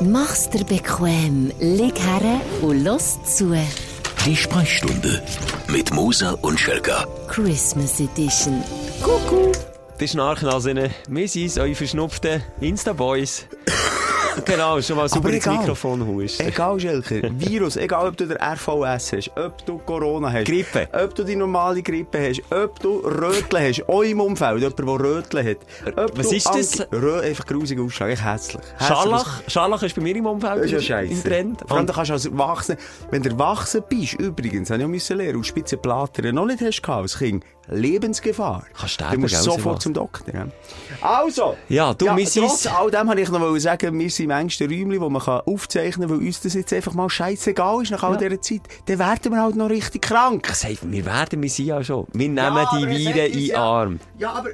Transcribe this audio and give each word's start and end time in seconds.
Mach's 0.00 0.50
dir 0.50 0.64
bequem, 0.64 1.52
lieg 1.60 1.98
her 1.98 2.40
und 2.62 2.84
los 2.84 3.18
zu. 3.24 3.54
Die 4.26 4.36
Sprechstunde 4.36 5.22
mit 5.68 5.92
Musa 5.92 6.32
und 6.42 6.58
Schelka. 6.58 7.06
Christmas 7.28 8.00
Edition. 8.00 8.62
Kuckuck. 9.02 9.52
Die 10.00 10.08
Schnarchnasinnen, 10.08 10.90
wir 11.08 11.28
sind 11.28 11.58
eure 11.58 11.74
verschnupften 11.74 12.42
Insta-Boys. 12.60 13.46
genau, 14.44 14.80
schon 14.80 14.96
mal 14.96 15.08
super 15.08 15.28
ins 15.30 15.44
egal. 15.46 15.58
Mikrofon 15.58 16.06
hust. 16.06 16.40
Egal, 16.44 16.78
Schelker. 16.80 17.28
Virus, 17.32 17.76
egal 17.76 18.08
ob 18.08 18.16
du 18.16 18.26
den 18.26 18.36
RVS 18.36 19.12
hast, 19.12 19.30
ob 19.36 19.64
du 19.66 19.78
Corona 19.78 20.32
hast. 20.32 20.46
Grippe. 20.46 20.88
Ob 20.92 21.14
du 21.14 21.24
die 21.24 21.36
normale 21.36 21.82
Grippe 21.82 22.28
hast, 22.28 22.42
ob 22.52 22.78
du 22.80 22.98
Röteln 22.98 23.68
hast, 23.68 23.88
auch 23.88 24.02
im 24.02 24.20
Umfeld, 24.20 24.60
jemand, 24.60 24.78
der 24.78 24.86
Röteln 24.86 25.46
hat. 25.48 25.58
Ob 25.96 26.18
Was 26.18 26.32
ist 26.32 26.46
das? 26.48 26.86
Rö 26.92 27.20
einfach 27.20 27.46
grusig 27.46 27.78
Ausschlag, 27.80 28.10
echt 28.10 28.24
hässlich. 28.24 28.62
Scharlach, 28.78 29.42
Scharlach 29.48 29.82
ist 29.82 29.94
bei 29.94 30.02
mir 30.02 30.16
im 30.16 30.26
Umfeld 30.26 30.70
ist 30.70 30.88
ja 30.88 31.00
im- 31.00 31.22
Trend. 31.22 31.60
Vor 31.60 31.72
allem, 31.72 31.80
Und 31.80 31.88
du 31.88 31.92
kannst 31.94 32.10
als 32.10 32.26
Erwachsener, 32.26 32.78
wenn 33.10 33.22
du 33.22 33.30
erwachsen 33.30 33.82
bist, 33.88 34.14
übrigens, 34.14 34.70
habe 34.70 34.80
ich 34.80 34.84
auch 34.86 34.90
müssen 34.90 35.16
lernen, 35.16 35.40
aus 35.40 35.46
Spitzenplatten 35.46 36.34
noch 36.34 36.46
nicht 36.46 36.60
hast 36.60 36.82
gehabt, 36.82 37.02
als 37.02 37.18
Kind, 37.18 37.44
Lebensgefahr. 37.68 38.64
Kannst 38.78 39.00
Du 39.00 39.18
musst 39.18 39.42
sofort 39.42 39.80
zum 39.82 39.94
Doktor. 39.94 40.34
Ja. 40.34 40.46
Also! 41.00 41.56
Ja, 41.68 41.94
du, 41.94 42.06
wir 42.14 42.26
trotz 42.26 42.66
all 42.66 42.90
dem 42.90 43.06
wollte 43.08 43.22
ich 43.22 43.30
noch 43.30 43.56
sagen, 43.58 43.98
wir 43.98 44.10
sind 44.10 44.23
im 44.24 44.30
engsten 44.30 44.68
Räumchen, 44.68 45.00
wo 45.00 45.08
man 45.08 45.22
kann 45.22 45.40
aufzeichnen 45.46 46.08
kann, 46.08 46.18
weil 46.20 46.26
uns 46.26 46.40
das 46.40 46.54
jetzt 46.54 46.72
einfach 46.72 46.94
mal 46.94 47.08
scheißegal 47.08 47.82
ist 47.82 47.90
nach 47.90 48.02
all 48.02 48.16
dieser 48.16 48.40
Zeit. 48.40 48.62
Dann 48.86 48.98
werden 48.98 49.32
wir 49.32 49.42
halt 49.42 49.56
noch 49.56 49.70
richtig 49.70 50.02
krank. 50.02 50.46
Sagt, 50.54 50.90
wir 50.90 51.04
werden, 51.04 51.42
wir 51.42 51.50
sind 51.50 51.66
ja 51.66 51.82
schon. 51.84 52.06
Wir 52.12 52.28
nehmen 52.28 52.36
Ja, 52.36 52.68
die 52.76 52.86
Viren 52.88 53.26
in 53.26 53.32
den 53.32 53.46
ja- 53.46 53.62
Arm. 53.62 54.00
Ja, 54.18 54.32
aber 54.32 54.50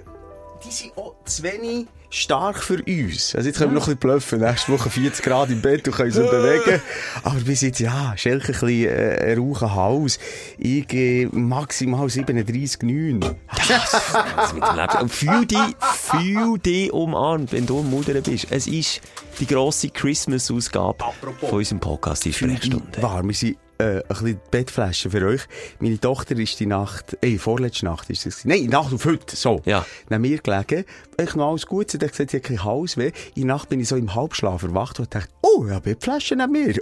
die 0.65 0.71
sind 0.71 0.97
auch 0.97 1.15
zu 1.25 1.43
wenig 1.43 1.87
stark 2.11 2.63
für 2.63 2.83
uns. 2.83 3.35
Also 3.35 3.49
jetzt 3.49 3.59
können 3.59 3.71
wir 3.71 3.77
noch 3.77 3.89
ein 3.89 3.97
bisschen 3.97 3.99
bluffen. 3.99 4.41
Nächste 4.41 4.73
Woche 4.73 4.91
40 4.91 5.25
Grad 5.25 5.51
im 5.51 5.63
Bett 5.63 5.87
und 5.87 5.95
können 5.95 6.13
uns 6.13 6.31
bewegen. 6.31 6.83
Aber 7.23 7.41
bis 7.41 7.61
jetzt, 7.63 7.79
ja, 7.79 8.13
Schelke 8.17 8.49
ein 8.49 8.61
bisschen 8.61 8.89
äh, 8.89 9.35
rauchen 9.35 9.75
Hals. 9.75 10.19
Ich 10.59 10.93
äh, 10.93 11.27
maximal 11.31 12.07
37,9. 12.07 13.35
Das 13.69 14.53
mit 14.53 14.65
dem 14.65 14.77
Leben. 14.77 14.99
Und 15.01 15.09
fühl 15.09 15.47
dich, 15.47 15.77
fühl 15.81 16.59
dich 16.59 16.93
umarmt, 16.93 17.53
wenn 17.53 17.67
du 17.67 17.79
am 17.79 17.91
Mutter 17.91 18.21
bist. 18.21 18.49
Es 18.51 18.67
ist 18.67 19.01
die 19.39 19.47
grosse 19.47 19.89
Christmas-Ausgabe 19.89 21.05
von 21.41 21.51
unserem 21.51 21.81
Podcast, 21.81 22.25
die 22.25 22.33
Sprechstunde. 22.33 23.01
Warm, 23.01 23.29
wir 23.29 23.35
sind 23.35 23.57
äh, 23.81 23.97
ein 23.97 24.03
bisschen 24.09 24.41
Bettflaschen 24.51 25.11
für 25.11 25.27
euch. 25.27 25.41
Meine 25.79 25.99
Tochter 25.99 26.37
ist 26.39 26.61
die 26.61 26.67
Nacht, 26.67 27.17
ey, 27.23 27.39
vorletzte 27.39 27.87
Nacht 27.87 28.11
ist 28.11 28.27
es. 28.27 28.45
Nein, 28.45 28.67
Nacht 28.67 28.93
auf 28.93 29.05
heute, 29.07 29.35
so. 29.35 29.63
Ja. 29.65 29.85
Neben 30.09 30.23
mir 30.23 30.39
gelegen. 30.39 30.85
Ich 31.19 31.35
noch 31.35 31.51
alles 31.51 31.67
gut. 31.67 31.91
Sie 31.91 31.99
hat 31.99 32.11
gesagt, 32.11 32.31
sie 32.31 32.37
hat 32.37 32.45
keinen 32.45 32.65
Halsweh. 32.65 33.13
In 33.35 33.47
der 33.47 33.57
Nacht 33.57 33.69
bin 33.69 33.81
ich 33.81 33.89
so 33.89 33.97
im 33.97 34.15
Halbschlaf 34.15 34.63
erwacht 34.63 35.01
und 35.01 35.15
dachte, 35.15 35.29
oh, 35.43 35.67
ja, 35.67 35.79
Bettflaschen 35.79 36.39
neben 36.39 36.53
mir. 36.53 36.75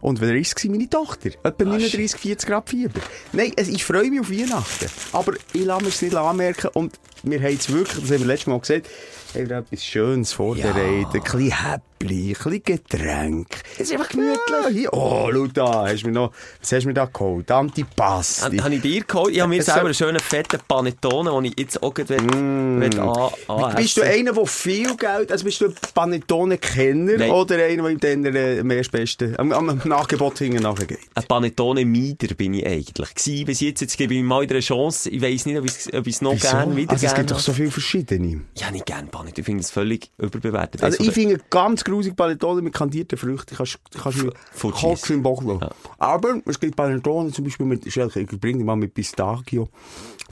Und 0.00 0.20
wer 0.20 0.34
ist 0.34 0.58
es? 0.58 0.64
Meine 0.64 0.88
Tochter. 0.90 1.30
Etwa 1.42 1.64
39, 1.64 2.20
40 2.20 2.48
Grad 2.48 2.68
Fieber. 2.68 3.00
Nein, 3.32 3.52
es, 3.56 3.68
ich 3.68 3.84
freue 3.84 4.10
mich 4.10 4.20
auf 4.20 4.30
Weihnachten. 4.30 4.88
Aber 5.12 5.34
ich 5.52 5.64
lasse 5.64 5.82
mir 5.82 5.88
es 5.88 6.02
nicht 6.02 6.14
anmerken 6.14 6.70
und 6.74 6.98
wir 7.22 7.40
haben 7.40 7.56
es 7.56 7.72
wirklich, 7.72 8.00
das 8.00 8.10
haben 8.10 8.20
wir 8.20 8.26
letztes 8.26 8.46
Mal 8.48 8.60
gesagt, 8.60 8.88
haben 9.34 9.48
wir 9.48 9.58
etwas 9.58 9.84
Schönes 9.84 10.32
vorbereitet. 10.32 11.14
Ein 11.14 11.22
bisschen 11.22 11.38
Häppli, 11.38 11.91
ein 12.02 12.08
bisschen 12.08 12.62
Getränk. 12.62 13.48
Es 13.74 13.80
ist 13.80 13.92
einfach 13.92 14.08
gemütlich. 14.08 14.38
Hier. 14.70 14.92
Oh, 14.92 15.30
schau 15.32 15.46
da, 15.46 15.86
hast 15.88 16.02
du 16.02 16.08
mir 16.08 16.12
noch, 16.12 16.32
was 16.60 16.72
hast 16.72 16.82
du 16.82 16.88
mir 16.88 16.94
da 16.94 17.06
geholt? 17.06 17.50
Antipasti. 17.50 18.58
Habe 18.58 18.74
ich 18.74 18.82
dir 18.82 19.02
geholt? 19.04 19.34
Ich 19.34 19.40
habe 19.40 19.50
mir 19.50 19.60
Es 19.60 19.66
selber 19.66 19.84
einen 19.84 19.94
schönen 19.94 20.20
fetten 20.20 20.60
Panettone, 20.66 21.30
den 21.30 21.44
ich 21.44 21.58
jetzt 21.58 21.82
auch 21.82 21.94
gleich 21.94 22.08
mm. 22.20 22.82
an, 22.98 23.30
an 23.48 23.74
Bist 23.76 23.96
du 23.96 24.02
einer, 24.02 24.32
der 24.32 24.46
viel 24.46 24.96
Geld, 24.96 25.32
also 25.32 25.44
bist 25.44 25.60
du 25.60 25.66
ein 25.66 25.74
Panettone-Kenner 25.94 27.32
oder 27.34 27.56
einer, 27.56 27.82
der 27.82 27.92
im 27.92 28.00
Denner 28.00 28.34
äh, 28.34 28.62
mehr 28.62 28.82
Beste, 28.90 29.34
am, 29.38 29.52
am 29.52 29.80
Nachgebot 29.84 30.38
hinten 30.38 30.62
nachgeht? 30.62 30.98
Ein 31.14 31.24
Panettone-Mieder 31.24 32.34
bin 32.34 32.54
ich 32.54 32.66
eigentlich. 32.66 33.14
Gewesen. 33.14 33.46
Bis 33.46 33.60
jetzt, 33.60 33.80
jetzt 33.80 33.96
gebe 33.96 34.14
ich 34.14 34.20
mir 34.20 34.26
mal 34.26 34.42
wieder 34.42 34.54
eine 34.54 34.60
Chance. 34.60 35.10
Ich 35.10 35.22
weiss 35.22 35.46
nicht, 35.46 35.58
ob 35.58 35.66
ich 35.66 36.14
es 36.14 36.22
noch 36.22 36.38
gerne 36.38 36.76
wieder 36.76 36.92
Also 36.92 37.06
es 37.06 37.12
gerne 37.12 37.26
gibt 37.26 37.30
doch 37.30 37.38
so 37.38 37.52
viele 37.52 37.70
verschiedene. 37.70 38.42
Ja, 38.56 38.70
nicht 38.70 38.86
gerne 38.86 39.08
Panettone. 39.08 39.32
Ich 39.36 39.44
finde 39.44 39.60
es 39.60 39.70
völlig 39.70 40.10
überbewertet. 40.18 40.82
Also 40.82 41.02
ich 41.02 41.10
finde 41.12 41.40
ganz 41.50 41.84
grusig 41.92 42.16
Panettone 42.16 42.62
mit 42.62 42.72
kandierten 42.72 43.18
Früchten. 43.18 43.56
Kannst, 43.56 43.78
kannst 44.00 44.22
du 44.22 44.30
Fortschießen. 44.52 44.88
Kopf 44.88 45.10
im 45.10 45.22
Bock 45.22 45.44
lassen. 45.44 45.68
Aber 45.98 46.40
es 46.46 46.58
gibt 46.58 46.76
Panettone 46.76 47.30
zum 47.32 47.44
Beispiel 47.44 47.66
mit, 47.66 47.86
ich 47.86 47.94
bringe 47.94 48.58
dich 48.58 48.66
mal 48.66 48.76
mit 48.76 48.94
Pistachio. 48.94 49.68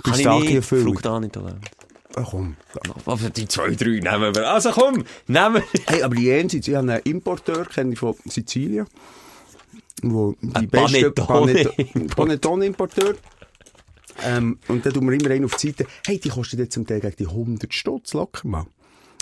Pistachio-Füllung. 0.02 0.94
Frucht 0.94 1.06
auch 1.06 1.20
nicht. 1.20 1.36
Oder? 1.36 1.56
Ah, 2.16 2.24
komm. 2.28 2.56
Aber 3.06 3.30
die 3.30 3.46
zwei, 3.46 3.74
drei 3.74 4.00
nehmen 4.00 4.34
wir. 4.34 4.50
Also 4.50 4.70
komm, 4.70 5.04
nehmen 5.26 5.54
wir. 5.54 5.62
Hey, 5.86 6.02
aber 6.02 6.16
jenseits, 6.16 6.66
ich 6.66 6.74
habe 6.74 6.92
einen 6.92 7.02
Importeur, 7.04 7.66
kenne 7.66 7.92
ich 7.92 7.98
von 7.98 8.14
Sizilien, 8.24 8.86
wo 10.02 10.34
die 10.40 10.66
beste. 10.66 11.12
Panettone-Importeur. 11.12 13.14
Ähm, 14.22 14.58
und 14.68 14.84
dann 14.84 14.92
tun 14.92 15.08
wir 15.08 15.18
immer 15.18 15.30
einen 15.30 15.44
auf 15.44 15.56
die 15.56 15.68
Seite. 15.68 15.86
Hey, 16.06 16.18
die 16.18 16.28
kostet 16.28 16.58
jetzt 16.58 16.74
zum 16.74 16.86
Teil 16.86 17.00
gegen 17.00 17.16
die 17.16 17.26
100 17.26 17.72
Stutz 17.72 18.12
locker 18.12 18.48
mal. 18.48 18.66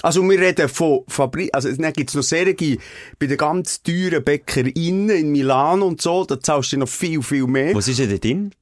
Also 0.03 0.23
wir 0.29 0.39
reden 0.41 0.69
von 0.69 1.01
Fabrik, 1.09 1.51
also 1.53 1.71
dann 1.73 1.93
gibt's 1.93 2.15
noch 2.15 2.23
Serien 2.23 2.79
bei 3.19 3.27
den 3.27 3.37
ganz 3.37 3.83
teuren 3.83 4.23
Bäckerinnen 4.23 5.11
in 5.11 5.33
Milan 5.33 5.83
und 5.83 6.01
so, 6.01 6.25
da 6.25 6.39
zahlst 6.41 6.73
du 6.73 6.79
noch 6.79 6.89
viel, 6.89 7.23
viel 7.23 7.47
mehr. 7.47 7.75
Was 7.75 7.89
ist 7.89 7.99
denn 7.99 8.11
da 8.11 8.17
drin? 8.17 8.53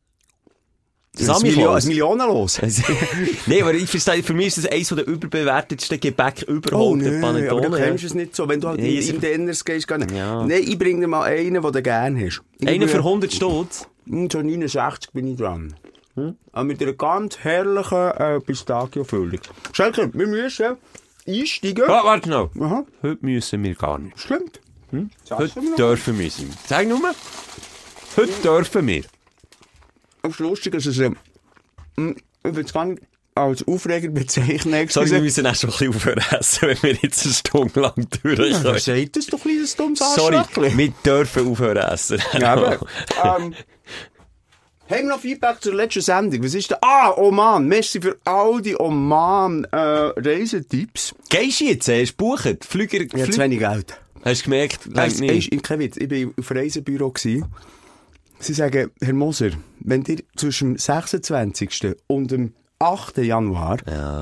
Das 1.12 1.22
ist 1.22 1.28
ein 1.30 1.34
Samichlaus? 1.36 1.84
ein 1.84 1.88
Millionenlos. 1.88 2.60
Nein, 3.46 3.62
aber 3.62 3.72
ich 3.74 3.88
verstehe, 3.88 4.22
für 4.22 4.34
mich 4.34 4.48
ist 4.48 4.58
das 4.58 4.66
eines 4.66 4.88
der 4.88 5.06
überbewertetsten 5.06 5.98
Gebäck 5.98 6.42
überhaupt, 6.42 6.72
Oh, 6.74 6.92
aber 6.94 7.02
du 7.04 7.20
Panettone. 7.20 7.76
kennst 7.78 8.04
es 8.04 8.12
nicht 8.14 8.36
so, 8.36 8.46
wenn 8.48 8.60
du 8.60 8.68
halt 8.68 8.80
Nee, 8.80 8.98
in, 8.98 9.18
Denners 9.20 9.64
gehst. 9.64 9.88
Nicht. 9.90 10.10
Ja. 10.10 10.44
Nein, 10.44 10.62
ich 10.62 10.78
bringe 10.78 11.00
dir 11.00 11.06
mal 11.08 11.22
einen, 11.24 11.54
den 11.54 11.62
du 11.72 11.82
gerne 11.82 12.26
hast. 12.26 12.42
Ich 12.58 12.68
Einer 12.68 12.86
für 12.86 12.98
bringe- 12.98 13.08
100 13.08 13.32
Stutz. 13.32 13.86
Hm, 14.06 14.28
So 14.30 14.42
69 14.42 15.10
bin 15.12 15.26
ich 15.32 15.38
dran. 15.38 15.74
Aber 16.52 16.64
mit 16.64 16.82
einer 16.82 16.92
ganz 16.94 17.38
herrlichen 17.38 18.10
äh, 18.12 18.40
Pistachio-Füllung. 18.40 19.40
Schelke, 19.72 20.10
wir 20.12 20.26
müssen 20.26 20.76
einsteigen. 21.26 21.84
Ah, 21.88 22.04
warte 22.04 22.28
noch. 22.30 22.50
Aha, 22.60 22.84
Heute 23.02 23.24
müssen 23.24 23.62
wir 23.64 23.74
gar 23.74 23.98
nicht. 23.98 24.18
stimmt. 24.18 24.60
Hm? 24.90 25.10
Heute 25.30 25.60
dürfen 25.76 26.18
wir 26.18 26.30
sein. 26.30 26.52
Sag 26.66 26.86
nur. 26.88 27.00
Heute 28.16 28.32
dürfen 28.42 28.86
wir. 28.86 29.02
Das 30.22 30.32
ist 30.32 30.38
lustig, 30.40 30.72
dass 30.72 30.86
es, 30.86 30.98
ähm, 30.98 31.16
ich 31.96 32.54
will 32.56 32.64
es 32.64 32.72
gar 32.72 32.84
nicht 32.86 33.02
als 33.34 33.66
Aufreger 33.68 34.08
bezeichnen. 34.08 34.88
Sorry, 34.88 35.10
wir 35.10 35.20
müssen 35.20 35.44
erst 35.44 35.60
schon 35.60 35.70
ein 35.70 35.72
bisschen 35.76 35.94
aufhören 35.94 36.24
essen, 36.38 36.68
wenn 36.68 36.82
wir 36.82 36.94
jetzt 37.02 37.24
eine 37.24 37.34
Stunde 37.34 37.80
lang 37.80 37.92
Ja, 37.96 38.04
durchkommen. 38.22 38.64
wer 38.64 38.78
sagt 38.78 39.16
das 39.16 39.26
doch 39.26 39.38
ein 39.38 39.42
kleines 39.42 39.76
dummes 39.76 39.98
Sorry, 40.14 40.76
wir 40.76 40.92
dürfen 41.04 41.48
aufhören 41.50 41.76
essen. 41.76 42.22
Ja, 42.40 42.54
aber, 42.54 42.78
ähm, 43.38 43.54
haben 44.90 45.02
wir 45.02 45.04
noch 45.04 45.20
Feedback 45.20 45.60
zur 45.60 45.74
letzten 45.74 46.00
Sendung? 46.02 46.44
Was 46.44 46.54
ist 46.54 46.70
da? 46.70 46.78
Ah, 46.80 47.12
Oman. 47.16 47.66
Merci 47.66 48.00
für 48.00 48.16
all 48.24 48.62
die 48.62 48.78
Oman-Reisetipps. 48.78 51.12
Gehst 51.28 51.60
du 51.60 51.64
jetzt? 51.64 51.88
Hast 51.88 52.12
du 52.12 52.16
gebucht? 52.16 52.64
Flüger, 52.64 53.00
ich 53.00 53.12
habe 53.12 53.24
zu 53.24 53.32
Flü 53.32 53.42
wenig 53.42 53.58
Geld. 53.58 54.00
Hast 54.24 54.42
du 54.42 54.44
gemerkt? 54.44 54.94
Weißt, 54.94 55.20
nicht. 55.20 55.52
ist, 55.52 55.62
kein 55.62 55.80
Witz, 55.80 55.96
ich 55.96 56.10
war 56.10 56.32
auf 56.38 56.50
Reisebüro. 56.50 57.10
Gewesen. 57.10 57.44
Sie 58.38 58.54
sagen, 58.54 58.90
Herr 59.00 59.14
Moser, 59.14 59.50
wenn 59.80 60.04
ihr 60.04 60.18
zwischen 60.36 60.74
dem 60.74 60.78
26. 60.78 61.96
und 62.06 62.30
dem 62.30 62.52
8. 62.78 63.16
Januar 63.18 63.78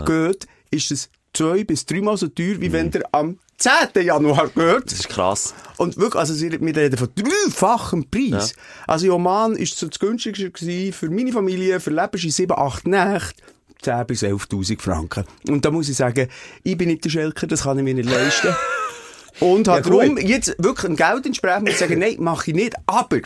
geht, 0.07 0.47
ist 0.71 0.91
es 0.93 1.11
zwei 1.33 1.65
bis 1.65 1.87
dreimal 1.87 2.17
so 2.17 2.29
teuer, 2.29 2.61
wie 2.61 2.73
wenn 2.73 2.93
ihr 2.93 3.03
am 3.13 3.39
10. 3.59 4.05
Januar 4.05 4.49
geht. 4.49 4.87
Das 4.87 4.93
ist 4.93 5.09
krass. 5.09 5.55
Und 5.77 5.97
wirklich, 5.97 6.21
also 6.21 6.39
wir 6.41 6.77
reden 6.77 6.97
von 6.97 7.09
dreifachem 7.15 8.09
Preis. 8.11 8.55
Also 8.87 9.07
in 9.07 9.13
Oman 9.13 9.57
ist 9.57 9.79
so 9.79 9.89
das 9.89 9.99
günstigste 9.99 10.51
gewesen 10.51 10.93
für 10.93 11.11
meine 11.11 11.33
Familie, 11.33 11.81
für 11.81 11.91
Lebenschi 11.91 12.31
7, 12.31 12.57
8 12.57 12.87
Nächte. 12.87 13.43
10 13.83 14.07
bis 14.07 14.23
11.000 14.23 14.81
Franken. 14.81 15.25
Und 15.49 15.65
da 15.65 15.71
muss 15.71 15.89
ich 15.89 15.97
sagen, 15.97 16.29
ich 16.63 16.77
bin 16.77 16.89
nicht 16.89 17.05
der 17.05 17.11
Schelker, 17.11 17.47
das 17.47 17.63
kann 17.65 17.79
ich 17.79 17.85
mir 17.85 17.95
nicht 17.95 18.09
leisten. 18.09 18.55
Und 19.41 19.67
Ja, 19.67 19.81
darum 19.81 20.17
jetzt 20.17 20.55
wirklich 20.59 20.91
ein 20.91 20.97
Geld 20.97 21.27
entsprechend 21.27 21.63
muss 21.63 21.73
ich 21.73 21.79
sagen, 21.79 21.99
nein, 21.99 22.17
mache 22.19 22.51
ich 22.51 22.57
nicht. 22.57 22.75
Aber, 22.87 23.19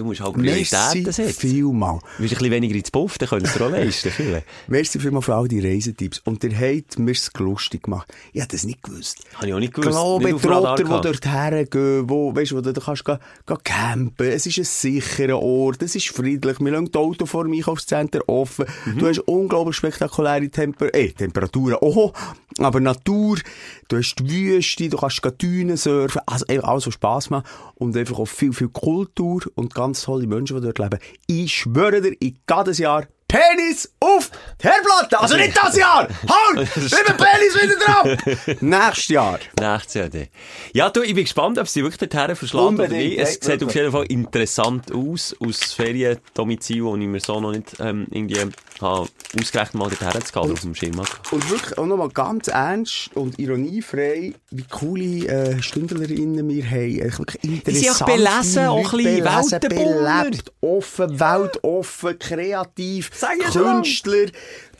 Du 0.00 0.06
musst 0.06 0.22
halt 0.22 0.34
merci 0.38 0.74
Prioritäten 0.74 1.12
setzen. 1.12 1.40
vielmal. 1.40 1.98
Du 1.98 2.22
bist 2.22 2.34
ein 2.34 2.38
bisschen 2.38 2.50
weniger 2.52 2.74
ins 2.74 2.90
Puff, 2.90 3.18
dann 3.18 3.28
könntest 3.28 3.60
du 3.60 3.64
auch 3.66 3.70
leisten. 3.70 4.10
Viele. 4.16 4.42
Merci 4.66 4.98
vielmal 4.98 5.20
für 5.20 5.34
all 5.34 5.46
die 5.46 5.60
Reisetipps. 5.60 6.22
Und 6.24 6.42
ihr 6.42 6.58
habt 6.58 6.98
mir 6.98 7.10
es 7.10 7.30
lustig 7.38 7.82
gemacht. 7.82 8.10
Ich 8.32 8.40
hätte 8.40 8.56
das 8.56 8.64
nicht 8.64 8.82
gewusst. 8.82 9.18
Habe 9.34 9.48
ich 9.48 9.52
auch 9.52 9.58
nicht 9.58 9.74
gewusst. 9.74 9.90
Glaube, 9.90 10.38
Trotter, 10.38 10.84
die 10.84 10.88
dort 10.88 11.26
hergehen, 11.26 12.08
wo, 12.08 12.34
weißt 12.34 12.52
wo 12.52 12.62
du 12.62 12.72
da 12.72 12.80
kannst 12.80 13.04
gehen, 13.04 13.18
gehen 13.46 13.58
campen. 13.62 14.26
Es 14.26 14.46
ist 14.46 14.56
ein 14.56 14.64
sicherer 14.64 15.38
Ort, 15.38 15.82
es 15.82 15.94
ist 15.94 16.08
friedlich. 16.08 16.60
Wir 16.60 16.70
lassen 16.70 16.90
das 16.90 17.02
Auto 17.02 17.26
vor 17.26 17.44
dem 17.44 17.52
Einkaufscenter 17.52 18.26
offen. 18.26 18.64
Mhm. 18.86 18.98
Du 18.98 19.06
hast 19.06 19.18
unglaublich 19.20 19.76
spektakuläre 19.76 20.48
Temper 20.48 20.94
äh, 20.94 21.10
Temperaturen. 21.10 21.76
Oho, 21.82 22.14
aber 22.58 22.80
Natur. 22.80 23.36
Du 23.88 23.96
hast 23.96 24.14
die 24.14 24.30
Wüste, 24.30 24.88
du 24.88 24.96
kannst 24.96 25.20
Dünen 25.42 25.76
surfen. 25.76 26.22
Also, 26.24 26.46
einfach 26.46 26.68
alles, 26.68 26.86
was 26.86 26.94
Spass 26.94 27.28
macht. 27.28 27.46
Und 27.74 27.96
einfach 27.96 28.18
auch 28.18 28.28
viel, 28.28 28.52
viel 28.52 28.68
Kultur 28.68 29.42
und 29.56 29.74
ganz 29.74 29.89
tolle 29.92 30.26
Menschen, 30.26 30.56
die 30.56 30.62
dort 30.62 30.78
leben. 30.78 30.98
Ich 31.26 31.54
schwöre 31.54 32.00
dir, 32.00 32.16
ich 32.20 32.34
gehe 32.46 32.64
das 32.64 32.78
Jahr 32.78 33.06
Penis 33.30 33.88
auf 34.00 34.30
die 34.60 34.66
Herdplatte. 34.66 35.20
Also 35.20 35.36
nicht 35.36 35.56
das 35.56 35.76
Jahr. 35.76 36.08
Halt! 36.28 36.68
Nimm 36.76 36.88
den 36.90 37.16
Penis 37.16 37.62
wieder 37.62 37.76
drauf. 37.76 38.60
Nächstes 38.60 39.08
Jahr. 39.08 39.38
Nächstes 39.58 39.94
Jahr 39.94 40.08
dann. 40.08 40.26
Ja, 40.72 40.90
du, 40.90 41.02
ich 41.02 41.14
bin 41.14 41.24
gespannt, 41.24 41.58
ob 41.58 41.68
sie 41.68 41.82
wirklich 41.84 42.08
dorthin 42.10 42.34
verschlagen 42.34 42.74
oder 42.74 42.88
nicht. 42.88 43.18
Es 43.18 43.34
sieht 43.34 43.62
auf 43.62 43.74
jeden 43.74 43.92
Fall 43.92 44.06
interessant 44.06 44.92
aus, 44.92 45.36
aus 45.38 45.72
Feriendomizil, 45.74 46.84
wo 46.84 46.96
ich 46.96 47.06
mir 47.06 47.20
so 47.20 47.40
noch 47.40 47.52
nicht 47.52 47.76
ähm, 47.78 48.06
irgendwie 48.10 48.40
habe, 48.80 49.08
ausgerechnet 49.38 49.74
mal 49.74 49.90
dorthin 49.90 50.24
zu 50.24 50.32
gehen, 50.32 50.52
auf 50.52 50.60
dem 50.60 50.74
Schirm. 50.74 50.98
Und 51.30 51.50
wirklich 51.50 51.78
auch 51.78 51.86
nochmal 51.86 52.08
ganz 52.08 52.48
ernst 52.48 53.10
und 53.14 53.38
ironiefrei, 53.38 54.34
wie 54.50 54.64
coole 54.64 55.26
äh, 55.28 55.62
Stündlerinnen 55.62 56.48
wir 56.48 56.64
haben. 56.64 57.00
Eigentlich 57.00 57.64
Wirklich 57.64 57.86
interessant. 57.86 57.96
sind 57.96 58.02
auch 58.02 58.06
belesen, 58.06 58.66
auch 58.66 58.92
ein 58.92 58.98
bisschen 58.98 59.24
Weltenbummler. 59.24 60.24
belebt, 60.24 60.52
offen, 60.60 61.20
weltoffen, 61.20 62.18
kreativ, 62.18 63.10
Sag 63.20 63.36
ich. 63.38 63.52
Künstler, 63.52 64.26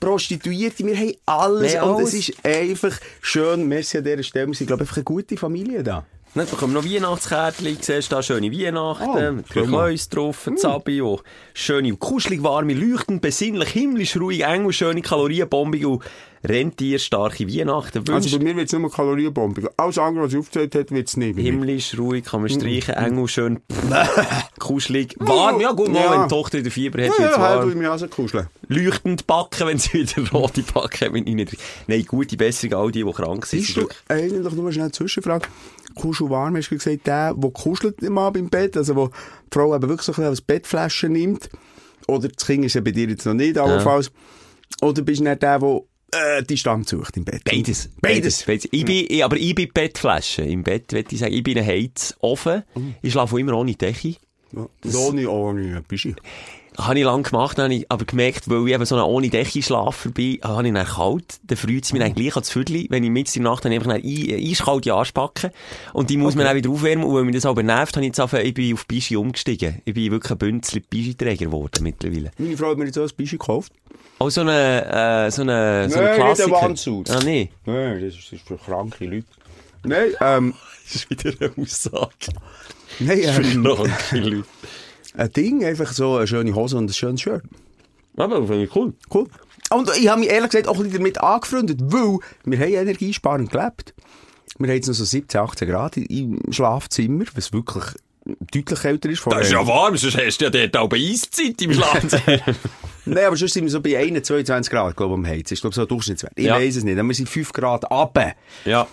Prostituierte. 0.01 0.87
Wir 0.87 0.97
haben 0.97 1.15
alles. 1.27 1.73
Wir 1.73 1.81
haben 1.83 1.91
und 1.91 1.97
alles. 1.97 2.15
es 2.15 2.29
ist 2.31 2.45
einfach 2.45 2.99
schön. 3.21 3.69
Merci 3.69 3.99
an 3.99 4.05
dieser 4.05 4.23
Stelle. 4.23 4.47
Wir 4.47 4.55
sind, 4.55 4.67
glaube 4.67 4.83
ich, 4.83 4.89
einfach 4.89 4.97
eine 4.97 5.05
gute 5.05 5.37
Familie 5.37 5.83
da. 5.83 6.07
Dann 6.35 6.47
bekommen 6.47 6.75
wir 6.75 6.81
noch 6.81 6.89
Weihnachtskärtchen, 6.89 7.77
siehst 7.81 8.13
da 8.13 8.23
schöne 8.23 8.53
Weihnachten, 8.53 9.45
Oh. 9.57 9.67
Mäuse 9.67 10.09
drauf, 10.11 10.47
ein 10.47 10.57
Zabi, 10.57 11.01
und 11.01 11.23
schöne, 11.55 11.89
und 11.93 11.99
kuschelig 11.99 12.43
warme, 12.45 12.73
leuchtend, 12.73 13.21
besinnlich, 13.21 13.71
himmlisch 13.71 14.17
ruhig, 14.17 14.45
eng 14.45 14.71
schöne 14.71 15.03
kalorienbombig 15.03 15.85
und 15.87 16.03
rentierstarke 16.45 17.47
Weihnachten 17.49 17.99
Also 17.99 18.13
wünschen. 18.13 18.39
bei 18.39 18.45
mir 18.45 18.57
wird 18.57 18.73
es 18.73 18.79
nur 18.79 18.91
Kalorienbombing. 18.91 19.69
Alles 19.77 19.99
andere, 19.99 20.25
was 20.25 20.33
ich 20.33 20.39
aufgezählt 20.39 20.75
habe, 20.75 20.91
wird 20.93 21.09
es 21.09 21.17
nicht. 21.17 21.37
mir. 21.37 21.43
Himmlisch, 21.43 21.99
ruhig, 21.99 22.25
kann 22.25 22.41
man 22.43 22.49
streichen, 22.49 22.95
eng 22.95 23.19
und 23.19 23.29
schön, 23.29 23.61
kuschelig, 24.59 25.17
warm, 25.19 25.61
ja 25.61 25.73
gut, 25.73 25.89
mal, 25.93 26.01
Ja. 26.03 26.13
wenn 26.13 26.23
die 26.23 26.29
Tochter 26.35 26.59
wieder 26.59 26.71
Fieber 26.71 27.03
hat, 27.03 27.11
Ja, 27.11 27.19
wird's 27.25 27.37
ja, 27.37 27.43
halt, 27.43 27.59
warm. 27.59 27.69
ich 27.71 27.75
mich 27.77 27.89
also 27.89 28.07
kuscheln. 28.09 28.47
Leuchtend 28.69 29.27
backen, 29.27 29.67
wenn 29.67 29.79
sie 29.79 29.93
wieder 30.17 30.31
rote 30.31 30.63
backen, 30.63 31.27
ich 31.27 31.59
Nein, 31.89 32.05
gute 32.07 32.37
Besserung, 32.37 32.79
all 32.81 32.91
die, 32.93 33.03
die 33.05 33.13
krank 33.13 33.45
sind. 33.47 33.61
Bist 33.67 33.77
du 33.77 33.89
eigentlich 34.09 34.53
nur 34.55 34.71
schnell 34.73 34.85
eine 34.85 34.93
Zwischenfrage? 34.93 35.49
Kuschel 35.95 36.31
warm, 36.31 36.57
hast 36.57 36.71
du 36.71 36.77
gesagt, 36.77 37.07
der, 37.07 37.35
der 37.35 37.51
kuschelt 37.51 38.03
im 38.03 38.19
Abend 38.19 38.45
im 38.45 38.51
Bett, 38.51 38.77
also 38.77 38.97
wo 38.97 39.09
die 39.09 39.13
Frau 39.53 39.75
eben 39.75 39.89
wirklich 39.89 40.03
so 40.03 40.13
ein 40.13 40.15
bisschen 40.15 40.29
als 40.29 40.41
Bettflasche 40.41 41.09
nimmt, 41.09 41.49
oder 42.07 42.29
das 42.29 42.47
Kind 42.47 42.65
ist 42.65 42.75
ja 42.75 42.81
bei 42.81 42.91
dir 42.93 43.09
jetzt 43.09 43.27
noch 43.27 43.35
nicht, 43.35 43.59
allenfalls, 43.59 44.11
oder 44.83 45.03
bist 45.03 45.21
du 45.21 45.25
nicht 45.25 45.43
der, 45.43 45.59
der 45.59 45.81
äh, 46.13 46.43
die 46.43 46.57
Stand 46.57 46.89
sucht 46.89 47.17
im 47.17 47.25
Bett? 47.25 47.45
Beides. 47.45 47.89
Beides. 48.01 48.43
Beides. 48.45 48.69
Ich 48.71 48.85
bin, 48.85 49.07
ich, 49.09 49.25
aber 49.25 49.37
ich 49.37 49.55
bin 49.55 49.69
Bettflasche. 49.73 50.43
Im 50.43 50.65
Bett, 50.65 50.93
würde 50.93 51.09
ich 51.13 51.21
sagen. 51.21 51.33
Ich 51.33 51.43
bin 51.43 51.57
ein 51.59 51.67
Heizofen. 51.67 52.65
Ich 53.03 53.13
schlafe 53.13 53.39
immer 53.39 53.55
ohne 53.55 53.75
Decke. 53.75 54.17
Ja, 54.53 54.67
Ohne, 54.97 55.31
ohne, 55.31 55.83
bist 55.87 56.07
du? 56.07 56.15
Habe 56.81 56.99
ich 56.99 57.05
lang 57.05 57.23
gemacht, 57.23 57.59
dann 57.59 57.65
habe 57.65 57.75
ich 57.75 57.91
aber 57.91 58.05
gemerkt, 58.05 58.49
weil 58.49 58.67
ich 58.67 58.75
eben 58.75 58.85
so 58.85 58.97
ein 58.97 59.03
ohne 59.03 59.29
Decke 59.29 59.63
Schlafer 59.63 60.11
bin, 60.11 60.39
habe 60.43 60.67
ich 60.67 60.73
dann 60.75 60.87
kalt. 60.87 61.39
Dann 61.45 61.57
freut 61.59 61.85
es 61.85 61.93
mich 61.93 62.01
dann 62.01 62.15
gleich 62.15 62.35
ans 62.35 62.51
Viertel, 62.51 62.87
wenn 62.89 63.05
ich 63.05 63.11
mit 63.11 63.35
in 63.37 63.43
der 63.43 63.53
Nacht 63.53 63.65
dann 63.65 63.73
einfach 63.73 63.89
dann 63.91 64.03
ein- 64.03 64.51
eiskalte 64.51 64.95
Arschbacken. 64.95 65.51
Und 65.93 66.11
die 66.11 66.17
muss 66.17 66.35
man 66.37 66.47
dann 66.47 66.57
wieder 66.57 66.71
aufwärmen. 66.71 67.05
Und 67.05 67.15
weil 67.15 67.25
mich 67.25 67.35
das 67.35 67.47
aber 67.47 67.63
nervt, 67.63 67.97
habe 67.97 68.05
ich 68.05 68.11
jetzt 68.11 68.21
einfach, 68.21 68.39
ich 68.39 68.55
bin 68.55 68.73
auf 68.75 68.87
Bischi 68.87 69.17
umgestiegen. 69.17 69.83
Ich 69.85 69.95
bin 69.95 70.11
wirklich 70.11 70.31
ein 70.33 70.39
Bünzli 70.39 70.81
Bischi-Träger 70.81 71.47
geworden 71.47 71.83
mittlerweile. 71.83 72.31
Meine 72.39 72.57
Frau 72.57 72.71
hat 72.71 72.79
mir 72.79 72.87
jetzt 72.87 72.99
auch 72.99 73.03
ein 73.03 73.11
Bischi 73.17 73.37
gekauft. 73.37 73.73
Auch 74.19 74.31
so 74.31 74.41
eine, 74.43 75.27
äh, 75.27 75.31
so 75.31 75.43
eine, 75.43 75.89
so 75.91 75.99
eine 75.99 76.07
Nein, 76.09 76.17
nicht 76.17 76.25
Klassiker. 76.25 76.57
eine 76.57 76.67
Wandsuit. 76.69 77.11
Ah, 77.11 77.21
nee. 77.25 77.51
Nein, 77.67 78.01
das 78.05 78.15
ist, 78.15 78.43
für 78.47 78.57
kranke 78.57 79.05
Leute. 79.05 79.27
Nein, 79.85 80.09
ähm, 80.21 80.55
Das 80.85 80.95
ist 80.97 81.11
wieder 81.11 81.33
eine 81.41 81.53
Aussage. 81.63 82.33
nein, 82.99 83.21
ähm, 83.23 83.65
Kranke 83.65 84.17
Leute. 84.19 84.45
Ein 85.17 85.33
Ding, 85.33 85.65
einfach 85.65 85.93
so 85.93 86.17
eine 86.17 86.27
schöne 86.27 86.55
Hose 86.55 86.77
und 86.77 86.91
ein 86.91 86.95
schönes 86.95 87.21
Shirt. 87.21 87.43
Aber 88.17 88.47
finde 88.47 88.65
ich 88.65 88.75
cool. 88.77 88.93
Cool. 89.13 89.27
Und 89.71 89.91
ich 89.97 90.09
habe 90.09 90.21
mich 90.21 90.31
ehrlich 90.31 90.51
gesagt 90.51 90.69
auch 90.69 90.77
ein 90.77 90.83
bisschen 90.85 90.99
damit 90.99 91.21
angefreundet, 91.21 91.79
weil 91.83 92.19
wir 92.45 92.59
haben 92.59 92.73
energiesparend 92.73 93.51
gelebt. 93.51 93.95
Wir 94.59 94.69
haben 94.69 94.75
jetzt 94.77 94.89
noch 94.89 94.95
so 94.95 95.05
17, 95.05 95.41
18 95.41 95.69
Grad 95.69 95.97
im 95.97 96.41
Schlafzimmer, 96.51 97.25
was 97.35 97.53
wirklich 97.53 97.85
deutlich 98.53 98.85
älter 98.85 99.09
ist. 99.09 99.23
Das 99.27 99.47
ist 99.47 99.53
ja 99.53 99.67
warm, 99.67 99.97
sonst 99.97 100.17
hast 100.19 100.39
du 100.41 100.45
ja 100.47 100.51
dort 100.51 100.77
auch 100.77 100.91
Eiszeit 100.93 101.61
im 101.63 101.73
Schlafzimmer. 101.73 102.41
Nein, 103.07 103.25
aber 103.25 103.37
sonst 103.37 103.55
sind 103.55 103.65
wir 103.65 103.71
so 103.71 103.81
bei 103.81 103.97
21, 103.97 104.27
22 104.47 104.71
Grad, 104.71 104.97
glaube 104.97 105.15
ich, 105.15 105.19
am 105.19 105.27
Heizen. 105.27 105.55
Ich 105.55 105.61
glaube, 105.61 105.75
so 105.75 105.83
ein 105.83 105.89
Durchschnittswert. 105.89 106.33
Ich 106.37 106.45
Ja. 106.45 106.57
weiss 106.57 106.77
es 106.77 106.85
nicht. 106.85 106.99
Aber 106.99 107.09
wir 107.09 107.15
sind 107.15 107.29
5 107.29 107.53
Grad 107.53 107.91
runter. 107.91 108.35
ja. 108.65 108.87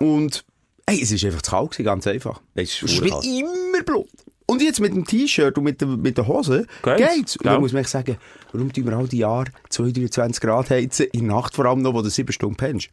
Und, 0.00 0.44
hey, 0.88 1.00
es 1.00 1.12
ist 1.12 1.24
einfach 1.24 1.40
zu 1.42 1.52
kalt 1.52 1.70
gewesen, 1.70 1.84
ganz 1.84 2.06
einfach. 2.06 2.40
Das 2.54 2.64
ist 2.64 2.82
Es 2.82 3.00
wird 3.00 3.24
immer 3.24 3.82
blut. 3.86 4.08
Und 4.46 4.60
jetzt 4.60 4.80
mit 4.80 4.92
dem 4.94 5.04
T-Shirt 5.06 5.56
und 5.56 5.64
mit 5.64 5.80
der, 5.80 5.88
mit 5.88 6.18
der 6.18 6.26
Hose 6.28 6.66
Geht's. 6.82 6.98
geht's. 7.14 7.36
Und 7.36 7.46
Ja. 7.46 7.52
dann 7.52 7.60
muss 7.62 7.72
man 7.72 7.80
echt 7.80 7.90
sagen, 7.90 8.18
warum 8.52 8.72
tun 8.72 8.84
wir 8.84 8.92
all 8.96 9.08
die 9.08 9.18
Jahre 9.18 9.46
2, 9.70 9.90
23 9.92 10.40
Grad 10.42 10.70
heizen, 10.70 11.06
in 11.12 11.26
der 11.26 11.36
Nacht 11.36 11.54
vor 11.54 11.64
allem 11.64 11.80
noch, 11.82 11.94
wo 11.94 12.02
du 12.02 12.10
7 12.10 12.30
Stunden 12.32 12.56
pennst? 12.56 12.88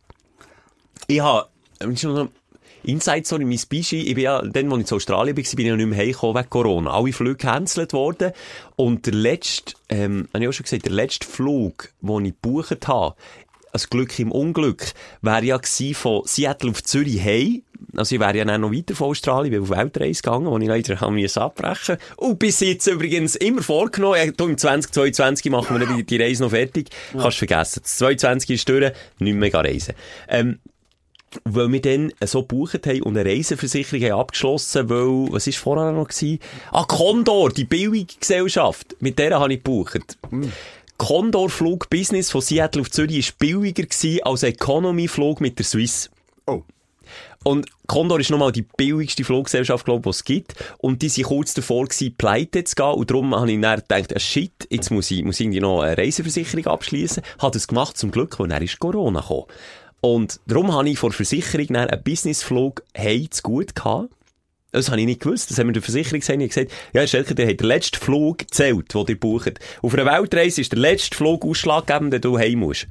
Ich 1.07 1.19
habe, 1.19 1.47
ähm, 1.81 1.97
schon 1.97 2.13
noch 2.13 2.29
Inside 2.83 3.25
Story, 3.25 3.45
mein 3.45 3.59
Bischi, 3.69 3.99
ich 4.07 4.15
bin 4.15 4.23
ja, 4.23 4.41
dann, 4.41 4.71
als 4.71 4.83
ich 4.85 4.91
in 4.91 4.95
Australien 4.95 5.37
war, 5.37 5.43
bin 5.43 5.65
ich 5.65 5.69
ja 5.69 5.75
nicht 5.75 5.85
mehr 5.87 5.99
heimgekommen 5.99 6.35
wegen 6.37 6.49
Corona. 6.49 6.91
Alle 6.91 7.13
Flüge 7.13 7.35
gecancelt 7.35 7.93
worden. 7.93 8.31
Und 8.75 9.05
der 9.05 9.13
letzte, 9.13 9.73
ähm, 9.89 10.27
habe 10.33 10.43
ich 10.45 10.49
auch 10.49 10.53
schon 10.53 10.63
gesagt, 10.63 10.85
der 10.85 10.93
letzte 10.93 11.27
Flug, 11.27 11.89
den 12.01 12.25
ich 12.25 12.33
gebucht 12.41 12.87
habe, 12.87 13.15
also 13.71 13.87
Glück 13.89 14.17
im 14.19 14.31
Unglück, 14.31 14.93
wäre 15.21 15.43
ja 15.43 15.57
gewesen 15.57 15.95
von 15.95 16.21
Seattle 16.25 16.71
auf 16.71 16.83
Zürich 16.83 17.23
heim. 17.23 17.63
Also 17.95 18.15
ich 18.15 18.21
wäre 18.21 18.37
ja 18.37 18.45
dann 18.45 18.61
noch 18.61 18.71
weiter 18.71 18.95
von 18.95 19.09
Australien, 19.09 19.51
bin 19.51 19.63
auf 19.63 19.69
Weltreise 19.69 20.21
gegangen, 20.21 20.45
wo 20.45 20.57
ich 20.57 20.67
leider 20.67 21.01
haben 21.01 21.15
müssen 21.15 21.39
abbrechen. 21.39 21.97
Und 22.15 22.39
bis 22.39 22.59
jetzt 22.59 22.87
übrigens 22.87 23.35
immer 23.35 23.61
vorgenommen, 23.61 24.17
ja, 24.17 24.31
du, 24.31 24.47
im 24.47 24.57
2022 24.57 25.51
machen 25.51 25.79
wir 25.79 25.87
die, 25.87 26.03
die 26.03 26.21
Reise 26.21 26.43
noch 26.43 26.51
fertig. 26.51 26.89
Kannst 27.11 27.37
vergessen. 27.37 27.81
Das 27.83 27.97
22 27.97 28.51
ist 28.51 28.69
durch, 28.69 28.91
nicht 29.19 29.35
mehr 29.35 29.53
reisen. 29.53 29.95
Ähm, 30.29 30.59
weil 31.45 31.71
wir 31.71 31.81
dann 31.81 32.11
so 32.25 32.41
gebucht 32.41 32.85
haben 32.85 33.01
und 33.03 33.17
eine 33.17 33.29
Reiseversicherung 33.29 34.03
haben 34.03 34.19
abgeschlossen, 34.19 34.89
weil, 34.89 35.31
was 35.31 35.47
war 35.47 35.53
vorher 35.53 35.91
noch? 35.91 36.07
Gewesen? 36.07 36.39
Ah, 36.71 36.83
Condor, 36.83 37.51
die 37.51 37.63
Billiggesellschaft. 37.63 38.97
Mit 38.99 39.17
der 39.17 39.39
habe 39.39 39.53
ich 39.53 39.59
gebucht. 39.59 40.17
Condor 40.29 40.51
Flug 41.49 41.89
Business 41.89 42.29
von 42.29 42.41
Seattle 42.41 42.81
auf 42.81 42.91
Zürich 42.91 43.27
war 43.27 43.35
billiger 43.39 43.83
gewesen 43.83 44.23
als 44.23 44.43
Economy-Flug 44.43 45.41
mit 45.41 45.57
der 45.57 45.65
Swiss. 45.65 46.11
Oh. 46.45 46.61
Und 47.43 47.67
Condor 47.87 48.19
ist 48.19 48.29
nochmal 48.29 48.51
die 48.51 48.61
billigste 48.61 49.23
Fluggesellschaft, 49.23 49.83
glaube 49.85 50.01
ich, 50.01 50.03
die 50.03 50.09
es 50.09 50.23
gibt. 50.23 50.55
Und 50.77 51.01
die 51.01 51.09
sind 51.09 51.25
kurz 51.25 51.55
davor 51.55 51.87
gewesen, 51.87 52.15
pleite 52.15 52.63
zu 52.63 52.75
gehen. 52.75 52.93
Und 52.93 53.09
darum 53.09 53.35
habe 53.35 53.51
ich 53.51 53.59
dann 53.59 53.79
gedacht, 53.79 54.15
ah, 54.15 54.19
shit, 54.19 54.67
jetzt 54.69 54.91
muss 54.91 55.09
ich, 55.09 55.23
muss 55.23 55.39
irgendwie 55.39 55.59
noch 55.59 55.81
eine 55.81 55.97
Reiseversicherung 55.97 56.67
abschließen. 56.67 57.23
Habe 57.39 57.53
das 57.53 57.67
gemacht, 57.67 57.97
zum 57.97 58.11
Glück, 58.11 58.39
weil 58.39 58.49
dann 58.49 58.61
ist 58.61 58.79
Corona 58.79 59.21
gekommen. 59.21 59.45
Und 60.01 60.39
darum 60.45 60.71
habe 60.71 60.89
ich 60.89 60.99
vor 60.99 61.11
Versicherung 61.11 61.67
dann 61.67 61.89
einen 61.89 62.03
Businessflug 62.03 62.83
hey 62.93 63.27
zu 63.29 63.41
gut 63.41 63.75
gehabt. 63.75 64.13
Das 64.71 64.89
habe 64.89 65.01
ich 65.01 65.05
nicht 65.05 65.21
gewusst. 65.21 65.51
Das 65.51 65.59
haben 65.59 65.67
wir 65.67 65.73
der 65.73 65.81
Versicherung 65.81 66.21
gesagt. 66.21 66.71
Ja, 66.93 67.05
Stelker, 67.05 67.35
der 67.35 67.49
hat 67.49 67.59
den 67.59 67.67
letzten 67.67 67.97
Flug 67.97 68.39
gezählt, 68.39 68.93
den 68.93 69.05
ihr 69.07 69.19
bucht. 69.19 69.59
Auf 69.81 69.93
einer 69.93 70.05
Weltreise 70.05 70.61
ist 70.61 70.71
der 70.71 70.79
letzte 70.79 71.15
Flug 71.15 71.43
ausschlaggebend, 71.43 72.13
den 72.13 72.21
du 72.21 72.37
heim 72.37 72.59
musst. 72.59 72.87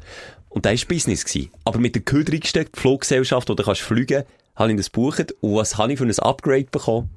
Und 0.51 0.67
das 0.67 0.83
war 0.83 0.89
Business. 0.89 1.25
Gewesen. 1.25 1.51
Aber 1.65 1.79
mit 1.79 1.95
der 1.95 2.03
köderigsten 2.03 2.67
Fluggesellschaft, 2.75 3.49
wo 3.49 3.55
du 3.55 3.63
kannst 3.63 3.81
fliegen, 3.81 4.25
habe 4.57 4.71
ich 4.71 4.77
das 4.77 4.93
gebucht. 4.93 5.35
Und 5.41 5.55
was 5.55 5.79
habe 5.79 5.93
ich 5.93 5.99
für 5.99 6.05
ein 6.05 6.19
Upgrade 6.19 6.67
bekommen? 6.71 7.09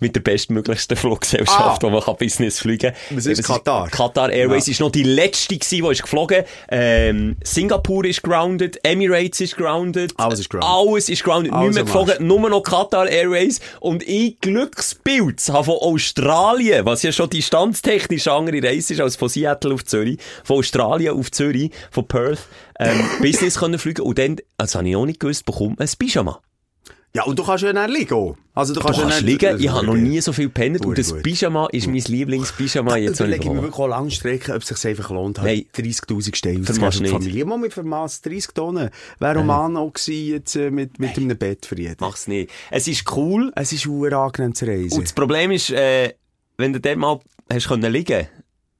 Mit 0.00 0.16
der 0.16 0.20
bestmöglichsten 0.20 0.96
Fluggesellschaft, 0.96 1.60
Ah. 1.60 1.78
wo 1.82 1.90
man 1.90 2.00
kann 2.02 2.16
Business 2.16 2.58
fliegen 2.58 2.92
kann. 3.08 3.16
Was 3.16 3.26
ist 3.26 3.42
Katar? 3.44 3.88
Qatar 3.88 4.30
Airways 4.32 4.66
ist 4.66 4.80
noch 4.80 4.90
die 4.90 5.02
letzte 5.02 5.56
gewesen, 5.58 5.84
die 5.86 5.92
ist 5.92 6.02
geflogen. 6.02 6.44
Ähm, 6.70 7.36
Singapur 7.44 8.04
ist 8.06 8.22
grounded, 8.22 8.80
Emirates 8.82 9.40
ist 9.42 9.56
grounded. 9.56 10.14
Alles 10.16 10.40
ist 10.40 10.48
grounded. 10.50 10.70
Alles 10.70 11.08
ist 11.10 11.22
grounded. 11.22 11.52
Alles 11.52 11.74
Nicht 11.76 11.84
mehr 11.84 11.94
am 11.94 11.98
Arsch. 12.00 12.06
geflogen, 12.08 12.26
nur 12.26 12.48
noch 12.50 12.62
Qatar 12.62 13.08
Airways. 13.08 13.60
Und 13.80 14.02
ich 14.08 14.40
Glückspilz 14.40 15.50
habe 15.50 15.64
von 15.64 15.76
Australien, 15.76 16.86
was 16.86 17.02
ja 17.02 17.12
schon 17.12 17.28
distanztechnisch 17.30 18.26
eine 18.26 18.36
andere 18.36 18.62
Reise 18.62 18.94
ist 18.94 19.00
als 19.00 19.16
von 19.16 19.28
Seattle 19.28 19.74
auf 19.74 19.84
Zürich, 19.84 20.18
von 20.44 20.58
Australien 20.58 21.14
auf 21.18 21.30
Zürich, 21.30 21.70
von 21.90 22.06
Perth, 22.06 22.40
ähm, 22.78 22.98
Business 23.20 23.58
können 23.58 23.78
fliegen. 23.78 24.02
Und 24.02 24.18
dann, 24.18 24.36
das 24.56 24.74
habe 24.74 24.88
ich 24.88 24.96
auch 24.96 25.04
nicht 25.06 25.20
gewusst, 25.20 25.44
bekommt 25.44 25.78
man 25.78 25.86
ein 25.88 25.94
Pyjama. 25.98 26.40
Ja, 27.12 27.24
und 27.24 27.36
du 27.36 27.42
kannst 27.44 27.64
ja 27.64 27.72
dann 27.72 27.90
liegen. 27.90 28.36
Also, 28.54 28.72
du 28.72 28.78
Du 28.78 28.86
kannst, 28.86 29.00
kannst 29.00 29.16
ja 29.16 29.20
dann- 29.20 29.26
liegen, 29.26 29.58
ich 29.58 29.64
ist 29.66 29.72
habe 29.72 29.84
noch 29.86 29.94
nie 29.96 30.20
so 30.20 30.32
viel 30.32 30.44
gepennt. 30.46 30.86
Und 30.86 30.96
das. 30.96 31.12
Pyjama 31.22 31.66
ist 31.72 31.88
mein 31.88 31.96
Lieblingspyjama 31.96 32.96
jetzt 32.98 33.18
Da 33.18 33.24
überlege 33.24 33.44
ich 33.48 33.50
mir 33.52 33.62
wirklich 33.62 33.86
lange 33.88 34.10
Strecken, 34.12 34.52
ob 34.54 34.62
es 34.62 34.68
sich 34.68 34.86
einfach 34.86 35.10
lohnt, 35.10 35.38
Nein. 35.38 35.46
halt 35.46 35.66
30'000 35.76 36.36
Steine 36.36 36.62
Vermachst 36.62 36.82
auszugeben 36.82 36.92
für 36.92 36.98
die 36.98 37.02
nicht. 37.02 37.12
Familie. 37.12 37.44
Mal 37.46 37.58
mit 37.58 37.72
Vermaß 37.72 38.20
30 38.22 38.54
Tonnen. 38.54 38.90
Wäre 39.18 39.38
Roman 39.38 39.76
auch 39.76 39.92
gewesen, 39.92 40.28
jetzt, 40.34 40.54
äh, 40.54 40.70
mit, 40.70 41.00
mit 41.00 41.16
einem 41.16 41.36
Bett 41.36 41.66
für 41.66 41.76
jeden. 41.76 41.96
Mach's 41.98 42.28
nicht. 42.28 42.50
Es 42.70 42.86
ist 42.86 43.04
cool. 43.16 43.50
Es 43.56 43.72
ist 43.72 43.86
ur 43.86 44.12
angenehm 44.12 44.54
zu 44.54 44.66
reisen. 44.66 44.92
Und 44.98 45.02
das 45.04 45.12
Problem 45.12 45.50
ist, 45.50 45.70
äh, 45.70 46.12
wenn 46.58 46.72
du 46.72 46.80
dort 46.80 46.96
mal 46.96 47.18
hast 47.52 47.66
können 47.66 47.90
liegen, 47.92 48.28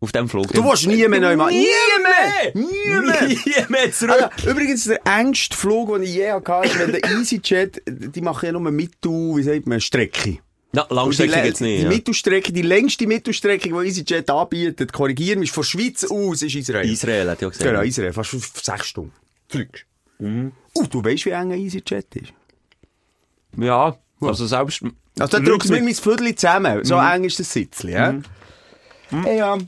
auf 0.01 0.13
dem 0.13 0.29
Flug. 0.29 0.49
Du 0.53 0.65
willst 0.65 0.87
nie 0.87 1.07
mehr 1.09 1.21
neu 1.21 1.37
machen. 1.37 1.55
Nie 1.55 1.67
mehr! 2.03 2.53
Nie 2.55 3.07
mehr! 3.07 3.29
Nie 3.29 3.65
mehr 3.69 3.93
zurück. 3.93 4.31
Also, 4.33 4.51
übrigens, 4.51 4.85
der 4.85 5.01
engste 5.07 5.57
Flug, 5.57 5.93
den 5.93 6.03
ich 6.05 6.15
je 6.15 6.33
hatte, 6.33 6.61
ist, 6.65 6.79
wenn 6.79 6.93
der 6.93 7.05
EasyJet, 7.11 7.83
die 7.87 8.21
machen 8.23 8.47
ja 8.47 8.53
nur 8.53 8.63
mit, 8.63 8.95
wie 9.03 9.43
sagt 9.43 9.67
man, 9.67 9.81
Strecke. 9.81 10.39
Ja, 10.73 10.87
Langstrecke 10.89 11.45
jetzt 11.45 11.61
nicht. 11.61 11.81
Die 11.81 11.83
ja. 11.83 11.89
Mittelstrecke, 11.89 12.53
die 12.53 12.63
längste 12.63 13.07
Mittelstrecke, 13.07 13.69
die 13.69 13.75
EasyJet 13.75 14.31
anbietet, 14.31 14.93
korrigieren 14.93 15.41
mich, 15.41 15.53
von 15.53 15.65
Schweiz 15.65 16.05
aus 16.05 16.43
ist 16.43 16.55
Israel. 16.55 16.89
Israel 16.89 17.31
hat 17.31 17.43
ja 17.43 17.49
gesagt. 17.49 17.69
Genau, 17.69 17.83
Israel, 17.83 18.13
fast 18.13 18.65
sechs 18.65 18.87
Stunden. 18.87 19.13
Fliegst. 19.49 19.85
Mhm. 20.19 20.53
Uh, 20.75 20.87
du 20.87 21.05
weißt, 21.05 21.27
wie 21.27 21.31
eng 21.31 21.53
ein 21.53 21.59
EasyJet 21.59 22.17
ist. 22.17 22.33
Ja, 23.59 23.99
also 24.21 24.47
selbst... 24.47 24.83
Also, 25.19 25.39
da 25.39 25.45
drückst 25.45 25.69
du 25.69 25.75
mir 25.75 25.83
mein 25.83 25.95
Viertel 25.95 26.35
zusammen. 26.35 26.85
So 26.85 26.97
eng 26.97 27.25
ist 27.25 27.39
das 27.39 27.53
Sitzchen, 27.53 27.91
ja? 27.91 28.15
Hey, 29.11 29.39
ja. 29.39 29.59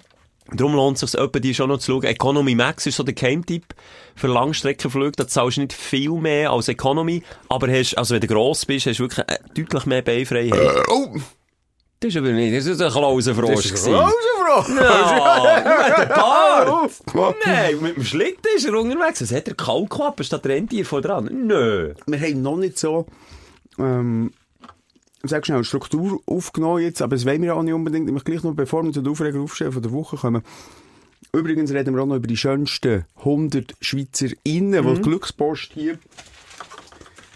Darum 0.51 0.75
lohnt 0.75 1.03
es 1.03 1.11
sich, 1.13 1.21
etwa 1.21 1.39
die 1.39 1.55
schon 1.55 1.69
noch 1.69 1.79
zu 1.79 1.93
schauen. 1.93 2.05
Economy 2.05 2.55
Max 2.55 2.87
ist 2.87 2.97
so 2.97 3.03
der 3.03 3.15
Geheimtipp 3.15 3.75
für 4.17 4.27
Langstreckenflüge. 4.27 5.13
Da 5.17 5.27
zahlst 5.27 5.57
du 5.57 5.63
nicht 5.63 5.73
viel 5.73 6.11
mehr 6.13 6.51
als 6.51 6.69
Economy, 6.69 7.23
aber 7.49 7.69
hast, 7.71 7.97
also 7.97 8.15
wenn 8.15 8.21
du 8.21 8.27
gross 8.27 8.67
bist, 8.67 8.87
hast 8.87 8.99
du 8.99 9.05
wirklich 9.05 9.27
äh, 9.29 9.39
deutlich 9.55 9.87
mehr 9.87 10.03
Beinfreiheit. 10.03 10.85
Oh, 10.89 11.17
Das 12.01 12.09
ist 12.09 12.17
aber 12.17 12.33
nicht, 12.33 12.55
das 12.57 12.67
ist 12.67 12.83
ein 12.83 12.91
Klausenfrosch 12.91 13.55
das 13.55 13.65
ist 13.67 13.87
du 13.87 13.97
hast 13.97 14.69
einen 15.99 16.09
Bart. 16.09 16.91
Nein, 17.47 17.81
mit 17.81 17.97
dem 17.97 18.05
Schlitten 18.05 18.49
ist 18.57 18.67
er 18.67 18.75
unterwegs. 18.75 19.23
Was 19.23 19.33
hat 19.33 19.49
er 19.49 19.55
Kaulquappen 19.55 20.25
statt 20.25 20.45
Rentier 20.47 20.85
vor 20.85 21.01
dran? 21.01 21.31
Nö. 21.47 21.95
Wir 22.07 22.21
haben 22.21 22.43
noch 22.43 22.57
nicht 22.57 22.79
so, 22.79 23.07
ähm, 23.79 24.33
sag 25.23 25.47
schnell, 25.47 25.65
Struktur 25.65 26.21
aufgenommen 26.27 26.83
jetzt, 26.83 27.03
aber 27.03 27.17
das 27.17 27.25
wollen 27.25 27.43
wir 27.43 27.57
auch 27.57 27.63
nicht 27.63 27.75
unbedingt. 27.75 28.09
Ich 28.09 28.13
möchte 28.13 28.31
gleich 28.31 28.43
noch, 28.43 28.55
bevor 28.55 28.85
wir 28.85 28.93
zu 28.93 29.03
den 29.03 29.13
Aufreger 29.13 29.41
aufstellen 29.41 29.73
von 29.73 29.83
der 29.83 29.93
Woche 29.93 30.17
kommen. 30.17 30.43
Übrigens 31.33 31.73
reden 31.73 31.95
wir 31.95 32.03
auch 32.03 32.07
noch 32.07 32.17
über 32.17 32.27
die 32.27 32.37
schönsten 32.37 33.05
100 33.19 33.75
SchweizerInnen, 33.81 34.87
die 34.87 34.95
die 34.95 35.03
Glückspost 35.03 35.73
hier 35.73 35.99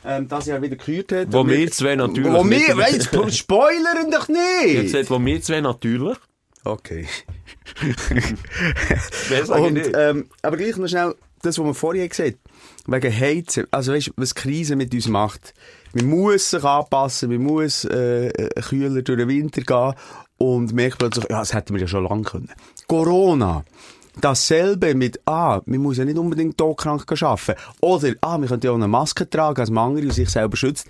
ähm, 0.04 0.28
das 0.28 0.46
Jahr 0.46 0.62
wieder 0.62 0.76
gekürt 0.76 1.12
hat. 1.12 1.32
Wo 1.32 1.46
wir 1.46 1.70
zwei 1.70 1.96
natürlich 1.96 2.32
Wo 2.32 2.48
wir, 2.48 2.76
weißt 2.76 3.12
du, 3.12 3.30
spoilern 3.30 4.10
doch 4.10 4.28
Jetzt 4.28 4.82
nicht! 4.82 4.90
sagt, 4.90 5.10
wo 5.10 5.24
wir 5.24 5.40
zwei 5.42 5.60
natürlich. 5.60 6.16
Okay. 6.64 7.06
Und, 9.48 9.80
ähm, 9.94 10.28
aber 10.42 10.56
gleich 10.56 10.76
noch 10.76 10.88
schnell, 10.88 11.14
das, 11.42 11.58
was 11.58 11.64
wir 11.64 11.74
vorher 11.74 12.08
gesagt 12.08 12.38
haben, 12.86 12.92
wegen 12.92 13.20
Heizen, 13.20 13.66
also 13.70 13.92
weißt 13.92 14.08
du, 14.08 14.12
was 14.16 14.34
die 14.34 14.40
Krise 14.40 14.76
mit 14.76 14.92
uns 14.92 15.08
macht. 15.08 15.54
Man 15.96 16.10
muss 16.10 16.50
sich 16.50 16.62
anpassen, 16.62 17.30
man 17.30 17.42
muss 17.42 17.86
äh, 17.86 18.26
äh, 18.26 18.60
kühler 18.60 19.00
durch 19.00 19.18
den 19.18 19.28
Winter 19.28 19.62
gehen 19.62 19.94
und 20.36 20.74
merkt 20.74 20.98
plötzlich, 20.98 21.24
ja, 21.30 21.38
das 21.38 21.54
hätten 21.54 21.72
wir 21.72 21.80
ja 21.80 21.88
schon 21.88 22.04
lange 22.04 22.22
können. 22.22 22.50
Corona. 22.86 23.64
Dasselbe 24.20 24.94
mit, 24.94 25.20
ah, 25.26 25.60
man 25.66 25.80
muss 25.80 25.98
ja 25.98 26.04
nicht 26.04 26.16
unbedingt 26.18 26.56
todkrank 26.56 27.04
arbeiten. 27.22 27.54
Oder, 27.80 28.14
ah, 28.22 28.38
man 28.38 28.48
könnte 28.48 28.66
ja 28.66 28.70
auch 28.72 28.76
eine 28.76 28.88
Maske 28.88 29.28
tragen, 29.28 29.60
als 29.60 29.70
man 29.70 29.90
andere 29.90 30.06
und 30.06 30.12
sich 30.12 30.28
selber 30.30 30.56
schützt. 30.56 30.86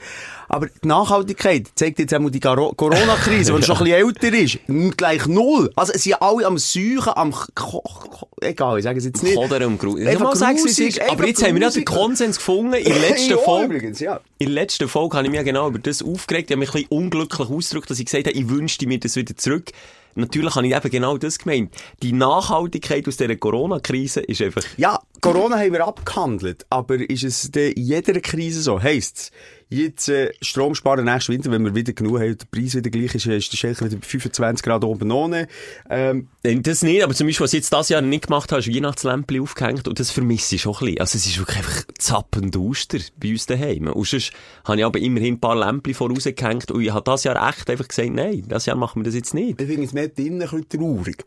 Aber 0.48 0.66
die 0.68 0.86
Nachhaltigkeit 0.88 1.68
zeigt 1.74 1.98
jetzt 1.98 2.14
einmal 2.14 2.30
die 2.30 2.40
Corona-Krise, 2.40 3.52
die 3.54 3.62
schon 3.64 3.76
ein 3.78 3.84
bisschen 3.84 4.30
älter 4.30 4.32
ist, 4.32 4.96
gleich 4.96 5.26
null. 5.26 5.72
Also, 5.76 5.92
es 5.92 6.04
sind 6.04 6.20
alle 6.22 6.46
am 6.46 6.56
Suchen, 6.58 7.12
am, 7.16 7.32
Ko- 7.32 7.80
Ko- 7.82 8.28
egal, 8.40 8.78
ich 8.78 8.84
sage 8.84 8.98
es 8.98 9.04
jetzt 9.04 9.22
nicht. 9.22 9.36
Oder 9.36 9.66
um 9.66 9.76
Grusig. 9.76 10.06
Einfach 10.06 10.34
sagen, 10.36 10.58
es 10.64 10.78
ist. 10.78 11.00
Aber 11.10 11.26
jetzt 11.26 11.42
haben 11.42 11.54
wir 11.56 11.62
ja 11.62 11.70
den. 11.70 11.84
Konsens 11.84 12.36
gefunden. 12.36 12.74
In 12.74 12.84
der 12.92 12.98
letzten 13.10 13.38
Folge, 13.38 13.74
übrigens, 13.74 14.00
ja. 14.00 14.20
in 14.38 14.46
der 14.46 14.54
letzten 14.54 14.88
Folge 14.88 15.16
habe 15.16 15.26
ich 15.26 15.30
mich 15.30 15.38
ja 15.38 15.42
genau 15.44 15.68
über 15.68 15.78
das 15.78 16.02
aufgeregt. 16.02 16.50
Ich 16.50 16.54
habe 16.54 16.60
mich 16.60 16.68
ein 16.70 16.72
bisschen 16.82 16.88
unglücklich 16.90 17.48
ausgedrückt, 17.48 17.90
dass 17.90 17.98
ich 17.98 18.06
gesagt 18.06 18.26
habe, 18.26 18.36
ich 18.36 18.48
wünschte 18.48 18.86
mir 18.86 18.98
das 19.00 19.16
wieder 19.16 19.36
zurück. 19.36 19.72
Natürlich 20.16 20.54
habe 20.54 20.66
ich 20.66 20.74
eben 20.74 20.90
genau 20.90 21.18
das 21.18 21.38
gemeint. 21.38 21.74
Die 22.02 22.12
Nachhaltigkeit 22.12 23.06
aus 23.06 23.18
dieser 23.18 23.36
Corona-Krise 23.36 24.20
ist 24.20 24.40
einfach, 24.40 24.62
Ja, 24.76 24.98
Corona 25.20 25.58
haben 25.58 25.72
wir 25.72 25.86
abgehandelt, 25.86 26.66
aber 26.70 26.96
ist 26.96 27.22
es 27.22 27.44
in 27.54 27.72
jeder 27.76 28.20
Krise 28.20 28.62
so? 28.62 28.82
Heisst's, 28.82 29.30
jetzt 29.68 30.08
äh, 30.08 30.32
Strom 30.40 30.74
sparen 30.74 31.04
nächsten 31.04 31.32
Winter, 31.32 31.50
wenn 31.50 31.64
wir 31.64 31.74
wieder 31.74 31.92
genug 31.92 32.20
haben 32.20 32.36
der 32.38 32.46
Preis 32.50 32.74
wieder 32.74 32.90
gleich 32.90 33.14
ist, 33.14 33.26
ist 33.26 33.52
der 33.52 33.56
Schelker 33.56 33.86
wieder 33.86 33.96
bei 33.96 34.06
25 34.06 34.64
Grad 34.64 34.84
oben 34.84 35.10
ohne. 35.10 35.48
Ähm, 35.90 36.28
das 36.42 36.82
nicht, 36.82 37.02
aber 37.02 37.14
zum 37.14 37.26
Beispiel, 37.26 37.44
was 37.44 37.52
ich 37.52 37.58
jetzt 37.58 37.72
dieses 37.72 37.88
Jahr 37.88 38.00
nicht 38.00 38.26
gemacht 38.26 38.52
habe, 38.52 38.60
ist 38.60 38.72
Weihnachtslämpchen 38.72 39.42
aufgehängt 39.42 39.88
und 39.88 39.98
das 39.98 40.10
vermisse 40.10 40.54
ich 40.54 40.62
schon 40.62 40.74
ein 40.74 40.80
bisschen. 40.80 41.00
Also 41.00 41.18
es 41.18 41.26
ist 41.26 41.38
wirklich 41.38 41.58
einfach 41.58 41.82
zappend 41.98 42.56
Auster 42.56 42.98
bei 43.20 43.30
uns 43.30 43.46
daheim. 43.46 43.88
Und 43.88 44.06
sonst 44.06 44.32
habe 44.64 44.78
ich 44.78 44.84
aber 44.84 44.98
immerhin 45.00 45.34
ein 45.34 45.40
paar 45.40 45.56
Lämpchen 45.56 45.94
vorausgehängt 45.94 46.70
und 46.70 46.82
ich 46.82 46.92
habe 46.92 47.04
dieses 47.04 47.24
Jahr 47.24 47.48
echt 47.48 47.68
einfach 47.68 47.88
gesagt, 47.88 48.10
nein, 48.10 48.44
dieses 48.48 48.66
Jahr 48.66 48.76
machen 48.76 49.00
wir 49.00 49.04
das 49.04 49.14
jetzt 49.14 49.34
nicht. 49.34 49.60
ich 49.60 49.66
finde 49.66 49.84
es 49.84 49.92
mehr 49.92 50.08
drinnen 50.08 50.42
ein 50.42 50.48
bisschen 50.48 50.68
traurig. 50.68 51.24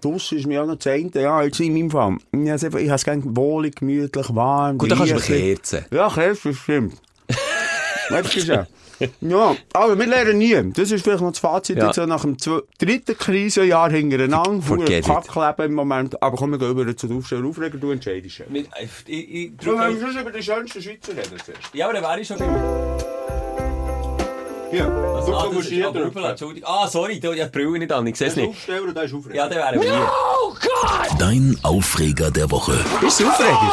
Draussen 0.00 0.38
ist 0.38 0.46
mir 0.48 0.62
auch 0.62 0.66
noch 0.66 0.76
das 0.76 0.88
eine, 0.88 1.10
ja, 1.14 1.42
jetzt 1.42 1.60
in 1.60 1.72
meinem 1.74 1.90
Fall. 1.90 2.16
Ich 2.32 2.50
habe 2.50 2.94
es 2.94 3.04
gerne 3.04 3.22
wohlig, 3.24 3.76
gemütlich, 3.76 4.34
warm. 4.34 4.78
Gut, 4.78 4.90
dann 4.90 4.98
kannst 4.98 5.12
du 5.12 5.20
Kerzen. 5.20 5.84
Ja, 5.92 6.08
Kerzen, 6.08 6.54
stimmt. 6.54 6.94
Weißt 8.12 8.36
du, 8.36 8.40
ja. 8.40 8.66
Ja, 9.20 9.56
aber 9.72 9.98
wir 9.98 10.06
lernen 10.06 10.38
nie. 10.38 10.54
Das 10.74 10.92
ist 10.92 11.02
vielleicht 11.02 11.22
noch 11.22 11.30
das 11.32 11.40
Fazit 11.40 11.76
Ja. 11.78 11.86
jetzt 11.86 11.96
so 11.96 12.06
nach 12.06 12.22
dem 12.22 12.36
dritten 12.78 13.18
Krisenjahr 13.18 13.90
hintereinander. 13.90 14.62
Forget. 14.62 15.04
Kackleben 15.04 15.66
im 15.66 15.74
Moment. 15.74 16.22
Aber 16.22 16.36
komm, 16.36 16.52
wir 16.52 16.58
gehen 16.58 16.70
über 16.70 16.96
zu 16.96 17.08
den 17.08 17.18
Aufstellen. 17.18 17.44
Aufreger, 17.46 17.78
du 17.78 17.90
entscheidest. 17.90 18.38
ja. 18.38 18.44
Ich, 18.52 18.64
ich, 19.08 19.50
So, 19.60 19.72
wenn 19.76 19.94
wir 19.94 20.00
sonst 20.00 20.20
über 20.20 20.30
die 20.30 20.42
schönsten 20.42 20.80
Schweizer 20.80 21.12
reden 21.16 21.36
zuerst. 21.44 21.74
ja, 21.74 21.86
aber 21.86 21.94
dann 21.94 22.02
wäre 22.04 22.20
ich 22.20 22.28
schon 22.28 22.38
bei 22.38 22.44
Hier, 24.70 24.84
du 24.84 24.90
ah, 25.34 25.44
musst 25.46 25.56
das 25.56 25.64
ist 25.64 25.68
hier 25.72 25.90
drücken. 25.90 26.24
Entschuldigung. 26.24 26.68
Ah, 26.70 26.86
sorry, 26.88 27.18
du, 27.20 27.32
ich 27.32 27.40
habe 27.42 27.50
die 27.50 27.58
Brille 27.58 27.78
nicht 27.80 27.92
an, 27.92 28.06
ich 28.06 28.16
sehe 28.16 28.28
es 28.28 28.36
nicht. 28.36 28.48
Aufsteller 28.50 28.82
und 28.84 28.94
das 28.94 29.04
ist 29.06 29.14
Aufreger. 29.14 29.34
Ja, 29.36 29.48
dann 29.48 29.58
wären 29.58 29.82
wir 29.82 29.90
hier. 29.92 30.08
Dein 31.18 31.58
Aufreger 31.62 32.30
der 32.30 32.50
Woche. 32.50 32.72
Ist 33.06 33.20
es 33.20 33.26
Aufreger? 33.26 33.72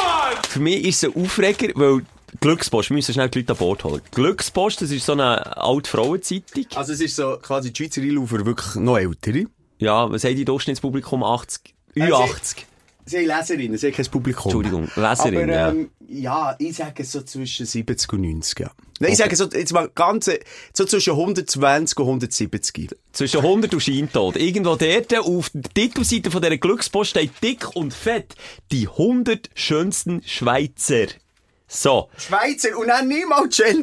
Für 0.50 0.60
mich 0.60 0.84
ist 0.86 1.04
es 1.04 1.16
ein 1.16 1.24
Aufreger, 1.24 1.68
weil 1.76 2.02
Glückspost, 2.40 2.90
wir 2.90 2.96
müssen 2.96 3.14
schnell 3.14 3.30
die 3.30 3.40
Leute 3.40 3.54
an 3.54 3.58
Bord 3.58 3.84
holen. 3.84 4.02
Glückspost, 4.12 4.82
das 4.82 4.92
ist 4.92 5.06
so 5.06 5.14
eine 5.14 5.58
alte 5.58 5.90
Frauenzeitung. 5.90 6.66
Also 6.76 6.94
es 6.94 7.02
ist 7.02 7.16
so 7.16 7.38
quasi 7.42 7.72
die 7.74 7.84
Schweizer 7.84 8.02
Einlaufer 8.02 8.46
wirklich 8.46 8.76
noch 8.76 8.98
ältere. 8.98 9.46
Ja, 9.80 10.12
was 10.12 10.24
haben 10.24 10.36
die 10.36 10.46
Durchschnittspublikum? 10.46 11.24
80? 11.24 11.74
Äh, 11.96 12.02
Ü80? 12.02 12.58
Sie 13.06 13.18
haben 13.18 13.26
Leserinnen, 13.26 13.78
sie 13.78 13.88
haben 13.88 13.94
kein 13.96 14.06
Publikum. 14.06 14.44
Entschuldigung, 14.46 14.92
Leserinnen, 14.96 15.50
Aber, 15.50 15.72
ähm, 15.72 15.90
ja. 16.08 16.56
ich 16.60 16.76
sage 16.76 17.04
so 17.04 17.22
zwischen 17.24 17.66
70 17.66 18.14
und 18.14 18.22
90, 18.22 18.60
ja. 18.60 18.72
Nein, 19.00 19.14
ich 19.14 19.20
Okay. 19.20 19.36
sage 19.36 19.36
so, 19.36 19.58
jetzt 19.58 19.74
mal 19.74 19.90
ganz, 19.96 20.30
so 20.74 20.86
zwischen 20.86 21.14
120 21.14 21.98
und 21.98 22.06
170. 22.06 22.90
Zwischen 23.14 23.40
100 23.40 23.74
und 23.74 23.80
Scheintod. 23.80 24.36
Irgendwo 24.36 24.76
dort 24.76 25.18
auf 25.18 25.50
der 25.54 25.64
Titelseite 25.74 26.30
von 26.30 26.42
dieser 26.42 26.58
Glückspost 26.58 27.12
steht 27.12 27.32
dick 27.42 27.76
und 27.76 27.94
fett 27.94 28.36
die 28.72 28.88
100 28.88 29.50
schönsten 29.56 30.22
Schweizer. 30.24 31.08
So. 31.72 32.10
Schweizer 32.18 32.76
und 32.78 32.88
dann 32.88 33.08
niemals 33.08 33.62
auch 33.62 33.66
schon 33.66 33.74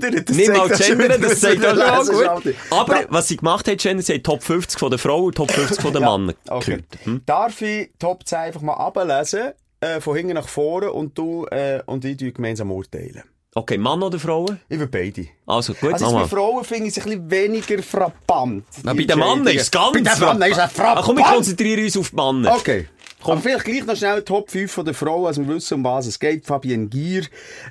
gendern, 0.98 1.22
das 1.22 1.40
sagt 1.40 1.64
auch 1.64 2.04
schon 2.04 2.42
gut. 2.42 2.54
Aber 2.70 3.00
Ja. 3.02 3.06
was 3.10 3.28
sie 3.28 3.36
gemacht 3.36 3.68
hat, 3.68 3.78
Gender, 3.78 4.02
sie 4.02 4.14
hat 4.14 4.24
Top 4.24 4.42
50 4.42 4.78
von 4.78 4.90
der 4.90 4.98
Frau 4.98 5.22
und 5.24 5.36
Top 5.36 5.50
50 5.52 5.80
von 5.80 5.92
der 5.92 6.02
Ja, 6.02 6.08
Mann 6.18 6.34
Okay. 6.48 6.82
Hm? 7.04 7.22
Darf 7.24 7.62
ich 7.62 7.90
Top 7.98 8.26
10 8.26 8.38
einfach 8.38 8.60
mal 8.62 8.74
ablesen, 8.74 9.52
äh, 9.80 10.00
von 10.00 10.16
hinten 10.16 10.34
nach 10.34 10.48
vorne 10.48 10.90
und 10.92 11.16
du 11.16 11.46
äh, 11.46 11.80
und 11.86 12.04
ich 12.04 12.16
gemeinsam 12.34 12.72
urteilen? 12.72 13.22
Okay, 13.54 13.78
Mann 13.78 14.02
oder 14.02 14.18
Frauen? 14.18 14.60
Ich 14.68 14.78
will 14.78 14.86
beide. 14.88 15.28
Also, 15.46 15.72
gut, 15.72 15.94
Also 15.94 16.12
bei. 16.12 16.26
Frauen 16.26 16.62
finde 16.62 16.88
ich 16.88 16.96
es 16.96 17.02
ein 17.06 17.26
bisschen 17.26 17.30
weniger 17.30 17.82
frappant. 17.82 18.64
Na, 18.82 18.92
bei 18.92 19.04
den 19.04 19.18
Mann 19.18 19.46
ist 19.46 19.62
es 19.62 19.70
ganz 19.70 19.92
Bei 19.92 20.00
den 20.00 20.20
Mann 20.20 20.42
ist 20.42 20.58
es 20.58 20.72
frappant. 20.72 21.06
komm, 21.06 21.16
wir 21.16 21.24
konzentrieren 21.24 21.84
uns 21.84 21.96
auf 21.96 22.10
die 22.10 22.16
Männer. 22.16 22.54
Okay. 22.54 22.86
Aber 23.22 23.40
vielleicht 23.40 23.64
gleich 23.64 23.84
noch 23.86 23.96
schnell 23.96 24.22
Top 24.22 24.50
5 24.50 24.70
von 24.70 24.84
der 24.84 24.94
Frau, 24.94 25.26
also 25.26 25.46
wir 25.46 25.56
wissen, 25.56 25.74
um 25.74 25.84
was 25.84 26.06
es 26.06 26.18
geht. 26.18 26.46
Fabienne 26.46 26.86
Gier 26.86 27.24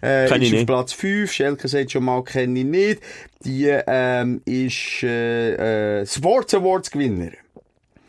äh, 0.03 0.25
ist 0.25 0.53
auf. 0.53 0.65
Platz 0.65 0.93
5. 0.93 1.31
Schelke 1.31 1.67
sagt 1.67 1.91
schon 1.91 2.03
mal, 2.03 2.23
kenne 2.23 2.59
ich 2.59 2.65
nicht. 2.65 2.99
Die 3.45 3.65
ähm, 3.67 4.41
ist 4.45 5.03
äh, 5.03 6.01
äh, 6.01 6.05
Sports 6.05 6.53
Awards 6.53 6.91
Gewinner. 6.91 7.31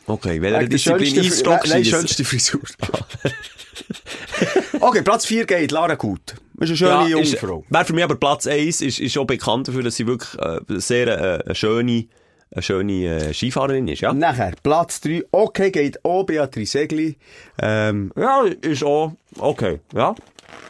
Okay, 0.09 0.41
welche 0.41 0.61
Wegen 0.61 0.71
der 0.71 0.79
Disziplin? 0.79 1.19
Eisstock 1.21 1.67
Nein, 1.69 1.85
schiessen? 1.85 2.01
schönste 2.01 2.25
Frisur. 2.25 2.61
okay, 4.81 5.03
Platz 5.03 5.27
4 5.27 5.47
geht 5.47 5.71
Lara 5.73 5.95
Gut. 5.95 6.35
Das 6.55 6.71
ist 6.71 6.83
eine 6.83 7.07
schöne 7.09 7.21
ist- 7.23 7.33
Jungfrau. 7.33 7.65
Wäre 7.69 7.85
für 7.85 7.93
mich 7.93 8.05
aber 8.05 8.17
Platz 8.17 8.47
1 8.47 8.81
ist, 8.81 8.99
ist 9.01 9.19
auch 9.19 9.27
bekannt 9.27 9.69
dafür, 9.69 9.83
dass 9.83 9.97
sie 9.97 10.07
wirklich 10.07 10.41
äh, 10.41 10.59
sehr 10.79 11.09
äh, 11.09 11.45
eine 11.45 11.55
schöne, 11.55 12.07
eine 12.53 12.63
schöne 12.63 13.05
äh, 13.05 13.35
Skifahrerin 13.35 13.89
ist, 13.89 14.01
ja? 14.01 14.13
Nachher, 14.13 14.55
Platz 14.63 15.01
3, 15.01 15.25
okay, 15.33 15.71
geht 15.71 16.05
auch 16.05 16.25
Beatrice 16.25 16.73
Segli. 16.79 17.17
Ähm, 17.61 18.13
Ja, 18.17 18.45
ist 18.63 18.85
auch 18.85 19.13
okay, 19.39 19.81
ja. 19.93 20.15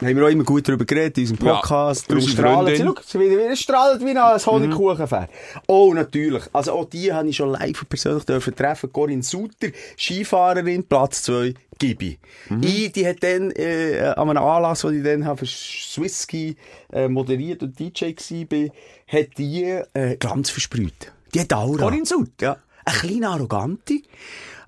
haben 0.01 0.15
wir 0.15 0.25
auch 0.25 0.29
immer 0.29 0.43
gut 0.43 0.67
darüber 0.67 0.85
geredet 0.85 1.17
in 1.19 1.23
unserem 1.29 1.47
Ja, 1.47 1.53
Podcast. 1.55 2.09
Darum 2.09 2.23
unsere 2.23 2.41
strahlt 2.41 2.77
sie, 2.77 2.83
schau, 2.83 2.95
sie 3.05 3.19
wieder, 3.19 3.43
wieder 3.43 3.55
strahlt 3.55 4.01
wie 4.03 4.17
ein 4.17 4.45
Honigkuchenfähr. 4.45 5.29
Oh, 5.67 5.93
natürlich. 5.93 6.43
Also 6.51 6.73
auch 6.73 6.85
die 6.85 7.13
habe 7.13 7.29
ich 7.29 7.35
schon 7.35 7.51
live 7.51 7.81
und 7.81 7.89
persönlich 7.89 8.25
dürfen 8.25 8.55
treffen. 8.55 8.91
Corinne 8.91 9.23
Suter, 9.23 9.67
Skifahrerin, 9.97 10.83
Platz 10.83 11.23
2, 11.23 11.53
Gibi. 11.79 12.17
Ich, 12.61 12.91
die 12.91 13.07
hat 13.07 13.21
dann, 13.21 13.51
äh, 13.51 14.13
an 14.15 14.29
einem 14.31 14.43
Anlass, 14.43 14.81
den 14.81 14.97
ich 14.97 15.03
dann 15.03 15.25
habe, 15.25 15.37
für 15.37 15.45
Swiss 15.45 16.23
Ski, 16.23 16.55
äh, 16.91 17.07
moderiert 17.07 17.61
und 17.61 17.79
DJ 17.79 18.05
war, 18.05 18.69
hat 19.07 19.27
die, 19.37 19.79
äh, 19.93 20.17
Glanz 20.17 20.49
versprüht. 20.49 21.13
Die 21.33 21.39
hat 21.41 21.53
Aura. 21.53 21.85
Corinne 21.85 22.05
Suter? 22.05 22.31
Ja. 22.39 22.57
eine 22.85 22.97
kleine 22.97 23.29
Arrogante. 23.29 24.01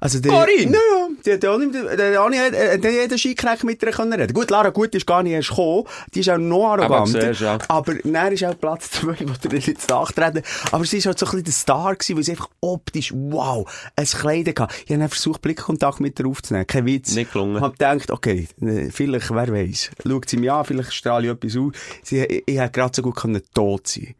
Also 0.01 0.19
der, 0.19 0.31
Corinne? 0.31 0.77
Ja, 0.77 1.09
die 1.25 1.33
hat 1.33 1.45
auch 1.45 1.57
nicht, 1.57 1.73
der 1.73 2.11
hat 2.11 2.17
auch 2.17 2.29
nicht, 2.29 2.41
hat 2.41 2.83
jeden 2.85 3.17
Skiknecht 3.17 3.65
mit 3.65 3.83
ihr 3.83 3.91
können 3.91 4.13
reden. 4.13 4.33
Gut, 4.33 4.49
Lara 4.49 4.69
Gut 4.69 4.95
ist 4.95 5.05
gar 5.05 5.23
nicht 5.23 5.33
erst 5.33 5.49
gekommen. 5.49 5.83
Die 6.13 6.21
ist 6.21 6.29
auch 6.29 6.37
noch 6.37 6.67
arroganter. 6.67 7.21
siehst 7.21 7.41
du, 7.41 7.45
ja. 7.45 7.57
Aber 7.67 7.95
dann 7.95 8.31
ist 8.31 8.45
auch 8.45 8.57
Platz 8.57 8.91
zwei, 8.91 9.17
wo 9.19 9.49
der 9.49 9.59
jetzt 9.59 9.89
nachtreten. 9.89 10.43
Aber 10.71 10.85
sie 10.85 10.99
ist 10.99 11.05
halt 11.05 11.19
so 11.19 11.25
ein 11.25 11.31
bisschen 11.31 11.43
der 11.43 11.53
Star 11.53 11.95
gewesen, 11.95 12.15
weil 12.15 12.23
sie 12.23 12.31
einfach 12.31 12.49
optisch, 12.61 13.13
wow, 13.13 13.69
ein 13.97 14.05
Kleid 14.05 14.57
hatte. 14.57 14.73
Ich 14.85 14.93
habe 14.95 15.09
versucht, 15.09 15.41
Blickkontakt 15.41 15.99
mit 15.99 16.17
ihr 16.17 16.27
aufzunehmen. 16.27 16.65
Kein 16.65 16.85
Witz. 16.85 17.15
Nicht 17.15 17.33
gelungen. 17.33 17.57
Ich 17.57 17.61
habe 17.61 17.73
gedacht, 17.73 18.09
okay, 18.09 18.47
vielleicht, 18.91 19.31
wer 19.31 19.51
weiß. 19.51 19.91
Schaut 20.07 20.29
sie 20.29 20.37
mich 20.37 20.51
an, 20.51 20.63
vielleicht 20.63 20.93
strahle 20.93 21.27
ich 21.27 21.33
etwas 21.33 21.57
aus. 21.57 21.73
Sie, 22.03 22.19
ich, 22.23 22.43
ich 22.45 22.57
hätte 22.57 22.71
gerade 22.71 22.95
so 22.95 23.01
gut 23.01 23.17
können 23.17 23.41
tot 23.53 23.87
sein 23.87 24.15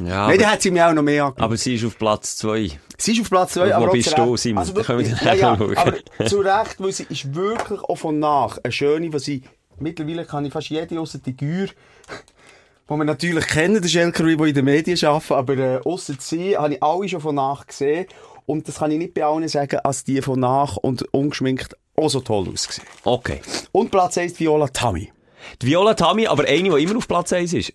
Ja, 0.00 0.28
Nein, 0.28 0.38
dann 0.38 0.52
hat 0.52 0.62
sie 0.62 0.70
mich 0.70 0.82
auch 0.82 0.92
noch 0.92 1.02
mehr 1.02 1.24
angeguckt. 1.24 1.42
aber 1.42 1.56
sie 1.56 1.74
ist 1.74 1.84
auf 1.84 1.98
Platz 1.98 2.36
2. 2.36 2.70
Sie 2.96 3.12
ist 3.12 3.20
auf 3.20 3.30
Platz 3.30 3.54
2, 3.54 3.68
Wo 3.68 3.72
aber 3.74 3.88
auch 3.88 3.92
bist 3.92 4.06
du, 4.08 4.10
Recht. 4.12 4.20
Also 4.20 4.36
Simon? 4.36 4.74
Da 4.74 4.82
können 4.82 4.98
wir 5.00 5.08
ja, 5.08 5.16
dann 5.24 5.38
ja, 5.38 5.56
schauen. 5.56 5.76
aber 5.76 6.26
zu 6.26 6.40
Recht, 6.40 6.76
weil 6.78 6.92
sie 6.92 7.06
ist 7.08 7.34
wirklich 7.34 7.80
auch 7.80 7.96
von 7.96 8.18
nach 8.18 8.58
eine 8.62 8.72
schöne, 8.72 9.12
was 9.12 9.24
sie, 9.24 9.42
mittlerweile 9.78 10.24
kann 10.24 10.44
ich 10.44 10.52
fast 10.52 10.68
jede 10.68 11.00
ausser 11.00 11.18
die 11.18 11.36
Gür, 11.36 11.66
die 11.66 12.94
wir 12.94 13.04
natürlich 13.04 13.46
kennen, 13.46 13.82
der 13.82 13.88
Schelkerui, 13.88 14.36
die 14.36 14.48
in 14.50 14.54
den 14.54 14.64
Medien 14.64 15.04
arbeiten, 15.04 15.34
aber 15.34 15.56
äh, 15.56 15.80
ausser 15.84 16.14
sie 16.18 16.56
habe 16.56 16.74
ich 16.74 16.82
alle 16.82 17.08
schon 17.08 17.20
von 17.20 17.34
nach 17.34 17.66
gesehen 17.66 18.06
und 18.46 18.66
das 18.66 18.78
kann 18.78 18.90
ich 18.90 18.98
nicht 18.98 19.14
bei 19.14 19.24
allen 19.24 19.46
sagen, 19.48 19.80
als 19.80 20.04
die 20.04 20.22
von 20.22 20.40
nach 20.40 20.76
und 20.76 21.02
ungeschminkt 21.12 21.76
auch 21.96 22.08
so 22.08 22.20
toll 22.20 22.48
ausgesehen. 22.52 22.86
Okay. 23.04 23.40
Und 23.72 23.90
Platz 23.90 24.16
1 24.16 24.38
Viola 24.38 24.68
Tammy. 24.68 25.12
Die 25.60 25.66
Viola 25.66 25.94
Tammy, 25.94 26.26
aber 26.26 26.44
eine, 26.44 26.70
die 26.76 26.82
immer 26.82 26.96
auf 26.96 27.08
Platz 27.08 27.32
1 27.32 27.52
ist. 27.52 27.72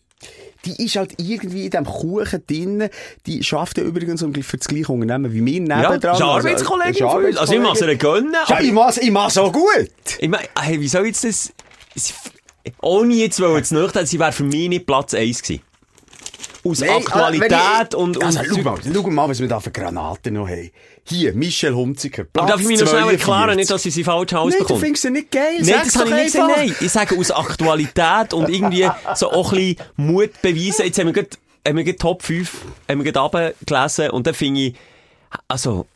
Die 0.66 0.84
ist 0.86 0.96
halt 0.96 1.14
irgendwie 1.20 1.66
in 1.66 1.72
diesem 1.72 1.86
Kuchen 1.86 2.44
drin. 2.48 2.90
Die 3.26 3.44
schafft 3.44 3.78
ja 3.78 3.84
übrigens 3.84 4.24
um- 4.24 4.34
für 4.34 4.58
das 4.58 4.68
gleiche 4.68 4.92
Unternehmen 4.92 5.32
wie 5.34 5.46
wir 5.46 5.60
nebendran. 5.60 5.82
Ja, 5.82 5.94
ist 5.96 6.06
Also, 6.06 6.24
Arbeitskollegin 6.26 7.08
von 7.10 7.26
uns. 7.26 7.38
Also 7.38 7.54
ich 7.54 7.60
muss 7.60 7.82
ihr 7.82 7.96
gönnen, 7.96 8.34
Ja, 8.48 8.60
ich 8.62 8.72
mach's, 8.72 8.98
ich 8.98 9.12
mach's 9.12 9.38
auch 9.38 9.52
gut. 9.52 9.90
ich 10.20 10.30
meine, 10.30 10.48
hey, 10.60 10.80
wie 10.80 10.88
soll 10.88 11.06
jetzt 11.08 11.24
das... 11.26 11.52
Ohne 12.82 13.14
jetzt 13.16 13.40
wollen 13.42 13.64
zu 13.64 13.76
nachten, 13.76 14.06
sie 14.06 14.20
wäre 14.20 14.32
für 14.32 14.44
mich 14.44 14.70
nicht 14.70 14.86
Platz 14.86 15.14
1 15.14 15.42
gewesen. 15.42 15.62
Aus 16.66 16.80
Nein, 16.80 16.90
Aktualität 16.92 17.52
wenn 17.52 17.58
ich- 17.90 17.96
und... 17.96 18.24
Also, 18.24 18.40
und 18.40 18.48
schau 18.48 18.62
mal, 18.62 18.78
schau 18.94 19.10
mal, 19.10 19.30
was 19.30 19.40
wir 19.42 19.48
da 19.50 19.60
für 19.60 19.72
Granaten 19.72 20.34
noch 20.36 20.48
haben. 20.48 20.72
Hier, 21.06 21.34
Michel 21.34 21.76
Humziger. 21.76 22.26
aber 22.34 22.48
darf 22.48 22.62
ich 22.62 22.68
mich 22.68 22.80
noch 22.80 22.88
schnell 22.88 23.10
erklären, 23.10 23.56
nicht, 23.58 23.70
dass 23.70 23.84
sie 23.84 23.92
sie 23.92 24.04
falsch 24.04 24.32
Nein, 24.32 24.54
du 24.68 24.78
findest 24.78 25.04
sie 25.04 25.12
nicht 25.12 25.32
geil. 25.32 25.56
Nein, 25.58 25.66
Sag's 25.66 25.94
das 25.94 25.96
habe 25.98 26.10
ich 26.12 26.16
nicht 26.16 26.36
einfach. 26.38 26.58
nein. 26.58 26.76
Ich 26.80 26.92
sage 26.92 27.18
aus 27.18 27.32
Aktualität 27.32 28.34
und 28.34 28.50
irgendwie 28.50 28.90
so 29.16 29.32
auch 29.32 29.52
ein 29.52 29.58
bisschen 29.76 29.88
Mut 29.98 30.42
beweisen. 30.42 30.86
Jetzt 30.86 30.98
haben 31.00 31.08
wir 31.08 31.14
gerade, 31.14 31.30
haben 31.68 31.78
wir 31.78 31.84
gerade 31.84 31.98
Top 31.98 32.24
5, 32.24 32.52
haben 32.90 33.04
wir 33.04 33.12
gerade 33.12 33.20
runtergelesen 33.20 34.10
und 34.12 34.28
dann 34.28 34.34
finde 34.34 34.62
ich, 34.62 34.76
also, 35.48 35.88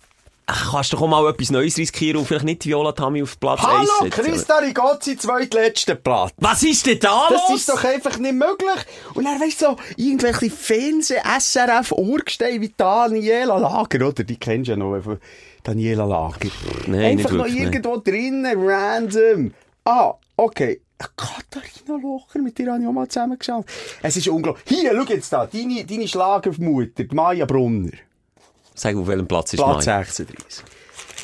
ach, 0.47 0.71
kannst 0.71 0.91
du 0.91 0.97
doch 0.97 1.03
auch 1.03 1.07
mal 1.07 1.29
etwas 1.29 1.51
Neues 1.51 1.77
riskieren 1.77 2.17
und 2.17 2.25
vielleicht 2.25 2.45
nicht 2.45 2.65
Viola 2.65 2.91
Tammy 2.93 3.21
auf 3.21 3.39
Platz 3.39 3.63
1 3.63 3.89
Hallo. 3.99 4.09
Christa 4.09 4.57
Rigozzi, 4.57 5.17
zweitletzter 5.17 5.95
Platz. 5.95 6.31
Was 6.37 6.63
ist 6.63 6.85
denn 6.85 6.99
da 6.99 7.27
Das 7.29 7.49
los? 7.49 7.59
ist 7.59 7.69
doch 7.69 7.83
einfach 7.83 8.17
nicht 8.17 8.33
möglich. 8.33 8.85
Und 9.13 9.25
dann 9.25 9.39
weißt 9.39 9.61
du 9.61 9.65
so, 9.65 9.77
irgendwelche 9.97 10.49
Fernseh, 10.49 11.19
SRF, 11.39 11.91
Urgesteine 11.91 12.61
wie 12.61 12.73
Daniela 12.75 13.57
Lager, 13.57 14.07
oder? 14.07 14.23
Die 14.23 14.37
kennst 14.37 14.67
du 14.67 14.71
ja 14.71 14.77
noch. 14.77 14.99
Daniela 15.63 16.05
Lager. 16.05 16.49
Nein, 16.87 17.17
einfach 17.19 17.31
noch 17.31 17.45
irgendwo 17.47 17.97
drinnen, 17.97 18.55
random. 18.57 19.53
Ah, 19.85 20.13
okay. 20.37 20.81
Katharina 21.15 22.01
Locher, 22.01 22.39
mit 22.39 22.57
dir 22.57 22.71
habe 22.71 22.81
ich 22.81 22.87
auch 22.87 22.91
mal 22.91 23.07
zusammengeschaut. 23.07 23.65
Es 24.01 24.17
ist 24.17 24.27
unglaublich. 24.27 24.63
Hier, 24.67 24.91
schau 24.95 25.13
jetzt 25.13 25.31
da, 25.31 25.45
deine, 25.45 25.85
deine 25.85 26.07
Schlagermutter, 26.07 27.03
die 27.03 27.15
Maja 27.15 27.45
Brunner. 27.45 27.91
Sag, 28.77 28.95
auf 28.95 29.07
welchem 29.07 29.27
Platz 29.27 29.53
ist 29.53 29.57
Platz 29.57 29.85
mein? 29.85 30.05
36. 30.05 30.63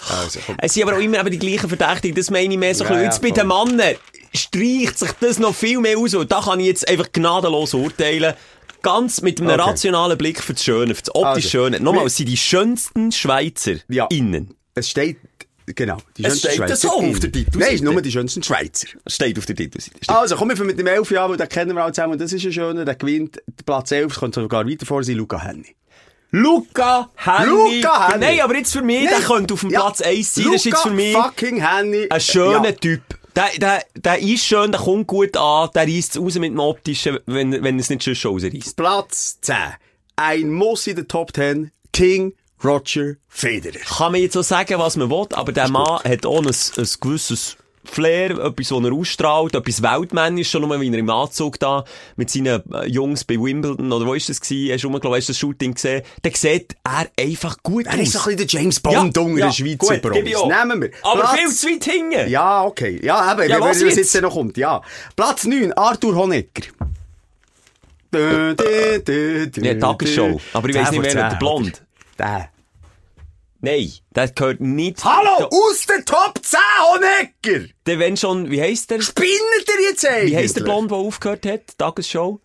Also. 0.10 0.40
Es 0.58 0.74
sind 0.74 0.84
aber 0.84 0.98
auch 0.98 1.02
immer 1.02 1.20
eben 1.20 1.32
die 1.32 1.40
gleichen 1.40 1.70
Verdächtigen, 1.70 2.16
das 2.16 2.30
meine 2.30 2.52
ich 2.54 2.60
mehr 2.60 2.76
so 2.76 2.84
ein 2.84 2.90
Ja, 2.92 2.96
bisschen. 2.96 3.04
ja, 3.06 3.12
Jetzt 3.12 3.22
bei 3.22 3.30
den 3.30 3.48
Männern 3.48 3.96
streicht 4.34 5.00
sich 5.00 5.12
das 5.20 5.40
noch 5.40 5.56
viel 5.56 5.80
mehr 5.80 5.98
aus, 5.98 6.14
und 6.16 6.32
da 6.32 6.42
kann 6.42 6.60
ich 6.60 6.66
jetzt 6.68 6.88
einfach 6.90 7.12
gnadenlos 7.12 7.74
urteilen. 7.74 8.34
Ganz 8.82 9.22
mit 9.22 9.40
einem 9.40 9.52
Okay. 9.52 9.62
rationalen 9.62 10.18
Blick 10.18 10.42
für 10.42 10.54
das 10.54 10.64
Schöne, 10.64 10.94
für 10.94 11.04
das 11.04 11.16
optisch 11.16 11.26
Also, 11.46 11.50
Schöne. 11.50 11.80
Nochmal, 11.80 12.08
es 12.08 12.18
sind 12.18 12.28
die 12.28 12.36
schönsten 12.36 13.12
Schweizer 13.14 13.76
Ja. 13.88 14.08
innen. 14.12 14.56
Es 14.76 14.90
steht, 14.90 15.18
genau, 15.68 16.00
die 16.18 16.24
Es 16.26 16.42
schönsten 16.42 16.48
steht 16.50 16.58
Schweizer. 16.58 16.90
auch 16.92 17.02
auf 17.04 17.20
der 17.20 17.32
Titelseite? 17.32 17.60
Nein, 17.60 17.74
es 17.76 17.80
sind 17.80 17.90
nur 17.94 18.02
die 18.02 18.12
schönsten 18.12 18.44
Schweizer. 18.44 18.88
Steht 19.08 19.38
auf 19.40 19.46
der 19.46 19.56
Titelseite. 19.56 19.96
Also, 20.08 20.36
kommen 20.36 20.58
wir 20.58 20.66
mit 20.66 20.78
dem 20.78 20.88
11 20.88 21.12
Jahr, 21.12 21.30
weil 21.30 21.38
den 21.38 21.48
kennen 21.48 21.76
wir 21.78 21.84
alle 21.84 21.94
zusammen, 21.94 22.14
und 22.14 22.20
das 22.22 22.34
ist 22.34 22.44
ein 22.44 22.52
schöner, 22.52 22.84
der 22.84 22.96
gewinnt 22.96 23.42
Platz 23.66 23.92
11, 23.94 24.12
es 24.12 24.20
könnte 24.20 24.42
sogar 24.42 24.68
weiter 24.68 24.86
vor 24.86 25.02
sein, 25.04 25.16
Luca 25.16 25.40
Henny. 25.42 25.76
Luca 26.36 27.10
Henny. 27.16 27.80
Luca 27.82 28.08
Henny. 28.12 28.26
Nein, 28.26 28.42
aber 28.42 28.56
jetzt 28.58 28.74
für 28.74 28.82
mich, 28.82 29.04
der 29.08 29.20
Nein. 29.20 29.28
könnte 29.28 29.54
auf 29.54 29.60
dem 29.62 29.70
Ja. 29.70 29.82
Platz 29.82 30.02
1 30.02 30.34
sein. 30.34 30.46
Das 30.46 30.56
ist 30.56 30.66
jetzt 30.66 30.74
Luca 30.74 30.90
für 30.90 30.94
mich 30.96 31.14
fucking 31.16 31.66
Henny. 31.66 32.08
ein 32.10 32.20
schöner 32.22 32.66
Ja. 32.66 32.72
Typ. 32.72 33.02
Der, 33.36 33.50
der, 33.58 33.84
der 33.96 34.20
ist 34.20 34.44
schön, 34.44 34.72
der 34.72 34.82
kommt 34.82 35.08
gut 35.08 35.38
an, 35.38 35.70
der 35.76 35.84
reißt 35.88 36.16
es 36.16 36.22
raus 36.22 36.36
mit 36.36 36.52
dem 36.52 36.60
Optischen, 36.60 37.20
wenn, 37.28 37.64
wenn 37.64 37.78
es 37.80 37.90
nicht 37.90 38.04
schon 38.18 38.32
rausreißt. 38.32 38.76
Platz 38.76 39.40
10. 39.42 39.56
Ein 40.16 40.52
Muss 40.52 40.88
in 40.88 40.96
der 40.96 41.08
Top 41.08 41.34
10. 41.36 41.72
King 41.94 42.34
Roger 42.64 43.14
Federer. 43.30 43.80
kann 43.98 44.14
man 44.14 44.22
jetzt 44.22 44.34
so 44.34 44.42
sagen, 44.42 44.80
was 44.80 44.96
man 44.98 45.10
will, 45.12 45.28
aber 45.34 45.52
der 45.52 45.70
Mann 45.70 46.00
hat 46.04 46.26
auch 46.26 46.40
ein, 46.40 46.48
ein 46.48 46.88
gewisses 47.02 47.58
Flair, 47.86 48.32
etwas, 48.32 48.72
was 48.72 48.84
er 48.84 48.94
ausstrahlt, 48.94 49.56
etwas 49.56 49.82
Weltmännisch, 49.84 50.50
schon 50.50 50.62
nur, 50.62 50.80
wie 50.80 50.88
er 50.92 50.98
im 50.98 51.10
Anzug 51.10 51.60
da 51.60 51.84
mit 52.16 52.30
seinen 52.30 52.62
äh, 52.74 52.86
Jungs 52.88 53.24
bei 53.26 53.36
Wimbledon, 53.36 53.92
oder 53.92 54.06
wo 54.06 54.14
ist 54.14 54.30
das 54.30 54.40
gewesen, 54.40 54.72
hast 54.74 54.84
du 54.84 54.88
rumgelaufen, 54.88 55.18
hast 55.18 55.30
das 55.30 55.38
Shooting 55.38 55.74
gesehen, 55.74 56.02
dann 56.22 56.34
sieht 56.34 56.76
er 56.84 57.08
einfach 57.22 57.58
gut 57.62 57.86
Er 57.88 58.00
ist 58.00 58.14
so 58.14 58.20
aus. 58.20 58.28
ein 58.28 58.36
bisschen 58.38 58.48
der 58.50 58.62
James 58.62 58.80
Bond 58.80 59.18
unter 59.18 59.46
den 59.46 59.54
Schweizer 59.54 59.98
gut. 60.00 60.14
Nehmen 60.14 60.82
wir. 60.82 60.92
Aber 61.04 61.22
Platz- 61.22 61.40
viel 61.40 61.50
zu 61.50 61.68
weit 61.68 61.84
hinten. 61.84 62.30
Ja, 62.30 62.64
okay. 62.64 63.00
Ja, 63.04 63.32
eben, 63.34 63.42
Ja, 63.50 63.58
ja, 63.58 63.60
was 63.62 63.84
was 63.86 63.96
jetzt? 63.96 64.22
noch 64.22 64.34
kommt, 64.34 64.58
ja. 64.58 64.82
Platz 65.16 65.46
9, 65.46 65.74
Arthur 65.74 66.16
Honegger. 66.16 66.64
Ja, 68.14 69.74
Tagesshow. 69.76 70.40
Aber 70.54 70.70
ich 70.70 70.76
weiss 70.76 70.92
nicht 70.92 71.04
zehn, 71.12 71.16
der 71.18 71.36
Blond. 71.40 71.82
Der. 72.20 72.50
Nein, 73.66 73.94
der 74.14 74.28
gehört 74.28 74.60
nicht... 74.60 75.06
Hallo, 75.06 75.48
aus 75.50 75.86
der 75.86 76.04
Top 76.04 76.38
10, 76.42 76.60
Honegger! 76.82 77.70
der, 77.86 77.98
wenn 77.98 78.18
schon, 78.18 78.52
wie 78.52 78.62
heisst 78.62 78.92
der? 78.92 79.00
Spinnet 79.00 79.32
ihr 79.66 79.90
jetzt 79.90 80.06
eigentlich? 80.06 80.32
Wie 80.34 80.36
heisst 80.36 80.58
der 80.58 80.64
Blond, 80.64 80.92
der 80.92 80.98
aufgehört 80.98 81.46
hat? 81.46 81.78
Tagesshow? 81.78 82.42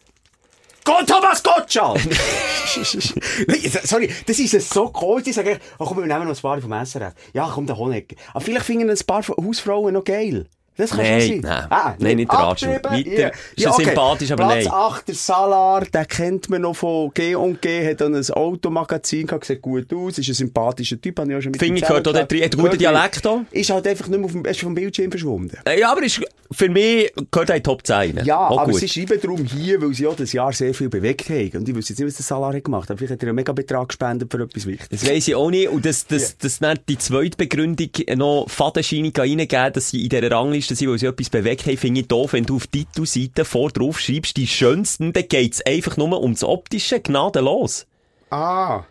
Gott, 0.85 1.09
Thomas 1.09 1.43
Gottschalk! 1.43 1.99
Sorry, 3.83 4.15
das 4.27 4.39
ist 4.39 4.71
so 4.71 4.93
cool. 5.03 5.21
Die 5.21 5.33
sagen, 5.33 5.59
oh, 5.81 5.87
komm, 5.87 5.97
wir 5.97 6.07
nehmen 6.07 6.29
noch 6.29 6.37
ein 6.37 6.41
paar 6.41 6.61
vom 6.61 6.87
SRF. 6.87 7.15
Ja, 7.33 7.51
komm, 7.53 7.67
der 7.67 7.77
Honegger. 7.77 8.15
Aber 8.31 8.41
vielleicht 8.41 8.67
finden 8.67 8.89
ein 8.89 8.99
paar 9.05 9.27
Hausfrauen 9.27 9.95
noch 9.95 10.05
geil. 10.05 10.47
Das 10.79 10.91
kann 10.91 11.01
Nein, 11.01 11.21
sein. 11.21 11.41
nein. 11.43 11.67
Ah, 11.71 11.95
Nein, 11.99 12.17
nicht 12.17 12.31
der 12.31 12.39
abgeschrieben. 12.39 12.83
Weiter. 12.85 13.33
Ist 13.57 13.65
ja 13.65 13.73
sympathisch, 13.73 14.31
aber 14.31 14.47
Platz 14.47 14.65
nein. 14.65 14.73
8, 14.73 15.09
der 15.09 15.15
Salar, 15.17 15.81
den 15.85 16.07
kennt 16.09 16.49
man 16.51 16.63
noch 16.63 16.77
von 16.77 17.11
G 17.13 17.35
und 17.35 17.61
G, 17.61 17.91
hat 17.91 18.01
dann 18.01 18.15
ein 18.15 18.31
Automagazin 18.31 19.27
gehabt, 19.27 19.45
sieht 19.45 19.61
gut 19.61 19.93
aus, 19.93 20.19
ist 20.19 20.29
ein 20.29 20.35
sympathischer 20.35 21.01
Typ, 21.01 21.19
habe 21.19 21.33
ich 21.33 21.37
auch 21.37 21.43
schon 21.43 21.51
mit 21.51 21.61
Finde 21.61 21.81
ich, 21.81 21.87
gehört 21.87 22.07
rein. 22.07 22.15
Hat 22.23 22.33
einen 22.33 22.51
guten 22.51 22.79
Dialekt 22.79 23.27
auch. 23.27 23.41
Ist 23.51 23.71
halt 23.71 23.87
einfach 23.89 24.07
nicht 24.07 24.19
mehr 24.19 24.27
auf 24.27 24.33
dem, 24.33 24.45
ist 24.45 24.61
vom 24.61 24.75
Bildschirm 24.75 25.11
verschwunden. 25.11 25.59
Äh, 25.65 25.81
Ja, 25.81 25.91
aber 25.91 26.03
ist, 26.05 26.21
für 26.51 26.69
mich 26.69 27.13
gehört 27.31 27.51
er 27.51 27.57
in 27.57 27.63
Top 27.65 27.85
10 27.87 27.95
rein. 27.97 28.21
Ja, 28.25 28.49
Auch 28.49 28.61
aber 28.61 28.71
gut. 28.71 28.81
sie 28.81 28.89
schreiben 28.89 29.19
darum 29.21 29.45
hier, 29.45 29.83
weil 29.83 29.93
sie 29.95 30.05
ja 30.05 30.11
das 30.17 30.33
Jahr 30.33 30.53
sehr 30.53 30.73
viel 30.75 30.89
bewegt 30.89 31.29
haben. 31.29 31.51
Und 31.57 31.69
ich 31.69 31.75
wüsste 31.75 31.93
jetzt 31.93 31.99
nicht, 31.99 32.07
was 32.09 32.15
der 32.17 32.25
Salar 32.25 32.55
hat 32.55 32.65
gemacht 32.65 32.89
hat. 32.89 32.99
Vielleicht 32.99 33.15
hat 33.15 33.23
er 33.23 33.29
einen 33.31 33.37
Megabetrag 33.37 33.89
gespendet 33.89 34.33
für 34.33 34.41
etwas 34.43 34.65
Wichtiges. 34.65 35.01
Das 35.03 35.11
weiss 35.11 35.27
ich 35.29 35.35
auch 35.35 35.51
nicht. 35.51 35.69
Und 35.69 35.85
das, 35.85 36.07
das, 36.07 36.39
das 36.39 36.61
dann 36.61 36.79
die 36.89 36.97
zweite 36.99 37.37
Begründung 37.37 37.89
noch 38.17 38.47
fadenscheinig 38.49 39.19
reingeben, 39.19 39.73
dass 39.73 39.91
sie 39.91 40.05
in 40.05 40.09
dieser 40.09 40.31
Rangliste 40.31 40.68
sind, 40.75 40.91
weil 40.91 40.99
sie 40.99 41.07
etwas 41.07 41.31
bewegt 41.31 41.67
haben, 41.67 41.77
finde 41.77 42.01
ich 42.01 42.09
doof. 42.09 42.33
Wenn 42.33 42.45
du 42.45 42.57
auf 42.57 42.67
die 42.67 42.85
Titelseite 42.85 43.45
vor 43.45 43.71
drauf 43.71 43.99
schreibst, 44.01 44.37
die 44.37 44.47
schönsten, 44.47 45.13
dann 45.13 45.29
geht's 45.29 45.61
einfach 45.63 45.97
nur 45.97 46.21
ums 46.23 46.45
Optische, 46.45 47.01
gnadenlos. 47.01 47.87
Ah. 48.31 48.85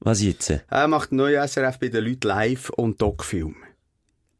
Was 0.00 0.22
jetzt? 0.22 0.50
Er 0.68 0.88
macht 0.88 1.12
neue 1.12 1.46
SRF 1.46 1.78
bei 1.78 1.88
den 1.88 2.04
Leuten 2.04 2.26
live 2.26 2.70
und 2.70 3.00
Doc-Film. 3.02 3.54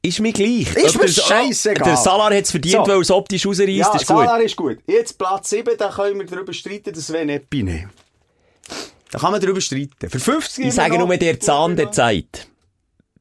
Ist 0.02 0.20
mir 0.20 0.32
gleich. 0.32 0.74
Ist 0.74 0.98
mir 0.98 1.08
scheissegal. 1.08 1.86
Der 1.86 1.96
Salar 1.98 2.34
hat 2.34 2.44
es 2.44 2.50
verdient, 2.50 2.76
So. 2.76 2.80
weil 2.86 2.96
er 2.96 3.00
es 3.00 3.10
optisch 3.10 3.44
rausreißt, 3.46 3.68
Ja, 3.68 3.86
ist 3.94 4.06
gut. 4.06 4.06
Salar 4.06 4.40
ist 4.40 4.56
gut. 4.56 4.78
Jetzt 4.86 5.18
Platz 5.18 5.50
7, 5.50 5.74
da 5.76 5.90
können 5.90 6.18
wir 6.18 6.26
darüber 6.26 6.54
streiten, 6.54 6.92
das 6.94 7.12
wäre 7.12 7.26
nicht 7.26 7.50
Pine. 7.50 7.90
Da 9.10 9.18
kann 9.18 9.32
man 9.32 9.40
darüber 9.40 9.60
streiten. 9.60 10.08
Für 10.08 10.18
50 10.20 10.66
Ich 10.66 10.74
sage 10.74 10.96
nur 10.98 11.14
der 11.16 11.38
Zahn 11.40 11.76
der 11.76 11.92
Zeit. 11.92 12.46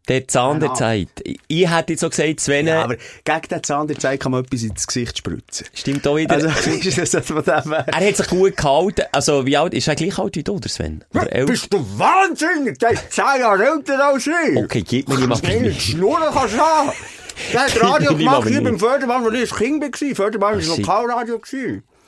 Der 0.09 0.27
Zahn 0.27 0.59
der 0.59 0.69
Genau. 0.69 0.79
Zeit. 0.79 1.07
Ich, 1.47 1.69
hätte 1.69 1.93
jetzt 1.93 1.99
so 2.01 2.09
gesagt, 2.09 2.39
Sven, 2.39 2.67
Ja, 2.67 2.83
aber 2.83 2.95
gegen 3.23 3.47
den 3.49 3.63
Zahn 3.63 3.87
der 3.87 3.97
Zeit 3.99 4.19
kann 4.19 4.31
man 4.31 4.43
etwas 4.43 4.63
ins 4.63 4.85
Gesicht 4.87 5.17
spritzen. 5.19 5.67
stimmt 5.73 6.05
auch 6.07 6.17
wieder. 6.17 6.33
Also, 6.35 6.47
ist 6.69 7.13
das 7.13 7.25
von 7.27 7.43
dem 7.43 7.71
her? 7.71 7.85
Er 7.87 8.07
hat 8.07 8.17
sich 8.17 8.27
gut 8.27 8.57
gehalten. 8.57 9.03
Also, 9.11 9.45
wie 9.45 9.55
alt? 9.55 9.73
Ist 9.73 9.87
er 9.87 9.95
gleich 9.95 10.17
alt 10.17 10.35
wie 10.35 10.43
du, 10.43 10.55
oder 10.55 10.67
Sven? 10.67 11.05
Oder 11.13 11.31
elf? 11.31 11.45
Bist 11.49 11.71
du 11.71 11.77
wahnsinnig? 11.97 12.79
Der 12.79 12.91
ist 12.91 13.11
10 13.13 13.23
Jahre 13.39 13.63
älter 13.63 14.07
als 14.07 14.27
ich. 14.27 14.57
Okay, 14.57 14.81
gib 14.81 15.07
mir 15.07 15.15
die 15.17 15.69
die 15.73 15.79
Schnurren 15.79 16.33
kannst 16.33 16.55
du 16.55 16.59
haben. 16.59 16.91
Der 17.53 17.61
hat 17.61 17.81
Radio 17.81 18.17
gemacht 18.17 18.49
hier 18.49 18.57
bei 18.61 18.69
beim 18.69 18.79
Fördermann, 18.79 19.23
wo 19.23 19.29
ich 19.29 19.39
als 19.41 19.55
Kind 19.55 19.81
war. 19.81 20.15
Fördermann 20.15 20.55
war 20.55 20.61
shit. 20.61 20.77
Lokalradio. 20.85 21.39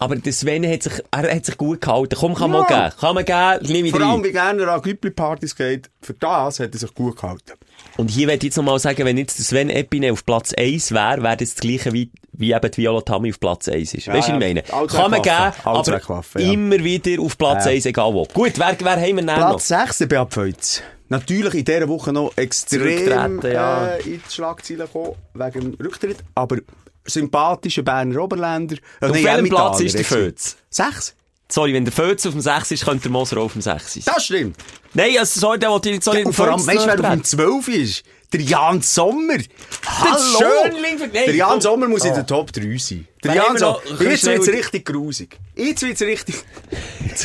Aber 0.01 0.15
der 0.15 0.33
Sven 0.33 0.67
hat 0.69 0.81
sich, 0.81 0.93
er 1.11 1.35
hat 1.35 1.45
sich 1.45 1.57
gut 1.57 1.79
gehalten. 1.79 2.15
Komm, 2.19 2.33
kann 2.33 2.49
man 2.49 2.65
Ja. 2.67 2.89
geben. 2.89 2.99
Kann 2.99 3.15
man 3.15 3.23
geben, 3.23 3.71
nehme 3.71 3.87
ich 3.87 3.93
Vor 3.93 4.01
allem, 4.01 4.23
wie 4.23 4.31
gerne 4.31 4.63
er 4.63 4.69
an 4.73 4.81
Güppli-Partys 4.81 5.55
geht, 5.55 5.91
für 6.01 6.15
das 6.15 6.59
hat 6.59 6.73
er 6.73 6.79
sich 6.79 6.93
gut 6.95 7.15
gehalten. 7.17 7.51
Und 7.97 8.09
hier 8.09 8.27
werde 8.27 8.37
ich 8.37 8.43
jetzt 8.43 8.57
nochmal 8.57 8.79
sagen, 8.79 9.05
wenn 9.05 9.17
jetzt 9.17 9.37
Sven 9.37 9.69
Epine 9.69 10.11
auf 10.11 10.25
Platz 10.25 10.53
1 10.53 10.91
wäre, 10.91 11.23
wäre 11.23 11.37
das 11.37 11.55
das 11.55 11.61
gleiche 11.61 11.93
wie, 11.93 12.09
wie 12.33 12.53
eben 12.53 12.71
die 12.71 12.77
Viola 12.77 13.01
Tammy 13.01 13.31
auf 13.31 13.39
Platz 13.39 13.67
1 13.67 13.93
ist. 13.93 14.05
Ja, 14.05 14.13
weißt 14.13 14.29
du, 14.29 14.33
was 14.33 14.37
ich 14.37 14.41
ja. 14.41 14.47
meine? 14.47 14.63
Allzweck 14.71 15.01
Kann 15.01 15.11
man 15.11 15.21
geben, 15.21 15.53
aber 15.63 16.09
Waffe, 16.09 16.41
ja. 16.41 16.51
immer 16.51 16.83
wieder 16.83 17.21
auf 17.21 17.37
Platz 17.37 17.65
Ja. 17.65 17.71
1, 17.71 17.85
egal 17.87 18.13
wo. 18.13 18.25
Gut, 18.25 18.53
wer, 18.57 18.75
wer 18.79 18.95
haben 18.95 19.15
wir 19.15 19.23
noch? 19.23 19.35
Platz 19.35 19.67
6, 19.67 19.97
der 19.99 20.25
Beat. 20.25 20.83
Natürlich 21.09 21.53
in 21.55 21.65
dieser 21.65 21.89
Woche 21.89 22.13
noch 22.13 22.31
extrem 22.37 23.41
ja. 23.41 23.95
äh, 23.95 24.01
in 24.03 24.21
die 24.25 24.33
Schlagzeilen 24.33 24.85
gekommen, 24.87 25.15
wegen 25.33 25.59
dem 25.59 25.73
Rücktritt. 25.73 26.17
Aber 26.35 26.57
sympathischer 27.05 27.81
Berner 27.81 28.21
Oberländer. 28.23 28.77
Äh, 29.01 29.07
Auf 29.07 29.13
welchem 29.13 29.49
Platz 29.49 29.81
ist 29.81 29.97
der. 29.97 30.05
Fötz? 30.05 30.55
Sechs? 30.69 31.15
Sorry, 31.51 31.73
wenn 31.73 31.83
der 31.85 31.91
Fötz 31.91 32.25
auf 32.25 32.31
dem 32.31 32.41
6 32.41 32.71
ist, 32.71 32.85
könnte 32.85 33.03
der 33.03 33.11
Moser 33.11 33.37
auch 33.37 33.45
auf 33.45 33.53
dem 33.53 33.61
6 33.61 33.93
sein. 33.95 34.03
Das 34.05 34.23
stimmt. 34.25 34.55
Nein, 34.93 35.17
also, 35.19 35.39
sorry, 35.39 35.59
der 35.59 35.69
wollte 35.69 35.89
ich 35.89 35.95
jetzt 35.95 36.05
so 36.05 36.13
nicht 36.13 36.25
Und 36.25 36.33
vor 36.33 36.47
allem, 36.47 36.65
weißt 36.65 36.67
du, 36.83 36.85
wer 36.85 36.93
auf 36.93 36.95
dem 36.95 37.01
nachtreten. 37.03 37.23
12 37.25 37.67
ist? 37.67 38.03
Der 38.33 38.41
Jan 38.41 38.81
Sommer. 38.81 39.37
Hallo! 39.85 40.17
Schönling 40.39 40.97
für- 40.97 41.03
Nein, 41.07 41.11
der 41.25 41.35
Jan 41.35 41.49
komm. 41.49 41.61
Sommer 41.61 41.87
muss 41.89 42.05
in 42.05 42.11
Oh. 42.11 42.15
der 42.15 42.25
Top 42.25 42.53
3 42.53 42.77
sein. 42.77 43.07
Der 43.23 43.35
Jan 43.35 43.57
Sommer. 43.57 43.81
Jetzt 43.99 44.25
wird's 44.25 44.47
richtig 44.47 44.85
grusig. 44.85 45.37
Jetzt 45.55 45.81
wird's 45.81 46.01
richtig... 46.01 46.35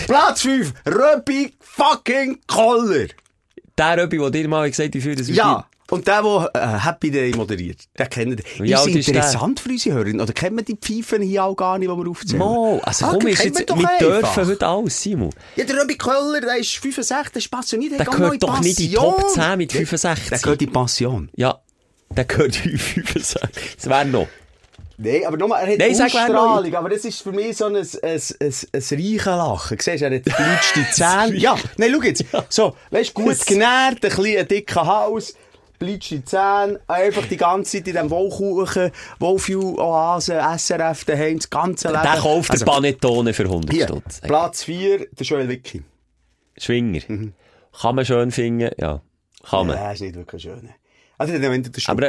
Platz 0.07 0.43
5. 0.43 0.73
Röbi 0.87 1.55
fucking 1.61 2.41
Koller. 2.49 3.07
Der 3.79 3.99
Röbi, 4.03 4.19
der 4.19 4.31
dir 4.31 4.49
mal 4.49 4.69
gesagt 4.69 4.89
hat, 4.89 4.95
ich 4.97 5.03
fühle 5.05 5.17
das 5.17 5.29
Ja. 5.29 5.69
Und 5.89 6.07
der, 6.09 6.23
der 6.23 6.51
äh, 6.55 6.79
Happy 6.85 7.11
Day 7.13 7.33
moderiert, 7.37 7.79
der 7.97 8.07
kennt 8.07 8.41
alt 8.41 8.41
es 8.41 8.61
ist 8.61 9.09
der? 9.09 9.15
interessant 9.15 9.61
für 9.61 9.69
unsere 9.69 9.97
Hörer? 9.97 10.23
Oder 10.23 10.33
kennen 10.33 10.57
wir 10.57 10.65
die 10.65 10.77
Pfeifen 10.77 11.23
hier 11.23 11.45
auch 11.45 11.55
gar 11.55 11.79
nicht, 11.79 11.89
die 11.91 11.97
wir 11.97 12.11
aufzählen? 12.11 12.39
Mo, 12.39 12.81
also 12.83 13.07
Ah, 13.07 13.11
komm, 13.13 13.27
ist 13.29 13.39
wir 13.39 13.47
jetzt, 13.47 13.71
doch 13.71 13.79
wir 13.79 13.89
einfach. 13.89 14.35
dürfen 14.35 14.47
heute 14.51 14.67
alles, 14.67 15.01
Simon. 15.01 15.31
Ja, 15.55 15.65
der 15.65 15.81
Röbi 15.83 15.97
Köller, 15.97 16.41
der 16.41 16.57
ist 16.57 16.73
65, 16.77 17.33
der 17.33 17.39
ist 17.41 17.51
passioniert. 17.51 17.99
Der 17.99 18.07
gehört 18.07 18.43
doch 18.43 18.61
nicht 18.61 18.81
in 18.81 18.89
die 18.91 18.95
Top 18.95 19.29
10 19.31 19.59
mit 19.59 19.73
Der 19.73 19.81
65. 19.87 20.43
gehört 20.43 20.61
in 20.63 20.67
die 20.69 20.73
Pension. 20.73 21.29
Ja, 21.37 21.61
der 22.11 22.25
gehört 22.25 22.65
in 22.67 22.79
65. 22.79 23.77
Das 23.77 23.89
wäre 23.89 24.05
noch. 24.07 24.27
Nein, 24.99 25.23
aber 25.27 25.37
nochmal, 25.37 25.63
er 25.69 25.73
hat 25.75 25.79
Nein. 25.79 25.91
Ausstrahlung, 26.03 26.75
aber 26.75 26.89
das 26.89 27.05
ist 27.05 27.21
für 27.21 27.31
mich 27.31 27.55
so 27.55 27.67
ein, 27.67 27.77
ein, 27.77 27.83
ein, 27.83 28.21
ein, 28.41 28.53
reiches 28.73 29.25
Lachen. 29.27 29.79
Siehst 29.79 30.01
du, 30.01 30.05
er 30.07 30.15
hat 30.17 30.23
bleitschte 30.25 30.87
Zähne. 30.93 31.37
ja, 31.37 31.55
nein, 31.77 31.93
schau 31.95 32.03
jetzt. 32.03 32.25
So, 32.49 32.75
weißt 32.91 33.11
du, 33.11 33.23
gut 33.23 33.47
genährt, 33.47 33.97
ein 33.97 34.01
bisschen 34.01 34.39
ein 34.39 34.49
dicker 34.49 34.87
Hals, 35.77 35.79
bleitschte 35.79 36.25
Zähne, 36.25 36.81
einfach 36.87 37.27
die 37.27 37.37
ganze 37.37 37.73
Zeit 37.79 37.89
in 37.89 37.95
diesem 37.95 38.11
Wohlkuchen, 38.11 38.91
Wohlfühl-Oase, 39.19 40.41
SRF 40.59 41.05
daheim, 41.05 41.37
das 41.39 41.51
ganze 41.51 41.89
Leben. 41.89 42.03
Der 42.03 42.17
kauft 42.21 42.51
Also, 42.51 42.65
den 42.65 42.73
Panettone 42.73 43.35
für 43.35 43.45
100 43.45 43.73
Hier, 43.75 43.85
Stutz. 43.85 44.21
Platz 44.21 44.65
4, 44.65 45.07
der 45.11 45.27
Joel 45.27 45.49
Wicki. 45.49 45.83
Schwinger. 46.59 47.01
Kann 47.81 47.95
man 47.95 48.05
schön 48.05 48.31
finden, 48.31 48.71
ja. 48.79 49.03
Kann 49.49 49.67
man. 49.67 49.77
Ja, 49.77 49.93
ist 49.93 50.01
nicht 50.01 50.15
wirklich 50.15 50.43
schön. 50.43 50.71
Also, 51.19 51.33
dann 51.35 51.43
wenn 51.43 51.63
du 51.63 51.71
den 51.71 51.83
Aber. 51.87 52.09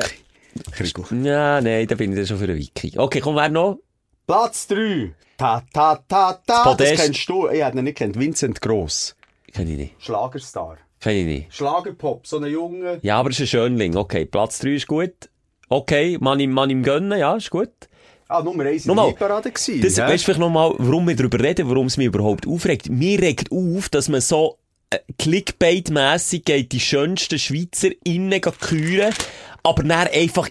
Kriegst 0.72 0.98
du. 0.98 1.04
ja, 1.24 1.62
nein, 1.62 1.86
da 1.88 1.96
bin 1.96 2.12
ich 2.12 2.18
dann 2.18 2.26
schon 2.26 2.38
für 2.38 2.46
einen 2.46 2.58
Wiki. 2.58 2.98
Okay, 2.98 3.20
komm, 3.20 3.36
wer 3.36 3.50
noch? 3.50 3.78
Platz 4.26 4.68
3. 4.68 5.14
Ta, 5.38 5.62
ta, 5.72 5.96
ta, 6.08 6.34
ta. 6.34 6.40
Das, 6.46 6.64
Podest. 6.64 6.96
kennst 7.04 7.30
du. 7.30 7.48
Ich 7.48 7.62
hätte 7.62 7.78
ihn 7.78 7.84
nicht 7.84 7.98
kennt. 7.98 8.18
Vincent 8.20 8.60
Gross. 8.60 9.16
Kenn 9.54 9.70
ich 9.70 9.78
nicht. 9.78 9.96
Schlagerstar. 10.00 10.78
Ich 11.06 11.26
nicht. 11.26 11.54
Schlagerpop. 11.54 12.26
So 12.28 12.38
ein 12.38 12.46
Junge. 12.46 13.00
Ja, 13.02 13.20
aber 13.20 13.30
es 13.30 13.36
ist 13.40 13.42
ein 13.42 13.48
Schönling. 13.48 13.96
Okay, 13.96 14.26
Platz 14.26 14.60
3 14.60 14.70
ist 14.72 14.88
gut. 14.88 15.14
Okay, 15.70 16.18
man 16.20 16.40
ihm, 16.40 16.52
man 16.52 16.70
ihm 16.70 16.84
gönnen, 16.84 17.18
ja, 17.18 17.36
ist 17.36 17.50
gut. 17.50 17.70
Ah, 18.30 18.42
Nummer 18.42 18.66
1 18.66 18.86
in 18.86 18.90
Nochmal. 18.90 19.06
der 19.06 19.12
Hitparade 19.12 19.52
gewesen. 19.52 19.82
Das, 19.82 19.98
hä? 19.98 20.02
weißt 20.02 20.24
du 20.24 20.26
vielleicht 20.26 20.40
nochmal, 20.40 20.74
warum 20.78 21.08
wir 21.08 21.16
darüber 21.16 21.40
reden, 21.40 21.70
warum 21.70 21.88
es 21.88 21.98
mich 21.98 22.08
überhaupt 22.08 22.46
aufregt? 22.48 22.90
Mir 22.90 23.22
regt 23.22 23.52
auf, 23.52 23.90
dass 23.90 24.10
man 24.10 24.22
so 24.22 24.58
äh, 24.90 25.00
Clickbait-mässig 25.18 26.44
geht 26.44 26.72
die 26.72 26.80
schönsten 26.80 27.40
Schweizer 27.40 27.90
innen 28.04 28.42
küren, 28.42 29.14
aber 29.64 29.84
dann 29.84 30.08
einfach 30.08 30.50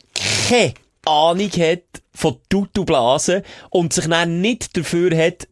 keine 0.48 0.74
Ahnung 1.04 1.50
hat 1.50 1.82
von 2.14 2.36
Tutublasen 2.48 3.42
und 3.70 3.92
sich 3.92 4.08
dann 4.08 4.40
nicht 4.40 4.76
dafür 4.76 5.16
hat, 5.16 5.48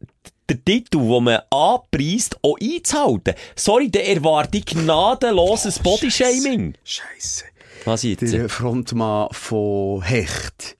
den 0.50 0.64
Titel, 0.64 0.98
den 0.98 1.24
man 1.24 1.40
anpreist, 1.50 2.36
auch 2.42 2.56
einzuhalten. 2.60 3.34
Sorry, 3.56 3.90
der 3.90 4.08
erwarte 4.08 4.58
ich 4.58 4.66
gnadenloses 4.66 5.78
Bodyshaming. 5.78 6.74
Scheisse. 6.84 7.44
Was 7.84 8.02
jetzt? 8.02 8.32
Der 8.32 8.48
Frontmann 8.48 9.28
von 9.32 10.02
Hecht. 10.02 10.76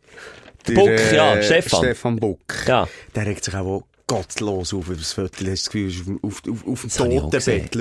Der, 0.66 0.74
Buck, 0.74 1.12
ja, 1.12 1.42
Stefan. 1.42 1.81
Stefan 1.81 2.16
Buck. 2.16 2.66
Ja. 2.66 2.88
Der 3.14 3.27
regt 3.27 3.44
sich 3.44 3.55
auch 3.55 3.85
gottlos 4.07 4.72
auf 4.72 4.87
über 4.87 4.96
das 4.96 5.12
Viertel. 5.12 5.50
Hast 5.50 5.66
das 5.66 5.72
Gefühl, 5.72 5.88
ist 5.90 6.03
auf, 6.22 6.42
auf, 6.48 6.66
auf 6.66 6.81
dem. 6.81 6.90
Totenbett. 6.90 7.74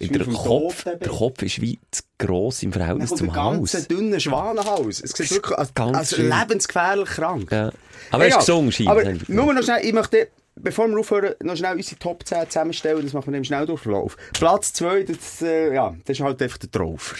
Der, 0.00 0.24
Kopf, 0.26 0.84
der 0.84 1.08
Kopf 1.08 1.42
ist 1.42 1.60
wie 1.60 1.78
zu 1.90 2.02
gross 2.18 2.62
im 2.62 2.72
Verhältnis 2.72 3.10
zum 3.10 3.34
Haus. 3.34 3.72
ganze 3.72 3.88
dünne 3.88 4.20
Schwanenhaus. 4.20 5.00
Es 5.00 5.10
sieht 5.12 5.30
wirklich 5.30 5.58
als, 5.58 5.70
als 5.76 6.16
lebensgefährlich 6.16 7.08
krank. 7.08 7.50
Ja. 7.50 7.72
Aber 8.10 8.24
er 8.24 8.30
ist 8.30 8.38
gesungen, 8.38 8.72
scheint. 8.72 8.88
Aber 8.88 9.02
nur 9.28 9.54
noch 9.54 9.62
schnell, 9.62 9.84
ich 9.84 9.92
möchte, 9.92 10.28
bevor 10.60 10.88
wir 10.88 10.98
aufhören, 10.98 11.34
noch 11.42 11.56
schnell 11.56 11.76
unsere 11.76 11.98
Top 11.98 12.26
10 12.26 12.48
zusammenstellen. 12.50 13.02
Das 13.04 13.12
machen 13.12 13.32
wir 13.32 13.38
im 13.38 13.44
Schnelldurchlauf. 13.44 14.16
Platz 14.34 14.72
2, 14.74 15.02
das, 15.04 15.42
äh, 15.42 15.74
ja, 15.74 15.94
das 16.04 16.18
ist 16.18 16.24
halt 16.24 16.40
einfach 16.42 16.58
der 16.58 16.70
Traufer. 16.70 17.16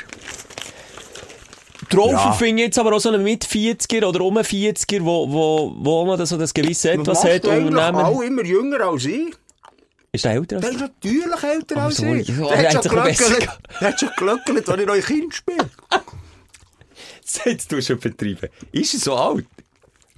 Traufer 1.91 2.13
Ja. 2.13 2.33
finde 2.33 2.63
ich 2.63 2.67
jetzt 2.69 2.79
aber 2.79 2.95
auch 2.95 3.01
so 3.01 3.09
einen 3.09 3.23
Mit-40er 3.23 4.05
oder 4.05 4.21
um 4.21 4.37
40er, 4.37 5.03
wo, 5.05 5.31
wo, 5.31 5.75
wo 5.79 6.05
noch 6.17 6.27
so 6.27 6.37
das 6.37 6.53
gewisse 6.53 6.91
Etwas 6.93 7.25
hat. 7.25 7.45
Unternehmen. 7.47 7.97
auch 7.97 8.21
immer 8.21 8.45
jünger 8.45 8.81
als 8.81 9.05
ich. 9.07 9.33
Ist 10.13 10.25
der 10.25 10.33
älter 10.33 10.59
Der 10.59 10.71
als 10.71 10.77
ist 10.77 10.81
natürlich 10.83 11.43
älter 11.43 11.75
Oh, 11.77 11.81
als 11.81 11.99
ich. 12.01 12.27
Der 12.27 12.47
er 12.51 12.75
hat 12.75 12.85
schon 12.85 12.93
glöckelt, 12.93 13.49
der 13.81 13.89
hat 13.89 14.01
schon 14.01 14.11
glöckelt, 14.17 14.69
als 14.69 14.81
ich 14.81 14.87
noch 14.87 15.07
Kind 15.07 15.35
spiele. 15.35 15.71
Jetzt 17.45 17.45
tust 17.45 17.73
du 17.73 17.83
schon 17.83 18.01
vertreiben. 18.01 18.49
Ist 18.73 18.95
er 18.95 19.01
so 19.01 19.15
alt? 19.15 19.47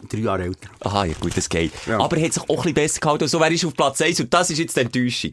Drei 0.08 0.18
Jahre 0.18 0.44
älter. 0.44 0.68
Aha, 0.80 1.04
ja 1.04 1.14
gut, 1.20 1.36
das 1.36 1.48
geht. 1.48 1.72
Ja. 1.86 2.00
Aber 2.00 2.16
er 2.16 2.24
hat 2.26 2.32
sich 2.32 2.42
auch 2.42 2.48
ein 2.48 2.56
bisschen 2.56 2.74
besser 2.74 3.00
gehalten. 3.00 3.28
So 3.28 3.40
wäre 3.40 3.52
ich 3.52 3.64
auf 3.64 3.74
Platz 3.74 4.00
1 4.00 4.20
und 4.20 4.32
das 4.32 4.50
ist 4.50 4.58
jetzt 4.58 4.76
die 4.76 4.80
Enttäuschung. 4.80 5.32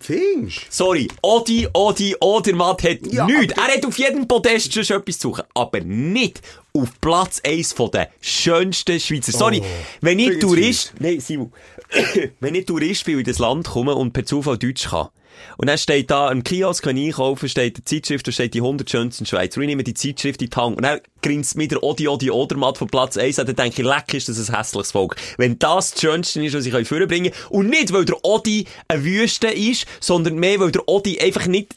Findest 0.00 0.66
Sorry, 0.70 1.08
Odi, 1.22 1.66
Odi, 1.72 2.14
Odermatt 2.20 2.82
hat 2.84 2.98
Ja, 3.10 3.26
nichts. 3.26 3.54
Er 3.56 3.74
hat 3.74 3.84
auf 3.84 3.98
jedem 3.98 4.28
Podest 4.28 4.72
schon 4.72 4.96
etwas 4.96 5.18
zu 5.18 5.28
suchen, 5.28 5.44
aber 5.54 5.80
nicht 5.80 6.40
auf 6.72 6.88
Platz 7.00 7.40
1 7.44 7.72
von 7.72 7.90
den 7.90 8.06
schönsten 8.20 9.00
Schweizer. 9.00 9.32
Sorry, 9.32 9.62
wenn 10.00 10.18
ich 10.18 10.38
Tourist, 10.38 10.92
nein, 11.00 11.20
Simon, 11.20 11.52
wenn 12.40 12.54
ich 12.54 12.66
Tourist 12.66 13.04
bin 13.04 13.14
und 13.14 13.20
in 13.20 13.26
das 13.26 13.38
Land 13.38 13.66
komme 13.66 13.94
und 13.94 14.12
per 14.12 14.24
Zufall 14.24 14.58
Deutsch 14.58 14.88
kann, 14.88 15.08
und 15.56 15.68
dann 15.68 15.78
steht 15.78 16.10
da, 16.10 16.30
im 16.30 16.44
Kiosk 16.44 16.84
kann 16.84 16.96
ich 16.96 17.06
einkaufen, 17.06 17.48
steht 17.48 17.76
eine 17.76 17.84
Zeitschrift, 17.84 18.26
da 18.26 18.32
steht 18.32 18.54
die 18.54 18.60
100 18.60 18.88
schönsten 18.88 19.26
Schweizer. 19.26 19.60
Ich 19.60 19.66
nehme 19.66 19.84
die 19.84 19.94
Zeitschrift 19.94 20.42
in 20.42 20.50
die 20.50 20.56
Hand. 20.56 20.76
Und 20.76 20.82
dann 20.82 21.00
grinst 21.22 21.56
mir 21.56 21.68
der 21.68 21.82
Odi, 21.82 22.08
Odi, 22.08 22.30
Odermatt 22.30 22.78
von 22.78 22.88
Platz 22.88 23.16
1 23.16 23.38
an, 23.38 23.46
dann 23.46 23.56
denke 23.56 23.82
ich, 23.82 23.88
leck 23.88 24.14
ist 24.14 24.28
das 24.28 24.48
ein 24.48 24.56
hässliches 24.56 24.92
Volk. 24.92 25.16
Wenn 25.36 25.58
das 25.58 25.92
das 25.92 26.00
Schönste 26.00 26.44
ist, 26.44 26.54
was 26.54 26.66
ich 26.66 26.88
vorbringen 26.88 27.32
kann, 27.32 27.50
und 27.50 27.70
nicht, 27.70 27.92
weil 27.92 28.04
der 28.04 28.24
Odi 28.24 28.66
eine 28.88 29.04
Wüste 29.04 29.48
ist, 29.48 29.86
sondern 30.00 30.36
mehr, 30.36 30.60
weil 30.60 30.70
der 30.70 30.88
Odi 30.88 31.18
einfach 31.20 31.46
nicht 31.46 31.74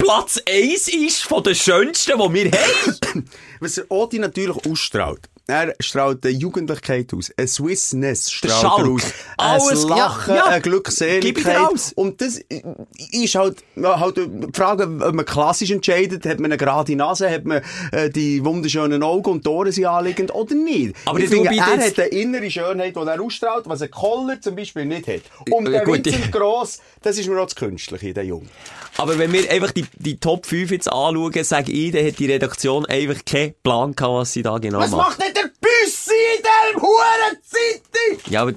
Platz 0.00 0.42
1 0.48 0.88
ist 0.88 1.22
von 1.24 1.42
den 1.42 1.54
schönsten, 1.54 2.18
die 2.18 2.34
wir 2.34 2.50
haben. 2.50 3.28
Was 3.60 3.74
der 3.74 3.90
Odi 3.90 4.18
natürlich 4.18 4.56
ausstrahlt. 4.66 5.28
Er 5.46 5.74
strahlt 5.80 6.24
eine 6.24 6.34
Jugendlichkeit 6.34 7.12
aus. 7.12 7.32
Eine 7.36 7.48
Swissness 7.48 8.30
strahlt 8.30 8.78
er 8.78 8.88
aus. 8.88 9.02
Alles, 9.36 9.84
ein 9.84 9.88
Lachen, 9.88 10.34
ja, 10.34 10.36
ja. 10.36 10.44
eine 10.46 10.60
Gib 10.60 10.72
Glückseligkeit. 10.72 11.92
Und 11.96 12.20
das 12.20 12.40
ist 13.10 13.34
halt, 13.34 13.64
halt 13.82 14.16
die 14.16 14.48
Frage, 14.52 14.84
ob 14.84 15.14
man 15.14 15.24
klassisch 15.24 15.70
entscheidet, 15.70 16.24
hat 16.24 16.38
man 16.38 16.52
eine 16.52 16.56
gerade 16.56 16.94
Nase, 16.94 17.28
hat 17.30 17.44
man 17.44 17.62
äh, 17.92 18.10
die 18.10 18.44
wunderschönen 18.44 19.02
Augen 19.02 19.30
und 19.30 19.46
die 19.46 19.48
Ohren 19.48 19.72
sind 19.72 19.86
anliegend 19.86 20.32
oder 20.34 20.54
nicht. 20.54 20.94
Aber 21.04 21.18
ich 21.18 21.28
finde, 21.28 21.50
er 21.50 21.66
hat 21.66 21.98
eine 21.98 22.08
innere 22.08 22.50
Schönheit, 22.50 22.94
die 22.94 23.00
er 23.00 23.20
ausstrahlt, 23.20 23.68
was 23.68 23.82
ein 23.82 23.90
Koller 23.90 24.40
zum 24.40 24.54
Beispiel 24.54 24.84
nicht 24.84 25.08
hat. 25.08 25.22
Und 25.50 25.66
der 25.66 25.84
gut, 25.84 26.04
Vincent 26.04 26.30
Gross, 26.32 26.78
das 27.02 27.18
ist 27.18 27.28
mir 27.28 27.40
auch 27.40 27.46
das 27.46 27.56
Künstliche, 27.56 28.14
der 28.14 28.24
Junge. 28.24 28.46
Aber 28.96 29.18
wenn 29.18 29.32
wir 29.32 29.50
einfach 29.50 29.72
die, 29.72 29.86
die 29.96 30.18
Top 30.18 30.46
5 30.46 30.70
jetzt 30.70 30.88
anschauen, 30.88 31.44
sage 31.44 31.72
ich, 31.72 31.92
dann 31.92 32.06
hat 32.06 32.18
die 32.18 32.26
Redaktion 32.26 32.86
einfach 32.86 33.24
keinen 33.24 33.54
Plan 33.62 33.94
gehabt, 33.94 34.14
was 34.14 34.32
sie 34.32 34.42
da 34.42 34.58
genau 34.58 34.78
Was 34.78 34.90
macht. 34.90 35.18
macht 35.18 35.29
der 35.34 35.50
Büssi 35.60 36.12
in 36.36 36.42
diesem 36.42 36.82
huren? 36.82 38.20
Ja, 38.28 38.42
aber 38.42 38.52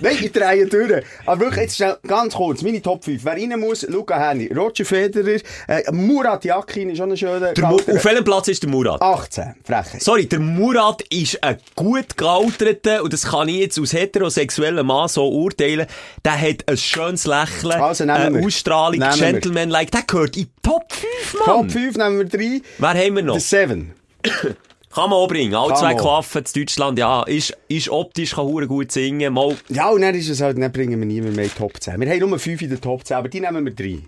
Nein, 0.00 0.16
ich 0.20 0.30
drehe 0.30 0.64
durch. 0.66 1.02
Aber 1.26 1.40
wirklich, 1.40 1.62
jetzt 1.62 1.76
schnell, 1.76 1.96
ganz 2.06 2.34
kurz, 2.34 2.62
meine 2.62 2.80
Top 2.80 3.02
5. 3.04 3.24
Wer 3.24 3.32
rein 3.32 3.58
muss, 3.58 3.82
Luca 3.82 4.16
Henny, 4.16 4.48
Roger 4.52 4.84
Federer, 4.84 5.40
äh, 5.66 5.90
Murat 5.90 6.44
Yakin 6.44 6.90
ist 6.90 7.00
auch 7.00 7.06
ein 7.06 7.16
schöner. 7.16 7.52
der 7.52 7.68
auf 7.68 7.84
welchem 7.86 8.22
Platz 8.24 8.46
ist 8.46 8.62
der 8.62 8.70
Murat? 8.70 9.02
18, 9.02 9.56
Frechheit. 9.64 10.00
Sorry, 10.00 10.26
der 10.26 10.38
Murat 10.38 11.02
ist 11.10 11.42
ein 11.42 11.58
gut 11.74 12.16
gealterter, 12.16 13.02
und 13.02 13.12
das 13.12 13.24
kann 13.26 13.48
ich 13.48 13.56
jetzt 13.56 13.80
aus 13.80 13.92
heterosexuellem 13.92 14.86
Mann 14.86 15.08
so 15.08 15.28
urteilen, 15.28 15.88
der 16.24 16.40
hat 16.40 16.68
ein 16.68 16.76
schönes 16.76 17.26
Lächeln, 17.26 17.72
Also, 17.72 18.04
nehmen 18.04 18.36
eine. 18.36 18.46
Ausstrahlung. 18.46 19.00
Gentleman-like, 19.00 19.90
der 19.90 20.02
gehört 20.02 20.36
in 20.36 20.46
Top 20.62 20.92
5, 20.92 21.34
Mann. 21.44 21.44
Top 21.44 21.70
5 21.72 21.96
nehmen 21.96 22.18
wir 22.18 22.24
drei. 22.26 22.60
Wer 22.78 22.88
haben 23.04 23.16
wir 23.16 23.22
noch? 23.24 23.34
Der 23.34 23.40
Seven. 23.40 23.92
Kann 24.90 25.10
man 25.10 25.18
auch 25.18 25.28
bringen. 25.28 25.54
Alle 25.54 25.74
zwei. 25.74 25.94
Klaffen 25.94 26.44
zu 26.46 26.60
Deutschland, 26.60 26.98
ja, 26.98 27.22
ist, 27.24 27.56
ist 27.68 27.90
optisch, 27.90 28.32
kann 28.36 28.46
hure 28.46 28.66
gut 28.66 28.90
singen, 28.90 29.34
mal, 29.34 29.56
Ja, 29.68 29.90
und 29.90 30.00
dann 30.00 30.14
ist 30.14 30.28
es 30.28 30.40
halt, 30.40 30.56
dann 30.60 30.72
bringen 30.72 30.98
wir 30.98 31.06
niemand 31.06 31.36
mehr 31.36 31.44
in 31.44 31.50
die 31.50 31.56
Top 31.58 31.80
10. 31.80 32.00
Wir 32.00 32.08
haben 32.10 32.30
nur 32.30 32.38
fünf 32.38 32.62
in 32.62 32.70
der 32.70 32.80
Top 32.80 33.04
10, 33.06 33.16
aber 33.18 33.28
die 33.28 33.40
nehmen 33.40 33.64
wir 33.66 33.74
drei. 33.74 33.98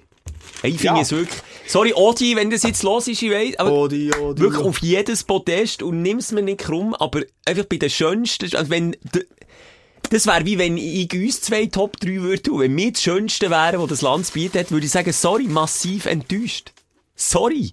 ich 0.63 0.79
finde 0.79 0.85
Ja. 0.85 1.01
es 1.01 1.11
wirklich, 1.13 1.39
sorry, 1.67 1.93
Odi, 1.95 2.35
wenn 2.35 2.51
das 2.51 2.63
jetzt 2.63 2.83
los 2.83 3.09
ist, 3.09 3.21
ich 3.23 3.31
weiss, 3.31 3.59
aber 3.59 3.71
Odi, 3.73 4.11
Odi. 4.15 4.41
wirklich 4.41 4.65
auf 4.65 4.79
jedes 4.79 5.23
Podest 5.25 5.83
und 5.83 6.01
nimm's 6.03 6.33
mir 6.33 6.43
nicht 6.43 6.61
krumm, 6.61 6.95
aber 6.95 7.21
einfach 7.45 7.65
bei 7.67 7.77
den 7.77 7.91
schönsten, 7.91 8.55
also 8.57 8.71
wenn, 8.71 8.97
das 10.09 10.27
wäre 10.27 10.45
wie 10.47 10.59
wenn 10.59 10.77
ich 10.79 11.13
uns 11.13 11.43
zwei 11.43 11.67
Top 11.67 12.01
3 12.01 12.23
würde 12.23 12.43
tun. 12.43 12.61
Wenn 12.61 12.77
wir 12.77 12.91
das 12.93 13.03
Schönste 13.03 13.51
wären, 13.51 13.81
was 13.81 13.89
das 13.91 14.03
Land 14.03 14.27
zu 14.27 14.33
bieten 14.33 14.59
hat, 14.59 14.71
würde 14.73 14.87
ich 14.87 14.93
sagen, 14.93 15.13
sorry, 15.13 15.45
massiv 15.45 16.07
enttäuscht. 16.07 16.73
Sorry. 17.15 17.73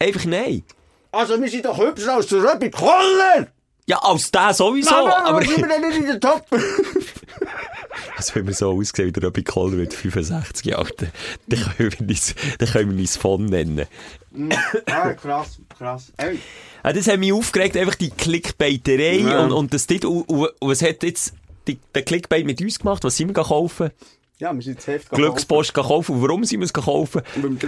Einfach 0.00 0.24
nein. 0.26 0.64
Also, 1.12 1.40
wir 1.40 1.48
sind 1.48 1.64
doch 1.64 1.78
hübscher 1.78 2.14
als 2.14 2.26
der 2.26 2.42
Röbi 2.42 2.70
Koller! 2.70 3.46
Ja, 3.86 3.98
als 4.02 4.30
der 4.30 4.52
sowieso, 4.52 4.94
aber 4.94 5.24
aber... 5.24 5.42
sind 5.42 5.66
wir 5.66 5.78
nicht 5.78 5.98
in 5.98 6.06
der 6.06 6.20
Top? 6.20 6.44
Also 8.16 8.34
wenn 8.34 8.46
wir 8.46 8.54
so 8.54 8.72
aussehen 8.72 9.06
wie 9.06 9.12
der 9.12 9.24
Robby 9.24 9.42
Koller 9.44 9.76
mit 9.76 9.94
65 9.94 10.66
Jahren, 10.66 10.90
dann, 10.98 11.10
dann 11.46 11.60
können 11.76 11.92
wir 12.00 12.08
uns, 12.08 12.34
dann 12.58 12.68
können 12.68 12.90
wir 12.92 12.98
uns 13.00 13.16
von 13.16 13.44
nennen. 13.44 13.86
ah, 14.86 15.12
krass, 15.14 15.58
krass. 15.76 16.12
Ey. 16.16 16.38
Ja, 16.84 16.92
das 16.92 17.06
hat 17.06 17.18
mich 17.18 17.32
aufgeregt, 17.32 17.76
einfach 17.76 17.94
die 17.94 18.10
Clickbaiterei 18.10 19.18
Ja. 19.18 19.44
und, 19.44 19.52
und 19.52 19.74
das 19.74 19.86
dort, 19.86 20.04
und, 20.04 20.22
und, 20.28 20.48
und 20.58 20.68
was 20.68 20.82
hat 20.82 21.02
jetzt 21.02 21.32
die, 21.66 21.78
der 21.94 22.02
Clickbait 22.02 22.44
mit 22.44 22.60
uns 22.60 22.78
gemacht? 22.78 23.04
Was 23.04 23.16
sind 23.16 23.28
wir 23.28 23.34
kaufen? 23.42 23.90
Ja, 24.40 24.54
wir 24.54 24.62
sind 24.62 24.74
jetzt 24.74 24.86
Heft 24.86 25.10
Glückspost 25.10 25.74
kaufen. 25.74 26.14
Und 26.14 26.22
warum 26.22 26.44
sind 26.44 26.60
wir 26.60 26.66
es 26.66 26.72
kaufen? 26.72 27.22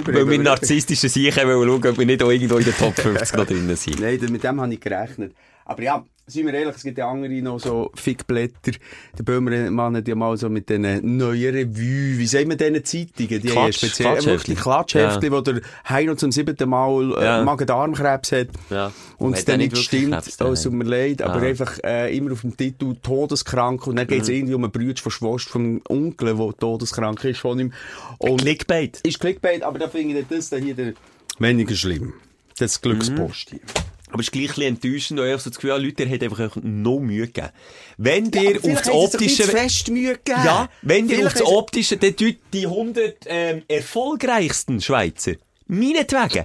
Weil 0.04 0.28
wir 0.28 0.38
narzisstische 0.38 1.09
Sicher 1.09 1.44
wollen 1.44 1.68
schauen, 1.68 1.90
ob 1.92 1.98
wir 1.98 2.06
nicht 2.06 2.22
auch 2.22 2.30
irgendwo 2.30 2.59
in 2.59 2.64
den 2.64 2.76
Top 2.76 2.94
50 2.96 3.37
noch 3.37 3.44
drinnen 3.44 3.74
sind. 3.74 3.98
Nein, 3.98 4.20
mit 4.30 4.44
dem 4.44 4.61
habe 4.61 4.72
ich 4.72 4.80
gerechnet. 4.80 5.35
Aber 5.64 5.83
ja, 5.83 6.04
seien 6.30 6.46
wir 6.46 6.54
ehrlich, 6.54 6.76
es 6.76 6.82
gibt 6.82 6.98
ja 6.98 7.10
andere 7.10 7.30
noch 7.42 7.58
so 7.60 7.90
Fickblätter. 7.94 8.72
Der 9.18 9.22
Böhmermann 9.22 9.96
hat 9.96 10.08
ja 10.08 10.14
mal 10.14 10.36
so 10.36 10.48
mit 10.48 10.68
diesen 10.68 11.16
neuen 11.16 11.54
Revue, 11.54 12.18
wie 12.18 12.26
sagen 12.26 12.48
wir 12.50 12.56
diesen 12.56 12.84
Zeitungen? 12.84 13.42
Die 13.42 13.50
haben 13.50 13.70
Klatsch- 13.70 13.76
speziell, 13.78 14.12
Klatschheftli. 14.14 14.54
Klatschheftli, 14.54 15.32
wo 15.32 15.40
der 15.40 15.60
Heino 15.88 16.14
zum 16.14 16.32
siebten 16.32 16.68
Mal 16.68 17.12
äh, 17.18 17.24
Ja. 17.24 17.44
Magen-Darm-Krebs 17.44 18.32
hat. 18.32 18.48
Ja. 18.70 18.92
Und 19.18 19.32
Hat 19.32 19.38
es 19.40 19.44
dann 19.44 19.58
nicht 19.58 19.76
stimmt, 19.76 20.12
Krebs, 20.12 20.40
oh, 20.40 20.52
es 20.52 20.62
tut 20.62 20.72
mir 20.72 20.84
leid, 20.84 21.22
aber 21.22 21.34
Ah. 21.42 21.46
einfach 21.46 21.78
äh, 21.84 22.16
immer 22.16 22.32
auf 22.32 22.40
dem 22.42 22.56
Titel 22.56 22.94
todeskrank 23.02 23.86
und 23.86 23.96
dann 23.96 24.06
geht 24.06 24.22
es 24.22 24.28
Mhm. 24.28 24.34
irgendwie 24.34 24.54
um 24.54 24.64
einen 24.64 24.72
Bruder 24.72 25.00
von 25.02 25.12
Schwester 25.12 25.50
vom 25.50 25.80
Onkel, 25.88 26.36
der 26.36 26.54
todeskrank 26.58 27.24
ist 27.24 27.40
von 27.40 27.58
ihm. 27.60 27.72
Und 28.18 28.40
Clickbait. 28.42 29.00
ist 29.02 29.20
Clickbait, 29.20 29.62
aber 29.62 29.78
da 29.78 29.88
finde 29.88 30.18
ich 30.20 30.26
das 30.28 30.50
da 30.50 30.56
hier 30.56 30.74
der 30.74 30.92
weniger 31.38 31.74
schlimm. 31.74 32.12
Das 32.58 32.80
Glückspost 32.80 33.50
hier. 33.50 33.60
Aber 34.12 34.20
es 34.20 34.27
ist 34.27 34.33
gleich 34.33 34.44
ein 34.44 34.49
bisschen 34.49 34.62
enttäuschend, 34.64 35.20
weil 35.20 35.35
ich 35.35 35.42
so 35.42 35.51
das 35.51 35.57
Gefühl 35.57 35.73
habe, 35.73 35.83
Leute, 35.83 36.03
ihr 36.03 36.11
habt 36.11 36.23
einfach 36.23 36.57
no 36.62 36.99
Mühe 36.99 37.27
gegeben. 37.27 37.51
Wenn 37.96 38.31
dir 38.31 38.57
auf 38.57 38.83
das 38.83 38.90
optische... 38.90 39.44
fest 39.44 39.88
Mühe 39.88 40.14
gegeben. 40.14 40.44
Ja, 40.44 40.68
wenn 40.83 41.09
dir 41.09 41.27
auf 41.27 41.33
das 41.33 41.42
optische, 41.42 41.96
dann 41.96 42.16
tut 42.16 42.37
die 42.53 42.66
100 42.66 43.16
ähm, 43.27 43.62
erfolgreichsten 43.68 44.81
Schweizer, 44.81 45.33
meinetwegen, 45.66 46.44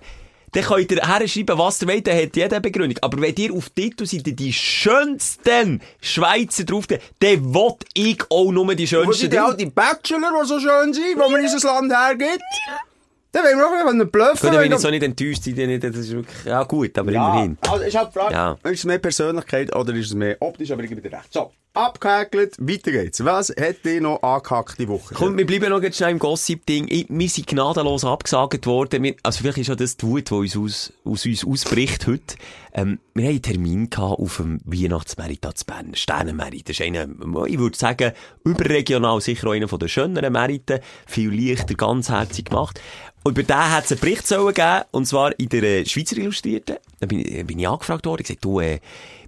dann 0.56 0.64
könnt 0.64 0.92
ihr 0.92 1.06
herschreiben, 1.06 1.58
was 1.58 1.82
ihr 1.82 1.88
wollt, 1.90 2.08
dann 2.08 2.18
hat 2.18 2.36
jeder 2.36 2.60
Begründung. 2.62 2.98
Aber 3.02 3.20
wenn 3.22 3.36
ihr 3.36 3.54
auf 3.54 3.70
Titelseite 3.72 4.32
die 4.32 4.54
schönsten 4.54 5.82
Schweizer 6.00 6.64
drauf 6.64 6.88
dann 6.88 7.00
will 7.20 7.76
ich 7.94 8.24
auch 8.30 8.52
nur 8.52 8.74
die 8.74 8.84
Wo 8.84 8.88
schönsten 8.88 9.32
sind 9.32 9.34
die 9.34 9.66
die 9.66 9.70
Bachelor, 9.70 10.32
die 10.42 10.48
so 10.48 10.60
schön 10.60 10.94
sind, 10.94 11.18
wo 11.18 11.30
man 11.30 11.42
unser 11.42 11.68
Land 11.68 11.92
hergibt? 11.92 12.42
Dann 13.36 13.44
wollen 13.44 13.58
wir 13.58 13.86
auch 13.86 13.90
einen 13.92 14.10
bluffen. 14.10 14.50
Gut, 14.50 14.52
wenn 14.58 14.64
bin 14.70 14.72
ich 14.72 14.80
so 14.80 14.90
nicht 14.90 15.04
enttäuscht, 15.04 15.46
nicht- 15.46 15.84
das 15.84 15.96
ist 15.98 16.12
wirklich, 16.12 16.46
ja 16.46 16.64
gut, 16.64 16.98
aber 16.98 17.12
ja, 17.12 17.28
immerhin. 17.34 17.58
also 17.70 17.84
ist 17.84 17.98
halt 17.98 18.10
die 18.10 18.20
Frage, 18.20 18.34
Ja. 18.34 18.58
ist 18.64 18.80
es 18.80 18.86
mehr 18.86 18.98
Persönlichkeit 19.00 19.76
oder 19.76 19.94
ist 19.94 20.08
es 20.08 20.14
mehr 20.14 20.38
optisch, 20.40 20.72
aber 20.72 20.84
ich 20.84 20.90
gebe 20.90 21.02
dir 21.02 21.12
recht. 21.12 21.34
So, 21.34 21.52
abgehäkelt, 21.74 22.56
weiter 22.60 22.92
geht's. 22.92 23.26
Was 23.26 23.50
hat 23.50 23.84
dich 23.84 24.00
noch 24.00 24.24
angehackt 24.24 24.80
die 24.80 24.88
Woche? 24.88 25.14
Komm, 25.14 25.38
wir 25.38 25.46
bleiben 25.46 25.70
noch 25.70 25.82
ganz 25.82 25.98
schnell 25.98 26.12
im 26.12 26.20
Gossip-Ding. 26.20 26.88
Ich- 26.90 27.08
Wir 27.10 27.30
sind 27.30 27.48
gnadenlos 27.48 28.06
abgesagt 28.06 28.66
worden. 28.66 29.04
Wir, 29.04 29.16
also 29.24 29.40
vielleicht 29.42 29.58
ist 29.58 29.68
ja 29.68 29.76
das 29.76 29.98
die 29.98 30.06
Wut, 30.08 30.30
die 30.30 30.34
uns 30.34 30.56
aus, 30.56 30.94
aus 31.04 31.26
uns 31.26 31.46
ausbricht 31.46 32.08
heute. 32.08 32.36
Ähm, 32.74 33.00
wir 33.14 33.26
haben 33.26 33.32
einen 33.32 33.42
Termin 33.42 33.90
gehabt 33.90 34.20
auf 34.20 34.38
dem 34.38 34.60
Weihnachtsmerit 34.64 35.46
zu 35.54 35.66
Bern. 35.66 35.94
Sternenmerit. 35.96 36.70
Das 36.70 36.80
ist 36.80 36.86
einer, 36.86 37.08
ich 37.48 37.60
würde 37.60 37.78
sagen, 37.78 38.14
überregional 38.46 39.20
sicher 39.22 39.52
einer 39.52 39.68
den 39.68 39.90
schöneren 39.90 40.32
Meriten. 40.32 40.80
Viel 41.06 41.34
leichter, 41.50 41.76
ganzherzig 41.76 42.46
gemacht. 42.46 42.80
Und 43.28 43.32
über 43.40 43.42
den 43.42 43.72
hat 43.72 43.86
es 43.86 43.92
einen 43.92 44.02
Bericht 44.02 44.28
sollen 44.28 44.54
geben, 44.54 44.84
und 44.92 45.08
zwar 45.08 45.38
in 45.40 45.50
der 45.50 45.64
äh, 45.64 45.86
Schweizer 45.88 46.16
Illustrierten. 46.18 46.76
Da 47.00 47.08
bin, 47.08 47.22
ich- 47.22 47.44
bin 47.48 47.58
ich 47.58 47.68
angefragt 47.68 48.06
worden, 48.06 48.22
ich 48.22 48.28
gesagt, 48.28 48.46
du, 48.46 48.60
äh, 48.60 48.80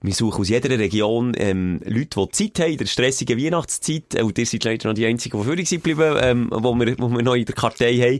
wir 0.03 0.13
suchen 0.13 0.41
aus 0.41 0.49
jeder 0.49 0.69
Region 0.77 1.33
ähm, 1.35 1.81
Leute, 1.83 2.27
die 2.27 2.29
Zeit 2.31 2.59
haben, 2.63 2.71
in 2.73 2.77
der 2.77 2.85
stressigen 2.85 3.43
Weihnachtszeit. 3.43 4.13
Äh, 4.13 4.21
Und 4.21 4.37
ihr 4.37 4.45
seid 4.45 4.63
leider 4.65 4.87
noch 4.89 4.93
die 4.93 5.07
Einzigen, 5.07 5.39
die 5.41 5.43
für 5.43 5.65
sind 5.65 5.83
geblieben, 5.83 6.15
ähm, 6.21 6.47
wo, 6.51 6.75
wir, 6.75 6.95
wo 6.99 7.09
wir 7.09 7.23
noch 7.23 7.33
in 7.33 7.45
der 7.45 7.55
Kartei 7.55 7.95
haben. 7.95 8.19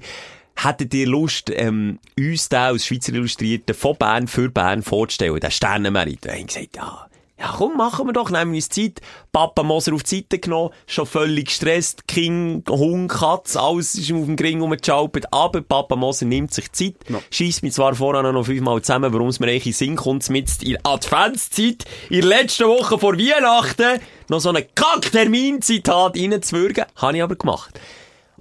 Hättet 0.55 0.95
ihr 0.95 1.05
Lust, 1.05 1.51
ähm, 1.53 1.99
uns 2.17 2.49
da 2.49 2.69
als 2.69 2.87
Schweizer 2.87 3.13
Illustrierten 3.13 3.75
von 3.75 3.95
Bern 3.95 4.27
für 4.27 4.49
Bern 4.49 4.81
vorzustellen, 4.81 5.39
den 5.39 5.51
Sternenmerit? 5.51 6.25
Da 6.25 6.31
haben 6.31 6.47
gesagt, 6.47 6.75
ja, 6.75 7.07
ja, 7.39 7.53
komm, 7.55 7.77
machen 7.77 8.07
wir 8.07 8.13
doch, 8.13 8.31
nehmen 8.31 8.51
wir 8.51 8.57
uns 8.57 8.69
Zeit. 8.69 8.99
Papa 9.31 9.61
Moser 9.61 9.93
auf 9.93 10.01
die 10.03 10.15
Seite 10.17 10.39
genommen, 10.39 10.71
schon 10.87 11.05
völlig 11.05 11.45
gestresst, 11.47 12.07
Kind, 12.07 12.67
Hund, 12.69 13.09
Katz, 13.11 13.55
alles 13.55 13.93
ist 13.93 14.11
auf 14.11 14.25
dem 14.25 14.35
Gring 14.35 14.59
rumgeschalpert. 14.59 15.31
Aber 15.31 15.61
Papa 15.61 15.95
Moser 15.95 16.25
nimmt 16.25 16.53
sich 16.53 16.71
Zeit, 16.71 16.95
Ja. 17.07 17.19
schießt 17.29 17.61
mich 17.61 17.73
zwar 17.73 17.93
vorher 17.93 18.23
noch 18.31 18.45
fünfmal 18.45 18.81
zusammen, 18.81 19.13
warum 19.13 19.27
es 19.27 19.39
mir 19.39 19.47
eigentlich 19.47 19.67
in 19.67 19.73
Sinn 19.73 19.95
kommt, 19.97 20.27
mit 20.31 20.63
in 20.63 20.71
der 20.71 20.79
Adventszeit, 20.85 21.85
in 22.09 22.21
der 22.21 22.29
letzten 22.29 22.67
Woche 22.67 22.97
vor 22.97 23.13
Weihnachten, 23.17 23.99
noch 24.29 24.39
so 24.39 24.49
einen 24.49 24.63
Kack-Termin-Zitat 24.73 26.17
reinzuwürgen. 26.17 26.85
Habe 26.95 27.17
ich 27.17 27.23
aber 27.23 27.35
gemacht. 27.35 27.79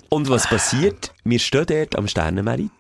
Und 0.09 0.31
was 0.31 0.47
passiert? 0.49 1.13
Wir 1.25 1.39
stehen 1.39 1.67
dort 1.67 1.97
am 1.97 2.09
Sternenmerit. 2.09 2.71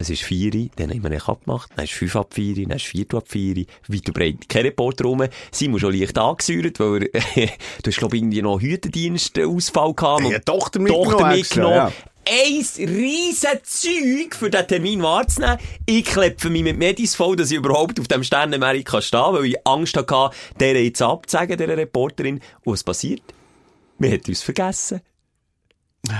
Es 0.00 0.08
ist 0.08 0.22
vier, 0.22 0.50
dann 0.76 0.88
haben 0.88 1.02
wir 1.02 1.10
nicht 1.10 1.28
abgemacht, 1.28 1.70
dann 1.76 1.84
ist 1.84 1.92
fünf 1.92 2.16
ab 2.16 2.32
vier, 2.32 2.54
dann 2.66 2.78
ist 2.78 2.86
vier 2.86 3.04
ab 3.12 3.24
vier, 3.28 3.66
weit 3.86 4.08
und 4.08 4.14
breit 4.14 4.48
kein 4.48 4.62
Reporter 4.62 5.04
rum. 5.04 5.22
Simon 5.52 5.78
schon 5.78 5.92
leicht 5.94 6.16
angesäuert, 6.16 6.80
weil 6.80 7.10
er, 7.12 7.20
du 7.82 7.90
hast, 7.90 7.98
glaub 7.98 8.14
ich, 8.14 8.22
irgendwie 8.22 8.40
noch 8.40 8.62
Hütendienst-Ausfall 8.62 9.92
gehabt. 9.92 10.22
Ja, 10.22 10.36
und 10.36 10.46
Tochter 10.46 10.80
mitgenommen 10.80 11.10
Tochter 11.10 11.36
mitgenommen. 11.36 11.74
ja. 11.74 11.92
Ein 12.26 12.88
riesen 12.88 13.60
Zeug 13.62 14.34
für 14.34 14.48
diesen 14.48 14.68
Termin 14.68 15.02
wahrzunehmen. 15.02 15.58
Ich 15.84 16.06
klepfe 16.06 16.48
mich 16.48 16.62
mit 16.62 16.78
Medis 16.78 17.14
voll, 17.14 17.36
dass 17.36 17.50
ich 17.50 17.58
überhaupt 17.58 18.00
auf 18.00 18.08
dem 18.08 18.24
Sternenmerit 18.24 18.86
kann 18.86 19.02
stehen, 19.02 19.20
weil 19.20 19.44
ich 19.44 19.66
Angst 19.66 19.98
hatte, 19.98 20.30
der 20.58 20.82
jetzt 20.82 21.02
abzusagen, 21.02 21.58
dieser 21.58 21.76
Reporterin. 21.76 22.40
Und 22.64 22.72
was 22.72 22.84
passiert? 22.84 23.22
Wir 23.98 24.12
haben 24.12 24.22
uns 24.26 24.42
vergessen. 24.42 25.02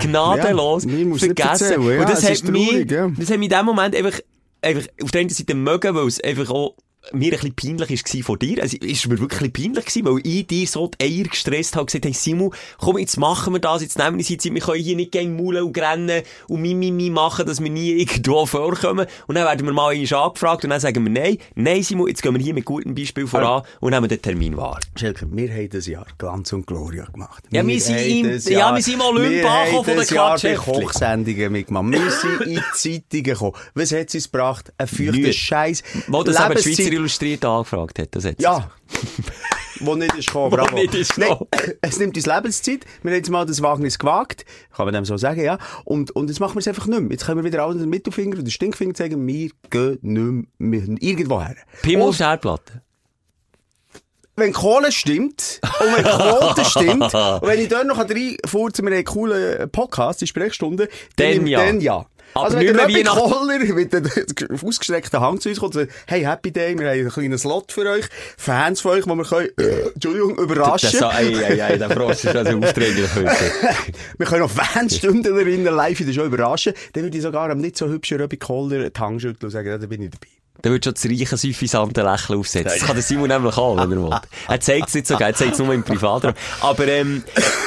Gnadenlos 0.00 0.84
Ja, 0.84 1.14
vergessen. 1.16 1.82
ja, 1.82 2.00
und 2.00 2.08
das 2.08 2.24
hat 2.28 2.44
mich, 2.44 2.86
das 2.86 3.30
hat 3.30 3.38
mich 3.38 3.50
in 3.50 3.56
dem 3.56 3.64
Moment 3.66 3.94
einfach, 3.96 4.20
einfach 4.62 4.86
auf 5.02 5.10
der 5.10 5.20
einen 5.22 5.30
Seite 5.30 5.54
mögen, 5.54 5.94
weil 5.94 6.06
es 6.06 6.20
einfach 6.20 6.50
auch 6.50 6.74
mir 7.12 7.32
ein 7.32 7.52
bisschen 7.54 7.78
peinlich 7.78 8.04
war 8.04 8.22
von 8.24 8.38
dir. 8.38 8.62
Also, 8.62 8.76
es 8.86 9.04
war 9.08 9.14
mir 9.14 9.20
wirklich 9.20 9.52
peinlich 9.52 9.84
gewesen, 9.86 10.04
weil 10.06 10.20
ich 10.24 10.46
dir 10.46 10.66
so 10.66 10.88
die 10.88 11.04
Eier 11.04 11.24
gestresst 11.24 11.74
habe, 11.76 11.86
gesagt, 11.86 12.04
hey, 12.04 12.12
Simon, 12.12 12.52
komm, 12.78 12.98
jetzt 12.98 13.16
machen 13.16 13.54
wir 13.54 13.58
das, 13.60 13.80
jetzt 13.82 13.98
nehmen 13.98 14.18
wir 14.18 14.24
die 14.24 14.36
Zeit, 14.36 14.52
wir 14.52 14.60
können 14.60 14.82
hier 14.82 14.96
nicht 14.96 15.12
gegen 15.12 15.34
Maulen 15.36 15.64
und 15.64 15.78
rennen 15.78 16.22
und 16.48 16.60
Mimimi 16.60 17.08
machen, 17.10 17.46
dass 17.46 17.60
wir 17.62 17.70
nie 17.70 17.92
irgendwo 18.02 18.44
vorkommen. 18.44 19.06
Und 19.26 19.34
dann 19.34 19.46
werden 19.46 19.66
wir 19.66 19.72
mal 19.72 19.90
einmal 19.92 20.14
angefragt 20.24 20.64
und 20.64 20.70
dann 20.70 20.80
sagen 20.80 21.02
wir, 21.04 21.10
nein, 21.10 21.38
nein, 21.54 21.82
Simon, 21.82 22.06
jetzt 22.08 22.22
gehen 22.22 22.34
wir 22.34 22.42
hier 22.42 22.52
mit 22.54 22.64
gutem 22.66 22.94
Beispiel 22.94 23.26
voran 23.26 23.62
und 23.80 23.90
nehmen 23.92 24.08
den 24.08 24.20
Termin 24.20 24.56
wahr. 24.58 24.78
Schelke, 24.94 25.26
wir 25.30 25.50
haben 25.52 25.70
das 25.70 25.86
Jahr 25.86 26.06
Glanz 26.18 26.52
und 26.52 26.66
Gloria 26.66 27.06
gemacht. 27.06 27.44
Ja, 27.50 27.66
wir 27.66 27.80
sind 27.80 27.96
haben 27.96 28.04
im- 28.10 28.30
das 28.30 28.44
ja, 28.44 28.58
Jahr- 28.58 28.74
wir 28.76 28.82
sind 28.82 28.94
im 28.94 29.00
Olympa 29.00 29.24
wir 29.24 29.64
gekommen 29.64 29.84
von 29.84 29.94
haben 29.96 30.06
den 30.06 30.14
Jahr 30.14 30.30
bei 30.34 30.38
Klatschheftli. 30.38 30.82
Kochsendungen 30.84 31.52
mitgemacht. 31.52 31.92
Wir 31.92 32.10
sind 32.10 32.40
in 32.42 32.54
die 32.56 32.62
Zeitungen 32.74 33.24
gekommen. 33.24 33.52
Was 33.74 33.92
hat 33.92 34.08
es 34.08 34.14
uns 34.16 34.30
gebracht? 34.30 34.72
Ein 34.76 34.86
feuchter. 34.86 35.32
Scheiß. 35.32 35.82
Wo 36.08 36.22
das 36.22 36.36
Lebenszeit- 36.38 36.89
Schweizer 36.90 37.00
Illustrierte 37.00 37.48
angefragt 37.48 37.98
hat, 37.98 38.14
das 38.14 38.24
Ja. 38.38 38.70
Wo 39.82 39.94
nicht 39.94 40.14
ist 40.14 40.26
gekommen, 40.26 40.52
Wo 40.52 40.56
bravo. 40.56 40.76
nicht 40.76 40.94
ist 40.94 41.16
Nein, 41.16 41.34
es 41.80 41.98
nimmt 41.98 42.14
uns 42.14 42.26
Lebenszeit. 42.26 42.84
Wir 43.02 43.12
haben 43.12 43.16
jetzt 43.16 43.30
mal 43.30 43.46
das 43.46 43.62
Wagnis 43.62 43.98
gewagt. 43.98 44.44
Kann 44.76 44.84
man 44.84 44.92
dem 44.94 45.06
so 45.06 45.16
sagen, 45.16 45.42
ja. 45.42 45.56
Und, 45.84 46.10
und 46.10 46.28
jetzt 46.28 46.38
machen 46.38 46.54
wir 46.56 46.60
es 46.60 46.68
einfach 46.68 46.86
nicht 46.86 47.00
mehr. 47.00 47.12
Jetzt 47.12 47.24
können 47.24 47.42
wir 47.42 47.50
wieder 47.50 47.64
alle 47.64 47.78
den 47.78 47.88
Mittelfinger 47.88 48.36
und 48.36 48.44
den 48.44 48.50
Stinkfinger 48.50 48.92
zeigen. 48.92 49.26
Wir 49.26 49.50
gehen 49.70 49.98
nicht 50.02 50.48
mehr 50.58 50.82
irgendwo 51.00 51.40
her. 51.40 51.56
Pimmel 51.80 52.12
Herdplatte. 52.12 52.82
wenn 54.36 54.52
Kohle 54.52 54.92
stimmt 54.92 55.60
und 55.80 55.96
wenn 55.96 56.04
Quote 56.04 56.64
stimmt 56.66 57.14
und 57.14 57.42
wenn 57.42 57.60
ich 57.60 57.68
dort 57.68 57.86
noch 57.86 58.04
drei 58.06 58.36
furzen, 58.46 58.84
wir 58.84 58.90
haben 58.90 58.96
einen 58.96 59.04
coolen 59.04 59.70
Podcast, 59.70 60.20
die 60.20 60.26
Sprechstunde, 60.26 60.88
Dann 61.16 61.46
ja. 61.46 61.64
Dann 61.64 61.80
ja. 61.80 62.04
Aber 62.34 62.44
also 62.44 62.58
wenn 62.58 62.66
nicht 62.66 62.76
der 62.78 62.84
Röbi 62.84 62.94
Weihnachten- 62.96 63.30
Kohler 63.30 63.74
mit 63.74 63.92
dem 63.92 64.58
ausgestreckten 64.64 65.20
Hang 65.20 65.40
zu 65.40 65.48
uns 65.48 65.60
kommt 65.60 65.76
und 65.76 65.82
sagt, 65.82 65.92
hey, 66.06 66.22
Happy 66.22 66.52
Day, 66.52 66.78
wir 66.78 66.88
haben 66.88 66.98
einen 66.98 67.10
kleinen 67.10 67.38
Slot 67.38 67.72
für 67.72 67.88
euch, 67.88 68.06
Fans 68.36 68.80
von 68.80 68.92
euch, 68.92 69.04
die 69.04 69.10
wir 69.10 69.24
können, 69.24 69.48
äh, 69.58 69.88
Entschuldigung, 69.94 70.38
überraschen. 70.38 70.90
Das, 70.92 71.02
ei, 71.14 71.34
ei, 71.36 71.64
ei, 71.64 71.76
der 71.76 71.90
Frost 71.90 72.24
ist 72.24 72.36
also 72.36 72.58
aufdringlich 72.58 73.14
heute. 73.14 73.30
wir 74.18 74.26
können 74.26 74.42
auch 74.42 74.50
Fanstündlerinnen 74.50 75.74
live 75.74 76.00
in 76.00 76.06
der 76.06 76.12
Show 76.12 76.24
überraschen. 76.24 76.72
Dann 76.92 77.02
würde 77.02 77.16
ich 77.16 77.22
sogar 77.22 77.50
am 77.50 77.58
nicht 77.58 77.76
so 77.76 77.88
hübschen 77.88 78.20
Röbi 78.20 78.36
Kohler 78.36 78.90
die 78.90 79.00
Hand 79.00 79.20
schütteln 79.20 79.44
und 79.46 79.50
sagen, 79.50 79.68
ja, 79.68 79.78
da 79.78 79.86
bin 79.86 80.02
ich 80.02 80.10
dabei. 80.10 80.39
Dann 80.62 80.72
würde 80.72 80.84
schon 80.84 80.94
das 80.94 81.04
reiche, 81.06 81.36
suffisante 81.36 82.02
Lächeln 82.02 82.38
aufsetzen. 82.38 82.72
Das 82.78 82.86
kann 82.86 82.96
der 82.96 83.02
Simon 83.02 83.28
nämlich 83.28 83.56
auch, 83.56 83.76
wenn 83.76 83.92
er 83.92 84.02
will. 84.02 84.10
Er 84.48 84.60
zeigt 84.60 84.88
es 84.88 84.94
nicht 84.94 85.06
so 85.06 85.16
geil, 85.16 85.30
er 85.30 85.34
zeigt 85.34 85.52
es 85.52 85.58
nur 85.58 85.72
im 85.72 85.82
Privatraum. 85.82 86.34
Aber, 86.60 86.86
ähm, 86.88 87.22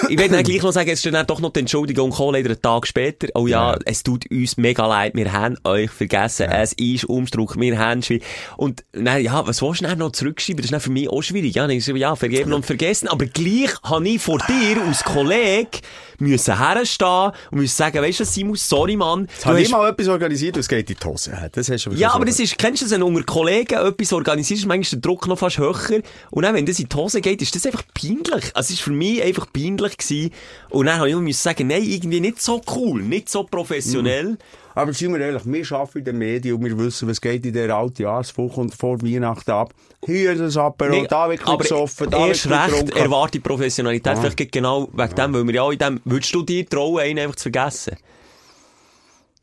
ich 0.10 0.18
will 0.18 0.30
dann 0.30 0.44
gleich 0.44 0.62
noch 0.62 0.72
sagen, 0.72 0.90
es 0.90 1.04
ist 1.04 1.14
dann 1.14 1.26
doch 1.28 1.40
noch 1.40 1.52
die 1.54 1.62
Entschuldigung 1.62 2.12
gekommen, 2.12 2.34
leider 2.34 2.50
einen 2.52 2.62
Tag 2.62 2.88
später. 2.88 3.28
Oh 3.36 3.48
ja, 3.48 3.74
Ja. 3.74 3.80
es 3.86 4.04
tut 4.04 4.30
uns 4.30 4.58
mega 4.58 4.86
leid, 4.86 5.14
wir 5.16 5.32
haben 5.32 5.58
euch 5.64 5.90
vergessen, 5.92 6.50
es 6.52 6.74
ist 6.74 7.06
Umstruck, 7.06 7.60
wir 7.60 7.78
haben 7.80 8.02
schwierig. 8.04 8.24
Und, 8.58 8.84
dann, 8.92 9.22
ja, 9.22 9.46
was 9.48 9.62
willst 9.62 9.82
du 9.82 9.86
dann 9.86 9.98
noch 10.00 10.12
zurückschreiben? 10.12 10.58
Das 10.58 10.66
ist 10.66 10.72
dann 10.74 10.82
für 10.82 10.92
mich 10.92 11.10
auch 11.10 11.22
schwierig. 11.22 11.56
Ja, 11.56 11.64
dann 11.64 11.72
ich 11.78 11.86
so, 11.86 11.96
ja, 11.96 12.16
vergeben 12.16 12.54
und 12.54 12.66
vergessen. 12.66 13.08
Aber 13.08 13.26
gleich 13.26 13.72
habe 13.84 14.08
ich 14.08 14.22
vor 14.22 14.40
dir, 14.40 14.82
als 14.88 15.04
Kollege, 15.04 15.80
müssen 16.20 16.58
herstehen 16.58 17.32
und 17.52 17.60
müssen 17.60 17.76
sagen, 17.76 18.02
weißt 18.02 18.20
du, 18.22 18.26
Simon, 18.26 18.56
sorry, 18.56 18.96
Mann. 18.96 19.28
Jetzt 19.30 19.44
du 19.44 19.50
habe 19.50 19.62
ich 19.62 19.70
mal 19.72 19.90
etwas 19.90 20.08
organisiert, 20.08 20.58
was 20.58 20.68
geht 20.68 20.90
in 20.90 20.96
die 21.02 21.06
Hose. 21.06 21.32
Das 21.52 21.70
hast 21.70 21.86
du 21.86 21.92
ja, 21.92 22.14
aber 22.14 22.26
das 22.26 22.40
ist, 22.40 22.58
kennst 22.58 22.83
du 22.84 22.92
wenn 22.92 23.04
unter 23.04 23.24
Kollegen 23.24 23.76
etwas 23.76 24.14
organisierst, 24.14 24.64
ist 24.64 24.68
manchmal 24.68 25.02
der 25.02 25.10
Druck 25.10 25.28
noch 25.28 25.40
fast 25.40 25.58
höher. 25.58 26.02
Und 26.32 26.44
dann, 26.44 26.56
wenn 26.56 26.66
das 26.66 26.80
in 26.80 26.90
die 26.90 26.96
Hose 26.96 27.22
geht, 27.22 27.42
ist 27.42 27.56
das 27.56 27.66
einfach 27.66 27.84
peinlich. 27.94 28.52
Also, 28.54 28.74
es 28.74 28.80
war 28.80 28.86
für 28.86 28.92
mich 28.92 29.24
einfach 29.24 29.48
peinlich 29.52 29.98
gewesen. 29.98 30.32
Und 30.70 30.86
dann 30.86 30.98
habe 30.98 31.10
ich 31.10 31.16
immer 31.16 31.34
sagen, 31.34 31.68
nein, 31.68 31.84
irgendwie 31.84 32.20
nicht 32.20 32.42
so 32.42 32.62
cool, 32.76 33.02
nicht 33.02 33.30
so 33.30 33.44
professionell. 33.44 34.38
Aber 34.76 34.94
seien 34.94 35.14
wir 35.14 35.22
ehrlich, 35.22 35.44
wir 35.46 35.72
arbeiten 35.78 36.00
in 36.00 36.06
den 36.06 36.18
Medien 36.18 36.56
und 36.56 36.66
wir 36.66 36.78
wissen, 36.78 37.08
was 37.08 37.22
geht 37.22 37.46
in 37.46 37.54
der 37.54 37.70
alten 37.76 38.02
Jahreswoche 38.02 38.60
und 38.60 38.74
vor 38.74 39.02
Weihnachten 39.02 39.52
ab. 39.52 39.74
Hier 40.06 40.32
ist 40.32 40.42
das 40.42 40.58
Apero, 40.58 40.90
Nee, 40.90 41.08
da 41.08 41.30
wird 41.30 41.46
gesoffen, 41.46 42.10
da 42.10 42.18
wird 42.20 42.46
erst 42.46 42.50
recht 42.50 42.90
erwarte 42.96 43.40
Professionalität. 43.40 44.18
Vielleicht 44.18 44.38
geht 44.38 44.52
genau 44.52 44.90
wegen 44.92 45.16
dem, 45.16 45.34
weil 45.34 45.44
wir 45.46 45.54
ja 45.54 45.62
auch 45.62 45.72
in 45.72 45.78
dem, 45.78 46.02
würdest 46.06 46.34
du 46.34 46.42
dir 46.42 46.68
trauen, 46.68 47.00
einen 47.00 47.20
einfach 47.20 47.36
zu 47.36 47.44
vergessen? 47.44 47.98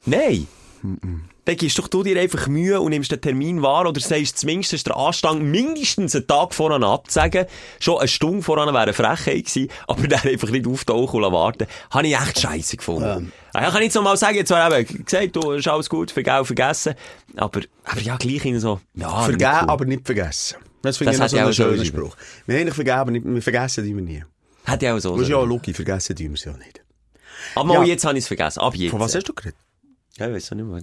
Nein. 0.05 0.47
Dann 1.59 1.71
doch 1.77 1.89
du 1.89 2.03
dir 2.03 2.21
einfach 2.21 2.47
Mühe 2.49 2.81
und 2.81 2.91
nimmst 2.91 3.11
den 3.11 3.21
Termin 3.21 3.63
wahr 3.63 3.89
oder 3.89 4.01
sagst 4.01 4.39
zumindest, 4.39 4.73
ist 4.73 4.87
der 4.87 4.97
Anstand 4.97 5.43
mindestens 5.43 6.15
einen 6.15 6.27
Tag 6.27 6.55
voran 6.55 6.85
abzusagen. 6.85 7.47
Schon 7.79 7.99
eine 7.99 8.09
Stunde 8.09 8.43
voran 8.43 8.69
wäre 8.69 8.79
eine 8.85 8.93
Frechheit 8.93 9.47
gewesen, 9.47 9.69
aber 9.87 10.07
dann 10.09 10.21
einfach 10.23 10.51
nicht 10.51 10.67
auftauchen 10.67 11.25
und 11.25 11.33
warten. 11.33 11.67
Habe 11.91 12.07
ich 12.07 12.15
echt 12.17 12.41
scheiße 12.41 12.77
gefunden. 12.77 13.33
Ja. 13.55 13.67
Ich 13.67 13.73
kann 13.73 13.83
nicht 13.83 13.93
so 13.93 14.03
mal 14.03 14.17
sagen, 14.17 14.37
jetzt 14.37 14.51
eben 14.51 15.05
gesagt, 15.05 15.37
du 15.37 15.53
ist 15.53 15.67
alles 15.69 15.89
gut, 15.91 16.11
vergau, 16.11 16.45
vergessen. 16.45 16.95
Aber, 17.37 17.61
aber 17.85 18.01
ja, 18.01 18.17
gleich 18.17 18.45
in 18.45 18.61
so, 18.61 18.81
ja, 18.95 19.23
Vergeben, 19.23 19.51
nicht 19.51 19.63
cool. 19.63 19.71
aber 19.71 19.85
nicht 19.85 20.07
vergessen. 20.07 20.57
Das 20.83 20.97
finde 20.97 21.15
ich 21.15 21.21
hat 21.21 21.31
so 21.31 21.37
ja 21.37 21.45
einen 21.45 21.53
schönen. 21.53 21.85
Spruch. 21.85 22.17
Wir 22.47 22.59
haben 22.61 22.73
vergeben, 22.73 22.97
aber 22.97 23.11
nicht, 23.11 23.27
wir 23.27 23.43
vergessen 23.43 23.85
die 23.85 23.95
wir 23.95 24.03
nie. 24.03 24.25
Hätte 24.65 24.87
ich 24.87 24.93
auch 24.93 24.99
so 24.99 25.17
ist 25.21 25.29
ja 25.29 25.37
auch 25.37 25.47
Logi, 25.47 25.75
vergessen 25.75 26.15
die 26.15 26.29
wir 26.29 26.35
es 26.35 26.45
ja 26.45 26.53
nicht. 26.53 26.83
Aber 27.55 27.75
Ja. 27.75 27.83
jetzt 27.85 28.05
habe 28.05 28.17
ich 28.17 28.25
es 28.25 28.29
vergessen. 28.29 28.61
Ab 28.61 28.75
jetzt. 28.77 28.91
Von 28.93 29.01
was 29.01 29.15
hast 29.15 29.29
du 29.29 29.33
geredet? 29.35 29.57
Ja, 30.19 30.29
ich 30.29 30.35
weiss 30.35 30.53
auch 30.53 30.57
nicht 30.57 30.67
mehr. 30.67 30.83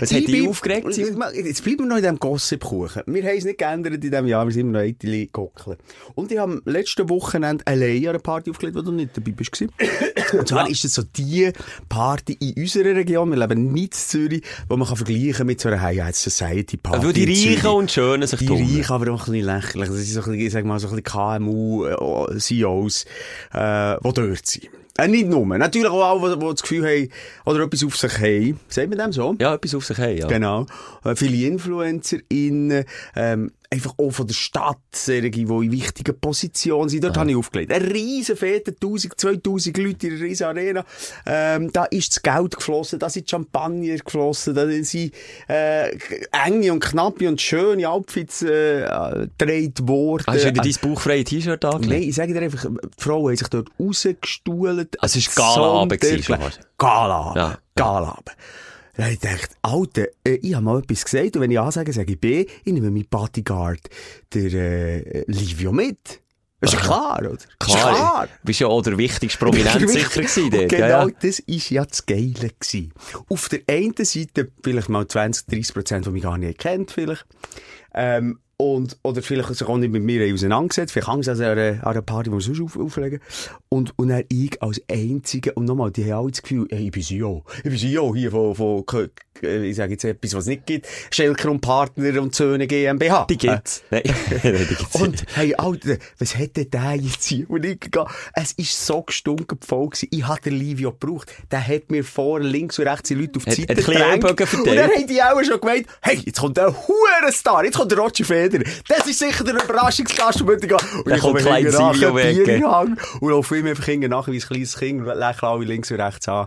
hat 0.12 0.28
dich 0.28 0.48
aufgeregt? 0.48 0.86
Jetzt 0.96 1.64
bleiben 1.64 1.80
wir 1.80 1.86
noch 1.86 1.96
in 1.96 2.02
diesem 2.02 2.18
Gossip-Kuchen. 2.18 3.02
Wir 3.06 3.22
haben 3.24 3.38
es 3.38 3.44
nicht 3.44 3.58
geändert 3.58 3.94
in 3.94 4.00
diesem 4.00 4.26
Jahr, 4.26 4.46
wir 4.46 4.52
sind 4.52 4.62
immer 4.62 4.72
noch 4.72 4.80
ein 4.80 4.90
Eiteli 4.90 5.28
gockeln. 5.32 5.78
Und 6.14 6.30
ich 6.30 6.38
habe 6.38 6.60
letzte 6.66 7.08
Wochenende 7.08 7.66
allein 7.66 8.02
an 8.02 8.08
einer 8.10 8.18
Party 8.18 8.50
aufgelegt, 8.50 8.76
wo 8.76 8.82
du 8.82 8.92
nicht 8.92 9.16
dabei 9.16 9.32
bist. 9.32 9.50
Und 10.38 10.48
zwar 10.48 10.68
ist 10.68 10.84
es 10.84 10.94
so 10.94 11.02
die 11.02 11.50
Party 11.88 12.34
in 12.34 12.62
unserer 12.62 12.94
Region, 12.94 13.30
wir 13.30 13.38
leben 13.38 13.72
nicht 13.72 13.84
in 13.84 13.92
Zürich, 13.92 14.42
wo 14.68 14.76
man 14.76 14.86
kann 14.86 14.98
vergleichen 14.98 15.46
mit 15.46 15.60
so 15.60 15.68
einer 15.68 15.80
High 15.80 16.14
Society 16.14 16.76
Party. 16.76 17.06
Weil 17.06 17.12
die. 17.12 17.54
Reichen 17.54 17.70
und 17.70 17.90
Schönen 17.90 18.26
sich 18.26 18.38
Die 18.38 18.46
tummeln. 18.46 18.76
Reichen, 18.76 18.92
aber 18.92 19.12
auch 19.12 19.26
ein 19.26 19.32
bisschen 19.32 19.46
lächerlich. 19.46 19.88
Das 19.88 19.98
ist 19.98 20.12
so 20.12 20.20
ein 20.20 20.26
bisschen, 20.26 20.46
ich 20.46 20.52
sag 20.52 20.64
mal, 20.64 20.78
so 20.78 20.88
ein 20.88 20.96
bisschen 20.96 21.04
KMU-CEOs, 21.04 23.04
äh, 23.52 23.96
die 23.96 24.12
dort 24.12 24.46
sind. 24.46 24.68
Äh, 24.96 25.08
nicht 25.08 25.26
nur. 25.26 25.44
Natürlich 25.46 25.88
auch 25.88 26.22
alle, 26.22 26.36
die, 26.36 26.46
das 26.46 26.62
Gefühl 26.62 26.86
haben, 26.86 27.08
oder 27.44 27.64
etwas 27.64 27.82
auf 27.84 27.96
sich 27.96 28.18
haben. 28.18 28.60
Sagt 28.68 28.88
man 28.90 28.98
dem 28.98 29.12
so? 29.12 29.34
Ja, 29.40 29.54
etwas 29.54 29.74
auf 29.74 29.84
sich 29.84 29.98
haben, 29.98 30.16
ja. 30.16 30.28
Genau. 30.28 30.66
Äh, 31.04 31.16
viele 31.16 31.48
InfluencerInnen, 31.48 32.84
ähm, 33.16 33.50
einfach 33.74 33.94
auch 33.98 34.10
von 34.10 34.26
der 34.26 34.34
Stadt, 34.34 34.78
solche, 34.92 35.30
die 35.30 35.42
in 35.42 35.72
wichtigen 35.72 36.18
Positionen 36.18 36.88
sind. 36.88 37.04
Dort 37.04 37.16
habe 37.16 37.30
ich 37.30 37.36
aufgelegt. 37.36 37.72
Ein 37.72 37.82
riesen 37.82 38.36
Fete, 38.36 38.72
1000, 38.72 39.20
2000 39.20 39.78
Leute 39.78 40.06
in 40.06 40.14
einer 40.14 40.22
riesen 40.22 40.44
Arena. 40.46 40.84
Ähm, 41.26 41.72
da 41.72 41.84
ist 41.84 42.16
das 42.16 42.22
Geld 42.22 42.56
geflossen, 42.56 42.98
da 42.98 43.10
sind 43.10 43.28
Champagner 43.28 43.96
geflossen, 43.96 44.54
da 44.54 44.66
sind 44.66 45.12
äh, 45.48 45.96
enge 46.32 46.72
und 46.72 46.80
knappe 46.80 47.28
und 47.28 47.40
schöne 47.40 47.88
Outfits 47.88 48.42
äh, 48.42 48.84
äh, 48.84 49.28
gedreht 49.38 49.86
worden. 49.86 50.24
Hast 50.26 50.44
du 50.44 50.48
wieder 50.48 50.64
Äh, 50.64 50.72
dein 50.72 50.90
bauchfreie 50.90 51.24
T-Shirt 51.24 51.64
angelegt? 51.64 51.92
Nein, 51.92 52.08
ich 52.08 52.14
sage 52.14 52.32
dir 52.32 52.42
einfach, 52.42 52.64
die 52.64 53.02
Frauen 53.02 53.28
haben 53.28 53.36
sich 53.36 53.48
dort 53.48 53.68
rausgestuhlt. 53.78 54.96
Es 55.02 55.36
war 55.36 55.54
Galaabend 55.54 56.04
schon 56.04 56.38
fast. 56.38 56.60
Galaabend. 56.78 57.36
Ja, 57.36 57.58
ja. 58.96 58.98
Galaabend. 58.98 58.98
Da 58.98 59.02
habe 59.04 59.12
ich 59.12 59.20
gedacht, 59.20 59.50
Alter, 59.62 60.06
äh, 60.24 60.34
ich 60.36 60.54
habe 60.54 60.64
mal 60.64 60.78
etwas 60.80 61.04
gesagt 61.04 61.36
und 61.36 61.42
wenn 61.42 61.50
ich 61.50 61.58
A 61.60 61.70
sage, 61.70 61.92
sage 61.92 62.12
ich 62.12 62.20
B, 62.20 62.46
ich 62.64 62.72
nehme 62.72 62.90
meinen 62.90 63.06
Bodyguard, 63.06 63.80
der 64.32 64.52
äh, 64.52 65.24
Livio 65.26 65.72
mit. 65.72 66.20
Das 66.60 66.72
ist 66.72 66.78
ja 66.78 66.84
klar, 66.86 67.18
oder? 67.18 67.36
Das 67.58 67.68
ist 67.68 67.74
klar. 67.74 68.26
Du 68.26 68.46
bist 68.46 68.60
ja 68.60 68.68
auch 68.68 68.80
der 68.82 68.96
wichtigste 68.96 69.38
Prominent 69.44 69.90
sicher 69.90 70.22
gewesen 70.22 70.50
dort. 70.50 70.68
Genau, 70.70 70.86
Ja, 70.86 71.06
ja. 71.06 71.10
das 71.20 71.38
ist 71.40 71.70
ja 71.70 71.84
das 71.84 72.06
Geile 72.06 72.50
gewesen. 72.58 72.92
Auf 73.28 73.48
der 73.50 73.60
einen 73.68 73.92
Seite 73.98 74.50
vielleicht 74.62 74.88
mal 74.88 75.06
20, 75.06 75.46
30 75.46 75.74
Prozent, 75.74 76.06
die 76.06 76.10
mich 76.10 76.22
gar 76.22 76.38
nicht 76.38 76.58
kennt, 76.58 76.90
vielleicht. 76.90 77.26
Ähm, 77.92 78.38
und, 78.56 78.96
oder 79.02 79.22
vielleicht 79.22 79.54
sich 79.54 79.66
auch 79.66 79.76
nicht 79.76 79.92
mit 79.92 80.02
mir 80.02 80.32
auseinandergesetzt. 80.32 80.92
Vielleicht 80.92 81.08
Angst 81.08 81.28
an 81.28 81.40
einer, 81.40 81.84
an 81.84 81.92
einer 81.92 82.02
Party, 82.02 82.30
die 82.30 82.36
wir 82.36 82.40
sonst 82.40 82.60
auf, 82.60 82.78
auflegen. 82.78 83.20
Und, 83.68 83.98
und 83.98 84.08
dann 84.08 84.24
ich 84.28 84.62
als 84.62 84.80
Einziger. 84.90 85.56
Und 85.56 85.64
nochmal, 85.64 85.90
die 85.90 86.04
haben 86.04 86.20
alle 86.20 86.30
das 86.30 86.42
Gefühl, 86.42 86.68
hey, 86.70 86.86
ich 86.86 86.92
bin 86.92 87.02
CEO. 87.02 87.44
Ich 87.58 87.62
bin 87.64 87.76
CEO 87.76 88.14
hier 88.14 88.30
von, 88.30 88.54
von, 88.54 88.84
ich 89.42 89.76
sage 89.76 89.92
jetzt 89.92 90.04
etwas, 90.04 90.34
was 90.34 90.44
es 90.44 90.48
nicht 90.48 90.66
gibt. 90.66 90.86
Schelker 91.10 91.50
und 91.50 91.60
Partner 91.60 92.22
und 92.22 92.34
Söhne 92.34 92.68
GmbH. 92.68 93.26
Die 93.28 93.36
gibt's. 93.36 93.82
Nein, 93.90 94.02
Nein, 94.42 94.66
die 94.70 94.74
gibt's 94.74 94.94
Und, 94.94 95.24
hey, 95.34 95.54
Alter, 95.56 95.96
was 96.18 96.38
hätte 96.38 96.66
der 96.66 96.94
jetzt 96.94 97.24
hier? 97.24 97.50
Und 97.50 97.64
ich 97.64 97.80
gehe, 97.80 98.06
es 98.34 98.52
ist 98.52 98.86
so 98.86 99.02
gestunken 99.02 99.58
voll 99.66 99.88
gewesen. 99.88 100.08
Ich 100.12 100.26
hatte 100.26 100.50
Livio 100.50 100.92
gebraucht. 100.92 101.32
Der 101.50 101.66
hat 101.66 101.90
mir 101.90 102.04
vor 102.04 102.38
links 102.38 102.78
und 102.78 102.86
rechts 102.86 103.08
die 103.08 103.14
Leute 103.14 103.38
auf 103.38 103.44
die 103.44 103.50
Seite 103.50 103.74
gedrängt. 103.74 104.24
Und 104.24 104.66
dann 104.66 104.78
haben 104.90 105.06
die 105.08 105.22
auch 105.22 105.42
schon 105.42 105.60
gemeint, 105.60 105.86
hey, 106.02 106.20
jetzt 106.24 106.38
kommt 106.38 106.56
der 106.56 106.72
Hurenstar, 106.86 107.64
jetzt 107.64 107.76
kommt 107.76 107.90
der 107.90 107.98
Roger 107.98 108.24
Federer. 108.24 108.43
Das 108.88 109.06
ist 109.06 109.18
sicher 109.18 109.44
der 109.44 109.54
Überraschungsgast. 109.54 110.42
Und 110.42 110.62
ich 110.62 111.20
komme 111.20 111.40
hinten 111.40 111.72
nach, 111.72 111.92
Silvio 111.94 112.08
ein 112.10 112.14
weg. 112.16 112.34
Bier 112.44 112.48
in 112.54 112.60
die 112.60 112.66
Hand 112.66 112.98
und 113.20 113.30
laufe 113.30 113.56
ihm 113.58 113.66
einfach 113.66 113.84
hinten 113.84 114.10
nach 114.10 114.26
wie 114.28 114.36
ein 114.36 114.40
kleines 114.40 114.76
Kind 114.78 115.04
lächle 115.06 115.48
alle 115.48 115.64
links 115.64 115.90
und 115.90 116.00
rechts 116.00 116.28
an. 116.28 116.46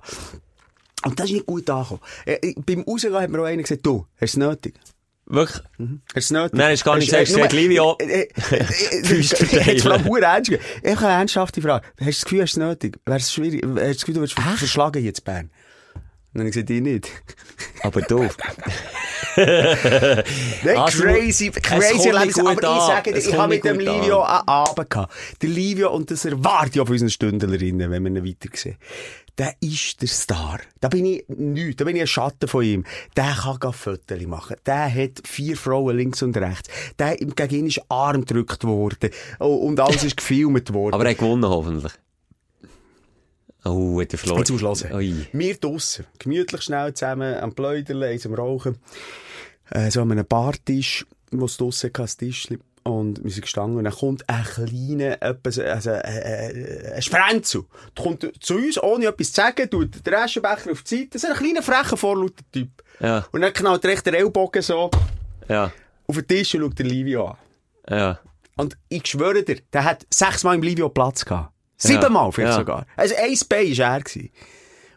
Und 1.06 1.20
das 1.20 1.28
ist 1.28 1.34
nicht 1.34 1.46
gut 1.46 1.70
angekommen. 1.70 2.02
Äh, 2.26 2.38
ich- 2.42 2.56
beim 2.66 2.82
Rausgehen 2.82 3.14
hat 3.14 3.30
mir 3.30 3.40
auch 3.42 3.46
einer 3.46 3.62
gesagt, 3.62 3.86
du, 3.86 4.06
hast 4.20 4.22
du 4.22 4.26
es 4.42 4.48
nötig? 4.48 4.74
Wirklich? 5.30 5.58
Hast 5.60 5.70
du 5.78 6.18
es 6.20 6.32
nötig? 6.32 6.54
Nein, 6.58 6.72
hast 6.72 6.82
du 6.82 6.86
gar 6.86 6.98
nicht 6.98 7.14
Hast- 7.14 7.26
gesagt. 7.26 7.40
äh, 7.40 7.44
Hast 7.44 7.52
gesagt, 7.52 7.54
nur- 7.54 7.62
Livio, 7.62 7.98
äh, 8.00 8.06
äh, 8.06 8.28
äh, 8.56 9.60
äh. 9.70 9.74
Jetzt 9.74 9.86
mal 9.86 10.00
pur 10.00 10.20
ernst. 10.22 10.52
Ich 10.52 10.60
habe 10.96 11.06
eine 11.06 11.20
ernsthafte 11.20 11.62
Frage. 11.62 11.86
Hast 11.86 12.00
du 12.00 12.06
das 12.06 12.24
Gefühl, 12.24 12.42
hast 12.42 12.56
du 12.56 12.62
es 12.62 12.68
nötig? 12.68 12.98
Wäre 13.06 13.18
es 13.20 13.34
schwierig? 13.34 13.64
Hast 13.66 13.76
du 13.76 13.84
das 13.86 13.98
Gefühl, 14.00 14.14
du 14.16 14.22
wirst 14.22 14.34
verschlagen 14.34 15.02
hier 15.02 15.12
in 15.14 15.24
Bern? 15.24 15.52
Dann 16.38 16.44
habe 16.44 16.50
ich 16.50 16.54
gesagt, 16.54 16.70
ich 16.70 16.82
nicht. 16.82 17.10
Aber 17.82 18.02
du. 18.02 18.20
Nein, 19.38 20.78
Also, 20.78 21.02
crazy, 21.02 21.50
crazy 21.50 22.10
Erlebnis. 22.10 22.38
Aber 22.40 22.52
ich 22.54 22.62
sage 22.62 23.14
dir, 23.14 23.18
ich 23.18 23.34
habe 23.36 23.56
mit 23.56 23.64
dem. 23.66 23.80
Livio 23.80 24.22
einen 24.22 24.48
Abend 24.48 24.88
gehabt. 24.88 25.14
Der 25.42 25.50
Livio, 25.50 25.92
und 25.92 26.12
das 26.12 26.26
erwarte 26.26 26.74
ich 26.76 26.80
auch 26.80 26.86
von 26.86 26.94
unseren 26.94 27.10
Stündlerinnen, 27.10 27.90
wenn 27.90 28.04
wir 28.04 28.12
ihn 28.12 28.24
weiter 28.24 28.50
sehen. 28.54 28.78
Der 29.40 29.56
ist 29.62 30.00
der 30.00 30.08
Star. 30.08 30.60
Da 30.80 30.90
bin 30.90 31.06
ich 31.06 31.26
nichts. 31.28 31.78
Da 31.78 31.86
bin 31.86 31.96
ich 31.96 32.04
ein 32.04 32.08
Schatten 32.08 32.48
von 32.48 32.64
ihm. 32.64 32.86
Der 33.16 33.36
kann 33.42 33.58
gar 33.60 33.74
Fotos 33.74 34.22
machen. 34.28 34.58
Der 34.68 34.94
hat 34.94 35.28
vier 35.28 35.58
Frauen 35.58 35.98
links 35.98 36.22
und 36.22 36.38
rechts. 36.38 36.70
Der, 37.00 37.16
gegen 37.16 37.56
ihn 37.56 37.66
ist 37.66 37.82
Arm 37.90 38.26
gedrückt 38.26 38.64
worden. 38.64 39.10
Oh, 39.40 39.56
Und 39.56 39.80
alles 39.80 40.04
ist 40.04 40.18
gefilmt 40.18 40.72
worden. 40.72 40.94
Aber 40.94 41.04
er 41.06 41.12
hat 41.12 41.18
gewonnen, 41.18 41.50
hoffentlich. 41.50 41.94
Oh, 43.70 44.02
hat 44.02 44.14
er 44.14 44.20
verloren. 44.20 44.40
Jetzt 44.40 44.52
musst 44.52 44.84
du 44.84 44.90
hören. 44.90 45.28
Wir 45.32 45.56
draussen, 45.56 46.06
gemütlich 46.20 46.62
schnell 46.62 46.94
zusammen 46.94 47.36
am 47.36 47.54
Pläuderle, 47.54 48.18
am 48.24 48.34
Rauchen. 48.34 48.78
Äh, 49.70 49.92
so 49.92 50.02
an 50.02 50.12
einem 50.12 50.26
Bartisch, 50.26 51.06
wo 51.32 51.46
es 51.46 51.58
draussen 51.58 51.90
hatte, 51.90 52.04
ein 52.04 52.18
Tischchen. 52.18 52.60
Und 52.84 53.22
wir 53.22 53.32
sind 53.32 53.42
gestanden 53.42 53.78
und 53.80 53.84
dann 53.84 53.94
kommt 53.94 54.24
ein 54.30 54.46
kleiner, 54.46 55.22
etwas, 55.22 55.60
also, 55.60 55.90
äh, 55.90 56.52
äh, 56.52 56.94
ein 56.94 57.02
Sprenzel. 57.02 57.66
Der 57.98 58.04
kommt 58.04 58.32
zu 58.40 58.56
uns, 58.56 58.82
ohne 58.82 59.08
etwas 59.08 59.34
zu 59.34 59.42
sagen, 59.42 59.70
tut 59.70 60.06
den 60.06 60.14
Aschenbecher 60.14 60.72
auf 60.72 60.84
die 60.84 60.96
Seite. 60.96 61.10
Das 61.12 61.24
ist 61.24 61.30
ein 61.30 61.36
kleiner, 61.36 61.62
frecher, 61.62 61.98
vorlauter 61.98 62.46
Typ. 62.54 62.70
Ja, 63.02 63.26
Und 63.34 63.42
dann 63.42 63.52
knallt 63.52 63.84
der 63.84 63.92
rechte 63.92 64.16
Ellbogen 64.18 64.62
so 64.62 64.90
ja, 65.50 65.72
auf 66.08 66.16
den 66.16 66.28
Tisch 66.28 66.56
und 66.56 66.62
schaut 66.62 66.80
den 66.80 66.86
Livio 66.86 67.26
an. 67.28 67.38
ja. 67.90 68.20
Und 68.56 68.76
ich 68.90 69.06
schwöre 69.06 69.44
dir, 69.44 69.60
der 69.72 69.84
hat 69.84 70.08
sechsmal 70.12 70.56
im 70.56 70.64
Livio 70.64 70.90
Platz 70.90 71.24
gehabt. 71.24 71.54
Siebenmal 71.78 72.32
vielleicht 72.32 72.54
Ja. 72.54 72.60
sogar. 72.60 72.86
Also 72.96 73.16
ein 73.16 73.38
Bein 73.48 73.78
war 73.78 73.94
er. 73.96 74.02
Gewesen. 74.02 74.30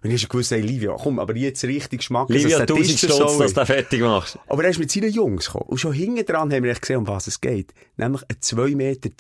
Und 0.02 0.10
ich 0.12 0.26
gewusst, 0.26 0.50
hey, 0.50 0.62
Livio, 0.62 0.96
komm, 0.96 1.18
aber 1.18 1.36
jetzt 1.36 1.62
richtig 1.64 1.98
Geschmack. 1.98 2.30
Livia, 2.30 2.58
dass 2.60 2.66
der 2.66 2.74
1000 2.76 2.86
Tisch 2.86 2.98
Stutz, 3.00 3.16
so 3.18 3.38
dass 3.38 3.52
du 3.52 3.60
den 3.60 3.66
fertig 3.66 4.00
machst. 4.00 4.38
Aber 4.48 4.64
er 4.64 4.70
ist 4.70 4.78
mit 4.78 4.90
seinen 4.90 5.10
Jungs 5.10 5.46
gekommen. 5.46 5.66
Und 5.68 5.76
schon 5.76 5.92
hinten 5.92 6.24
dran 6.24 6.50
haben 6.50 6.64
wir 6.64 6.72
gesehen, 6.72 6.96
um 6.96 7.06
was 7.06 7.26
es 7.26 7.38
geht. 7.42 7.74
Nämlich 7.98 8.22
ein 8.22 8.36
2,30 8.40 8.76
Meter 8.76 9.10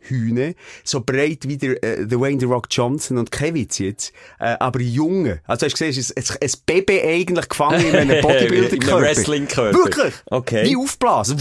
Hühne, 0.00 0.54
so 0.84 1.02
breit 1.04 1.46
wie 1.48 1.58
der, 1.58 1.82
äh, 1.84 2.06
der 2.06 2.18
Wayne 2.18 2.40
The 2.40 2.46
Rock 2.46 2.68
Johnson 2.70 3.18
und 3.18 3.30
Kevitz 3.30 3.78
jetzt, 3.78 4.14
äh, 4.40 4.56
aber 4.58 4.80
junge. 4.80 5.42
Also 5.46 5.66
hast 5.66 5.78
du 5.78 5.84
gesehen, 5.86 6.00
es 6.00 6.10
ist 6.10 6.42
ein, 6.42 6.50
Baby 6.64 7.02
eigentlich 7.02 7.48
gefangen 7.50 7.84
in 7.86 7.94
einem 7.94 8.10
In 8.16 8.22
Bodybuilder-Körper. 8.22 9.02
Wrestling-Körper. 9.02 9.78
Wirklich? 9.78 10.14
Okay. 10.30 10.64
Wie 10.64 10.76
aufblasen. 10.76 11.36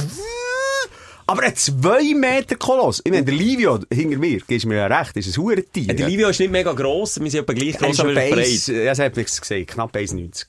Aber 1.32 1.44
ein 1.44 1.56
2 1.56 2.14
Meter 2.14 2.58
Koloss. 2.58 3.02
Ich 3.06 3.10
meine, 3.10 3.24
der 3.24 3.34
Livio 3.34 3.80
hinter 3.90 4.18
mir, 4.18 4.42
gibst 4.46 4.66
mir 4.66 4.76
ja 4.76 4.88
recht, 4.88 5.16
ist 5.16 5.28
ein 5.38 5.42
Hurentier. 5.42 5.94
Der 5.94 6.10
Livio 6.10 6.28
ist 6.28 6.42
nicht 6.42 6.52
mega 6.52 6.74
gross, 6.74 7.22
wir 7.22 7.32
sind 7.32 7.40
etwa 7.40 7.54
gleich 7.54 7.78
gross, 7.78 8.02
aber 8.02 8.14
er 8.22 8.36
breit. 8.36 8.68
ja, 8.68 8.84
das 8.84 9.00
hat 9.00 9.18
ich 9.18 9.40
gesehen, 9.40 9.66
knapp 9.66 9.96
1,90. 9.96 10.48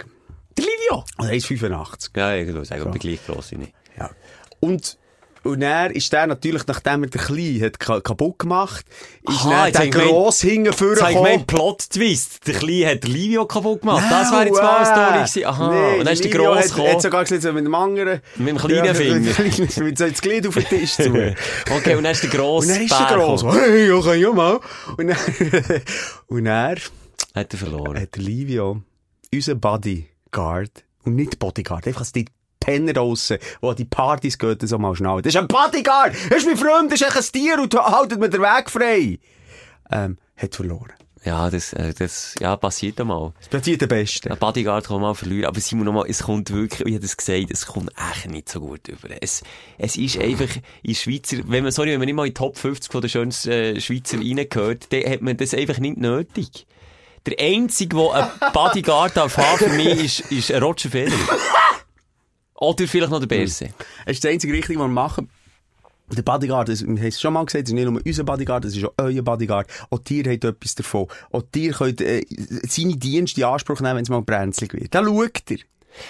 Der 0.59 0.65
Livio? 0.65 1.05
Und 1.19 1.29
er 1.29 1.35
ist 1.35 1.47
85. 1.47 2.11
Ja, 2.17 2.35
ich 2.35 2.49
würde 2.49 2.65
sagen, 2.65 2.83
etwa 2.83 2.99
gleich 2.99 3.25
gross. 3.25 3.53
Ja. 3.97 4.11
Und, 4.59 4.99
und 5.45 5.63
er 5.63 5.95
ist 5.95 6.13
der 6.13 6.27
natürlich, 6.27 6.67
nachdem 6.67 7.05
er 7.05 7.11
den 7.11 7.21
Kleinen 7.21 7.63
hat 7.63 7.79
ka- 7.81 8.01
kaputt 8.01 8.39
gemacht, 8.39 8.85
ist 9.29 9.41
Aha, 9.45 9.71
dann 9.71 9.91
der 9.91 9.91
Gross 9.91 10.43
Jetzt 10.43 10.67
habe 10.67 10.71
ich 10.71 10.77
gemeint, 10.79 11.15
vorgekommen. 11.15 11.47
Plot-Twist. 11.47 12.47
Der 12.47 12.55
Kleine 12.55 12.87
hat 12.91 13.05
Livio 13.09 13.47
kaputt 13.47 13.81
gemacht. 13.81 14.05
das 14.11 14.31
wäre 14.33 14.47
jetzt 14.47 14.63
mal 14.63 14.77
eine 14.77 14.87
Story 14.87 15.19
gewesen. 15.19 15.45
Aha. 15.47 15.71
Nee, 15.71 15.99
und 15.99 16.05
dann 16.05 16.13
ist 16.15 16.25
der 16.25 16.31
Gross 16.31 16.57
hat, 16.57 16.65
gekommen. 16.69 16.89
hat 16.93 17.03
sogar 17.03 17.25
gesagt, 17.25 17.55
mit 17.55 17.65
dem 17.65 17.75
anderen. 17.75 18.21
Mit 18.37 18.49
dem 18.49 18.57
kleinen 18.59 18.85
ja, 18.85 18.95
Finger. 18.95 19.15
Mit, 19.21 19.39
dem 19.39 19.51
kleinen- 19.51 19.85
mit 19.89 19.99
so 19.99 20.09
das 20.09 20.21
Glied 20.21 20.47
auf 20.47 20.55
den 20.55 20.65
Tisch 20.67 20.93
zu. 20.95 21.11
und 21.11 21.35
Okay, 21.71 21.95
und 21.97 22.05
dann 22.05 22.13
ist 22.13 22.23
der 22.23 22.31
Gross 22.31 22.67
dann 22.69 22.81
ist 22.83 22.91
der 22.99 23.17
Gross. 23.17 23.43
gekommen. 23.43 23.61
Hey, 23.61 23.89
ja, 23.89 24.01
kann 24.01 24.25
auch 24.27 24.35
mal. 24.35 24.61
Und 24.97 25.07
dann, 25.09 25.17
und 26.29 26.47
er 26.47 26.77
Hat 27.35 27.53
er 27.53 27.59
verloren. 27.59 28.01
hat 28.01 28.17
Livio, 28.17 28.83
unser 29.33 29.55
Bodyguard, 29.55 30.85
und 31.05 31.17
nicht 31.17 31.39
Bodyguard, 31.39 31.87
einfach 31.87 32.05
die 32.13 32.27
Penner 32.63 32.93
draussen, 32.93 33.39
die 33.63 33.67
an 33.67 33.77
die 33.77 33.85
Partys 33.85 34.39
gehen, 34.39 34.59
so 34.63 34.79
mal 34.79 34.95
schnell. 34.95 35.23
Das 35.23 35.35
ist 35.35 35.41
ein 35.41 35.49
Bodyguard! 35.49 36.15
Das 36.31 36.39
ist 36.39 36.47
mein 36.47 36.57
Freund, 36.57 36.93
das 36.93 37.01
ist 37.01 37.17
ein 37.17 37.41
Tier 37.41 37.61
und 37.61 37.75
haltet 37.75 38.21
mir 38.21 38.31
den 38.31 38.41
Weg 38.41 38.71
frei! 38.71 39.19
Ähm, 39.91 40.17
hat 40.37 40.55
verloren. 40.55 40.93
Ja, 41.25 41.51
das, 41.51 41.73
äh, 41.73 41.95
das, 41.97 42.35
ja, 42.41 42.57
passiert 42.57 43.01
einmal. 43.01 43.33
Das 43.39 43.49
passiert 43.49 43.81
der 43.81 43.87
Beste. 43.87 44.31
Ein 44.31 44.39
Bodyguard 44.39 44.87
kann 44.87 45.01
mal 45.01 45.15
verlieren, 45.15 45.47
aber 45.47 45.61
Simon 45.61 45.87
nochmal, 45.87 46.07
es 46.09 46.25
kommt 46.25 46.53
wirklich, 46.53 46.85
wie 46.87 46.97
hat 46.97 47.05
es 47.05 47.17
gesagt, 47.17 47.51
es 47.51 47.67
kommt 47.67 47.93
echt 48.11 48.29
nicht 48.29 48.49
so 48.49 48.59
gut 48.59 48.89
über. 48.89 49.09
Es, 49.21 49.43
es 49.79 49.97
ist 49.97 50.19
einfach 50.19 50.49
in 50.83 50.95
Schweizer, 50.97 51.39
wenn 51.47 51.63
man, 51.63 51.71
sorry, 51.71 51.93
wenn 51.93 52.01
man 52.01 52.07
nicht 52.07 52.17
mal 52.17 52.27
in 52.27 52.35
die 52.35 52.39
Top 52.39 52.57
50 52.59 52.91
von 52.91 53.03
der 53.03 53.09
schönsten 53.09 53.51
äh, 53.51 53.81
Schweizer 53.81 54.19
reingehört, 54.19 54.93
dann 54.93 55.05
hat 55.05 55.23
man 55.23 55.37
das 55.37 55.55
einfach 55.55 55.79
nicht 55.79 55.97
nötig. 55.97 56.67
Der 57.25 57.39
einzige, 57.39 57.97
der 57.97 58.33
ein 58.41 58.53
Bodyguard 58.53 59.17
darf 59.17 59.37
haben 59.37 59.59
für 59.59 59.69
mich, 59.69 60.21
ist, 60.21 60.33
ist 60.33 60.51
Roger 60.61 60.91
Federer. 60.91 61.39
Oder 62.63 62.87
vielleicht 62.87 63.11
noch 63.11 63.19
der 63.19 63.27
Berse. 63.27 63.71
Das 64.07 64.15
ist 64.15 64.25
das 64.25 64.31
einzige 64.31 64.53
Richtige, 64.53 64.79
was 64.79 64.87
wir 64.87 64.93
machen. 64.93 65.29
Der 66.11 66.23
Bodyguard, 66.23 66.69
das, 66.69 66.83
wir 66.83 66.89
haben 66.89 67.07
es 67.07 67.21
schon 67.21 67.33
mal 67.33 67.45
gesagt, 67.45 67.65
das 67.65 67.71
ist 67.71 67.75
nicht 67.75 67.91
nur 67.91 68.01
unser 68.05 68.23
Bodyguard, 68.23 68.65
das 68.65 68.77
ist 68.77 68.85
auch 68.85 68.93
euer 68.99 69.23
Bodyguard. 69.23 69.69
Auch 69.91 70.01
ihr 70.11 70.31
habt 70.31 70.45
etwas 70.45 70.75
davon. 70.75 71.09
Auch 71.33 71.43
ihr 71.57 71.73
könnt 71.73 72.01
äh, 72.03 72.23
seine 72.69 72.97
Dienste 72.97 73.41
in 73.41 73.47
Anspruch 73.47 73.81
nehmen, 73.81 73.97
wenn 73.97 74.03
es 74.03 74.11
mal 74.11 74.23
brenzlig 74.23 74.75
wird. 74.75 74.95
Da 74.95 75.03
schaut 75.03 75.51
ihr. 75.51 75.59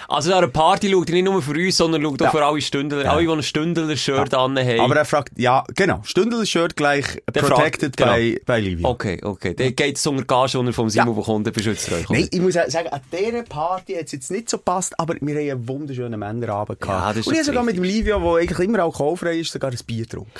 Also 0.08 0.32
an 0.32 0.38
einer 0.38 0.48
Party 0.48 0.90
schaut 0.90 1.08
er 1.08 1.14
nicht 1.14 1.24
nur 1.24 1.42
für 1.42 1.52
uns, 1.52 1.76
sondern 1.76 2.02
schaut 2.02 2.20
auch 2.22 2.26
Ja. 2.26 2.30
für 2.30 2.44
alle 2.44 2.60
Stündler, 2.60 3.10
alle, 3.10 3.22
die 3.26 3.28
ein 3.32 3.42
Stündler-Shirt 3.42 4.34
an 4.34 4.58
haben. 4.58 4.80
Aber 4.80 4.96
er 4.96 5.04
fragt, 5.04 5.38
ja, 5.38 5.64
genau, 5.74 6.00
Stündel-Shirt 6.04 6.76
gleich 6.76 7.04
Der 7.34 7.40
protected 7.42 7.96
fragt- 7.96 7.96
genau. 7.96 8.10
bei, 8.12 8.40
bei 8.44 8.60
Livio. 8.60 8.88
Okay, 8.88 9.18
okay. 9.22 9.54
Dann 9.54 9.74
geht 9.74 9.96
es 9.96 10.06
unter 10.06 10.24
Gage, 10.24 10.58
die 10.60 10.66
er 10.66 10.72
vom 10.72 10.88
Simon 10.90 11.14
bekommt, 11.16 11.46
dann 11.46 11.54
beschützt 11.54 11.90
euch. 11.92 12.08
Nein, 12.08 12.28
ich 12.30 12.40
muss 12.40 12.56
auch 12.56 12.68
sagen, 12.68 12.88
an 12.88 13.00
dieser 13.12 13.42
Party 13.42 13.94
hat 13.94 14.06
es 14.06 14.12
jetzt 14.12 14.30
nicht 14.30 14.48
so 14.48 14.58
gepasst, 14.58 14.94
aber 14.98 15.14
wir 15.20 15.34
haben 15.34 15.50
einen 15.50 15.68
wunderschönen 15.68 16.18
Männerabend 16.20 16.80
gehabt. 16.80 17.16
Ja, 17.16 17.22
Und 17.30 17.36
ich 17.38 17.44
sogar 17.44 17.62
mit 17.64 17.76
dem 17.76 17.84
Livio, 17.84 18.18
der 18.20 18.40
eigentlich 18.42 18.58
immer 18.60 18.80
alkoholfrei 18.80 19.38
ist, 19.38 19.52
sogar 19.52 19.70
ein 19.70 19.78
Bier 19.86 20.04
getrunken. 20.04 20.30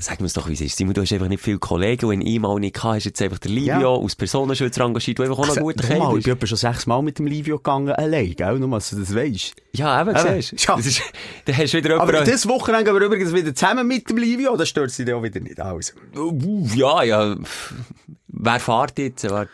Sag 0.00 0.20
mir 0.20 0.26
es 0.26 0.32
doch, 0.32 0.48
wie 0.48 0.52
es 0.54 0.60
ist. 0.60 0.76
Simon, 0.76 0.94
du 0.94 1.02
hast 1.02 1.12
einfach 1.12 1.28
nicht 1.28 1.42
viele 1.42 1.58
Kollegen, 1.58 2.06
und 2.06 2.12
wenn 2.12 2.20
ich 2.26 2.38
mal 2.40 2.58
nicht 2.58 2.76
hatte, 2.82 2.96
hast 2.96 3.04
jetzt 3.04 3.22
einfach 3.22 3.38
der 3.38 3.50
Livio 3.50 3.80
Ja. 3.80 3.86
aus 3.88 4.14
Personenschützer 4.16 4.84
engagiert, 4.84 5.18
der 5.18 5.26
einfach 5.26 5.38
auch 5.40 5.46
noch 5.46 5.56
gut 5.56 5.74
Guck 5.80 5.98
mal, 5.98 6.18
ich 6.18 6.24
kennt. 6.24 6.38
bin 6.40 6.46
schon 6.48 6.58
sechsmal 6.58 7.02
mit 7.02 7.18
dem 7.18 7.26
Livio 7.26 7.56
gegangen, 7.58 7.90
allein, 7.92 8.34
gell? 8.34 8.58
Nur, 8.58 8.77
dass 8.78 8.90
du 8.90 8.96
das 8.96 9.14
weisst. 9.14 9.54
Ja, 9.72 10.00
eben, 10.00 10.16
Eben, 10.16 10.42
siehst 10.42 10.66
ja. 10.66 10.76
ist, 10.76 11.02
dann 11.44 11.56
hast 11.56 11.74
du 11.74 11.78
wieder 11.78 12.00
Aber 12.00 12.12
jemanden... 12.12 12.30
das 12.30 12.48
Wochenende 12.48 12.84
gehen 12.84 12.94
wir 12.94 13.06
übrigens 13.06 13.32
wieder 13.32 13.54
zusammen 13.54 13.86
mit 13.86 14.08
dem 14.08 14.16
Livio, 14.16 14.56
das 14.56 14.68
stört 14.68 14.90
sie 14.90 15.04
dann 15.04 15.16
auch 15.16 15.22
wieder 15.22 15.40
nicht. 15.40 15.60
Also. 15.60 15.92
Ja, 16.74 17.02
ja. 17.02 17.36
Wer 18.28 18.60
fährt 18.60 18.98
jetzt? 18.98 19.28
Warte. 19.30 19.50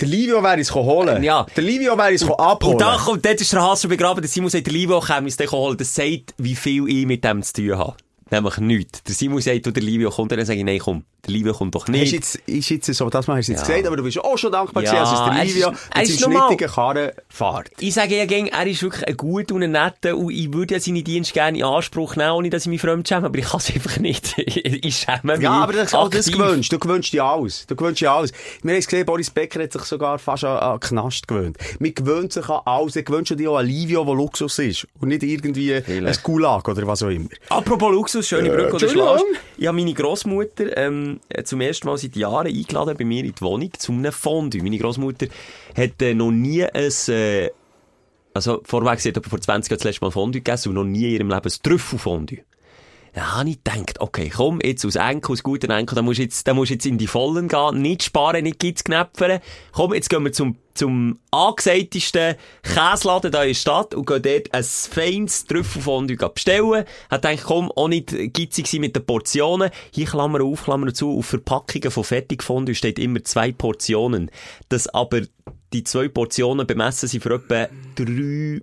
Der 0.00 0.08
Livio 0.08 0.42
wäre 0.42 0.60
es 0.60 0.74
holen. 0.74 1.22
Ja. 1.22 1.46
Der 1.56 1.62
Livio 1.62 1.96
wäre 1.96 2.12
es 2.12 2.22
abholen. 2.24 2.74
Und 2.74 2.80
da 2.80 2.96
kommt, 2.98 3.24
dort 3.24 3.40
ist 3.40 3.52
der 3.52 3.76
schon 3.76 3.88
begraben, 3.88 4.20
der 4.20 4.28
Simon 4.28 4.50
sagt, 4.50 4.66
der 4.66 4.72
Livio 4.72 4.98
uns 4.98 5.36
den 5.36 5.50
holen. 5.50 5.76
Das 5.76 5.94
sagt, 5.94 6.34
wie 6.38 6.56
viel 6.56 6.88
ich 6.88 7.06
mit 7.06 7.24
dem 7.24 7.42
zu 7.42 7.52
tun 7.54 7.78
habe. 7.78 7.96
Nämlich 8.30 8.58
nichts. 8.58 9.02
Der 9.04 9.14
Simon 9.14 9.40
sagt, 9.40 9.66
du, 9.66 9.70
der 9.70 9.82
Livio 9.82 10.10
kommt, 10.10 10.32
dann 10.32 10.44
sage 10.44 10.58
ich, 10.58 10.64
nein, 10.64 10.80
komm, 10.80 11.04
der 11.24 11.32
Livio 11.34 11.52
kommt 11.52 11.74
doch 11.74 11.86
nicht. 11.86 12.12
jetzt, 12.12 12.34
ist 12.46 12.68
jetzt 12.68 12.92
so, 12.94 13.08
das 13.08 13.28
mal 13.28 13.36
hast 13.36 13.46
du 13.48 13.52
jetzt 13.52 13.60
Ja. 13.62 13.66
gesagt, 13.68 13.86
aber 13.86 13.96
du 13.96 14.02
bist 14.02 14.18
auch 14.18 14.36
schon 14.36 14.50
dankbar 14.50 14.82
Ja, 14.82 14.90
gewesen, 14.90 15.06
als 15.06 15.18
es 15.20 15.24
der 15.24 15.32
er 15.38 15.44
Livio 15.44 15.70
mit 15.70 16.06
seinem 16.08 16.32
schnittigen 16.48 16.70
Karren 16.72 17.10
fährt. 17.28 17.70
Ich 17.78 17.94
sage 17.94 18.16
ja 18.16 18.24
gern, 18.26 18.46
er 18.48 18.66
ist 18.66 18.82
wirklich 18.82 19.06
ein 19.06 19.16
guter 19.16 19.54
und 19.54 19.62
ein 19.62 19.70
netter 19.70 20.16
und 20.16 20.30
ich 20.32 20.52
würde 20.52 20.74
ja 20.74 20.80
seine 20.80 21.02
Dienste 21.04 21.32
gerne 21.34 21.58
in 21.58 21.64
Anspruch 21.64 22.16
nehmen, 22.16 22.32
ohne 22.32 22.50
dass 22.50 22.62
ich 22.62 22.68
mich 22.68 22.80
fremd 22.80 23.06
schäme, 23.06 23.26
aber 23.26 23.38
ich 23.38 23.44
kann 23.46 23.60
es 23.60 23.72
einfach 23.72 23.98
nicht. 23.98 24.34
ich 24.38 24.96
schäme 24.96 25.34
mich. 25.36 25.42
Ja, 25.42 25.52
aber 25.52 25.72
das, 25.74 25.94
auch 25.94 26.08
das 26.08 26.26
aktiv. 26.26 26.40
gewünscht. 26.40 26.72
Du 26.72 26.78
gewünscht 26.80 27.12
dir 27.12 27.24
alles. 27.24 27.66
Du 27.66 27.76
gewünscht 27.76 28.00
dir 28.02 28.10
alles. 28.10 28.32
Wir 28.62 28.72
haben 28.72 28.78
es 28.80 28.86
gesehen, 28.88 29.06
Boris 29.06 29.30
Becker 29.30 29.62
hat 29.62 29.72
sich 29.72 29.82
sogar 29.82 30.18
fast 30.18 30.42
an, 30.44 30.56
an 30.58 30.80
Knast 30.80 31.28
gewöhnt. 31.28 31.56
Man 31.78 31.94
gewöhnt 31.94 32.32
sich 32.32 32.48
an 32.48 32.62
alles. 32.64 32.96
Er 32.96 33.04
gewünscht 33.04 33.32
dir 33.38 33.50
auch 33.52 33.58
an 33.58 33.66
Livio, 33.66 34.04
wo 34.06 34.14
Luxus 34.14 34.58
ist. 34.58 34.88
Und 35.00 35.08
nicht 35.10 35.22
irgendwie 35.22 35.74
ein 35.74 35.84
Vielleicht. 35.84 36.22
Gulag 36.24 36.66
oder 36.66 36.84
was 36.86 37.02
auch 37.04 37.08
immer. 37.10 37.28
Apropos 37.48 37.92
Luxus, 37.92 38.26
schöne 38.26 38.48
Äh, 38.48 38.56
Brücke 38.56 38.74
oder 38.74 38.82
Entschuldigung. 38.86 39.18
Schlage. 39.18 39.24
Ich 39.58 39.66
habe 39.68 39.76
meine 39.76 39.94
Grossmutter 39.94 40.76
ähm, 40.76 41.11
äh, 41.28 41.42
zum 41.44 41.60
ersten 41.60 41.86
Mal 41.86 41.98
seit 41.98 42.16
Jahren 42.16 42.46
eingeladen 42.46 42.96
bei 42.96 43.04
mir 43.04 43.24
in 43.24 43.32
die 43.32 43.40
Wohnung 43.40 43.70
zu 43.78 43.92
einem 43.92 44.12
Fondue. 44.12 44.62
Meine 44.62 44.78
Grossmutter 44.78 45.26
hat 45.76 46.02
äh, 46.02 46.14
noch 46.14 46.30
nie 46.30 46.64
ein... 46.64 46.92
Äh, 47.08 47.50
also 48.34 48.62
vorweg, 48.64 48.98
sie 49.00 49.10
hat 49.10 49.26
vor 49.26 49.40
20 49.40 49.70
Jahren 49.70 49.78
das 49.78 49.84
letzte 49.84 50.04
Mal 50.04 50.10
Fondue 50.10 50.40
gegessen 50.40 50.70
und 50.70 50.74
noch 50.76 50.84
nie 50.84 51.04
in 51.04 51.12
ihrem 51.12 51.28
Leben 51.28 51.42
ein 51.44 51.62
Trüffelfondue. 51.62 52.38
Da 53.14 53.36
habe 53.36 53.50
ich 53.50 53.62
gedacht, 53.62 54.00
okay, 54.00 54.30
komm, 54.34 54.60
jetzt 54.62 54.86
aus 54.86 54.96
Enkel, 54.96 55.32
aus 55.32 55.42
guten 55.42 55.70
Enkel, 55.70 55.94
da 55.94 56.02
musst 56.02 56.18
du 56.18 56.22
jetzt, 56.22 56.48
da 56.48 56.54
musst 56.54 56.70
du 56.70 56.74
jetzt 56.74 56.86
in 56.86 56.96
die 56.96 57.06
Vollen 57.06 57.46
gehen, 57.46 57.82
nicht 57.82 58.04
sparen, 58.04 58.42
nicht 58.42 58.58
knäpfern. 58.58 59.40
Komm, 59.72 59.92
jetzt 59.92 60.08
gehen 60.08 60.24
wir 60.24 60.32
zum, 60.32 60.56
zum 60.72 61.18
angesagtesten 61.30 62.36
Käseladen 62.62 63.30
da 63.30 63.42
in 63.42 63.48
der 63.48 63.54
Stadt 63.54 63.94
und 63.94 64.06
gehen 64.06 64.22
dort 64.22 64.54
ein 64.54 64.64
feines 64.64 65.44
Trüffelfondue 65.44 66.16
bestellen. 66.16 66.84
Hat 67.10 67.22
gedacht, 67.22 67.44
komm, 67.44 67.70
auch 67.72 67.88
nicht 67.88 68.14
gitzig 68.32 68.72
mit 68.80 68.96
den 68.96 69.04
Portionen. 69.04 69.68
Hier 69.90 70.06
Klammer 70.06 70.42
auf, 70.42 70.64
Klammer 70.64 70.94
zu, 70.94 71.18
auf 71.18 71.26
Verpackungen 71.26 71.90
von 71.90 72.04
Fertigfondue 72.04 72.74
steht 72.74 72.98
immer 72.98 73.22
zwei 73.24 73.52
Portionen. 73.52 74.30
Das 74.70 74.88
aber 74.88 75.20
die 75.74 75.84
zwei 75.84 76.08
Portionen 76.08 76.66
bemessen 76.66 77.08
sind 77.08 77.22
für 77.22 77.34
etwa 77.34 77.68
drei 77.94 78.62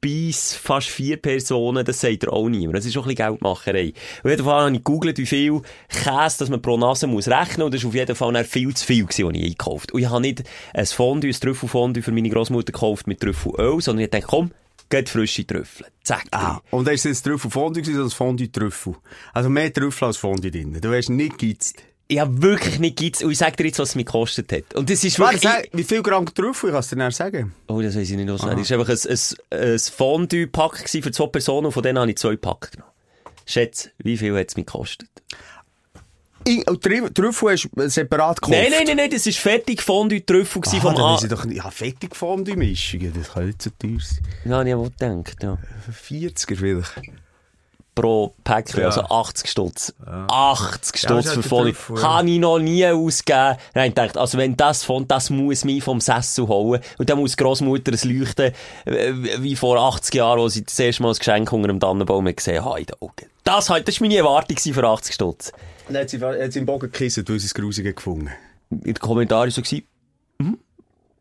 bis 0.00 0.54
fast 0.54 0.88
vier 0.88 1.16
Personen, 1.16 1.84
das 1.84 2.00
sagt 2.00 2.24
er 2.24 2.32
auch 2.32 2.48
niemand. 2.48 2.78
Das 2.78 2.86
ist 2.86 2.96
auch 2.96 3.06
ein 3.06 3.14
bisschen 3.14 3.28
Geldmacherei. 3.28 3.92
Auf 4.22 4.30
jeden 4.30 4.44
Fall 4.44 4.60
habe 4.64 4.70
ich 4.72 4.78
gegoogelt, 4.78 5.18
wie 5.18 5.26
viel 5.26 5.62
Käse 5.88 6.38
dass 6.38 6.48
man 6.48 6.62
pro 6.62 6.76
Nase 6.76 7.06
muss 7.06 7.28
rechnen 7.28 7.62
und 7.62 7.74
das 7.74 7.82
war 7.82 7.88
auf 7.88 7.94
jeden 7.94 8.14
Fall 8.14 8.44
viel 8.44 8.74
zu 8.74 8.86
viel, 8.86 9.04
gewesen, 9.04 9.26
was 9.26 9.34
ich 9.34 9.44
eingekauft 9.44 9.92
Und 9.92 10.00
ich 10.00 10.08
habe 10.08 10.20
nicht 10.20 10.44
ein 10.74 10.86
Fondue, 10.86 11.30
ein 11.30 11.40
Trüffelfondue 11.40 12.02
für 12.02 12.12
meine 12.12 12.30
Großmutter 12.30 12.72
gekauft 12.72 13.06
mit 13.06 13.20
Trüffelöl, 13.20 13.80
sondern 13.80 14.04
ich 14.04 14.10
dachte, 14.10 14.26
komm, 14.26 14.50
geht 14.88 15.08
frische 15.08 15.46
Trüffel. 15.46 15.86
Zack. 16.02 16.26
Ah, 16.30 16.60
und 16.70 16.86
da 16.86 16.92
ist 16.92 17.04
jetzt 17.04 17.22
Trüffel 17.22 17.50
Fondue 17.50 17.82
gewesen, 17.82 18.02
als 18.02 18.14
Fondue 18.14 18.50
Trüffel. 18.50 18.96
Also 19.32 19.48
mehr 19.48 19.72
Trüffel 19.72 20.06
als 20.06 20.16
Fondue 20.16 20.50
drin. 20.50 20.78
Du 20.80 20.94
hast 20.94 21.10
nicht 21.10 21.38
geizt. 21.38 21.82
Ich 22.10 22.18
habe 22.18 22.40
wirklich 22.40 22.78
nicht 22.78 22.96
gibt's 22.96 23.22
und 23.22 23.30
ich 23.30 23.36
sag 23.38 23.54
dir 23.58 23.66
jetzt, 23.66 23.78
was 23.78 23.90
es 23.90 23.94
mich 23.94 24.06
gekostet 24.06 24.50
hat. 24.50 24.74
Und 24.74 24.88
das 24.88 25.04
ist 25.04 25.18
Warte, 25.20 25.42
wirklich... 25.42 25.52
sag, 25.52 25.68
wie 25.74 25.84
viel 25.84 26.02
Gramm 26.02 26.24
Trüffel 26.24 26.70
kannst 26.72 26.90
du 26.90 26.96
dir 26.96 27.02
dann 27.02 27.12
sagen? 27.12 27.54
Oh, 27.68 27.82
das 27.82 27.96
weiß 27.96 28.08
ich 28.10 28.16
nicht 28.16 28.30
auswendig. 28.30 28.66
Das 28.66 28.78
war 28.78 28.80
einfach 28.80 29.10
ein, 29.10 29.58
ein, 29.60 29.72
ein 29.72 29.78
Fondue-Pack 29.78 30.88
für 30.88 31.10
zwei 31.10 31.26
Personen 31.26 31.66
und 31.66 31.72
von 31.72 31.82
denen 31.82 31.98
habe 31.98 32.10
ich 32.10 32.16
zwei 32.16 32.36
Pack 32.36 32.72
genommen. 32.72 32.90
Schätze, 33.44 33.90
wie 33.98 34.16
viel 34.16 34.34
hat 34.38 34.48
es 34.48 34.56
mich 34.56 34.64
gekostet? 34.66 35.10
Ich, 36.44 36.64
Trüffel 36.64 37.50
hast 37.52 37.68
du 37.76 37.88
separat 37.90 38.40
gekauft? 38.40 38.56
Nein, 38.58 38.70
nein, 38.70 38.84
nein, 38.86 38.96
nein, 38.96 39.10
das 39.10 39.26
war 39.26 39.32
fertig 39.34 39.82
Fondue 39.82 40.24
Trüffel 40.24 40.62
Ah, 40.64 40.80
vom 40.80 40.96
A. 40.96 41.18
doch, 41.28 41.44
ja, 41.44 41.70
fettig 41.70 42.16
Fondue 42.16 42.56
Mischungen, 42.56 43.12
das 43.12 43.32
kann 43.34 43.46
nicht 43.46 43.60
so 43.60 43.68
teuer 43.78 43.98
sein. 44.00 44.18
Ja, 44.46 44.62
ich 44.62 44.72
habe 44.72 44.90
gedacht, 44.90 45.42
ja. 45.42 45.58
40er 45.90 46.56
vielleicht. 46.56 47.02
Pro 48.00 48.34
Päckchen, 48.44 48.80
Ja. 48.80 48.86
also 48.86 49.00
80 49.02 49.50
Stutz. 49.50 49.94
80 50.06 51.02
Ja, 51.02 51.08
Stutz 51.08 51.24
das 51.24 51.24
für 51.24 51.30
hat 51.30 51.36
der 51.36 51.42
Fondue. 51.48 51.72
Trüffel, 51.72 51.96
ja. 51.96 52.02
Kann 52.02 52.28
ich 52.28 52.38
noch 52.38 52.58
nie 52.58 52.86
ausgeben. 52.86 53.38
Habe 53.38 53.58
ich 53.74 53.94
gedacht, 53.94 54.16
also 54.16 54.38
wenn 54.38 54.56
das 54.56 54.84
von, 54.84 55.08
das 55.08 55.30
muss 55.30 55.64
mich 55.64 55.82
vom 55.82 56.00
Sessel 56.00 56.46
holen. 56.48 56.80
Und 56.98 57.10
dann 57.10 57.18
muss 57.18 57.36
die 57.36 57.42
Grossmutter 57.42 57.92
es 57.92 58.04
leuchten, 58.04 58.52
wie 58.84 59.56
vor 59.56 59.78
80 59.78 60.14
Jahren, 60.14 60.40
als 60.40 60.54
sie 60.54 60.64
das 60.64 60.78
erste 60.78 61.02
Mal 61.02 61.08
das 61.10 61.18
Geschenk 61.18 61.52
unter 61.52 61.68
dem 61.68 61.80
Tannenbaum 61.80 62.26
hat 62.28 62.36
gesehen 62.36 62.64
hat 62.64 62.78
in 62.78 62.86
den 62.86 62.96
Augen. 63.00 63.26
Das, 63.44 63.70
halt- 63.70 63.88
das 63.88 64.00
war 64.00 64.06
meine 64.08 64.18
Erwartung 64.18 64.56
für 64.56 64.84
80 64.84 65.14
Stutz. 65.14 65.52
Dann 65.88 65.96
hat 66.02 66.10
sie, 66.10 66.20
hat 66.20 66.52
sie 66.52 66.58
im 66.58 66.66
Bogen 66.66 66.90
gekisset, 66.92 67.28
weil 67.30 67.38
sie 67.38 67.46
es 67.46 67.54
grusig 67.54 67.96
gefunden 67.96 68.30
In 68.70 68.80
den 68.82 68.94
Kommentaren 68.94 69.50
so 69.50 69.62
hm, 69.62 70.58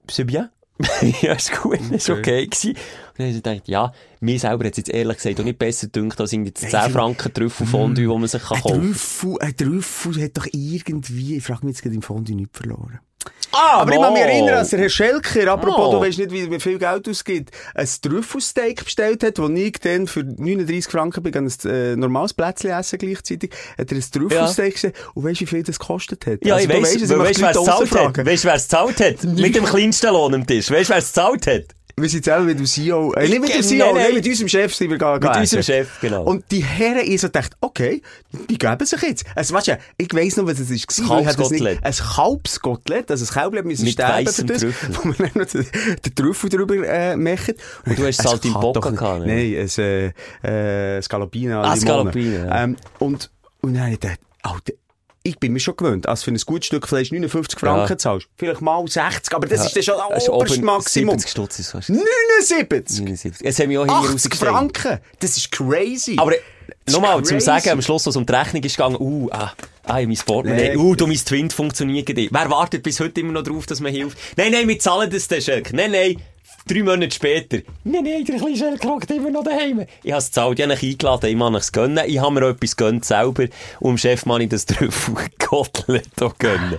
c'est 0.09 0.25
bien. 0.25 0.49
ja, 1.21 1.33
ist 1.33 1.51
gut, 1.61 1.79
ist 1.91 2.09
okay 2.09 2.45
gewesen. 2.45 2.71
Und 2.71 2.77
dann 3.17 3.27
habe 3.27 3.37
ich 3.37 3.43
gedacht, 3.43 3.67
ja, 3.67 3.91
mir 4.19 4.39
selber 4.39 4.65
hat 4.65 4.73
es 4.73 4.77
jetzt 4.77 4.89
ehrlich 4.89 5.17
gesagt 5.17 5.39
auch 5.39 5.43
nicht 5.43 5.59
besser 5.59 5.87
gedacht, 5.87 6.21
als 6.21 6.33
irgendwie 6.33 6.51
das 6.51 6.69
10 6.69 6.91
Franken 6.91 7.33
Trüffelfondue, 7.33 8.09
wo 8.09 8.17
man 8.17 8.27
sich 8.27 8.43
kann 8.43 8.57
Ein 8.57 8.63
kaufen 8.63 8.81
Trüffel, 8.81 9.39
ein 9.39 9.57
Trüffel 9.57 10.23
hat 10.23 10.37
doch 10.37 10.47
irgendwie, 10.51 11.37
ich 11.37 11.43
frage 11.43 11.65
mich 11.65 11.75
jetzt 11.75 11.83
gerade 11.83 11.95
im 11.95 12.01
Fondue 12.01 12.35
nicht 12.35 12.55
verloren. 12.55 12.99
Ah, 13.51 13.79
Aber 13.81 13.93
ich 13.93 13.99
kann 13.99 14.13
mich 14.13 14.21
erinnern, 14.21 14.55
dass 14.55 14.69
der 14.69 14.79
Herr 14.79 14.89
Schelker, 14.89 15.51
apropos, 15.51 15.87
Oh. 15.87 15.91
du 15.93 16.01
weißt 16.01 16.17
nicht, 16.19 16.31
wie, 16.31 16.59
viel 16.59 16.77
Geld 16.77 17.07
ausgibt, 17.07 17.51
ein 17.73 17.87
Trüffelsteak 18.01 18.83
bestellt 18.83 19.23
hat, 19.23 19.39
wo 19.39 19.47
ich 19.47 19.73
dann 19.79 20.05
für 20.07 20.23
39 20.23 20.91
Franken 20.91 21.23
bin, 21.23 21.33
ein 21.35 21.51
äh, 21.69 21.95
normales 21.95 22.33
Plätzchen 22.33 22.71
essen 22.71 22.99
gleichzeitig, 22.99 23.51
hat 23.77 23.91
er 23.91 23.97
ein 23.97 24.03
Trüffelsteak 24.11 24.73
bestellt. 24.73 24.95
Und 25.13 25.23
weißt 25.23 25.41
du, 25.41 25.45
wie 25.45 25.47
viel 25.49 25.63
das 25.63 25.79
gekostet 25.79 26.25
hat? 26.25 26.45
Ja, 26.45 26.55
Also, 26.55 26.67
ich 26.67 26.75
du 26.75 26.81
weiss, 26.81 26.93
weißt, 26.95 27.09
weißt, 27.09 27.17
möchte 27.17 27.41
wer 27.41 27.49
es 27.51 27.57
gezahlt 27.57 27.91
hat? 28.17 28.25
Weißt, 28.25 28.45
wer 28.45 28.53
es 28.55 28.63
gezahlt 28.63 28.99
hat? 28.99 29.23
Mit 29.23 29.55
dem 29.55 29.65
kleinsten 29.73 30.11
Lohn 30.13 30.33
am 30.35 30.45
Tisch. 30.45 30.69
Weißt, 30.69 30.89
wer 30.89 30.97
es 30.97 31.07
gezahlt 31.07 31.47
hat? 31.47 31.63
Wir 31.99 32.09
sind 32.09 32.25
selber 32.25 32.43
mit 32.43 32.59
dem 32.59 32.67
CEO, 32.67 33.11
äh, 33.13 33.27
nicht 33.27 33.41
mit 33.41 33.51
dem 33.51 33.63
CEO, 33.63 33.85
nein. 33.87 34.03
nein, 34.03 34.13
mit 34.13 34.27
unserem 34.27 34.47
Chef 34.47 34.75
sind 34.75 34.91
wir 34.91 34.99
gegangen. 34.99 35.19
Mit 35.19 35.35
unserem 35.35 35.63
Chef, 35.63 35.99
genau. 35.99 36.25
Und 36.25 36.45
die 36.51 36.63
Herren, 36.63 37.01
ich 37.03 37.19
so 37.21 37.27
gedacht, 37.27 37.53
okay, 37.59 38.03
die 38.51 38.57
geben 38.59 38.85
sich 38.85 39.01
jetzt. 39.01 39.25
Also, 39.33 39.55
weißt 39.55 39.67
du, 39.69 39.77
ich 39.97 40.13
weiss 40.13 40.37
noch, 40.37 40.45
was 40.45 40.59
es 40.59 40.69
ist. 40.69 40.99
nicht- 40.99 41.07
Kalbskotelett. 41.09 41.79
Ein 41.83 41.93
Kalbskotelett, 41.93 43.09
also 43.09 43.25
ein 43.25 43.33
Kälbchen 43.33 43.67
müssen 43.67 43.87
sterben 43.87 44.27
für 44.27 44.43
das, 44.45 44.61
Trüffel. 44.61 44.89
wo 44.95 45.07
man 45.07 45.15
dann 45.33 45.47
den, 46.05 46.15
Trüffel 46.15 46.49
drüber 46.51 46.75
äh, 46.87 47.15
machen. 47.15 47.55
Und 47.87 47.97
du 47.97 48.05
hast 48.05 48.19
es 48.19 48.25
halt 48.27 48.45
im 48.45 48.53
Bock 48.53 48.75
gehabt, 48.79 49.25
ne? 49.25 49.33
Nein, 49.55 49.67
ein 49.67 50.13
äh, 50.45 50.97
äh, 50.97 51.01
Scalopina 51.01 51.63
Ah. 51.63 51.75
Scalopina, 51.75 52.45
ja. 52.45 52.63
Ähm, 52.63 52.75
und, 52.99 53.31
und 53.61 53.73
dann 53.73 53.81
habe 53.85 53.93
ich 53.93 53.99
gedacht, 53.99 54.19
Alter, 54.43 54.73
ich 55.27 55.39
bin 55.39 55.53
mir 55.53 55.59
schon 55.59 55.75
gewöhnt, 55.75 56.07
als 56.07 56.23
für 56.23 56.31
ein 56.31 56.37
gutes 56.45 56.67
Stück 56.67 56.87
Fleisch 56.87 57.11
59 57.11 57.59
Franken 57.59 57.89
Ja. 57.91 57.97
zahlst. 57.97 58.27
Vielleicht 58.37 58.61
mal 58.61 58.85
60, 58.87 59.33
aber 59.35 59.47
das 59.47 59.65
ist 59.65 59.75
dann 59.75 59.83
schon 59.83 59.95
Das 60.09 60.29
oberste 60.29 60.61
Maximum. 60.63 61.11
70 61.15 61.31
Stutz 61.31 61.59
ist 61.59 61.71
fast. 61.71 61.89
79! 61.89 62.99
79. 63.01 63.45
Jetzt 63.45 63.59
haben 63.59 63.69
wir 63.69 63.81
auch 63.81 63.85
hier 63.85 63.93
80 63.93 64.13
rausgestellt. 64.13 64.51
Franken! 64.51 64.99
Das 65.19 65.37
ist 65.37 65.51
crazy! 65.51 66.15
Aber 66.17 66.31
Das 66.85 66.93
nochmal, 66.95 67.23
zum. 67.23 67.39
Sagen, 67.39 67.69
am 67.69 67.81
Schluss, 67.81 68.05
was 68.05 68.15
um 68.15 68.25
die 68.25 68.33
Rechnung 68.33 68.63
ist 68.63 68.77
gegangen, 68.77 68.97
uh, 68.99 69.29
ah, 69.31 69.53
ah, 69.85 69.93
mein 69.95 70.15
Portemonnaie, 70.15 70.69
Nee. 70.69 70.77
uh, 70.77 70.95
du, 70.95 71.07
mein 71.07 71.17
Twin 71.17 71.49
funktioniert 71.49 72.09
nicht. 72.09 72.33
Wer 72.33 72.49
wartet 72.49 72.83
bis 72.83 72.99
heute 72.99 73.21
immer 73.21 73.33
noch 73.33 73.43
drauf, 73.43 73.65
dass 73.65 73.79
man 73.79 73.91
hilft? 73.91 74.17
Nein, 74.37 74.51
nein, 74.51 74.67
wir 74.67 74.79
zahlen 74.79 75.09
das 75.09 75.27
dann, 75.27 75.41
Schelk. 75.41 75.73
Nein, 75.73 75.91
nein, 75.91 76.21
drei 76.67 76.83
Monate 76.83 77.11
später. 77.15 77.57
Nein, 77.83 78.03
nein, 78.03 78.25
der 78.25 78.37
kleine 78.37 78.57
Schelk 78.57 78.83
hockt 78.85 79.09
immer 79.11 79.29
noch 79.31 79.43
daheim. 79.43 79.85
Ich 80.03 80.11
habe 80.11 80.19
es 80.19 80.27
gezahlt, 80.27 80.59
ich 80.59 80.65
habe 80.65 80.73
ihn 80.73 80.89
eingeladen, 80.91 81.29
ich 81.29 81.39
habe 81.39 81.57
es 81.57 81.71
gönnen. 81.71 82.03
Ich 82.07 82.19
habe 82.19 82.33
mir 82.33 82.45
auch 82.45 82.49
etwas 82.49 82.75
gönnt 82.75 83.05
selber. 83.05 83.45
Und 83.79 83.91
dem 83.93 83.97
Chef 83.97 84.23
kann 84.25 84.41
ich 84.41 84.49
das 84.49 84.65
Trüffelkotelett 84.67 86.21
auch 86.21 86.37
gönnen. 86.37 86.77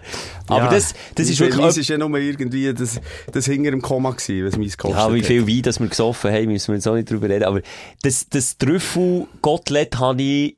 Aber 0.48 0.64
Ja, 0.64 0.70
das, 0.70 0.94
das 1.14 1.28
ist 1.28 1.40
wirklich... 1.40 1.64
uns 1.64 1.76
ist 1.76 1.88
ja 1.88 1.98
nur 1.98 2.16
irgendwie 2.18 2.72
das, 2.72 3.00
das 3.32 3.46
hinter 3.46 3.70
dem 3.70 3.82
Komma 3.82 4.10
gewesen, 4.10 4.46
was 4.46 4.56
mein 4.56 4.68
gekostet 4.68 4.98
Ja, 4.98 5.12
wie 5.14 5.18
hat. 5.20 5.26
viel 5.26 5.46
Wein, 5.46 5.62
das 5.62 5.80
wir 5.80 5.88
gesoffen 5.88 6.32
haben, 6.32 6.46
müssen 6.46 6.68
wir 6.68 6.74
jetzt 6.76 6.86
auch 6.88 6.94
nicht 6.94 7.10
drüber 7.10 7.28
reden. 7.28 7.44
Aber 7.44 7.60
das, 8.02 8.28
das 8.28 8.56
Trüffel-Gottlet 8.58 9.98
habe 9.98 10.22
ich, 10.22 10.56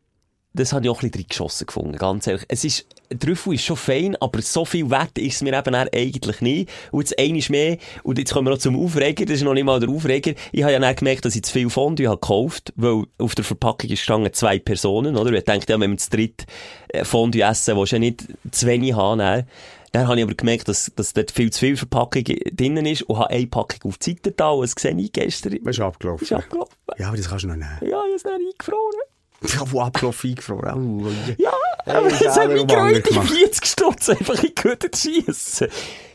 das 0.53 0.73
habe 0.73 0.85
ich 0.85 0.91
auch 0.91 1.03
ein 1.03 1.11
bisschen 1.11 1.29
geschossen 1.29 1.67
gefunden, 1.67 1.97
ganz 1.97 2.27
ehrlich. 2.27 2.45
Es 2.49 2.65
ist, 2.65 2.87
Trüffel 3.19 3.55
ist 3.55 3.65
schon 3.65 3.77
fein, 3.77 4.17
aber 4.17 4.43
so 4.43 4.65
viel 4.65 4.91
wert 4.91 5.17
ist 5.17 5.37
es 5.37 5.43
mir 5.43 5.57
eben 5.57 5.75
eigentlich 5.75 6.41
nicht. 6.41 6.71
Und 6.91 7.03
jetzt 7.03 7.19
eines 7.19 7.49
mehr, 7.49 7.79
und 8.03 8.19
jetzt 8.19 8.33
kommen 8.33 8.49
wir 8.49 8.53
noch 8.53 8.59
zum 8.59 8.77
Aufreger, 8.77 9.25
das 9.25 9.37
ist 9.37 9.45
noch 9.45 9.55
nicht 9.55 9.65
mal 9.65 9.79
der 9.79 9.89
Aufreger. 9.89 10.33
Ich 10.51 10.63
habe 10.63 10.73
ja 10.73 10.81
dann 10.81 10.97
gemerkt, 10.97 11.25
dass 11.25 11.37
ich 11.37 11.45
zu 11.45 11.53
viel 11.53 11.71
Fondue 11.71 12.09
habe 12.09 12.21
gekauft, 12.21 12.73
weil 12.77 13.05
auf 13.19 13.35
der 13.37 13.45
Verpackung 13.45 13.91
ist 13.91 14.01
gestanden 14.01 14.33
zwei 14.33 14.59
Personen, 14.59 15.17
oder? 15.17 15.33
Ich 15.33 15.45
dachte, 15.45 15.73
ja, 15.73 15.79
wenn 15.79 15.91
wir 15.91 15.99
zu 15.99 16.11
dritt 16.11 16.47
äh, 16.89 17.05
Fondue 17.05 17.43
essen, 17.43 17.77
willst 17.77 17.93
du 17.93 17.97
ja 17.97 18.01
nicht 18.01 18.25
zu 18.51 18.67
wenig 18.67 18.95
haben, 18.95 19.21
dann. 19.21 19.47
Dann 19.93 20.07
habe 20.07 20.19
ich 20.19 20.25
aber 20.25 20.35
gemerkt, 20.35 20.69
dass, 20.69 20.93
dass 20.95 21.13
dort 21.13 21.33
viel 21.33 21.51
zu 21.51 21.61
viel 21.61 21.77
Verpackung 21.77 22.25
drinnen 22.53 22.87
ist 22.87 23.03
und 23.03 23.19
habe 23.19 23.31
eine 23.31 23.47
Packung 23.47 23.91
auf 23.91 23.99
die 23.99 24.11
Seite 24.11 24.31
da 24.31 24.51
und 24.51 24.63
das 24.63 24.81
sehe 24.81 24.97
ich 24.97 25.13
gestern. 25.13 25.59
Was 25.63 25.77
ist 25.77 25.83
abgelaufen? 25.83 26.23
Ist 26.23 26.33
abgelaufen. 26.33 26.75
Ja, 26.97 27.09
aber 27.09 27.17
das 27.17 27.29
kannst 27.29 27.45
du 27.45 27.49
noch 27.49 27.57
nehmen. 27.57 27.79
Ja, 27.81 27.87
ich 27.87 27.95
habe 27.95 28.09
es 28.15 28.23
dann 28.23 28.35
eingefroren. 28.35 29.01
Ja, 29.43 29.63
wo 29.71 29.81
abgelaufen, 29.81 30.31
eingefroren. 30.31 31.05
Oh, 31.07 31.11
Ja, 31.39 31.53
Hey, 31.85 31.95
aber 31.95 32.09
das 32.11 32.21
es 32.21 32.37
hat 32.37 32.49
mich 32.49 32.59
er 32.61 32.67
gefreut, 32.67 32.97
die 32.97 33.03
gemacht. 33.11 33.29
40 33.31 33.65
Stutz 33.67 34.09
einfach 34.11 34.35
in 34.35 34.41
die 34.43 34.55
Güter 34.55 34.93
zu 34.93 35.11
schiessen. 35.11 35.69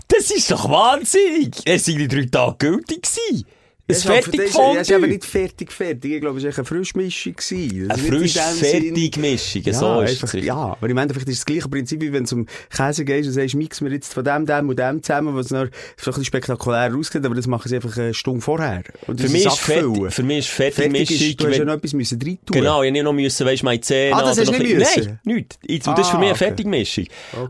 Das 0.08 0.30
ist 0.30 0.52
doch 0.52 0.70
wahnsinnig. 0.70 1.56
Es 1.66 1.88
waren 1.88 1.98
die 1.98 2.08
drei 2.08 2.26
Tage 2.32 2.56
gültig 2.60 3.02
gewesen. 3.02 3.46
Ein 3.88 3.94
Das 3.94 3.98
ist 4.00 4.06
aber- 4.08 4.14
fertig 4.24 4.42
das 4.52 4.88
ist- 4.88 4.92
aber 4.96 5.06
nicht 5.06 5.26
fertig, 5.26 5.72
fertig. 5.72 6.14
Ich 6.14 6.22
glaube, 6.22 6.40
es 6.40 6.44
war 6.44 6.54
eine 6.56 6.66
Frischmischung. 6.66 7.36
Eine 7.36 7.38
ist 7.38 7.52
nicht 7.52 7.90
in 7.90 7.90
frisch 8.18 8.34
dem 8.34 8.42
Sinn- 8.56 8.82
fertig 8.82 9.18
Mischung, 9.18 9.62
Ja, 9.64 9.74
so 9.74 10.02
ist 10.02 10.10
einfach, 10.24 10.34
es. 10.34 10.44
ja, 10.46 10.56
aber 10.56 10.90
im 10.90 10.98
Endeffekt 10.98 11.30
ist 11.30 11.38
das 11.42 11.46
gleiche 11.46 11.70
Prinzip, 11.70 12.02
wie 12.02 12.12
wenn 12.12 12.24
du 12.24 12.30
zum 12.30 12.48
Käse 12.76 13.06
gehst 13.06 13.28
und 13.28 13.34
sagst, 13.34 13.54
mixen 13.54 13.86
wir 13.86 13.94
jetzt 13.94 14.12
von 14.12 14.24
dem, 14.24 14.48
dem 14.48 14.70
und 14.70 14.80
dem 14.80 15.04
zusammen, 15.04 15.36
was 15.36 15.52
noch 15.52 15.66
so 15.66 15.66
ein 15.66 15.70
bisschen 16.06 16.26
spektakulär 16.26 16.96
aussieht, 16.96 17.24
aber 17.24 17.36
das 17.36 17.46
machen 17.46 17.70
sie 17.70 17.76
einfach 17.76 17.96
eine 17.96 18.16
Stunde 18.16 18.42
vorher. 18.42 18.82
Und 19.06 19.22
Für 19.22 19.30
mich, 19.30 19.46
ist 19.46 19.60
fertig, 19.60 20.14
für 20.14 20.24
mich 20.24 20.40
ist 20.40 20.48
fertig 20.50 20.76
Fertig 20.92 21.38
du 21.38 21.48
hast 21.48 21.58
ja 21.58 21.66
noch 21.66 21.74
etwas 21.76 21.94
müssen 21.94 22.20
rein 22.20 22.40
tun. 22.44 22.54
Genau, 22.60 22.82
ich 22.82 22.92
nicht 22.92 23.04
noch 23.04 23.14
müssen, 23.14 23.46
weisst, 23.46 23.62
meine 23.62 23.82
Zähne. 23.82 24.16
Ah, 24.16 24.22
das 24.24 24.40
hast 24.40 24.48
du 24.48 24.52
nicht 24.64 24.78
müssen? 24.78 25.20
Nein, 25.24 25.36
nichts. 25.36 25.60
Ich- 25.62 25.86
Und 25.86 25.96
das 25.96 26.08
ist 26.08 26.10
für 26.10 26.18
Ah, 26.18 26.20
mich 26.22 26.30
eine 26.30 26.36
okay. 26.36 26.46
Fertigmischung. 26.46 27.06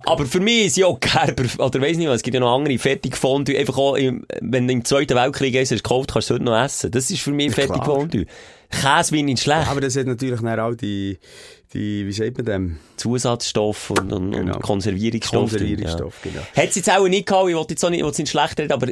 Aber 0.05 0.25
für 0.25 0.41
mich 0.41 0.65
ist 0.65 0.75
ja 0.77 0.87
auch 0.87 0.99
Gerber, 0.99 1.45
oder 1.63 1.79
weiss 1.79 1.95
nicht 1.95 2.09
was, 2.09 2.17
es 2.17 2.23
gibt 2.23 2.33
ja 2.33 2.41
noch 2.41 2.53
andere 2.53 2.77
Fertigfondue. 2.77 3.57
Einfach 3.57 3.77
auch, 3.77 3.95
im, 3.95 4.25
wenn 4.41 4.67
du 4.67 4.73
im 4.73 4.83
Zweiten 4.83 5.15
Weltkrieg 5.15 5.55
essen 5.55 5.75
hast, 5.75 5.83
gekauft, 5.83 6.11
kannst 6.11 6.24
du 6.29 6.33
es 6.33 6.37
heute 6.37 6.43
noch 6.45 6.63
essen. 6.63 6.91
Das 6.91 7.09
ist 7.09 7.21
für 7.21 7.31
mich 7.31 7.51
klar. 7.53 7.67
Fertigfondue. 7.67 8.25
Käse 8.69 9.11
wie 9.11 9.23
nicht 9.23 9.41
schlecht. 9.43 9.67
Aber 9.69 9.79
das 9.81 9.95
hat 9.95 10.07
natürlich 10.07 10.41
dann 10.41 10.59
auch 10.59 10.73
die, 10.75 11.19
die, 11.73 12.05
wie 12.07 12.11
sagt 12.11 12.37
man 12.37 12.45
dem? 12.45 12.77
Zusatzstoff 12.97 13.91
und, 13.91 14.11
und, 14.11 14.31
Genau. 14.31 14.55
und 14.55 14.61
Konservierungsstoff. 14.61 15.51
Konservierungsstoff, 15.51 16.15
genau. 16.23 16.41
Hat 16.55 16.69
es 16.69 16.75
jetzt 16.75 16.89
auch 16.91 17.07
nicht 17.07 17.27
gehabt, 17.27 17.49
ich 17.49 17.55
wollte 17.55 17.73
jetzt 17.73 17.85
auch 17.85 17.89
nicht, 17.89 17.99
ich 17.99 18.05
wollte 18.05 18.21
nicht 18.21 18.31
schlecht 18.31 18.59
reden, 18.59 18.73
aber 18.73 18.87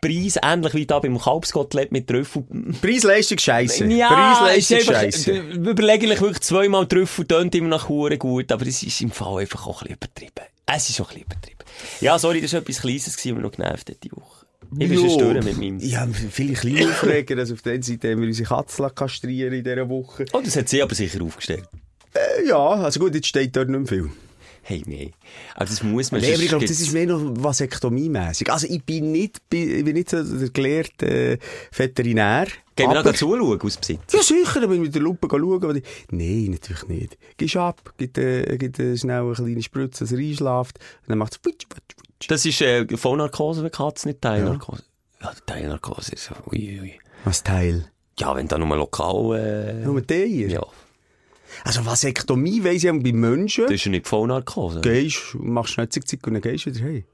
Preis 0.00 0.38
ähnlich 0.42 0.74
wie 0.74 0.86
da 0.86 0.98
beim 0.98 1.18
Kalbskotelett 1.18 1.92
mit 1.92 2.06
Trüffel. 2.08 2.44
Preis-Leistung 2.80 3.38
scheiße. 3.38 3.84
Ja, 3.86 4.48
ist 4.48 4.68
Preis-Leistung 4.70 4.94
scheiße. 4.94 5.32
überlege 5.52 6.12
ich 6.12 6.20
wirklich 6.20 6.40
zweimal 6.40 6.86
Trüffel, 6.86 7.26
tönt 7.26 7.54
immer 7.54 7.68
nach 7.68 7.88
Huren 7.88 8.18
gut, 8.18 8.50
aber 8.50 8.66
es 8.66 8.82
ist 8.82 9.00
im 9.02 9.10
Fall 9.10 9.42
einfach 9.42 9.66
auch 9.66 9.82
ein 9.82 9.88
bisschen 9.88 9.96
übertrieben. 9.96 10.46
Es 10.66 10.88
ist 10.88 11.00
auch 11.00 11.10
ein 11.10 11.16
bisschen 11.16 11.26
übertrieben. 11.26 11.58
Ja, 12.00 12.18
sorry, 12.18 12.40
das 12.40 12.52
war 12.54 12.60
etwas 12.60 12.80
Kleines, 12.80 13.06
was 13.08 13.24
mich 13.24 13.34
noch 13.34 13.52
genervt 13.52 13.90
hat 13.90 14.02
die 14.02 14.12
Woche. 14.12 14.39
Ich 14.78 14.88
bin 14.88 15.10
schon 15.10 15.34
mit 15.34 15.58
meinem... 15.58 15.78
Ja, 15.80 16.06
viele 16.08 16.54
kleine 16.54 16.88
Aufreger. 16.88 17.38
Also 17.38 17.54
auf 17.54 17.62
der 17.62 17.74
einen 17.74 17.82
Seite 17.82 18.10
haben 18.10 18.20
wir 18.20 18.28
unsere 18.28 18.48
Katze 18.48 18.90
kastrieren 18.94 19.52
in 19.52 19.64
dieser 19.64 19.88
Woche. 19.88 20.24
Oh, 20.32 20.40
das 20.44 20.56
hat 20.56 20.68
sie 20.68 20.82
aber 20.82 20.94
sicher 20.94 21.22
aufgestellt. 21.22 21.68
Äh, 22.14 22.48
ja, 22.48 22.56
also 22.56 23.00
gut, 23.00 23.14
jetzt 23.14 23.26
steht 23.26 23.54
dort 23.56 23.68
nicht 23.68 23.78
mehr 23.78 23.88
viel. 23.88 24.10
Hey, 24.62 24.82
nee. 24.86 25.12
Aber 25.54 25.64
das 25.64 25.82
muss 25.82 26.12
man... 26.12 26.20
Nee, 26.20 26.34
aber 26.34 26.42
ich 26.42 26.48
glaube, 26.48 26.66
das 26.66 26.80
ist 26.80 26.92
mehr 26.92 27.06
noch 27.06 27.20
vasektomiemässig. 27.42 28.52
Also 28.52 28.66
ich 28.68 28.84
bin 28.84 29.10
nicht, 29.10 29.40
ich 29.52 29.84
bin 29.84 29.94
nicht 29.94 30.10
so 30.10 30.22
der 30.22 30.50
gelehrte 30.50 31.06
äh, 31.06 31.38
Veterinär. 31.72 32.46
Gehen 32.76 32.90
wir 32.90 33.02
noch 33.02 33.14
zuschauen 33.14 33.60
aus 33.60 33.76
Besitz? 33.78 34.12
Ja, 34.12 34.22
sicher, 34.22 34.60
bin 34.60 34.74
ich 34.74 34.80
mit 34.80 34.94
der 34.94 35.02
Lupe 35.02 35.28
schauen. 35.30 35.82
Nein, 36.10 36.50
natürlich 36.50 36.86
nicht. 36.88 37.18
Gehst 37.36 37.56
ab, 37.56 37.94
gibt, 37.96 38.18
äh, 38.18 38.56
gibt 38.58 38.78
äh, 38.78 38.96
schnell 38.96 39.22
eine 39.22 39.34
kleine 39.34 39.62
Spritze, 39.62 40.04
dass 40.04 40.12
er 40.12 40.18
einschläft, 40.18 40.78
und 40.78 41.08
dann 41.08 41.18
macht 41.18 41.32
es. 41.42 41.52
Das 42.28 42.44
ist 42.44 42.60
äh, 42.60 42.86
Vollnarkose, 42.96 43.62
wenn 43.62 43.70
Katze 43.70 44.08
nicht 44.08 44.20
Teilnarkose. 44.20 44.82
Ja, 45.22 45.32
die 45.36 45.40
Teilnarkose 45.46 46.12
ist 46.12 46.24
so, 46.24 46.34
ui, 46.50 46.80
ui. 46.80 46.92
Was 47.24 47.42
Teil? 47.42 47.90
Ja, 48.18 48.34
wenn 48.36 48.48
da 48.48 48.58
nur 48.58 48.76
lokal, 48.76 49.38
äh, 49.38 49.84
Nur 49.84 50.00
der 50.02 50.26
hier? 50.26 50.48
ja, 50.48 50.66
Also 51.64 51.84
Vasektomie 51.84 52.62
weiss 52.64 52.84
ich 52.84 52.90
bei 52.90 53.12
Menschen. 53.12 53.64
das 53.64 53.72
ist 53.74 53.84
ja 53.84 53.90
nicht 53.90 54.06
Vollnarkose. 54.06 54.80
gehst, 54.80 55.34
machst 55.34 55.72
schnell 55.74 55.88
zick, 55.88 56.06
zick 56.06 56.26
und 56.26 56.34
dann 56.34 56.42
gehst 56.42 56.66
du 56.66 56.74
wieder 56.74 56.84
hey. 56.84 57.04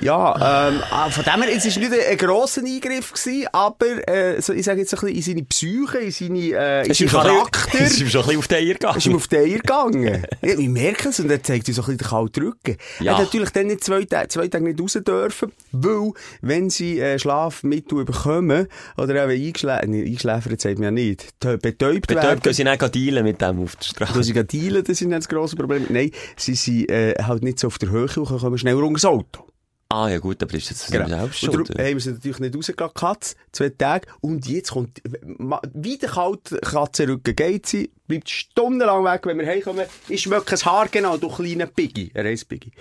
Ja, 0.00 0.68
ähm, 0.70 0.80
ah, 0.90 1.10
von 1.10 1.24
dem 1.24 1.42
her, 1.42 1.56
es 1.56 1.64
war 1.76 1.82
nicht 1.82 2.08
ein, 2.10 2.16
grosser 2.16 2.62
Eingriff, 2.62 3.12
gewesen, 3.12 3.46
aber, 3.52 4.08
äh, 4.08 4.40
so, 4.40 4.52
ich 4.52 4.64
sage 4.64 4.80
jetzt 4.80 4.94
ein 4.94 5.00
bisschen, 5.00 5.16
in 5.16 5.22
seine 5.22 5.42
Psyche, 5.44 5.98
in 5.98 6.10
seine, 6.10 6.38
äh, 6.38 6.86
in 6.86 6.94
seinen 6.94 7.08
Charakter, 7.08 7.78
ist 7.84 8.00
ihm 8.00 8.08
schon 8.08 8.22
ein 8.22 8.26
bisschen 8.26 8.38
auf 8.38 8.48
den 8.48 8.58
Eier 8.58 8.74
gegangen. 8.74 8.98
ist 8.98 9.06
ihm 9.06 9.16
auf 9.16 9.28
den 9.28 9.38
Eier 9.44 9.58
gegangen. 9.58 10.26
ja, 10.42 10.58
wir 10.58 10.68
merken 10.68 11.08
es 11.08 11.20
und 11.20 11.30
er 11.30 11.42
zeigt 11.42 11.68
uns 11.68 11.76
so 11.76 11.82
ein 11.82 11.86
bisschen 11.96 11.98
den 11.98 12.08
kalten 12.08 12.42
Rücken. 12.42 12.76
Ja. 13.00 13.12
Er 13.12 13.18
hat 13.18 13.24
natürlich 13.24 13.50
dann 13.50 13.66
nicht 13.66 13.84
zwei, 13.84 14.04
Tage- 14.04 14.28
zwei 14.28 14.48
Tage 14.48 14.64
nicht 14.64 14.80
raus 14.80 14.98
dürfen, 15.04 15.52
weil, 15.72 16.12
wenn 16.40 16.70
sie 16.70 16.98
äh, 17.00 17.18
Schlafmittel 17.18 18.04
bekommen, 18.04 18.68
oder 18.96 19.24
auch 19.24 19.28
eingeschläfert, 19.28 19.88
nee, 19.88 20.04
eingeschläfert 20.04 20.60
sagt 20.60 20.76
man 20.78 20.84
ja 20.84 20.90
nicht, 20.90 21.38
betäubt 21.40 21.64
werden, 21.74 22.00
Betäubt 22.06 22.42
gehen 22.44 22.52
sie 22.54 22.64
nicht 22.64 22.94
dealen 22.94 23.24
mit 23.24 23.40
dem 23.40 23.62
auf 23.62 23.76
der 23.76 23.84
Straße. 23.84 24.14
weil 24.14 24.22
sie 24.24 24.32
dealen, 24.32 24.82
das 24.84 25.00
ist 25.00 25.06
nicht 25.06 25.18
das 25.18 25.28
grosse 25.28 25.56
Problem. 25.56 25.86
Nein, 25.90 26.10
sie 26.36 26.54
sind 26.54 26.90
äh, 26.90 27.14
halt 27.22 27.42
nicht 27.42 27.58
so 27.58 27.66
auf 27.68 27.78
der 27.78 27.90
Höhe 27.90 28.08
und 28.16 28.24
kommen 28.26 28.58
schneller 28.58 28.78
unter 28.78 28.94
das 28.94 29.04
Auto. 29.04 29.46
Ah, 29.92 30.08
ja 30.08 30.18
gut, 30.18 30.42
aber 30.42 30.54
ist 30.54 30.70
das 30.70 30.86
Genau. 30.90 31.06
selbst 31.06 31.42
Und 31.44 31.52
schuld? 31.54 31.68
darum 31.70 31.84
haben 31.84 31.94
wir 31.94 32.00
sie 32.00 32.10
natürlich 32.12 32.38
nicht 32.38 32.56
rausgelassen, 32.56 32.94
Katze, 32.94 33.34
zwei 33.52 33.68
Tage. 33.68 34.08
Und 34.20 34.46
jetzt 34.48 34.70
kommt, 34.70 35.02
ma- 35.38 35.60
wie 35.74 35.98
der 35.98 36.08
kalte 36.08 36.56
Katzenrücken 36.58 37.36
geht 37.36 37.66
sie, 37.66 37.90
bleibt 38.08 38.30
stundenlang 38.30 39.04
weg, 39.04 39.26
wenn 39.26 39.38
wir 39.38 39.46
heimkommen. 39.46 39.84
Ich 40.08 40.22
schmecke 40.22 40.54
ein 40.54 40.60
Haar 40.64 40.88
genau, 40.88 41.16
du 41.18 41.28
kleiner 41.28 41.66
Piggy. 41.66 42.10
Er 42.14 42.24
heisst 42.24 42.48
Piggy. 42.48 42.72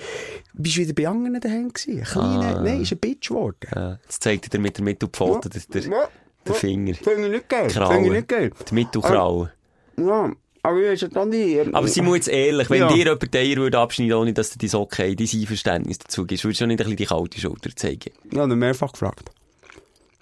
Bist 0.53 0.77
du 0.77 0.81
wieder 0.81 0.93
bei 0.93 1.07
anderen 1.07 1.41
daheim 1.41 1.73
gewesen? 1.73 1.99
Ein 1.99 2.03
kleiner, 2.05 2.57
Ah. 2.57 2.61
nein, 2.61 2.81
ist 2.81 2.91
ein 2.93 2.97
Bitch 2.99 3.27
geworden. 3.29 3.57
Ja, 3.75 3.99
jetzt 4.03 4.23
zeigt 4.23 4.53
er 4.53 4.59
mit 4.59 4.77
der 4.77 4.83
Mittelpfote 4.85 5.49
der, 5.49 5.61
der, 5.73 5.81
Ja, 5.91 6.07
der 6.47 6.53
Finger. 6.55 6.93
Finde 6.95 7.25
ich 7.25 7.31
nicht 7.33 7.49
geil. 7.49 7.67
Ich 7.67 8.09
nicht 8.11 8.27
geil. 8.27 8.51
Die 8.69 8.73
Mittelkralle. 8.73 9.51
Ja. 9.97 10.31
Aber 10.63 10.77
ich 10.79 11.01
weiß 11.01 11.09
doch 11.11 11.25
nie. 11.25 11.59
Aber 11.73 11.87
sie 11.87 12.01
muss 12.01 12.17
jetzt 12.17 12.27
ehrlich, 12.29 12.69
wenn 12.69 12.81
Ja. 12.81 12.87
dir 12.89 12.97
jemand 12.97 13.33
die 13.33 13.37
Eier 13.37 13.55
würde 13.57 13.79
abschneiden, 13.79 14.13
ohne 14.13 14.33
dass 14.33 14.51
du 14.51 14.59
dein 14.59 14.79
Okay, 14.79 15.15
dein 15.15 15.27
Einverständnis 15.33 15.97
dazu 15.99 16.25
gibst, 16.25 16.43
würdest 16.43 16.61
du 16.61 16.67
nicht 16.67 16.79
ein 16.79 16.83
bisschen 16.85 16.97
die 16.97 17.05
kalte 17.05 17.39
Schulter 17.39 17.75
zeigen? 17.75 18.11
Ja, 18.31 18.45
dann 18.45 18.59
mehrfach 18.59 18.91
gefragt. 18.91 19.31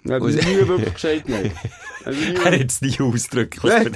Ich 0.02 0.10
habe 0.10 0.26
nie 0.30 0.66
wirklich 0.68 0.94
gesagt, 0.94 1.28
nein. 1.28 1.52
Er 2.06 2.52
hat 2.60 2.70
es 2.70 2.80
nie 2.80 2.98
ausdrücklich. 3.00 3.70
Er 3.70 3.80
hat 3.80 3.92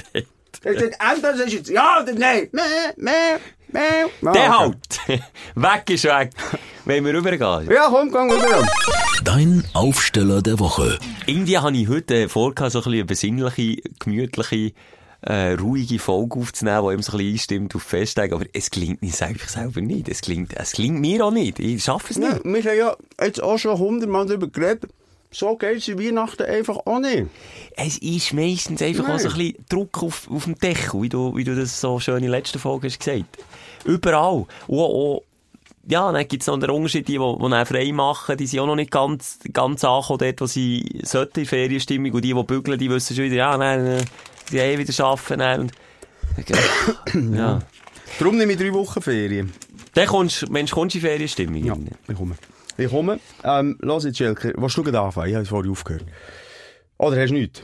gesagt, 0.61 0.95
entweder 0.99 1.37
sagst 1.37 1.51
du 1.53 1.57
jetzt 1.57 1.69
ja 1.69 2.01
oder 2.03 2.13
nein. 2.13 2.47
Meh, 2.51 2.61
meh, 2.97 3.11
meh. 4.21 4.31
Der 4.33 4.59
halt! 4.59 4.77
weg 5.55 5.89
ist 5.89 6.03
weg! 6.03 6.29
Wenn 6.85 7.03
wir 7.03 7.13
rübergehen. 7.15 7.71
Ja, 7.71 7.87
komm, 7.89 8.11
komm, 8.11 8.29
rüber. 8.29 8.67
Dein 9.23 9.63
Aufsteller 9.73 10.43
der 10.43 10.59
Woche. 10.59 10.99
Irgendwie 11.25 11.57
habe 11.57 11.75
ich 11.75 11.87
heute 11.89 12.29
vorgehabt, 12.29 12.73
so 12.73 12.79
ein 12.79 12.83
bisschen 12.83 12.93
eine 13.39 13.45
besinnliche, 13.49 13.81
gemütliche, 13.99 14.73
äh, 15.25 15.53
ruhige 15.53 15.97
Folge 15.97 16.39
aufzunehmen, 16.39 16.87
die 16.87 16.93
eben 16.93 17.01
so 17.01 17.13
ein 17.13 17.17
bisschen 17.17 17.33
einstimmt 17.33 17.75
auf 17.75 17.83
Festtage. 17.83 18.35
Aber 18.35 18.45
es 18.53 18.69
gelingt 18.69 19.01
mir 19.01 19.11
einfach 19.21 19.49
selber 19.49 19.81
nicht. 19.81 20.07
Es 20.07 20.21
gelingt, 20.21 20.53
es 20.55 20.73
gelingt 20.73 20.99
mir 20.99 21.25
auch 21.25 21.31
nicht. 21.31 21.59
Ich 21.59 21.83
schaffe 21.83 22.11
es 22.11 22.17
nicht. 22.17 22.45
wir 22.45 22.63
haben 22.63 22.77
ja 22.77 22.95
jetzt 23.21 23.41
auch 23.41 23.57
schon 23.57 23.77
hundertmal 23.77 24.25
darüber 24.27 24.47
geredet. 24.47 24.91
So 25.31 25.57
geht 25.57 25.79
es 25.79 25.87
in 25.87 25.99
Weihnachten 25.99 26.43
einfach 26.43 26.77
auch 26.85 26.99
nicht. 26.99 27.27
Es 27.75 27.97
ist 27.97 28.33
meistens 28.33 28.81
einfach 28.81 29.09
auch 29.09 29.19
so 29.19 29.29
ein 29.29 29.35
bisschen 29.35 29.65
Druck 29.67 30.03
auf, 30.03 30.29
auf 30.29 30.45
dem 30.45 30.55
Deckel, 30.55 31.01
wie 31.01 31.09
du, 31.09 31.35
wie 31.35 31.43
du 31.43 31.55
das 31.55 31.81
so 31.81 31.99
schön 31.99 32.17
in 32.17 32.21
der 32.23 32.31
letzten 32.31 32.59
Folge 32.59 32.87
hast 32.87 32.99
gesagt. 32.99 33.25
Überall. 33.83 34.45
Auch, 34.67 34.69
auch, 34.69 35.23
ja, 35.87 36.11
dann 36.11 36.27
gibt 36.27 36.41
es 36.43 36.47
noch 36.47 36.57
den 36.57 36.69
Unterschied, 36.69 37.07
die, 37.07 37.17
die, 37.17 37.35
die 37.37 37.49
dann 37.49 37.65
frei 37.65 37.91
machen, 37.91 38.37
die 38.37 38.47
sind 38.47 38.59
auch 38.59 38.67
noch 38.67 38.75
nicht 38.75 38.91
ganz, 38.91 39.39
ganz 39.51 39.83
angekommen 39.83 40.19
dort, 40.19 40.41
wo 40.41 40.45
sie 40.45 41.01
sollten, 41.03 41.41
in 41.41 41.45
Ferienstimmung. 41.45 42.13
Und 42.13 42.23
die, 42.23 42.33
die 42.33 42.43
bügeln, 42.43 42.79
die 42.79 42.89
wissen 42.89 43.15
schon 43.15 43.25
wieder, 43.25 43.35
ja, 43.35 43.57
nein, 43.57 43.85
äh, 43.85 44.03
die 44.51 44.57
eh 44.57 44.77
wieder 44.77 45.05
arbeiten. 45.05 45.61
Und, 45.61 47.37
ja. 47.37 47.59
Darum 48.19 48.37
nehme 48.37 48.53
ich 48.53 48.59
drei 48.59 48.73
Wochen 48.73 49.01
Ferien. 49.01 49.53
Dann 49.93 50.07
kommst, 50.07 50.49
Mensch, 50.49 50.71
kommst 50.71 50.95
du 50.95 50.99
in 50.99 51.05
Ferienstimmung. 51.05 51.63
Ja, 51.63 51.75
ich 52.07 52.15
komme. 52.15 52.35
Ich 52.77 52.89
komme. 52.89 53.19
Ähm, 53.43 53.77
los 53.79 54.03
jetzt, 54.03 54.17
Schelker. 54.17 54.51
Was 54.55 54.73
du 54.73 54.83
gerade 54.83 54.99
anfangen? 54.99 55.29
Ich 55.29 55.35
habe 55.35 55.45
vorhin 55.45 55.71
aufgehört. 55.71 56.05
Oder 56.97 57.21
hast 57.21 57.29
du 57.29 57.35
nichts? 57.35 57.63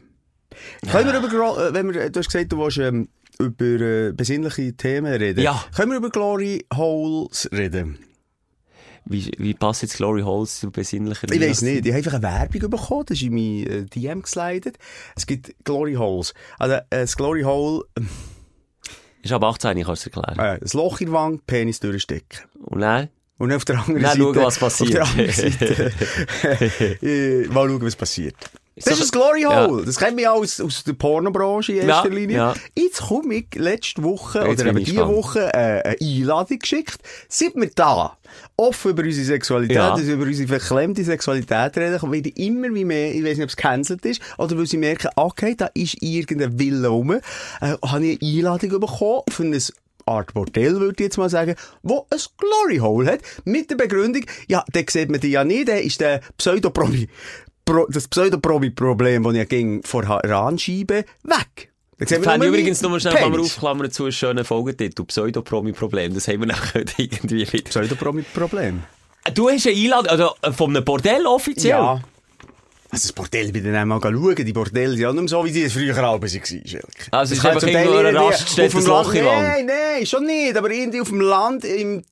Können 0.91 1.11
wir 1.11 1.19
über, 1.19 1.73
wenn 1.73 1.93
wir, 1.93 2.09
du 2.09 2.19
hast 2.19 2.31
gesagt, 2.31 2.51
du 2.51 2.57
willst, 2.57 2.77
ähm, 2.77 3.09
über 3.39 3.65
äh, 3.65 4.11
besinnliche 4.11 4.73
Themen 4.73 5.13
reden. 5.13 5.41
Ja. 5.41 5.63
Können 5.75 5.91
wir 5.91 5.97
über 5.97 6.09
Glory 6.09 6.65
Holes 6.73 7.49
reden? 7.51 7.99
Wie, 9.05 9.31
wie 9.37 9.53
passt 9.53 9.81
jetzt 9.81 9.97
Glory 9.97 10.21
Holes 10.21 10.59
zu 10.59 10.71
besinnlicher 10.71 11.27
Ich 11.31 11.41
weiß 11.41 11.63
nicht. 11.63 11.85
Ich 11.85 11.91
habe 11.91 11.97
einfach 11.97 12.13
eine 12.13 12.23
Werbung 12.23 12.69
bekommen. 12.69 13.05
Das 13.07 13.17
ist 13.17 13.23
in 13.23 13.33
mein 13.33 13.67
äh, 13.67 13.85
DM 13.85 14.21
geslidet. 14.21 14.77
Es 15.15 15.25
gibt 15.25 15.53
Glory 15.63 15.95
Holes. 15.95 16.33
Also, 16.59 16.75
äh, 16.75 16.81
das 16.91 17.17
Glory 17.17 17.41
Hole, 17.41 17.83
ähm, 17.97 18.07
Ist 19.23 19.31
ab 19.33 19.43
18, 19.43 19.77
ich 19.77 19.85
kann 19.85 19.93
es 19.93 20.05
erklären. 20.05 20.37
äh, 20.39 20.59
das 20.59 20.73
Loch 20.73 20.99
in 21.01 21.07
der 21.07 21.15
Wange, 21.15 21.39
Penis 21.45 21.79
durchstecken. 21.79 22.39
Und 22.63 22.81
dann? 22.81 23.09
Und 23.37 23.49
dann 23.49 23.57
auf 23.57 23.65
der 23.65 23.79
anderen 23.79 24.01
Dann 24.03 24.11
Seite... 24.11 24.21
schauen, 24.21 24.35
was 24.45 24.59
passiert. 24.59 25.01
Auf 25.01 25.15
der 25.15 25.25
anderen 25.25 25.51
Seite... 25.51 25.91
äh, 27.01 27.47
mal 27.47 27.67
schauen, 27.67 27.81
was 27.81 27.95
passiert. 27.95 28.35
Das 28.75 28.99
ist 28.99 29.13
ein 29.13 29.19
Glory 29.19 29.41
Ja. 29.41 29.67
Hole. 29.67 29.85
Das 29.85 29.97
kennen 29.97 30.15
wir 30.17 30.23
ja 30.23 30.31
aus, 30.31 30.59
aus 30.61 30.83
der 30.85 30.93
Pornobranche 30.93 31.73
in 31.73 31.87
Ja, 31.87 31.95
erster 31.97 32.09
Linie. 32.09 32.37
ja. 32.37 32.53
Jetzt 32.75 33.01
komme 33.01 33.35
ich 33.35 33.47
letzte 33.55 34.01
Woche, 34.01 34.39
Jetzt 34.47 34.61
oder 34.61 34.69
eben 34.69 34.83
diese. 34.83 35.07
Woche, 35.07 35.53
äh, 35.53 35.81
eine 35.83 35.95
Einladung 36.01 36.59
geschickt. 36.59 36.97
Sind 37.27 37.55
wir 37.57 37.69
da, 37.75 38.17
offen 38.67 38.91
über 38.91 39.03
unsere 39.03 39.25
Sexualität, 39.25 39.75
Ja. 39.77 39.93
also 39.93 40.11
über 40.11 40.25
unsere 40.25 40.47
verklemmte 40.47 41.03
Sexualität 41.03 41.77
reden, 41.77 41.99
kommen 41.99 42.13
wieder 42.13 42.31
immer 42.37 42.73
wie 42.73 42.85
mehr, 42.85 43.13
ich 43.13 43.23
weiß 43.23 43.37
nicht, 43.37 43.43
ob 43.43 43.49
es 43.49 43.55
gecancelt 43.55 44.05
ist, 44.05 44.21
oder 44.37 44.57
weil 44.57 44.67
sie 44.67 44.77
merken, 44.77 45.09
okay, 45.15 45.55
da 45.57 45.69
ist 45.73 46.01
irgendein 46.01 46.57
Wille 46.59 46.87
rum, 46.87 47.11
äh, 47.11 47.19
habe 47.61 48.05
ich 48.05 48.21
eine 48.21 48.37
Einladung 48.37 48.79
bekommen 48.79 49.21
für 49.29 49.43
ein 49.43 49.59
Art 50.05 50.33
Bordell, 50.33 50.79
würde 50.79 50.95
ich 50.97 51.05
jetzt 51.05 51.17
mal 51.17 51.29
sagen, 51.29 51.55
wo 51.83 52.07
ein 52.09 52.19
Glory 52.37 52.77
Hole 52.77 53.11
hat, 53.11 53.19
mit 53.45 53.69
der 53.69 53.75
Begründung, 53.75 54.23
ja, 54.47 54.63
den 54.73 54.85
sieht 54.89 55.11
man 55.11 55.19
die 55.19 55.29
ja 55.31 55.43
nicht, 55.43 55.67
der 55.67 55.83
ist 55.83 56.01
der 56.01 56.21
Pseudopromi, 56.37 57.07
Pro, 57.65 57.85
das 57.89 58.07
Pseudopromi-Problem, 58.07 59.23
das 59.23 59.33
ich 59.33 59.37
ja 59.37 59.45
ging 59.45 59.83
vor 59.83 60.03
Ranschiebe, 60.03 61.05
weg. 61.23 61.70
Dann 62.09 62.23
Fände 62.23 62.37
nur 62.39 62.47
übrigens 62.47 62.81
nur 62.81 62.99
schnell 62.99 63.15
Klammer 63.15 63.35
Penis. 63.37 63.51
auf, 63.53 63.59
Klammer 63.59 63.89
zu, 63.91 64.03
einen 64.03 64.11
schönen 64.11 64.45
Folgetitel. 64.45 65.03
Pseudopromi-Problem. 65.03 66.13
Das 66.13 66.27
haben 66.27 66.39
wir 66.39 66.47
nachher 66.47 66.83
irgendwie 66.97 67.51
wieder. 67.51 67.69
Pseudopromi-Problem. 67.69 68.81
Du 69.35 69.49
hast 69.49 69.67
eine 69.67 69.75
Einladung, 69.75 70.07
also 70.09 70.31
äh, 70.41 70.51
von 70.51 70.75
einem 70.75 70.83
Bordell 70.83 71.25
offiziell? 71.27 71.77
Ja. 71.77 72.01
Also 72.93 73.07
das 73.07 73.13
Bordell 73.13 73.53
bei 73.53 73.61
denen 73.61 73.87
mal 73.87 74.01
schauen, 74.01 74.35
die 74.35 74.51
Bordelle 74.51 74.89
sind 74.89 74.99
ja 74.99 75.13
nicht 75.13 75.21
mehr 75.21 75.29
so, 75.29 75.45
wie 75.45 75.51
sie 75.51 75.69
früher 75.69 75.95
waren. 75.95 76.21
Also 76.21 76.25
es 76.25 76.33
ist 77.31 77.41
kann 77.41 77.51
einfach 77.51 77.65
irgendwo 77.65 77.95
eine 77.97 78.13
Raststätte, 78.19 78.77
auf 78.77 78.81
dem 78.81 78.81
ein 78.81 78.85
Loch 78.87 79.13
im 79.13 79.23
Land-. 79.25 79.47
Nein, 79.47 79.65
nein, 79.67 80.05
schon 80.05 80.25
nicht, 80.25 80.57
aber 80.57 80.69
irgendwie 80.71 80.99
auf 80.99 81.07
dem 81.07 81.21
Land 81.21 81.63
im 81.63 82.03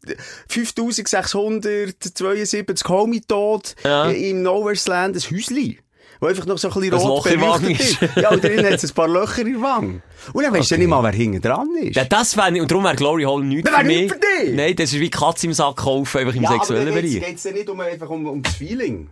5672 0.48 2.88
Homie-Tod 2.88 3.76
Ja. 3.84 4.10
im 4.10 4.42
Nowhere's 4.44 4.88
Land 4.88 5.18
ein 5.18 5.22
Häusli. 5.36 5.80
Wo 6.20 6.28
einfach 6.28 6.45
noch 6.45 6.57
so 6.57 6.67
ein 6.70 6.74
bisschen 6.74 6.93
Ein 6.93 6.99
rot 6.99 7.32
Loch 7.34 7.61
ist. 7.70 7.97
Ja, 8.15 8.30
und 8.32 8.43
drin 8.43 8.65
hat 8.65 8.74
es 8.74 8.84
ein 8.84 8.93
paar 8.93 9.07
Löcher 9.07 9.41
in 9.41 9.53
der 9.53 9.61
Wange. 9.61 10.01
Und 10.34 10.43
dann 10.43 10.53
weisst 10.53 10.70
du 10.70 10.76
ja 10.76 10.80
nicht 10.80 10.89
mal, 10.89 11.01
wer 11.01 11.11
hinten 11.11 11.41
dran 11.41 11.70
ist. 11.82 11.95
Ja, 11.95 12.03
das 12.03 12.36
nicht, 12.36 12.61
und 12.61 12.70
darum 12.70 12.84
wäre 12.84 12.95
Glory 12.95 13.24
Hole 13.24 13.45
nichts 13.45 13.70
Das 13.72 13.80
für 13.80 13.86
mich. 13.86 14.01
nichts 14.01 14.13
für 14.13 14.45
dich. 14.45 14.55
Nein, 14.55 14.76
das 14.76 14.91
ist 14.93 14.99
wie 14.99 15.09
Katze 15.09 15.47
im 15.47 15.53
Sack 15.53 15.78
kaufen, 15.78 16.17
einfach 16.17 16.36
im 16.36 16.43
ja, 16.43 16.51
sexuellen 16.51 16.93
Bereich. 16.93 17.20
geht 17.22 17.36
es 17.36 17.43
ja 17.45 17.51
nicht 17.51 17.70
um, 17.70 17.80
einfach 17.80 18.09
um, 18.09 18.28
um 18.28 18.41
das 18.43 18.53
Feeling. 18.53 19.09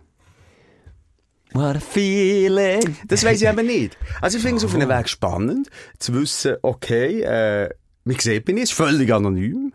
What 1.54 1.76
a 1.76 1.80
feeling. 1.80 2.96
Das 3.06 3.24
weiss 3.24 3.40
ich 3.40 3.48
eben 3.48 3.66
nicht. 3.66 3.96
Also 4.20 4.36
ich 4.36 4.42
finde 4.44 4.58
es 4.58 4.64
auf 4.64 4.74
einem 4.74 4.88
Weg 4.90 5.08
spannend, 5.08 5.70
zu 5.98 6.14
wissen, 6.14 6.56
okay, 6.60 7.22
äh, 7.22 7.70
man 8.04 8.18
sieht 8.18 8.46
mich 8.46 8.54
nicht, 8.54 8.64
ist 8.64 8.72
völlig 8.74 9.12
anonym. 9.12 9.72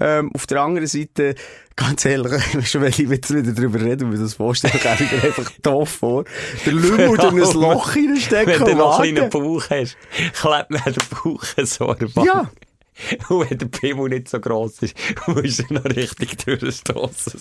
Ähm, 0.00 0.30
auf 0.34 0.46
der 0.46 0.60
anderen 0.60 0.86
Seite, 0.88 1.34
ganz 1.76 2.04
ehrlich, 2.04 2.32
schon 2.68 2.82
wenn 2.82 2.88
ich 2.90 2.98
jetzt 2.98 3.34
wieder 3.34 3.52
darüber 3.52 3.80
rede 3.80 4.04
und 4.04 4.10
mir 4.12 4.18
das 4.18 4.34
vorstelle, 4.34 4.78
kann 4.78 4.96
ich 5.00 5.10
mir 5.12 5.22
einfach 5.22 5.50
doof 5.62 5.88
vor. 5.88 6.24
Der 6.66 6.72
Lümmel 6.72 7.16
durch 7.16 7.32
ein 7.32 7.60
Loch 7.60 7.94
reinstecken 7.94 8.60
Wenn 8.60 8.64
du 8.64 8.74
noch 8.74 8.98
einen 8.98 9.14
kleinen. 9.14 9.30
Bauch 9.30 9.64
hast, 9.70 9.96
klebt 10.40 10.70
mir 10.70 10.80
der 10.80 11.04
Bauch 11.22 11.44
so 11.64 11.86
an. 11.86 12.12
Ja. 12.24 12.50
Und 13.28 13.50
wenn 13.50 13.58
der 13.58 13.66
Pimmel 13.66 14.08
nicht 14.08 14.28
so 14.28 14.38
gross 14.40 14.78
ist, 14.80 14.94
musst 15.26 15.68
du 15.68 15.74
noch 15.74 15.84
richtig 15.84 16.44
durchstossen. 16.44 17.40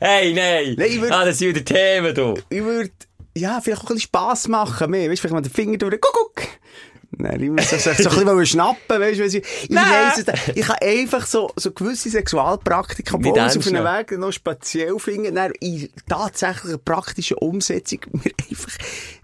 Hey, 0.00 0.34
nein! 0.34 0.74
Nein, 0.76 0.88
ich 0.90 0.98
würd- 1.00 1.10
ah, 1.10 1.24
das 1.24 1.38
sind 1.38 1.54
wieder 1.54 1.64
Themen, 1.64 2.14
du. 2.14 2.34
Ich 2.50 2.64
würde, 2.64 2.90
ja, 3.36 3.60
vielleicht 3.60 3.80
auch 3.82 3.84
ein 3.84 3.94
bisschen 3.94 4.08
Spass 4.08 4.48
machen 4.48 4.90
mehr. 4.90 5.08
Weißt 5.10 5.18
du, 5.18 5.28
vielleicht 5.28 5.34
mal 5.34 5.40
den 5.42 5.52
Finger 5.52 5.78
durch 5.78 5.92
den 5.92 6.00
Kuckuck. 6.00 6.48
Nein, 7.18 7.42
ich 7.42 7.50
muss 7.50 7.70
so, 7.70 7.78
so 7.78 7.90
ein 7.90 7.96
bisschen 7.96 8.46
schnappen, 8.46 9.00
weißt 9.00 9.18
du, 9.18 9.24
ich, 9.24 9.34
ich 9.36 9.74
weiss 9.74 10.18
es, 10.18 10.54
ich 10.54 10.66
kann 10.66 10.76
einfach 10.82 11.26
so, 11.26 11.50
so 11.56 11.70
gewisse 11.70 12.10
Sexualpraktika, 12.10 13.18
ich 13.18 13.26
es 13.26 13.32
denkst 13.32 13.56
auf 13.56 13.66
einem 13.66 13.84
Weg 13.84 14.18
noch 14.18 14.32
speziell 14.32 14.98
finde, 14.98 15.32
dann 15.32 15.52
in 15.60 15.88
tatsächlicher 16.08 16.78
praktischen 16.78 17.38
Umsetzung 17.38 18.00
mir 18.12 18.32
einfach 18.50 18.72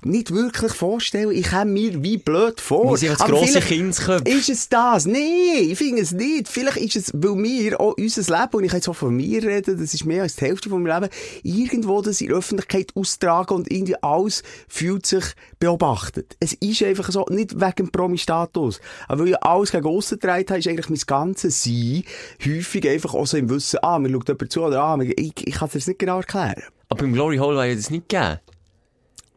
nicht 0.05 0.33
wirklich 0.33 0.73
vorstellen. 0.73 1.31
Ich 1.33 1.51
komme 1.51 1.67
mir 1.67 2.03
wie 2.03 2.17
blöd 2.17 2.61
vor. 2.61 2.91
Wir 2.91 2.97
sind 2.97 3.11
als 3.11 3.21
grosse 3.21 3.61
Kindsköpfe. 3.61 4.29
Ist 4.29 4.49
es 4.49 4.69
das? 4.69 5.07
Nein, 5.07 5.21
ich 5.59 5.79
finde 5.79 6.03
es 6.03 6.13
nicht. 6.13 6.49
Vielleicht 6.49 6.79
ist 6.79 6.97
es, 6.97 7.13
weil 7.15 7.43
wir 7.43 7.81
auch 7.81 7.95
unser 7.97 8.23
Leben, 8.23 8.57
und 8.57 8.65
ich 8.65 8.71
kann 8.71 8.79
jetzt 8.79 8.89
auch 8.89 8.97
von 8.97 9.15
mir 9.15 9.43
reden, 9.43 9.79
das 9.79 9.95
ist 9.95 10.05
mehr 10.05 10.23
als 10.23 10.37
die 10.37 10.45
Hälfte 10.45 10.69
von 10.69 10.83
meinem 10.83 11.03
Leben, 11.03 11.13
irgendwo 11.43 12.03
das 12.03 12.21
in 12.21 12.29
der 12.29 12.39
Öffentlichkeit 12.39 12.93
austragen 12.95 13.55
und 13.55 13.71
irgendwie 13.71 13.97
alles 14.03 14.43
fühlt 14.69 15.07
sich 15.07 15.25
beobachtet. 15.59 16.37
Es 16.41 16.55
ist 16.55 16.83
einfach 16.83 17.11
so, 17.11 17.27
nicht 17.31 17.61
wegen 17.61 17.77
dem 17.77 17.91
Promi-Status, 17.91 18.81
aber 19.09 19.23
weil 19.23 19.29
ich 19.29 19.43
alles 19.43 19.73
gegen 19.73 19.87
aussen 19.87 20.19
getragen 20.19 20.47
habe, 20.49 20.59
ist 20.59 20.69
eigentlich 20.69 20.89
mein 20.89 21.01
ganzes 21.07 21.63
Sein 21.63 22.05
häufig 22.45 22.89
einfach 22.89 23.15
auch 23.15 23.27
so 23.27 23.37
im 23.37 23.49
Wissen, 23.51 23.79
ah, 23.83 23.99
mir 23.99 24.11
schaut 24.11 24.29
jemand 24.29 24.53
zu, 24.53 24.63
oder 24.63 24.83
ah, 24.83 24.99
ich, 25.01 25.33
ich 25.47 25.55
kann 25.55 25.69
es 25.73 25.87
nicht 25.87 25.99
genau 25.99 26.19
erklären. 26.19 26.63
Aber 26.89 27.01
beim 27.03 27.13
Glory 27.13 27.39
Hole 27.39 27.57
wäre 27.57 27.75
das 27.75 27.91
nicht 27.91 28.09
gegeben. 28.09 28.39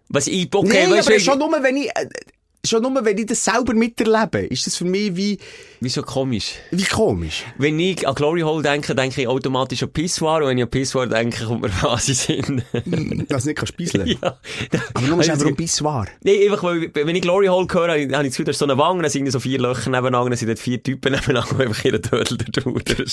Was 0.10 0.28
ich, 0.28 0.54
okay, 0.54 0.88
Nein, 0.88 0.92
weißt 0.92 1.10
aber 1.10 1.20
schon 1.20 1.40
nur, 1.40 1.52
wenn 1.64 1.78
ich, 1.78 1.88
äh, 1.88 2.08
schon 2.66 2.82
nur, 2.82 3.04
wenn 3.04 3.18
ich 3.18 3.26
das 3.26 3.44
selber 3.44 3.74
miterlebe, 3.74 4.46
ist 4.46 4.68
das 4.68 4.76
für 4.76 4.86
mich 4.86 5.16
wie, 5.16 5.38
wieso 5.86 6.02
komisch? 6.04 6.56
wie 6.72 6.84
komisch. 6.84 7.46
Wenn 7.58 7.80
ich 7.80 8.08
an 8.08 8.16
Glory 8.16 8.42
Hole 8.42 8.62
denke, 8.62 8.94
denke 8.96 9.22
ich 9.22 9.28
automatisch 9.28 9.84
an 9.84 9.90
Pissoir, 9.92 10.42
und 10.42 10.50
wenn 10.50 10.58
ich 10.58 10.64
an 10.64 10.70
Pissoir 10.70 11.08
denke, 11.08 11.46
kommt 11.46 11.62
mir 11.62 11.72
was 11.82 12.10
in 12.10 12.16
Sinn. 12.16 12.62
Dass 13.30 13.46
nicht 13.46 13.66
spieseln 13.68 14.08
ja. 14.08 14.38
Aber 14.94 15.08
nur 15.08 15.20
Also, 15.20 15.32
einfach 15.32 15.46
um 15.46 15.56
Pissoir. 15.56 16.08
Nein, 16.24 16.36
einfach, 16.44 16.64
weil, 16.64 16.92
wenn 16.94 17.16
ich 17.16 17.22
Glory 17.22 17.48
Hole 17.48 17.68
höre, 17.72 17.88
habe 17.90 18.00
ich 18.02 18.10
das 18.10 18.24
Gefühl, 18.26 18.46
da 18.46 18.52
ist 18.52 18.60
so 18.60 18.66
eine 18.66 18.78
Wange, 18.78 19.02
dann 19.02 19.12
sind 19.12 19.32
so 19.32 19.40
vier 19.40 19.60
Löcher 19.60 19.90
nebeneinander, 19.90 20.32
dann 20.32 20.38
sind 20.38 20.50
dort 20.50 20.60
vier 20.60 20.82
Typen 20.82 21.14
nebeneinander, 21.14 21.56
die 21.56 21.64
einfach 21.64 21.86
ihren 21.86 22.02
Tödel 22.02 22.38
da. 22.38 22.62
Und 22.66 22.90
dann 22.90 23.06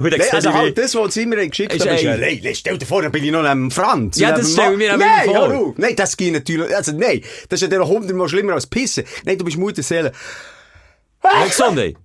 Nein, 0.00 0.20
also 0.32 0.52
halt, 0.52 0.78
das, 0.78 0.94
was 0.94 1.14
sie 1.14 1.26
mir 1.26 1.46
geschickt 1.48 1.74
Ist 1.74 1.86
haben, 1.86 1.94
ist 1.94 2.04
ey- 2.04 2.40
nein, 2.42 2.54
stell 2.54 2.78
dir 2.78 2.86
vor, 2.86 3.02
dann 3.02 3.12
bin 3.12 3.24
ich 3.24 3.30
noch 3.30 3.42
neben 3.42 3.70
Franz. 3.70 4.18
Ja, 4.18 4.32
das 4.32 4.52
stell 4.52 4.72
ich 4.72 4.78
mir 4.78 4.96
nein, 4.96 5.26
vor. 5.26 5.74
Nein, 5.76 5.96
das 5.96 6.16
geht 6.16 6.32
natürlich, 6.32 6.74
also 6.74 6.92
nein, 6.92 7.22
das 7.48 7.58
ist 7.58 7.62
ja 7.62 7.68
der 7.68 7.86
hundertmal 7.86 8.28
schlimmer 8.28 8.54
als 8.54 8.66
Pissen. 8.66 9.04
Nein, 9.24 9.38
du 9.38 9.44
bist 9.44 9.56
Mutterseele. 9.56 10.12
Ja, 11.24 11.46
Gesundheit. 11.46 11.96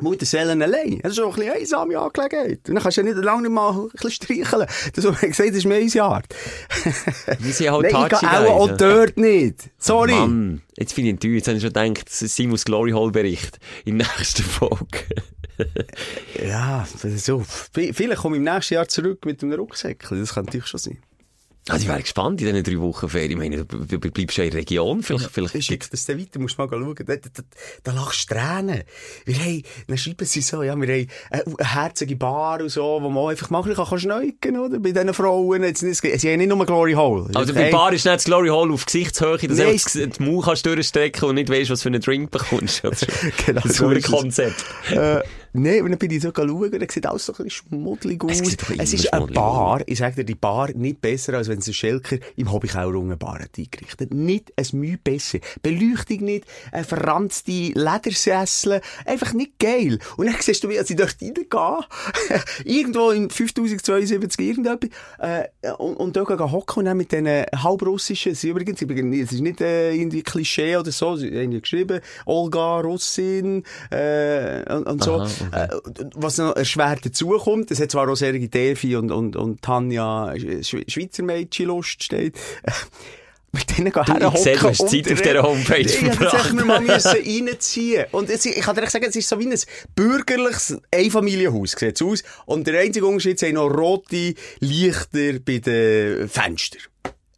Mutterseelen 0.00 0.60
allein. 0.62 1.00
Das 1.02 1.12
ist 1.12 1.20
auch 1.20 1.36
ein 1.36 1.44
bisschen 1.44 1.52
einsame 1.52 1.98
Angelegenheit. 1.98 2.68
Und 2.68 2.74
dann 2.74 2.82
kannst 2.82 2.96
du 2.96 3.02
ja 3.02 3.14
nicht 3.14 3.24
lange 3.24 3.42
nicht 3.42 3.52
mal 3.52 3.70
ein 3.72 3.88
bisschen 3.90 4.10
streicheln. 4.10 4.66
Das, 4.94 5.04
was 5.04 5.22
man 5.22 5.30
gesagt 5.30 5.50
das 5.50 5.56
ist 5.58 5.66
meine 5.66 6.02
Art. 6.02 6.34
Wir 7.38 7.52
sind 7.52 7.70
halt 7.70 7.92
Nein, 7.92 8.02
ich 8.02 8.08
touchy 8.08 8.26
gehe 8.26 8.50
auch, 8.50 8.76
dort 8.76 9.16
nicht. 9.16 9.70
Sorry. 9.78 10.12
Mann, 10.12 10.62
jetzt 10.76 10.96
bin 10.96 11.06
ich 11.06 11.10
enttäuscht. 11.12 11.34
Jetzt 11.34 11.48
habe 11.48 11.56
ich 11.58 11.62
schon 11.62 11.72
gedacht, 11.72 12.08
Simons 12.08 12.64
Glory 12.64 12.90
Hall 12.90 13.10
Bericht 13.12 13.60
in 13.84 13.98
der 13.98 14.08
nächsten 14.18 14.42
Folge. 14.42 15.06
Ja, 16.42 16.86
so. 17.16 17.44
Vielleicht 17.72 18.16
komme 18.16 18.36
ich 18.36 18.38
im 18.38 18.44
nächsten 18.44 18.74
Jahr 18.74 18.88
zurück 18.88 19.24
mit 19.24 19.42
einem 19.42 19.52
Rucksäckchen. 19.52 20.18
Das 20.18 20.34
kann 20.34 20.46
natürlich 20.46 20.66
schon 20.66 20.80
sein. 20.80 20.98
Also 21.68 21.82
ich 21.84 21.88
wäre 21.88 22.00
gespannt 22.00 22.40
in 22.40 22.48
diesen 22.52 22.64
drei 22.64 22.80
Wochen 22.80 23.08
Ferien. 23.08 23.30
Ich 23.32 23.36
meine, 23.36 23.64
du, 23.64 23.78
du 23.86 23.98
bleibst 24.10 24.36
ja 24.36 24.42
in 24.44 24.50
der 24.50 24.60
Region. 24.60 25.02
Vielleicht, 25.04 25.30
vielleicht 25.30 25.54
Ich 25.54 25.66
schicke 25.66 25.86
das 25.90 26.04
dann 26.06 26.18
weiter, 26.18 26.40
musst 26.40 26.58
mal 26.58 26.68
schauen. 26.68 26.94
Da, 26.96 27.04
da, 27.04 27.16
da, 27.32 27.42
da 27.84 27.92
lachst 27.92 28.28
du 28.28 28.34
Tränen. 28.34 28.82
Wir 29.24 29.36
haben, 29.38 29.62
dann 29.86 29.96
schreiben 29.96 30.26
sie 30.26 30.40
so, 30.40 30.64
ja, 30.64 30.74
wir 30.74 30.88
haben 30.92 31.08
eine, 31.30 31.64
herzige 31.64 32.16
Bar 32.16 32.60
und 32.62 32.68
so, 32.70 32.98
wo 33.00 33.08
man 33.08 33.30
einfach 33.30 33.48
mal 33.50 33.62
ein 33.62 33.68
bisschen 33.68 33.98
schneuken 34.00 34.58
oder? 34.58 34.80
Bei 34.80 34.90
diesen 34.90 35.14
Frauen. 35.14 35.62
Jetzt 35.62 35.80
sie 35.80 35.88
haben 36.32 36.38
nicht 36.38 36.48
nur 36.48 36.66
Glory 36.66 36.94
Hole. 36.94 37.30
Also 37.34 37.54
bei 37.54 37.70
Bar 37.70 37.92
ist 37.92 38.04
nicht 38.06 38.16
das 38.16 38.24
Glory 38.24 38.48
Hall 38.48 38.72
auf 38.72 38.84
Gesichtshöhe, 38.84 39.38
dass 39.38 39.58
Nein, 39.58 39.66
du 39.68 39.72
das- 40.08 40.18
die 40.18 40.22
Mauer 40.24 40.42
kannst 40.42 40.66
durchstrecken 40.66 41.28
und 41.28 41.36
nicht 41.36 41.48
weißt, 41.48 41.70
was 41.70 41.82
für 41.82 41.88
einen 41.90 42.00
Drink 42.00 42.30
bekommst. 42.32 42.82
Das 42.92 43.02
ist 43.02 43.46
Genau, 43.46 43.62
ein 43.62 43.70
super 43.70 43.96
ist 43.96 44.04
es. 44.06 44.10
Konzept. 44.10 44.64
Äh, 45.54 45.58
Nein, 45.58 45.84
dann 45.90 45.98
bin 45.98 46.10
ich 46.10 46.22
so 46.22 46.32
schauen, 46.34 46.70
dann 46.70 46.88
sieht 46.88 47.06
alles 47.06 47.26
so 47.26 47.32
ein 47.32 47.44
bisschen 47.44 47.50
schmuddelig 47.50 48.24
aus. 48.24 48.40
Es 48.40 48.56
Es 48.78 48.94
ist 48.94 49.12
eine 49.12 49.26
Bar, 49.26 49.82
ich 49.86 49.98
sage 49.98 50.16
dir, 50.16 50.24
die 50.24 50.34
Bar 50.34 50.70
nicht 50.74 51.00
besser, 51.00 51.34
als 51.34 51.48
wenn 51.48 51.58
es 51.58 51.66
ein 51.66 51.74
Schelker 51.74 52.16
im 52.36 52.50
Hobbykeller 52.50 52.94
unten 52.94 53.18
Bar 53.18 53.40
hat 53.40 53.58
eingerichtet. 53.58 54.14
Nicht 54.14 54.52
ein 54.56 54.66
Mühe 54.78 54.98
besser. 55.02 55.38
Beleuchtung 55.62 56.20
nicht, 56.20 56.46
ein 56.72 56.84
verranzte 56.84 57.72
Ledersessel, 57.74 58.80
einfach 59.04 59.32
nicht 59.34 59.58
geil. 59.58 59.98
Und 60.16 60.26
dann 60.26 60.36
siehst 60.40 60.64
du, 60.64 60.68
wie 60.68 60.76
ich 60.76 60.96
dort 60.96 61.16
reingehe, 61.20 61.80
irgendwo 62.64 63.10
in 63.10 63.30
5072 63.30 64.46
irgendetwas, 64.46 64.90
äh, 65.18 65.72
und, 65.72 65.96
und 65.96 66.16
dort 66.16 66.28
gehen 66.28 66.52
hocken 66.52 66.80
und 66.80 66.84
dann 66.86 66.96
mit 66.96 67.12
diesen 67.12 67.26
halbrussischen, 67.26 68.34
sie 68.34 68.48
übrigens, 68.48 68.80
es 68.80 69.32
ist 69.32 69.40
nicht 69.40 69.60
äh, 69.60 69.92
irgendwie 69.92 70.22
Klischee 70.22 70.76
oder 70.76 70.92
so, 70.92 71.16
sie 71.16 71.28
haben 71.28 71.52
ja 71.52 71.60
geschrieben, 71.60 72.00
Olga, 72.26 72.80
Russin, 72.80 73.64
äh, 73.90 74.62
und, 74.72 74.86
und 74.86 75.04
so. 75.04 75.20
Aha, 75.20 75.41
Äh, 75.50 75.68
was 76.14 76.38
noch 76.38 76.56
erschwert 76.56 77.04
dazukommt, 77.04 77.70
es 77.70 77.80
hat 77.80 77.90
zwar 77.90 78.08
auch 78.08 78.14
Sergi 78.14 78.48
Devi 78.48 78.96
und, 78.96 79.10
und, 79.10 79.36
und 79.36 79.62
Tanja 79.62 80.34
Sch 80.62 80.76
Schweizer 80.88 81.22
Mädchenlust 81.22 82.02
steht. 82.02 82.38
Mit 83.54 83.76
denen 83.76 83.92
gehen 83.92 84.04
ich 84.34 84.40
sehe, 84.40 84.56
du 84.56 84.68
hast 84.68 84.88
Zeit 84.88 85.12
auf 85.12 85.20
dieser 85.20 85.42
Homepage 85.42 85.80
Ich 85.80 86.00
hätte 86.00 86.16
verbracht. 86.16 86.54
mir 86.54 86.64
mal 86.64 86.80
müssen 86.80 87.10
reinziehen 87.10 88.06
Und 88.10 88.30
es, 88.30 88.46
ich 88.46 88.60
kann 88.62 88.74
dir 88.74 88.88
sagen, 88.88 89.04
es 89.06 89.14
ist 89.14 89.28
so 89.28 89.38
wie 89.38 89.46
ein 89.46 89.58
bürgerliches 89.94 90.78
Einfamilienhaus, 90.90 91.72
sieht's 91.72 92.00
aus. 92.00 92.22
Und 92.46 92.66
der 92.66 92.80
einzige 92.80 93.04
Unterschied 93.04 93.38
sind 93.38 93.54
noch 93.54 93.68
rote 93.68 94.34
Lichter 94.60 95.38
bei 95.44 95.58
den 95.58 96.30
Fenstern. 96.30 96.80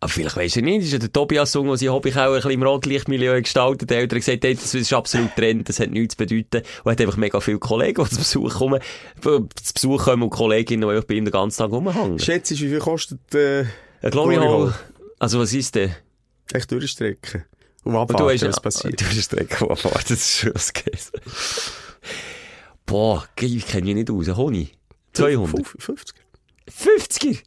Aber 0.04 0.12
vielleicht 0.12 0.36
weisst 0.36 0.56
du 0.56 0.60
nicht, 0.60 0.80
das 0.80 0.84
ist 0.88 0.92
ja 0.92 0.98
der 0.98 1.10
Tobias 1.10 1.50
Sung, 1.50 1.66
der 1.66 1.78
sein 1.78 1.88
Hobby 1.88 2.12
auch 2.12 2.16
ein 2.18 2.34
bisschen 2.34 2.50
im 2.50 2.62
Rotlichtmilieu 2.62 3.40
gestaltet. 3.40 3.88
Der 3.88 4.00
Eltern 4.00 4.18
gesagt 4.18 4.44
hat, 4.44 4.52
das 4.52 4.74
ist 4.74 4.92
absolut 4.92 5.34
Trend, 5.34 5.66
das 5.66 5.80
hat 5.80 5.92
nichts 5.92 6.14
zu 6.14 6.18
bedeuten. 6.18 6.62
Und 6.84 6.92
hat 6.92 7.00
einfach 7.00 7.16
mega 7.16 7.40
viele 7.40 7.58
Kollegen, 7.58 8.04
die 8.04 8.10
zu 8.10 8.18
Besuch 8.18 8.52
kommen, 8.52 8.82
zu 9.22 9.48
Besuch 9.72 10.04
kommen 10.04 10.24
und 10.24 10.28
Kolleginnen, 10.28 10.86
die 10.86 11.06
bei 11.06 11.14
ihm 11.14 11.24
den 11.24 11.32
ganzen 11.32 11.56
Tag 11.56 11.70
rumhängen. 11.70 12.18
Schätzt 12.18 12.50
wie 12.50 12.56
viel 12.56 12.80
kostet, 12.80 13.34
äh, 13.34 13.64
Ein 14.02 14.10
Glory 14.10 14.36
Hall. 14.36 14.74
Also 15.18 15.40
was 15.40 15.54
ist 15.54 15.74
denn? 15.74 15.94
echt 16.52 16.70
durchstrecken? 16.70 17.46
Und 17.84 17.94
Und 17.94 18.00
abwarten, 18.02 18.24
du 18.24 18.30
hast 18.30 18.46
was 18.46 18.60
passiert. 18.60 19.00
Du 19.00 19.06
hast 19.06 19.12
eine 19.12 19.22
Strecke 19.22 19.64
abgefahren, 19.64 20.02
das 20.06 20.10
ist 20.18 20.36
schon 20.36 20.52
das 20.52 20.70
Käse. 20.74 21.12
Boah, 22.84 23.26
ich 23.40 23.66
kenne 23.66 23.88
ich 23.88 23.94
nicht 23.94 24.10
aus. 24.10 24.28
Honig. 24.36 24.76
200. 25.14 25.66
50. 25.78 26.14
50er? 26.68 27.38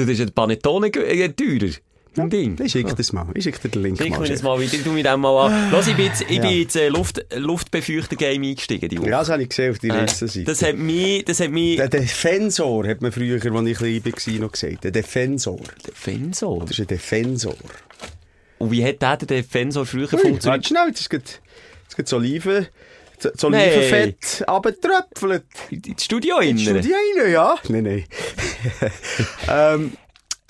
Du, 0.00 0.06
das 0.06 0.18
ist 0.18 0.20
ein 0.20 0.32
Panettone 0.32 0.86
äh, 0.88 1.28
teurer. 1.30 1.72
Ein 2.16 2.28
Ding. 2.28 2.56
Ich 2.60 2.72
schicke 2.72 2.94
das 2.94 3.12
mal. 3.12 3.26
Ich 3.34 3.44
schicke 3.44 3.60
dir 3.60 3.68
den 3.68 3.82
Link 3.82 3.98
Schick 3.98 4.10
mal. 4.10 4.20
mir 4.20 4.28
das 4.28 4.42
mal 4.42 4.58
wieder, 4.60 4.82
tu 4.82 4.90
mir 4.90 5.04
den 5.04 5.20
mal 5.20 5.46
an. 5.46 5.70
Los, 5.70 5.86
ich 5.86 5.94
bin 5.94 6.06
jetzt, 6.06 6.22
ich 6.22 6.30
Ja. 6.38 6.42
bin 6.42 6.50
jetzt 6.58 6.74
äh, 6.74 6.88
Luft, 6.88 7.24
Luftbefeuchter-Game 7.36 8.42
eingestiegen, 8.42 8.88
die 8.88 8.98
Woche. 8.98 9.10
Ja, 9.10 9.20
das 9.20 9.28
habe 9.30 9.42
ich 9.44 9.48
gesehen 9.50 9.70
auf 9.70 9.78
die 9.78 9.90
Äh, 9.90 10.00
letzten 10.00 10.26
Seite. 10.26 10.44
das 10.44 10.62
hat 10.62 10.76
mich, 10.76 11.24
das 11.24 11.38
hat 11.38 11.50
mich, 11.50 11.76
Der 11.76 11.88
Defensor 11.88 12.86
hat 12.88 13.00
man 13.00 13.12
früher, 13.12 13.34
als 13.34 13.44
ich 13.44 13.76
klein 13.78 13.94
war, 14.00 14.40
noch 14.40 14.52
gesagt. 14.52 14.82
Der 14.84 14.90
Defensor. 14.90 15.60
Defensor. 15.86 16.60
Das 16.62 16.70
ist 16.72 16.80
ein 16.80 16.86
Defensor. 16.88 17.54
Und 18.58 18.70
wie 18.72 18.84
hat 18.84 19.00
der, 19.02 19.16
der 19.18 19.28
Defensor 19.28 19.86
früher 19.86 20.06
Ui, 20.06 20.12
warte 20.12 20.26
funktioniert? 20.28 20.66
schnell, 20.66 20.88
jetzt 20.88 21.00
ist 21.02 21.10
gerade 21.10 21.24
gerade 21.90 22.02
das 22.02 22.12
Oliven, 22.12 22.66
das 23.22 23.42
Nein. 23.42 23.54
Olivenfett 23.54 24.44
abgetröpfelt. 24.46 25.44
Ins 25.70 26.04
Studio 26.04 26.38
Ist 26.38 26.66
innen. 26.66 26.82
die 26.82 26.94
eine, 26.94 27.30
ja? 27.30 27.56
Nein, 27.68 27.82
nein. 27.84 28.04
ähm, 29.48 29.92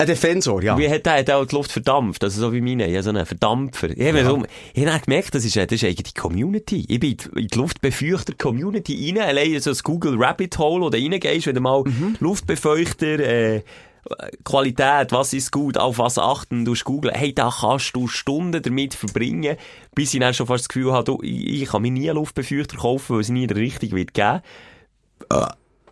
ein 0.01 0.07
Defensor, 0.07 0.63
ja. 0.63 0.75
Wie 0.79 0.89
hat 0.89 1.05
der, 1.05 1.13
hat 1.19 1.29
auch 1.29 1.45
die 1.45 1.55
Luft 1.55 1.71
verdampft? 1.71 2.23
Also 2.23 2.41
so 2.41 2.53
wie 2.53 2.59
meine, 2.61 2.89
ja, 2.89 3.03
so 3.03 3.11
einen 3.11 3.23
Verdampfer. 3.25 3.91
Ich 3.91 4.07
habe 4.07 4.19
ja. 4.21 4.43
ich 4.73 4.87
hab 4.87 5.05
gemerkt, 5.05 5.35
das 5.35 5.45
ist, 5.45 5.55
das 5.55 5.71
ist 5.71 5.83
eigentlich 5.83 6.13
die 6.13 6.19
Community. 6.19 6.85
Ich 6.89 6.99
bin 6.99 7.15
in 7.35 7.47
die 7.47 7.57
Luftbefeuchter 7.57 8.33
Community 8.35 9.11
rein, 9.11 9.21
allein 9.21 9.59
so 9.59 9.69
das 9.69 9.83
Google 9.83 10.15
Rabbit 10.17 10.57
Hole, 10.57 10.85
oder 10.85 10.97
reingehst, 10.97 11.45
wenn 11.45 11.55
du 11.55 11.61
mal 11.61 11.83
Mhm. 11.83 12.15
Luftbefeuchter, 12.19 13.19
äh, 13.19 13.61
Qualität, 14.43 15.11
was 15.11 15.33
ist 15.33 15.51
gut, 15.51 15.77
auf 15.77 15.99
was 15.99 16.17
achten, 16.17 16.65
du 16.65 16.73
googeln, 16.83 17.13
hey, 17.13 17.33
da 17.33 17.53
kannst 17.61 17.95
du 17.95 18.07
Stunden 18.07 18.61
damit 18.61 18.95
verbringen, 18.95 19.57
bis 19.93 20.13
ich 20.13 20.19
dann 20.19 20.33
schon 20.33 20.47
fast 20.47 20.63
das 20.63 20.69
Gefühl 20.69 20.91
habe, 20.91 21.03
du, 21.03 21.19
ich, 21.21 21.61
ich 21.61 21.69
kann 21.69 21.83
mir 21.83 21.91
nie 21.91 22.09
einen 22.09 22.17
Luftbefeuchter 22.17 22.77
kaufen, 22.77 23.15
weil 23.15 23.21
es 23.21 23.29
nie 23.29 23.47
der 23.47 23.57
richtige 23.57 23.95
wird 23.95 24.13
geben. 24.13 24.41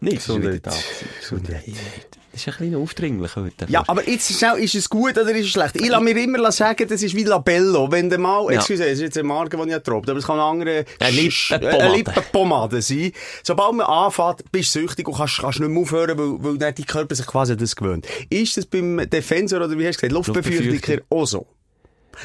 Nicht, 0.01 0.22
so 0.22 0.36
Gesundheit. 0.36 0.66
da. 0.66 0.74
Gesundheit. 1.20 2.18
Das 2.32 2.41
ist 2.41 2.47
ein 2.47 2.59
bisschen 2.59 2.75
aufdringlich 2.75 3.36
heute. 3.36 3.65
Ja, 3.69 3.84
aber 3.88 4.07
jetzt 4.07 4.32
schnell, 4.32 4.57
ist 4.59 4.75
es 4.75 4.88
gut 4.89 5.17
oder 5.17 5.32
ist 5.32 5.45
es 5.45 5.49
schlecht? 5.51 5.75
Ich 5.75 5.89
lasse 5.89 6.03
mir 6.03 6.15
immer 6.15 6.51
sagen, 6.51 6.88
das 6.88 7.01
ist 7.01 7.15
wie 7.15 7.23
Labello. 7.23 7.91
Wenn 7.91 8.09
du 8.09 8.17
mal, 8.19 8.45
Ja. 8.53 8.59
excuse, 8.59 8.86
es 8.86 8.93
ist 8.93 9.01
jetzt 9.01 9.17
eine 9.17 9.27
Marke, 9.27 9.57
die 9.57 9.63
ich 9.63 9.71
erprobt 9.71 10.09
aber 10.09 10.19
es 10.19 10.25
kann 10.27 10.39
eine 10.39 10.43
andere 10.47 10.86
Eine 10.99 11.11
Lippenpomade. 11.11 11.80
eine 11.84 11.95
Lippenpomade 11.95 12.82
sein. 12.82 13.11
Sobald 13.43 13.73
man 13.75 13.88
anfängt, 13.88 14.51
bist 14.51 14.75
du 14.75 14.82
süchtig 14.82 15.07
und 15.07 15.17
kannst, 15.17 15.39
kannst 15.39 15.59
nicht 15.59 15.69
mehr 15.69 15.82
aufhören, 15.82 16.17
weil, 16.17 16.43
weil 16.43 16.57
dann 16.59 16.75
dein 16.75 16.86
Körper 16.86 17.15
sich 17.15 17.25
quasi 17.25 17.57
das 17.57 17.75
gewöhnt. 17.75 18.05
Ist 18.30 18.57
das 18.57 18.65
beim 18.67 18.97
Defensor 19.09 19.61
oder 19.61 19.77
wie 19.77 19.88
hast 19.88 20.01
du 20.01 20.07
gesagt, 20.07 20.11
Luftbefeuchter. 20.27 21.01
auch 21.09 21.25
so? 21.25 21.47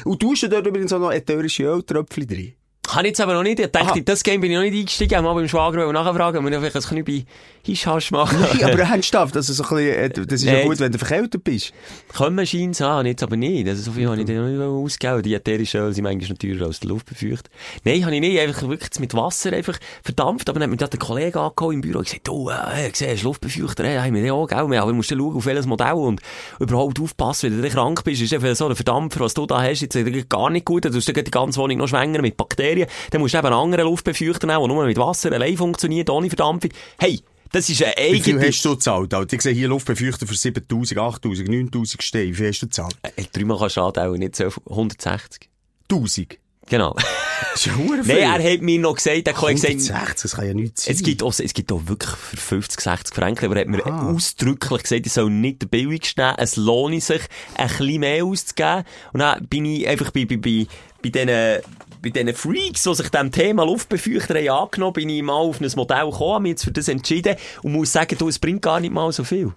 Und 0.03 0.21
du 0.21 0.31
hast 0.33 0.41
ja 0.43 0.49
dort 0.49 0.67
übrigens 0.67 0.93
auch 0.93 0.99
noch 0.99 1.11
ätherische 1.11 1.63
Öltröpfchen 1.63 2.27
drin. 2.27 2.53
Kann 2.87 3.05
ich 3.05 3.09
jetzt 3.09 3.21
aber 3.21 3.33
noch 3.33 3.43
nicht. 3.43 3.59
Ich 3.59 3.71
dachte, 3.71 4.01
das 4.01 4.23
Game 4.23 4.41
bin 4.41 4.51
ich 4.51 4.57
noch 4.57 4.63
nicht 4.63 4.75
eingestiegen. 4.75 5.23
Mal 5.23 5.33
beim 5.33 5.47
Schwager 5.47 5.91
nachfragen, 5.91 6.37
ob 6.37 6.51
wir 6.51 6.59
vielleicht 6.59 6.75
ein 6.75 6.81
Knübi 6.81 7.25
Hischhasch 7.63 8.11
machen. 8.11 8.37
Nein, 8.39 8.63
aber 8.63 8.83
ernsthaft, 8.83 9.35
also 9.35 9.51
so 9.51 9.63
ein 9.63 9.69
bisschen, 9.69 9.95
äh, 9.95 10.09
das 10.09 10.41
ist 10.41 10.43
ja 10.43 10.63
gut, 10.63 10.79
wenn 10.79 10.91
du 10.91 10.99
verkältet 10.99 11.43
bist. 11.43 11.73
Können 12.15 12.45
scheint 12.45 12.79
an, 12.81 13.07
jetzt 13.07 13.23
aber 13.23 13.37
nicht. 13.37 13.67
Also 13.67 13.81
so 13.81 13.91
viel 13.93 14.07
habe 14.07 14.19
ich 14.19 14.25
dann 14.25 14.35
noch 14.35 14.47
nicht 14.47 14.61
ausgegeben. 14.61 15.23
Die 15.23 15.33
ätherischen 15.33 15.81
Öle 15.81 15.93
sind 15.93 16.03
manchmal 16.03 16.37
teurer 16.37 16.67
als 16.67 16.79
der 16.79 16.89
Luftbefeuchter. 16.89 17.49
Nein, 17.83 18.05
habe 18.05 18.13
ich 18.13 18.21
nicht. 18.21 18.39
Einfach 18.39 18.67
wirklich 18.69 18.99
mit 18.99 19.15
Wasser 19.15 19.51
einfach 19.53 19.79
verdampft. 20.03 20.47
Aber 20.47 20.59
dann 20.59 20.71
hat 20.71 20.79
mir 20.79 20.87
der 20.87 20.99
Kollege 20.99 21.39
angekommen 21.39 21.73
im 21.73 21.81
Büro 21.81 21.99
und 21.99 22.05
gesagt, 22.05 22.27
du, 22.27 22.49
äh, 22.49 22.91
siehst 22.93 23.23
Luftbefeuchter, 23.23 23.83
äh, 23.83 23.99
haben 23.99 24.13
wir 24.13 24.21
den 24.21 24.31
auch, 24.31 24.47
gell? 24.47 24.59
Aber 24.59 24.75
du 24.75 24.93
musst 24.93 25.09
schauen, 25.09 25.35
auf 25.35 25.45
welches 25.45 25.65
Modell 25.65 25.93
und 25.93 26.21
überhaupt 26.59 26.99
aufpassen, 26.99 27.51
wenn 27.51 27.63
du 27.63 27.69
krank 27.69 28.03
bist. 28.03 28.21
Ist 28.21 28.33
einfach 28.33 28.55
so 28.55 28.67
ein 28.67 28.75
Verdampfer, 28.75 29.21
was 29.21 29.33
du 29.33 29.47
da 29.47 29.61
hast, 29.61 29.81
jetzt 29.81 29.97
gar 30.29 30.51
nicht 30.51 30.65
gut. 30.65 30.85
Du 30.85 30.89
dann 30.89 31.01
die 31.01 31.31
ganze 31.31 31.59
Wohnung 31.59 31.79
noch 31.79 31.87
schwängern 31.87 32.21
mit 32.21 32.37
Bakterien. 32.37 32.74
Dann 33.11 33.21
musst 33.21 33.33
du 33.33 33.37
eben 33.37 33.47
einen 33.47 33.55
anderen 33.55 33.85
Luftbefeuchter 33.85 34.47
nehmen, 34.47 34.59
der 34.59 34.67
nur 34.67 34.85
mit 34.85 34.97
Wasser 34.97 35.31
allein 35.31 35.57
funktioniert, 35.57 36.09
ohne 36.09 36.29
Verdampfung. 36.29 36.71
Hey, 36.99 37.21
das 37.51 37.69
ist 37.69 37.81
eine 37.83 37.93
Wie 38.11 38.19
viel 38.21 38.33
eigene... 38.35 38.47
hast 38.49 38.65
du 38.65 38.71
gezahlt? 38.75 39.33
Ich 39.33 39.41
sehe 39.41 39.53
hier 39.53 39.67
Luftbefeuchter 39.69 40.27
für 40.27 40.35
7000, 40.35 40.99
8000, 40.99 41.47
9000 41.47 42.03
Steine. 42.03 42.25
Wie 42.27 42.33
viel 42.33 42.47
hast 42.49 42.59
du 42.61 42.65
gezahlt? 42.67 42.95
Äh, 43.15 43.23
dreimal 43.31 43.57
kannst 43.57 43.77
du 43.77 43.81
anteiln, 43.81 44.13
nicht 44.19 44.35
so 44.35 44.49
viel. 44.49 44.63
160. 44.69 45.49
1000. 45.89 46.37
Genau. 46.67 46.95
Das 47.51 47.65
ist 47.65 47.65
ja 47.65 47.73
Nein, 48.05 48.41
er 48.41 48.53
hat 48.53 48.61
mir 48.61 48.79
noch 48.79 48.95
gesagt, 48.95 49.27
er 49.27 49.33
hat 49.33 49.47
gesagt, 49.47 49.73
160, 49.73 50.21
das 50.21 50.35
kann 50.35 50.47
ja 50.47 50.53
nichts 50.53 50.85
sein. 50.85 50.95
es 50.95 51.03
gibt 51.03 51.21
auch, 51.21 51.33
es 51.37 51.53
gibt 51.53 51.69
auch 51.73 51.81
wirklich 51.85 52.09
für 52.15 52.37
50, 52.37 52.79
60 52.79 53.13
Franken, 53.15 53.45
aber 53.45 53.55
er 53.57 53.61
hat 53.61 53.67
mir 53.67 53.85
Ah. 53.85 54.09
ausdrücklich 54.09 54.83
gesagt, 54.83 55.05
ich 55.05 55.11
soll 55.11 55.29
nicht 55.29 55.61
der 55.61 55.67
billigste 55.67 56.21
nehmen, 56.21 56.35
es 56.37 56.55
lohne 56.55 57.01
sich, 57.01 57.21
ein 57.55 57.67
bisschen 57.67 57.99
mehr 57.99 58.23
auszugeben. 58.23 58.85
Und 59.11 59.19
dann 59.19 59.45
bin 59.47 59.65
ich 59.65 59.85
einfach 59.85 60.11
bei, 60.11 60.23
bei, 60.25 60.37
bei, 60.37 60.65
bei 61.03 61.09
diesen, 61.09 61.59
bei 62.05 62.11
diesen 62.11 62.35
Freaks, 62.35 62.83
die 62.83 62.95
sich 62.95 63.09
dem 63.09 63.31
Thema 63.31 63.65
Luftbefeuchter 63.65 64.35
haben 64.35 64.65
angenommen, 64.65 64.93
bin 64.93 65.09
ich 65.09 65.23
mal 65.23 65.33
auf 65.33 65.59
ein 65.59 65.71
Modell 65.75 66.05
gekommen, 66.05 66.33
habe 66.33 66.43
mich 66.43 66.51
jetzt 66.51 66.63
für 66.63 66.71
das 66.71 66.87
entschieden 66.87 67.35
und 67.63 67.73
muss 67.73 67.91
sagen, 67.91 68.15
du, 68.17 68.29
es 68.29 68.37
bringt 68.37 68.61
gar 68.61 68.79
nicht 68.79 68.93
mal 68.93 69.11
so 69.11 69.23
viel. 69.23 69.51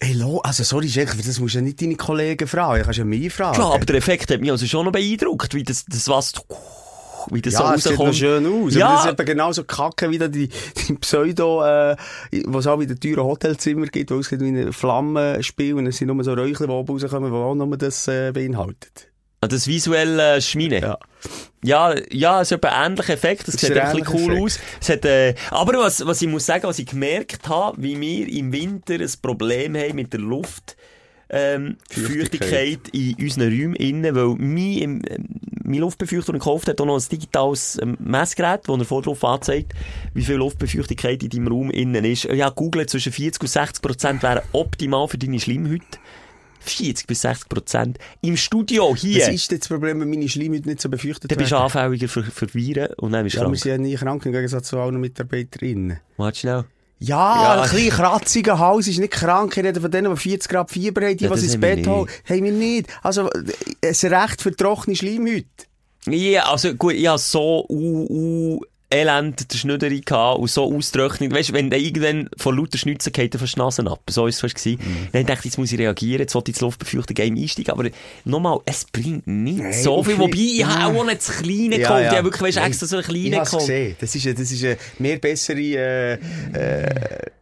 Ey, 0.00 0.12
lo, 0.12 0.40
also 0.40 0.62
sorry, 0.62 0.88
Chef, 0.88 1.16
das 1.16 1.40
musst 1.40 1.54
du 1.54 1.58
ja 1.58 1.62
nicht 1.62 1.80
deine 1.80 1.94
Kollegen 1.94 2.46
fragen, 2.46 2.80
du 2.80 2.84
kannst 2.84 2.98
ja 2.98 3.04
mich 3.04 3.32
fragen. 3.32 3.54
Klar, 3.54 3.74
aber 3.74 3.86
der 3.86 3.96
Effekt 3.96 4.30
hat 4.30 4.40
mich 4.40 4.50
also 4.50 4.66
schon 4.66 4.84
noch 4.84 4.92
beeindruckt, 4.92 5.54
wie 5.54 5.62
das, 5.62 5.86
das 5.86 6.06
was, 6.08 6.34
wie 7.30 7.40
das 7.40 7.54
ja, 7.54 7.60
so 7.60 7.74
es 7.74 7.84
sieht 7.84 7.92
noch 7.92 8.00
rauskommt. 8.00 8.16
schön 8.16 8.46
aus. 8.46 8.74
Ja. 8.74 8.86
Aber 8.86 8.96
das 8.96 9.04
ist 9.06 9.12
eben 9.12 9.26
genauso 9.26 9.64
kacke 9.64 10.10
wie 10.10 10.18
da 10.18 10.28
die, 10.28 10.50
die 10.88 10.94
Pseudo, 10.94 11.64
äh, 11.64 11.96
wo 12.46 12.58
es 12.58 12.66
auch 12.66 12.78
wieder 12.78 12.94
teure 12.98 13.24
Hotelzimmer 13.24 13.86
gibt, 13.86 14.10
wo 14.10 14.18
es 14.18 14.30
wie 14.30 14.36
ein 14.36 14.72
Flammenspiel 14.72 15.74
und 15.74 15.86
es 15.86 15.96
sind 15.96 16.08
nur 16.08 16.22
so 16.24 16.34
Räuchchen, 16.34 16.66
die 16.66 16.72
oben 16.72 16.92
rauskommen, 16.92 17.30
die 17.30 17.36
auch 17.36 17.54
nur 17.54 17.76
das 17.78 18.06
äh, 18.08 18.32
beinhaltet. 18.32 19.13
Das 19.48 19.66
visuelle 19.66 20.40
Schmine. 20.40 20.80
Ja. 20.80 20.98
Ja, 21.62 21.94
ja, 22.10 22.42
es 22.42 22.52
hat 22.52 22.62
einen 22.66 22.92
ähnlichen 22.92 23.14
Effekt. 23.14 23.48
Das 23.48 23.54
ist 23.54 23.60
sieht 23.62 23.76
ein 23.76 23.96
bisschen 23.96 24.14
cool 24.14 24.32
ähnlicher 24.32 24.44
aus. 24.44 24.60
Es 24.82 24.88
hat, 24.90 25.04
äh, 25.06 25.34
aber 25.50 25.78
was, 25.78 26.04
was 26.04 26.20
ich 26.20 26.28
muss 26.28 26.44
sagen, 26.44 26.64
was 26.64 26.78
ich 26.78 26.86
gemerkt 26.86 27.48
habe, 27.48 27.82
wie 27.82 27.98
wir 27.98 28.28
im 28.28 28.52
Winter 28.52 28.94
ein 28.94 29.10
Problem 29.22 29.74
haben 29.74 29.94
mit 29.94 30.12
der 30.12 30.20
Luft, 30.20 30.76
ähm, 31.30 31.76
Feuchtigkeit. 31.90 32.88
In 32.92 33.14
unseren 33.14 33.48
Räumen 33.48 33.76
innen, 33.76 34.14
weil 34.14 34.34
mein, 34.38 35.02
ähm, 35.08 35.26
mein 35.64 35.80
Luftbefeuchter, 35.80 36.32
gekauft 36.32 36.68
hat 36.68 36.80
auch 36.80 36.86
noch 36.86 36.98
ein 36.98 37.08
digitales 37.10 37.78
ähm, 37.80 37.96
Messgerät, 37.98 38.62
wo 38.66 38.76
er 38.76 38.84
vorne 38.84 39.04
drauf 39.04 39.24
anzeigt, 39.24 39.72
wie 40.12 40.22
viel 40.22 40.36
Luftbefeuchtigkeit 40.36 41.22
in 41.22 41.30
deinem 41.30 41.48
Raum 41.48 41.70
innen 41.70 42.04
ist. 42.04 42.24
Ja, 42.24 42.50
google 42.50 42.86
zwischen 42.86 43.12
40 43.12 43.42
und 43.42 43.48
60 43.48 43.82
Prozent 43.82 44.22
wären 44.22 44.42
optimal 44.52 45.08
für 45.08 45.18
deine 45.18 45.40
Schleimhäute. 45.40 45.98
40 46.64 47.06
bis 47.06 47.20
60 47.22 47.48
Prozent. 47.48 47.98
Im 48.22 48.36
Studio 48.36 48.94
hier. 48.96 49.22
Was 49.22 49.28
ist 49.34 49.52
das 49.52 49.68
Problem, 49.68 50.00
wenn 50.00 50.10
meine 50.10 50.28
Schleimhäute 50.28 50.68
nicht 50.68 50.80
so 50.80 50.88
befürchtet 50.88 51.30
Dann 51.30 51.38
bist 51.38 51.50
du 51.50 51.56
werden? 51.56 51.64
anfälliger 51.64 52.08
für, 52.08 52.22
für 52.22 52.52
Viren 52.54 52.88
und 52.98 53.12
dann 53.12 53.24
bist 53.24 53.36
du 53.36 53.40
Ja, 53.40 53.44
wir 53.44 53.48
krank. 53.50 53.58
sind 53.62 53.70
ja 53.72 53.78
nie 53.78 53.94
krank, 53.94 54.26
im 54.26 54.32
Gegensatz 54.32 54.68
zu 54.68 54.78
allen 54.78 55.00
Mitarbeiterinnen. 55.00 56.00
Warte 56.16 56.38
schnell. 56.38 56.64
Ja, 57.00 57.56
Ja. 57.56 57.62
ein 57.62 57.68
kleiner 57.68 57.90
kratziger 57.90 58.58
Hals 58.58 58.86
ist 58.88 58.98
nicht 58.98 59.12
krank. 59.12 59.56
Ich 59.56 59.62
rede 59.64 59.80
von 59.80 59.90
denen, 59.90 60.14
die 60.14 60.20
40 60.20 60.48
Grad 60.50 60.70
Fieber 60.70 61.02
haben, 61.04 61.16
die, 61.16 61.24
Ja, 61.24 61.30
was 61.30 61.42
ins 61.42 61.52
wir 61.52 61.60
Bett 61.60 61.86
holen. 61.86 62.08
Haben 62.28 62.44
wir 62.44 62.52
nicht. 62.52 62.88
Also, 63.02 63.28
es 63.80 64.04
Recht 64.04 64.40
für 64.40 64.54
trockene 64.54 64.96
Schleimhäute. 64.96 65.46
Ja, 66.06 66.44
also 66.50 66.74
gut, 66.74 66.94
hatte 66.94 67.18
so 67.18 67.64
u, 67.68 68.06
u, 68.08 68.60
elend 68.90 69.52
der 69.52 69.58
Schnüderi 69.58 70.00
gehabt 70.00 70.38
und 70.40 70.50
so 70.50 70.72
austrocknet. 70.74 71.32
Weißt 71.32 71.52
wenn 71.52 71.70
der 71.70 71.78
irgendwann 71.80 72.28
von 72.36 72.56
lauter 72.56 72.78
Schnitzen 72.78 73.12
geht, 73.12 73.34
er 73.34 73.40
fast 73.40 73.56
die 73.56 73.58
Nase 73.60 73.82
ab. 73.86 74.00
So 74.08 74.26
ist 74.26 74.36
es 74.36 74.40
fast 74.40 74.54
gewesen. 74.54 74.78
Mhm. 74.82 75.08
Dann 75.12 75.26
dachte 75.26 75.40
ich, 75.40 75.44
jetzt 75.46 75.58
muss 75.58 75.72
ich 75.72 75.78
reagieren, 75.78 76.20
jetzt 76.20 76.34
wollte 76.34 76.50
ich 76.50 76.56
ins 76.56 76.60
Luftbefeuchten 76.60 77.14
Game 77.14 77.36
einsteigen. 77.36 77.72
Aber 77.72 77.88
nochmal, 78.24 78.60
es 78.66 78.84
bringt 78.84 79.26
nicht 79.26 79.58
Nein, 79.58 79.72
so 79.72 80.02
viel. 80.02 80.18
Wobei, 80.18 80.36
ich 80.36 80.58
ja. 80.58 80.68
habe 80.68 80.98
auch 80.98 81.04
nicht 81.04 81.18
das 81.18 81.38
Kleine 81.38 81.78
gekauft. 81.78 82.02
Ich 82.02 82.10
habe 82.10 82.24
wirklich, 82.24 82.42
weißt, 82.42 82.58
Nein, 82.58 82.66
extra 82.68 82.86
so 82.86 82.96
einen 82.96 83.04
habe 83.06 83.16
es 83.18 83.50
gekauft. 83.50 83.66
gesehen. 83.66 83.96
Das 84.00 84.14
ist, 84.14 84.26
das 84.26 84.50
ist 84.52 84.64
eine 84.64 84.76
mehr 84.98 85.18
bessere 85.18 85.58
äh, 85.60 86.12
äh, 86.14 86.88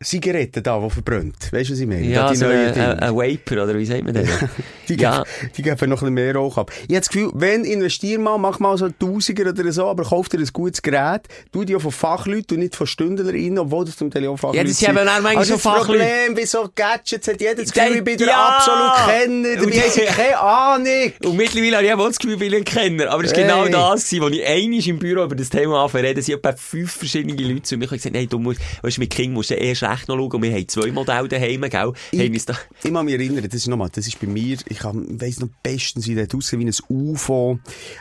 Zigarette 0.02 0.62
da, 0.62 0.80
die 0.80 0.90
verbrennt. 0.90 1.52
Weißt 1.52 1.70
du, 1.70 1.74
was 1.74 1.80
ich 1.80 1.86
meine? 1.86 2.06
Ja, 2.06 2.22
Da 2.24 2.30
die 2.30 2.36
so 2.36 2.46
ein, 2.46 2.72
Dinge. 2.72 2.88
ein, 2.92 2.98
ein 3.00 3.14
Vaper, 3.14 3.64
oder 3.64 3.78
wie 3.78 3.84
sagt 3.86 4.04
man 4.04 4.14
das? 4.14 4.28
Die, 4.88 4.96
ja. 4.96 5.22
geben, 5.22 5.52
die 5.56 5.62
geben 5.62 5.90
noch 5.90 6.02
ein 6.02 6.06
bisschen 6.06 6.14
mehr 6.14 6.34
Rauch 6.34 6.58
ab. 6.58 6.72
Ich 6.74 6.82
habe 6.82 6.94
das 6.98 7.08
Gefühl, 7.08 7.30
wenn 7.34 7.64
investier 7.64 8.18
mal, 8.18 8.36
mach 8.36 8.58
mal 8.58 8.76
so 8.76 8.88
Tausiger 8.90 9.48
oder 9.48 9.70
so, 9.72 9.86
aber 9.86 10.02
kauf 10.02 10.28
dir 10.28 10.38
ein 10.38 10.48
gutes 10.52 10.82
Gerät, 10.82 11.22
tu 11.52 11.64
die 11.64 11.76
auch 11.76 11.80
von 11.82 11.92
Fachleuten 11.92 12.56
und 12.56 12.60
nicht 12.60 12.76
von 12.76 12.86
Stündlerinnen, 12.86 13.58
obwohl 13.58 13.84
das 13.84 13.96
zum 13.96 14.10
Teil 14.10 14.26
auch 14.28 14.36
Fachleute 14.36 14.58
Ja, 14.58 14.64
das 14.64 14.78
sind 14.78 14.88
eben 14.90 14.98
auch 14.98 15.04
manchmal 15.04 15.36
Aber 15.36 15.44
so 15.44 15.52
das 15.54 15.62
Fachleute. 15.62 16.04
Problem, 16.04 16.34
bei 16.34 16.44
so 16.46 16.68
Gadgets 16.74 17.28
hat 17.28 17.40
jeder 17.40 17.54
das 17.62 17.72
Gefühl, 17.72 17.96
ich 17.96 18.04
bin 18.04 18.18
der 18.18 18.26
Ja. 18.28 18.48
absolut 18.48 18.92
Kenner, 19.08 19.56
dabei 19.56 19.80
haben 19.80 19.90
sie 19.90 20.00
keine 20.02 20.38
Ahnung. 20.40 21.12
Und 21.24 21.36
mittlerweile 21.36 21.76
habe 21.76 21.86
ich 21.86 21.92
auch 21.92 22.06
das 22.08 22.18
Gefühl, 22.18 22.34
ich 22.34 22.38
bin 22.40 22.54
ein 22.54 22.64
Kenner. 22.64 23.10
Aber 23.10 23.24
es 23.24 23.30
war 23.34 23.42
genau 23.42 23.62
Hey. 23.64 23.70
das, 23.72 24.08
gewesen, 24.10 24.32
ich 24.32 24.46
einmal 24.46 24.88
im 24.88 24.98
Büro 24.98 25.24
über 25.24 25.34
das 25.36 25.48
Thema 25.50 25.82
anfangen 25.84 26.04
reden. 26.06 26.18
Es 26.20 26.26
sind 26.26 26.36
etwa 26.36 26.52
fünf 26.52 26.92
verschiedene 26.92 27.34
Leute 27.40 27.62
zu 27.62 27.76
mir 27.76 27.86
gesagt, 27.86 28.14
hey, 28.16 28.26
du 28.26 28.38
musst, 28.38 28.60
weißt 28.82 28.96
du, 28.96 29.00
mit 29.00 29.10
King 29.10 29.32
musst 29.32 29.50
du 29.50 29.54
erst 29.54 29.82
recht 29.82 30.08
noch 30.08 30.16
schauen. 30.16 30.32
Und 30.32 30.42
wir 30.42 30.52
haben 30.52 30.68
zwei 30.68 30.90
Modelle 30.90 31.28
daheim, 31.28 31.60
gell? 31.62 31.70
Haben 31.72 31.94
uns 32.32 32.44
da, 32.46 32.54
Ich 32.82 32.92
kann 32.92 33.04
mich 33.04 33.14
erinnern, 33.14 33.44
das 33.44 33.54
ist 33.54 33.68
nochmal, 33.68 33.88
das 33.92 34.06
ist 34.06 34.20
bei 34.20 34.26
mir, 34.26 34.56
ich 34.68 34.82
weiss 34.84 35.40
noch 35.40 35.48
bestens, 35.62 36.06
wie 36.06 36.14
das 36.14 36.28
aussieht, 36.34 36.58
wie 36.58 36.64
ein 36.66 36.72
UFO, 36.88 37.58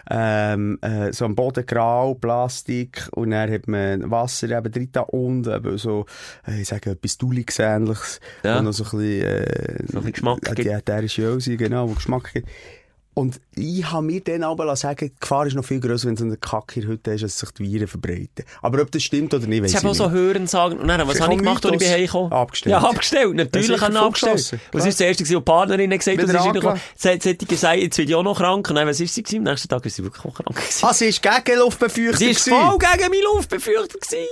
ähm, 0.09 0.77
äh, 0.81 1.11
so 1.13 1.25
am 1.25 1.35
Boden 1.35 1.65
grau, 1.65 2.15
Plastik, 2.15 3.09
und 3.21 3.31
dann 3.31 3.51
hat 3.51 3.67
man 3.67 4.09
Wasser 4.11 4.49
eben 4.49 4.71
drin 4.71 4.89
da 4.91 5.01
unten, 5.01 5.51
eben 5.53 5.77
so, 5.77 6.05
äh, 6.47 6.61
ich 6.61 6.67
sage, 6.67 6.91
etwas 6.91 7.17
Dulliges 7.17 7.59
ähnliches, 7.59 8.19
Ja. 8.43 8.57
wo 8.59 8.63
noch 8.63 8.73
so 8.73 8.83
ein 8.83 8.89
bisschen, 8.99 9.21
äh, 9.27 9.43
Noch 9.43 9.79
ein 9.79 9.85
bisschen 9.85 10.11
Geschmack 10.13 10.49
äh, 10.49 10.55
die 10.55 10.67
ätherische 10.69 11.21
Öl 11.23 11.39
genau, 11.57 11.89
wo 11.89 11.93
Geschmack 11.93 12.33
gibt. 12.33 12.47
Und 13.13 13.41
ich 13.55 13.91
habe 13.91 14.05
mir 14.05 14.21
dann 14.21 14.41
aber 14.43 14.73
sagen, 14.77 15.11
die 15.13 15.19
Gefahr 15.19 15.45
ist 15.45 15.53
noch 15.53 15.65
viel 15.65 15.81
grösser, 15.81 16.07
wenn 16.07 16.15
so 16.15 16.23
eine 16.23 16.37
Kacke 16.37 16.75
in 16.79 16.81
der 16.83 16.91
Hütte 16.91 17.11
ist, 17.11 17.23
dass 17.25 17.39
sich 17.39 17.51
die 17.51 17.63
Viren 17.63 17.87
verbreiten. 17.87 18.45
Aber 18.61 18.81
ob 18.81 18.89
das 18.89 19.03
stimmt 19.03 19.33
oder 19.33 19.47
nicht, 19.47 19.61
weiss 19.61 19.71
Ich 19.71 19.77
ich 19.77 19.83
habe 19.83 19.89
auch 19.89 19.91
nicht. 19.93 19.97
so 20.01 20.11
Hören 20.11 20.47
sagen. 20.47 20.79
Und 20.79 20.87
dann, 20.87 21.05
was 21.05 21.19
habe 21.19 21.33
ich 21.33 21.39
gemacht, 21.39 21.65
als 21.65 21.73
ich 21.73 21.79
bin 21.79 21.89
heimgekommen? 21.89 22.31
Abgestellt. 22.31 22.71
Ja, 22.71 22.77
abgestellt. 22.87 23.35
Natürlich 23.35 23.81
habe 23.81 23.93
ich 23.93 23.99
abgestellt. 23.99 24.59
Was 24.71 24.85
ist 24.85 24.99
das 24.99 25.05
erste, 25.07 25.23
was 25.23 25.29
die 25.29 25.39
Partnerin 25.41 25.89
gesagt 25.89 26.05
hat? 26.19 26.23
Wieder 26.23 26.33
Das 26.33 26.41
ist 26.41 26.47
reingekommen. 26.47 26.79
angelangt. 26.79 26.81
Sie 26.95 27.09
hat- 27.09 27.49
gesagt, 27.49 27.81
jetzt 27.81 27.97
werde 27.97 28.09
ich 28.11 28.15
auch 28.15 28.23
noch 28.23 28.37
krank. 28.37 28.69
Und 28.69 28.75
dann, 28.75 28.87
was 28.87 28.99
ist 29.01 29.13
sie 29.13 29.23
gewesen? 29.23 29.39
Am 29.39 29.43
nächsten 29.51 29.67
Tag 29.67 29.85
ist 29.85 29.95
sie 29.97 30.03
wirklich 30.03 30.25
auch 30.25 30.33
krank 30.33 30.55
gewesen. 30.55 30.85
Ah, 30.85 30.93
sie 30.93 31.05
ist 31.07 31.21
gegen 31.21 31.59
Luftbefeuchtung. 31.59 32.15
Sie 32.17 32.29
ist 32.29 32.47
voll 32.47 32.77
gegen 32.77 33.09
meinen 33.11 33.23
Luftbefeuchter 33.35 33.99
gewesen. 33.99 34.25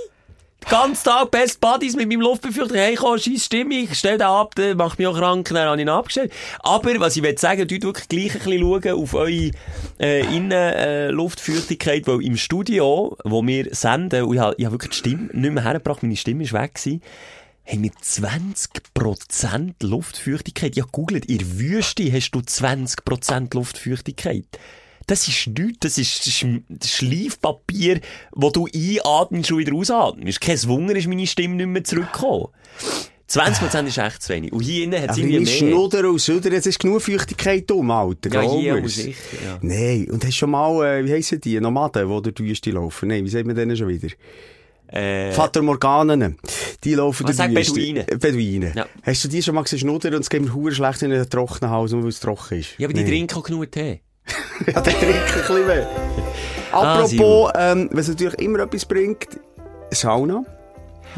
Ganzen 0.68 1.04
Tag 1.04 1.30
Best 1.30 1.60
Buddies 1.60 1.96
mit 1.96 2.08
meinem 2.08 2.20
Luftbefeuchter. 2.20 2.76
Hey, 2.76 2.94
komm, 2.94 3.18
scheiß 3.18 3.44
Stimme, 3.44 3.74
ich 3.74 3.94
stell 3.94 4.18
den 4.18 4.26
ab, 4.26 4.54
der 4.54 4.74
macht 4.74 4.98
mich 4.98 5.08
auch 5.08 5.16
krank, 5.16 5.48
dann 5.48 5.66
habe 5.66 5.76
ich 5.76 5.82
ihn 5.82 5.88
abgestellt. 5.88 6.32
Aber, 6.60 6.98
was 7.00 7.16
ich 7.16 7.22
will 7.22 7.36
sagen, 7.38 7.66
dort 7.66 7.82
wirklich 7.82 8.08
gleich 8.08 8.34
ein 8.34 8.44
bisschen 8.44 8.60
schauen 8.60 9.02
auf 9.02 9.14
eure, 9.14 9.50
äh, 10.00 10.20
Innen, 10.36 10.52
äh, 10.52 11.10
weil 11.12 12.22
im 12.22 12.36
Studio, 12.36 13.16
wo 13.24 13.46
wir 13.46 13.74
senden, 13.74 14.24
und 14.24 14.34
ich 14.34 14.40
habe, 14.40 14.54
ich 14.58 14.70
wirklich 14.70 14.90
die 14.90 14.96
Stimme 14.96 15.30
nicht 15.32 15.52
mehr 15.52 15.64
hergebracht, 15.64 16.02
meine 16.02 16.16
Stimme 16.16 16.44
ist 16.44 16.52
weg 16.52 16.74
gewesen, 16.74 17.02
haben 17.66 17.82
wir 17.82 17.92
20% 17.92 19.74
Luftfeuchtigkeit. 19.82 20.76
Ja, 20.76 20.84
googelt, 20.90 21.26
in 21.26 21.38
der 21.38 21.58
Wüste 21.58 22.12
hast 22.12 22.30
du 22.32 22.40
20% 22.40 23.54
Luftfeuchtigkeit. 23.54 24.46
Das 25.06 25.26
ist 25.26 25.48
nichts, 25.48 25.78
das 25.80 25.98
ist 25.98 26.30
Sch 26.30 26.46
Schleifpapier, 26.84 28.00
das 28.34 28.52
du 28.52 28.66
einatmest 28.66 29.52
und 29.52 29.58
wieder 29.58 29.74
ausatmest. 29.74 30.40
Kein 30.40 30.62
Wunder 30.64 30.94
ist 30.94 31.08
meine 31.08 31.26
Stimme 31.26 31.56
nicht 31.56 31.66
mehr 31.66 31.84
zurückgekommen. 31.84 32.48
20% 33.30 33.86
ist 33.86 33.98
echt 33.98 34.22
zu 34.22 34.32
wenig. 34.32 34.52
Und 34.52 34.60
hier 34.62 34.84
innen 34.84 35.00
hat 35.00 35.10
es 35.10 35.16
Aber 35.16 35.18
irgendwie 35.20 35.38
wie 35.38 35.44
mehr. 35.44 35.72
Schnudder 35.72 36.10
und 36.10 36.20
Süder, 36.20 36.52
es 36.52 36.66
ist 36.66 36.80
genug 36.80 37.00
Feuchtigkeit 37.00 37.70
um, 37.70 37.90
Alter. 37.90 38.30
Ja, 38.32 38.42
hier 38.42 38.74
mir's. 38.74 38.96
sicher, 38.96 39.36
ja. 39.44 39.58
Nein, 39.62 40.10
und 40.10 40.24
hast 40.24 40.34
schon 40.34 40.50
mal, 40.50 40.84
äh, 40.84 41.04
wie 41.04 41.12
heissen 41.12 41.40
die, 41.40 41.60
Nomaden, 41.60 42.08
die 42.08 42.22
durch 42.22 42.34
die 42.34 42.44
Wüste 42.44 42.70
laufen? 42.72 43.08
Nein, 43.08 43.24
wie 43.24 43.28
sagt 43.28 43.46
man 43.46 43.54
denen 43.54 43.76
schon 43.76 43.86
wieder? 43.86 44.08
Äh, 44.88 45.30
Vater 45.30 45.62
Morganen. 45.62 46.38
Die 46.82 46.94
laufen 46.94 47.24
durch 47.24 47.36
die 47.36 47.54
Wüste. 47.54 47.74
Beduinen. 47.74 48.08
Äh, 48.08 48.16
Beduinen. 48.16 48.72
Ja. 48.74 48.86
Hast 49.04 49.24
du 49.24 49.28
die 49.28 49.42
schon 49.42 49.54
mal 49.54 49.62
gesehen, 49.62 49.78
Schnudder, 49.78 50.08
und 50.08 50.22
es 50.22 50.30
geht 50.30 50.42
mir 50.42 50.72
schlecht 50.72 51.02
in 51.02 51.12
einem 51.12 51.30
trockenen 51.30 51.70
Haus, 51.70 51.92
nur 51.92 52.02
weil 52.02 52.08
es 52.08 52.18
trocken 52.18 52.58
ist? 52.58 52.70
ja, 52.78 52.88
aber 52.88 52.94
die 52.94 53.04
trinken 53.04 53.36
auch 53.36 53.44
genug 53.44 53.70
Tee. 53.70 54.00
Ja, 54.66 54.80
der 54.80 54.82
trinkt 54.82 55.02
ein 55.02 55.38
bisschen 55.38 55.66
mehr. 55.66 55.88
Ah, 56.72 57.00
Apropos, 57.02 57.50
ähm, 57.58 57.88
was 57.92 58.08
natürlich 58.08 58.38
immer 58.40 58.60
etwas 58.60 58.84
bringt, 58.84 59.26
Sauna. 59.90 60.44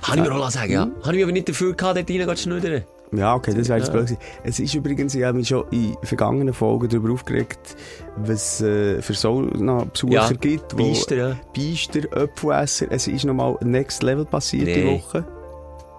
Habe 0.02 0.18
ich 0.18 0.22
mir 0.24 0.32
auch 0.34 0.50
sagen, 0.50 0.72
ja. 0.72 0.80
Habe 0.80 0.92
ich 1.08 1.12
mich 1.12 1.22
aber 1.24 1.32
nicht 1.32 1.48
dafür 1.48 1.74
gehabt, 1.74 1.96
dort 1.98 2.10
rein 2.10 2.36
zu 2.36 2.42
schnuddern. 2.44 2.84
Ja, 3.14 3.34
okay, 3.34 3.52
das 3.54 3.68
wäre 3.68 3.78
jetzt 3.78 3.88
Ja. 3.88 3.92
blöd 3.92 4.06
gewesen. 4.06 4.18
Es 4.42 4.58
ist 4.58 4.72
übrigens, 4.74 5.14
ich 5.14 5.22
habe 5.22 5.36
mich 5.36 5.48
schon 5.48 5.64
in 5.70 5.94
vergangenen 6.02 6.54
Folgen 6.54 6.88
darüber 6.88 7.12
aufgeregt, 7.12 7.76
was 8.16 8.62
äh, 8.62 9.02
für 9.02 9.12
Sauna-Besucher 9.12 10.12
Ja, 10.14 10.28
gibt. 10.30 10.74
Biester, 10.76 11.14
ja. 11.16 11.36
Biester, 11.52 12.00
Öpfelesser. 12.12 12.86
Es 12.90 13.06
ist 13.08 13.26
nochmal 13.26 13.56
Next 13.60 14.02
Level 14.02 14.24
passiert 14.24 14.68
die 14.68 14.84
Nee. 14.84 14.96
Woche. 15.02 15.24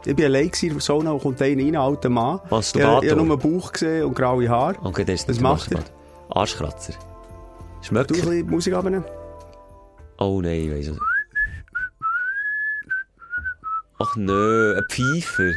Ich 0.06 0.18
war 0.18 0.26
allein 0.26 0.52
in 0.60 0.70
der 0.70 0.82
Sauna 0.82 1.12
und 1.12 1.22
kommt 1.22 1.40
einer 1.42 1.62
rein, 1.62 1.68
ein 1.68 1.76
alter 1.76 2.10
Mann. 2.10 2.40
Was, 2.50 2.72
du 2.72 2.80
Ich, 2.80 2.86
ich 2.86 3.12
habe 3.12 3.24
nur 3.24 3.40
einen 3.40 3.40
Bauch 3.60 3.72
gesehen 3.72 4.06
und 4.06 4.16
graue 4.16 4.50
Haare. 4.50 4.76
Okay, 4.84 5.06
das 5.06 5.22
ist 5.22 5.30
Was 5.30 5.36
der 5.38 5.44
macht 5.44 5.72
er? 5.72 5.80
Arschkratzer. 6.34 6.94
Du 6.94 7.88
Schmeckt 7.88 8.12
ein 8.12 8.18
bisschen 8.18 8.50
Musik 8.50 8.74
abnehmen? 8.74 9.06
Oh 10.18 10.42
nein, 10.42 10.62
ich 10.62 10.72
weiss 10.72 10.88
nicht. 10.88 11.02
Ach 14.00 14.16
nö, 14.16 14.76
ein 14.78 14.84
Pfeifer. 14.90 15.54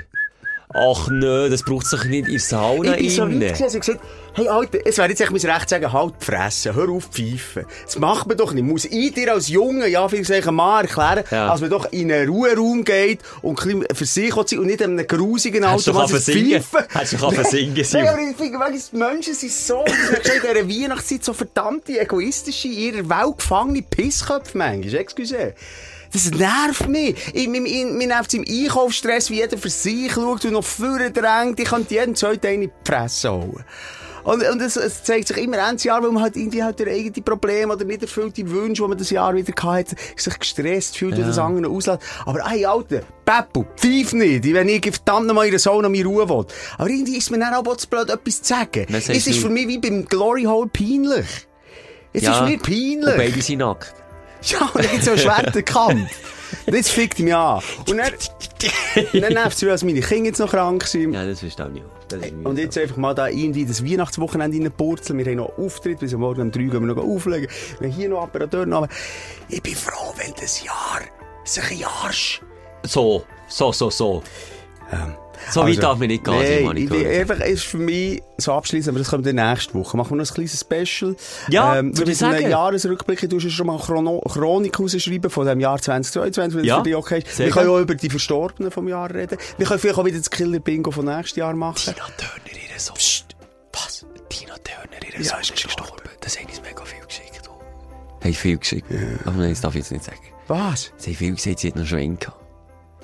Ach 0.75 1.09
nö, 1.09 1.49
das 1.49 1.63
braucht 1.63 1.87
sich 1.87 2.05
nicht 2.05 2.27
in 2.27 2.33
der 2.33 2.41
Sauna 2.41 2.97
Ich 2.97 2.99
bin 2.99 3.11
so 3.11 3.23
weit 3.23 3.31
gewesen, 3.31 3.65
ich 3.65 3.81
gesagt 3.81 4.01
hey 4.37 4.49
Alter, 4.49 4.79
es 4.85 4.99
wäre 4.99 5.09
jetzt 5.09 5.21
echt 5.21 5.31
mein 5.31 5.41
Recht 5.41 5.69
zu 5.69 5.75
sagen, 5.75 5.93
halt 5.93 6.15
die 6.21 6.25
Fresse, 6.25 6.75
hör 6.75 6.91
auf 6.91 7.05
pfeifen. 7.11 7.65
Das 7.85 7.99
macht 7.99 8.27
man 8.27 8.37
doch 8.37 8.53
nicht. 8.53 8.65
Muss 8.65 8.85
ich 8.85 9.15
dir 9.15 9.33
als 9.33 9.49
Junge, 9.49 9.89
ja, 9.89 10.07
viel 10.09 10.25
sagen, 10.25 10.55
mal 10.55 10.83
erklären, 10.83 11.25
Ja. 11.31 11.49
als 11.51 11.63
man 11.63 11.71
doch 11.71 11.91
in 11.91 12.13
einen 12.13 12.29
Ruheraum 12.29 12.85
geht 12.85 13.21
und 13.43 13.65
ein 13.65 13.85
für 13.95 14.05
sich 14.05 14.35
sein 14.35 14.59
und 14.59 14.67
nicht 14.67 14.81
in 14.83 14.99
einem 14.99 15.07
grusigen 15.07 15.65
Auto 15.65 15.95
was 15.95 16.11
pfeifen. 16.13 16.87
Hast 16.93 17.15
du 17.15 17.17
doch 17.17 17.45
singen, 17.45 17.75
Nein, 17.75 17.85
Simon? 17.85 18.09
aber 18.09 18.71
ich 18.71 18.91
die 18.91 18.97
Menschen 18.97 19.35
sind 19.35 19.53
so, 19.53 19.85
in 19.85 20.23
dieser 20.23 20.69
Weihnachtszeit 20.69 21.25
so 21.25 21.33
verdammte, 21.33 21.99
egoistische, 21.99 22.69
in 22.69 22.75
ihrer 22.75 23.09
Welt 23.09 23.39
gefangene 23.39 23.83
Pissköpfe 23.83 24.57
manchmal, 24.59 24.95
excuse. 24.97 25.55
Das 26.13 26.31
nervt 26.31 26.89
mich. 26.89 27.17
Ich, 27.35 27.49
mir, 27.49 27.61
mir, 27.61 28.07
nervt 28.07 28.29
es 28.29 28.35
im 28.35 28.45
Einkaufsstress, 28.49 29.29
wie 29.31 29.37
jeder 29.37 29.59
für 29.59 29.71
sich 29.71 30.13
schaut 30.13 30.45
und 30.45 30.53
noch 30.53 30.65
vorne 30.65 31.11
drängt. 31.11 31.59
Ich 31.59 31.69
könnte 31.69 31.95
jeden 31.95 32.15
zweiten 32.15 32.47
eine 32.47 32.71
Fresse 32.85 33.33
holen. 33.33 33.65
Und, 34.27 34.43
und 34.43 34.61
es, 34.61 34.75
es 34.75 35.05
zeigt 35.05 35.29
sich 35.29 35.37
immer 35.37 35.59
ends 35.59 35.85
Jahr, 35.85 36.03
weil 36.03 36.11
man 36.11 36.21
halt 36.21 36.35
irgendwie 36.37 36.61
halt 36.61 36.81
der 36.81 36.89
eigene 36.89 37.23
Probleme 37.23 37.73
oder 37.73 37.85
nicht 37.85 38.03
erfüllte 38.03 38.51
Wünsche, 38.51 38.83
die 38.83 38.89
man 38.89 38.99
das 38.99 39.11
Jahr 39.11 39.33
wieder 39.37 39.55
hatte, 39.63 39.95
sich 40.17 40.37
gestresst 40.37 40.99
fühlt, 40.99 41.17
ja. 41.17 41.25
das 41.25 41.39
andere 41.39 41.71
auslässt. 41.71 42.03
Aber 42.25 42.41
ey, 42.51 42.67
Alter, 42.67 43.03
Peppo, 43.25 43.65
pfeif 43.77 44.15
nicht, 44.15 44.53
wenn 44.53 44.69
ich 44.69 44.83
verdammt 44.83 45.33
mal 45.33 45.45
in 45.45 45.53
der 45.53 45.61
Sauna 45.61 45.89
meine 45.89 46.05
Ruhe 46.05 46.29
will. 46.29 46.45
Aber 46.77 46.91
irgendwie 46.91 47.17
ist 47.17 47.31
mir 47.31 47.39
dann 47.39 47.55
auch 47.55 47.77
zu 47.77 47.87
blöd, 47.89 48.11
etwas 48.11 48.43
zu 48.43 48.55
sagen. 48.55 48.87
Es 48.93 49.09
ist 49.09 49.29
du? 49.29 49.33
für 49.33 49.49
mich 49.49 49.69
wie 49.69 49.79
beim 49.79 50.05
Glory 50.05 50.43
Hole 50.43 50.69
peinlich. 50.73 51.47
Es 52.13 52.23
ist 52.25 52.41
mir 52.43 52.55
Und 52.55 52.63
peinlich. 52.65 53.17
beide 53.17 53.43
sind 53.43 53.59
nackt. 53.59 53.95
Ja, 54.43 54.69
und 54.75 54.85
dann 54.85 54.91
gibt's 54.91 55.05
so 55.05 55.13
einen 55.13 55.21
Schwerterkampf. 55.21 56.36
Jetzt 56.67 56.91
fickt 56.91 57.19
mich 57.21 57.35
an. 57.35 57.63
Und 57.89 57.99
dann, 57.99 58.13
dann 59.13 59.33
nervt 59.33 59.63
es 59.63 59.69
dass 59.69 59.85
meine 59.85 60.01
Kinder 60.01 60.27
jetzt 60.27 60.39
noch 60.39 60.51
krank 60.51 60.85
sind. 60.85 61.13
Ja, 61.13 61.25
das 61.25 61.43
ich 61.77 61.85
auch. 61.85 61.97
Das 62.09 62.21
ist 62.21 62.33
Und 62.45 62.59
jetzt 62.59 62.79
einfach 62.79 62.97
mal 62.97 63.15
da 63.15 63.29
irgendwie 63.29 63.65
das 63.65 63.85
Weihnachtswochenende 63.85 64.59
reinpurzeln. 64.59 65.19
Wir 65.19 65.27
haben 65.27 65.37
noch 65.37 65.59
Auftritt, 65.59 66.01
bis 66.01 66.15
am 66.15 66.21
Morgen 66.21 66.43
um 66.43 66.51
drei 66.51 66.65
gehen 66.65 66.87
wir 66.87 66.95
noch 66.95 67.03
auflegen. 67.03 67.49
Wir 67.79 67.89
haben 67.89 67.97
hier 67.97 68.09
noch 68.09 68.23
aber 68.23 68.67
noch. 68.67 68.89
Ich 69.49 69.63
bin 69.63 69.75
froh, 69.75 70.13
wenn 70.17 70.33
das 70.41 70.63
Jahr 70.65 71.01
sich 71.45 71.71
ein 71.71 71.85
Arsch. 71.85 72.41
So, 72.85 73.25
so, 73.49 73.73
so, 73.73 73.91
so. 73.91 74.23
So 75.51 75.61
weit 75.61 75.69
Also, 75.69 75.81
darf 75.81 75.99
man 75.99 76.09
nicht 76.09 76.25
gehen, 76.25 76.39
nee, 76.39 76.59
Simon, 76.59 76.77
ich 76.77 76.91
ich 76.91 77.07
einfach, 77.07 77.41
ist 77.41 77.65
für 77.65 77.79
mich 77.79 78.23
so 78.39 78.53
abschließend, 78.53 78.91
aber 78.91 78.99
das 78.99 79.09
kommt 79.11 79.27
dann 79.27 79.37
nächste 79.37 79.75
Woche. 79.75 79.97
Machen 79.97 80.11
wir 80.13 80.17
noch 80.17 80.29
ein 80.31 80.35
kleines 80.35 80.61
Special. 80.61 81.17
Ja, 81.49 81.79
ähm, 81.79 81.97
würde 81.97 82.13
ich 82.13 82.19
sagen. 82.19 82.37
einem 82.37 82.51
Jahresrückblick. 82.51 83.29
Du 83.29 83.37
hast 83.41 83.51
schon 83.51 83.67
mal 83.67 83.79
Chrono 83.79 84.21
Chronik 84.21 84.79
rausschreiben 84.79 85.31
von 85.31 85.47
dem 85.47 85.61
Jahr 85.61 85.81
2022, 85.81 86.57
wenn 86.59 86.65
Ja, 86.65 86.77
das 86.77 86.83
für 86.83 86.85
dich 86.89 86.97
okay 86.97 87.19
ist. 87.27 87.39
Wir 87.39 87.51
können 87.51 87.69
auch 87.71 87.81
über 87.81 87.95
die 87.95 88.11
Verstorbenen 88.11 88.71
vom 88.71 88.89
Jahr 88.89 89.13
reden. 89.13 89.39
Wir 89.59 89.67
können 89.67 89.79
vielleicht 89.81 89.99
auch 89.99 90.05
wieder 90.05 90.19
das 90.19 90.31
Killer-Bingo 90.31 90.91
von 90.91 91.05
nächstes 91.05 91.37
Jahr 91.37 91.55
machen. 91.55 91.77
Tina 91.95 91.95
Turner, 92.17 92.63
ihre 92.71 92.81
Sohn. 92.81 92.97
Was? 93.73 94.07
Tina 94.29 94.55
Turner, 94.57 95.03
ihre 95.09 95.23
Ja, 95.23 95.31
Sohn 95.31 95.41
ist 95.41 95.51
ist 95.51 95.63
gestorben. 95.63 95.91
gestorben. 95.93 96.11
Das 96.21 96.39
haben 96.39 96.47
uns 96.47 96.61
mega 96.63 96.85
viel 96.85 97.05
geschickt. 97.07 97.49
Haben 98.23 98.35
viel 98.35 98.59
geschickt. 98.59 98.87
Aber 99.25 99.37
nein, 99.37 99.51
das 99.51 99.61
darf 99.61 99.75
ich 99.75 99.81
jetzt 99.81 99.93
nicht 99.93 100.05
sagen. 100.05 100.19
Was? 100.49 100.93
Sie 100.97 101.11
haben 101.11 101.17
viel 101.17 101.35
gesagt, 101.35 101.59
sie 101.61 101.69
hat 101.69 101.77
noch 101.77 101.87
Schwein 101.87 102.19
gehabt. 102.19 102.41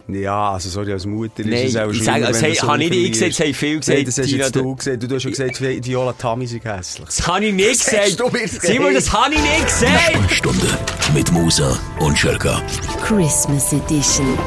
Ja, 0.08 0.52
also 0.52 0.68
sorry, 0.68 0.92
als 0.92 1.06
Mutter 1.06 1.42
Nein, 1.44 1.52
ist 1.66 1.70
es 1.70 1.76
auch 1.76 1.90
ich 1.90 2.00
es 2.00 2.04
du 2.06 2.12
haben- 2.12 2.54
so 2.54 2.68
habe 2.68 2.78
nicht 2.78 2.94
ich 2.94 3.12
gesagt, 3.12 3.32
es 3.32 3.40
haben 3.40 3.54
viele 3.54 3.78
gesagt, 3.78 3.96
Nein, 3.98 4.06
das 4.06 4.18
hast 4.18 4.26
Tina, 4.26 4.44
jetzt 4.44 4.56
du- 4.56 4.62
du 4.62 4.74
gesagt. 4.76 5.02
Du 5.02 5.14
hast 5.14 5.22
schon 5.22 5.30
gesagt, 5.30 5.60
Viola 5.86 6.12
Tammy 6.12 6.46
sei 6.46 6.60
hässlich. 6.62 7.06
Das 7.06 7.26
habe 7.26 7.44
ich 7.46 7.54
nicht 7.54 7.84
gesagt. 7.84 8.18
Simon, 8.62 8.94
das 8.94 9.12
habe 9.12 9.34
ich 9.34 9.40
nicht 9.40 9.64
gesagt. 9.64 10.32
Stunde 10.32 10.66
mit 11.14 11.30
Musa 11.32 11.78
und 12.00 12.18
Schelka. 12.18 12.60
Christmas 13.02 13.72
Edition. 13.72 14.38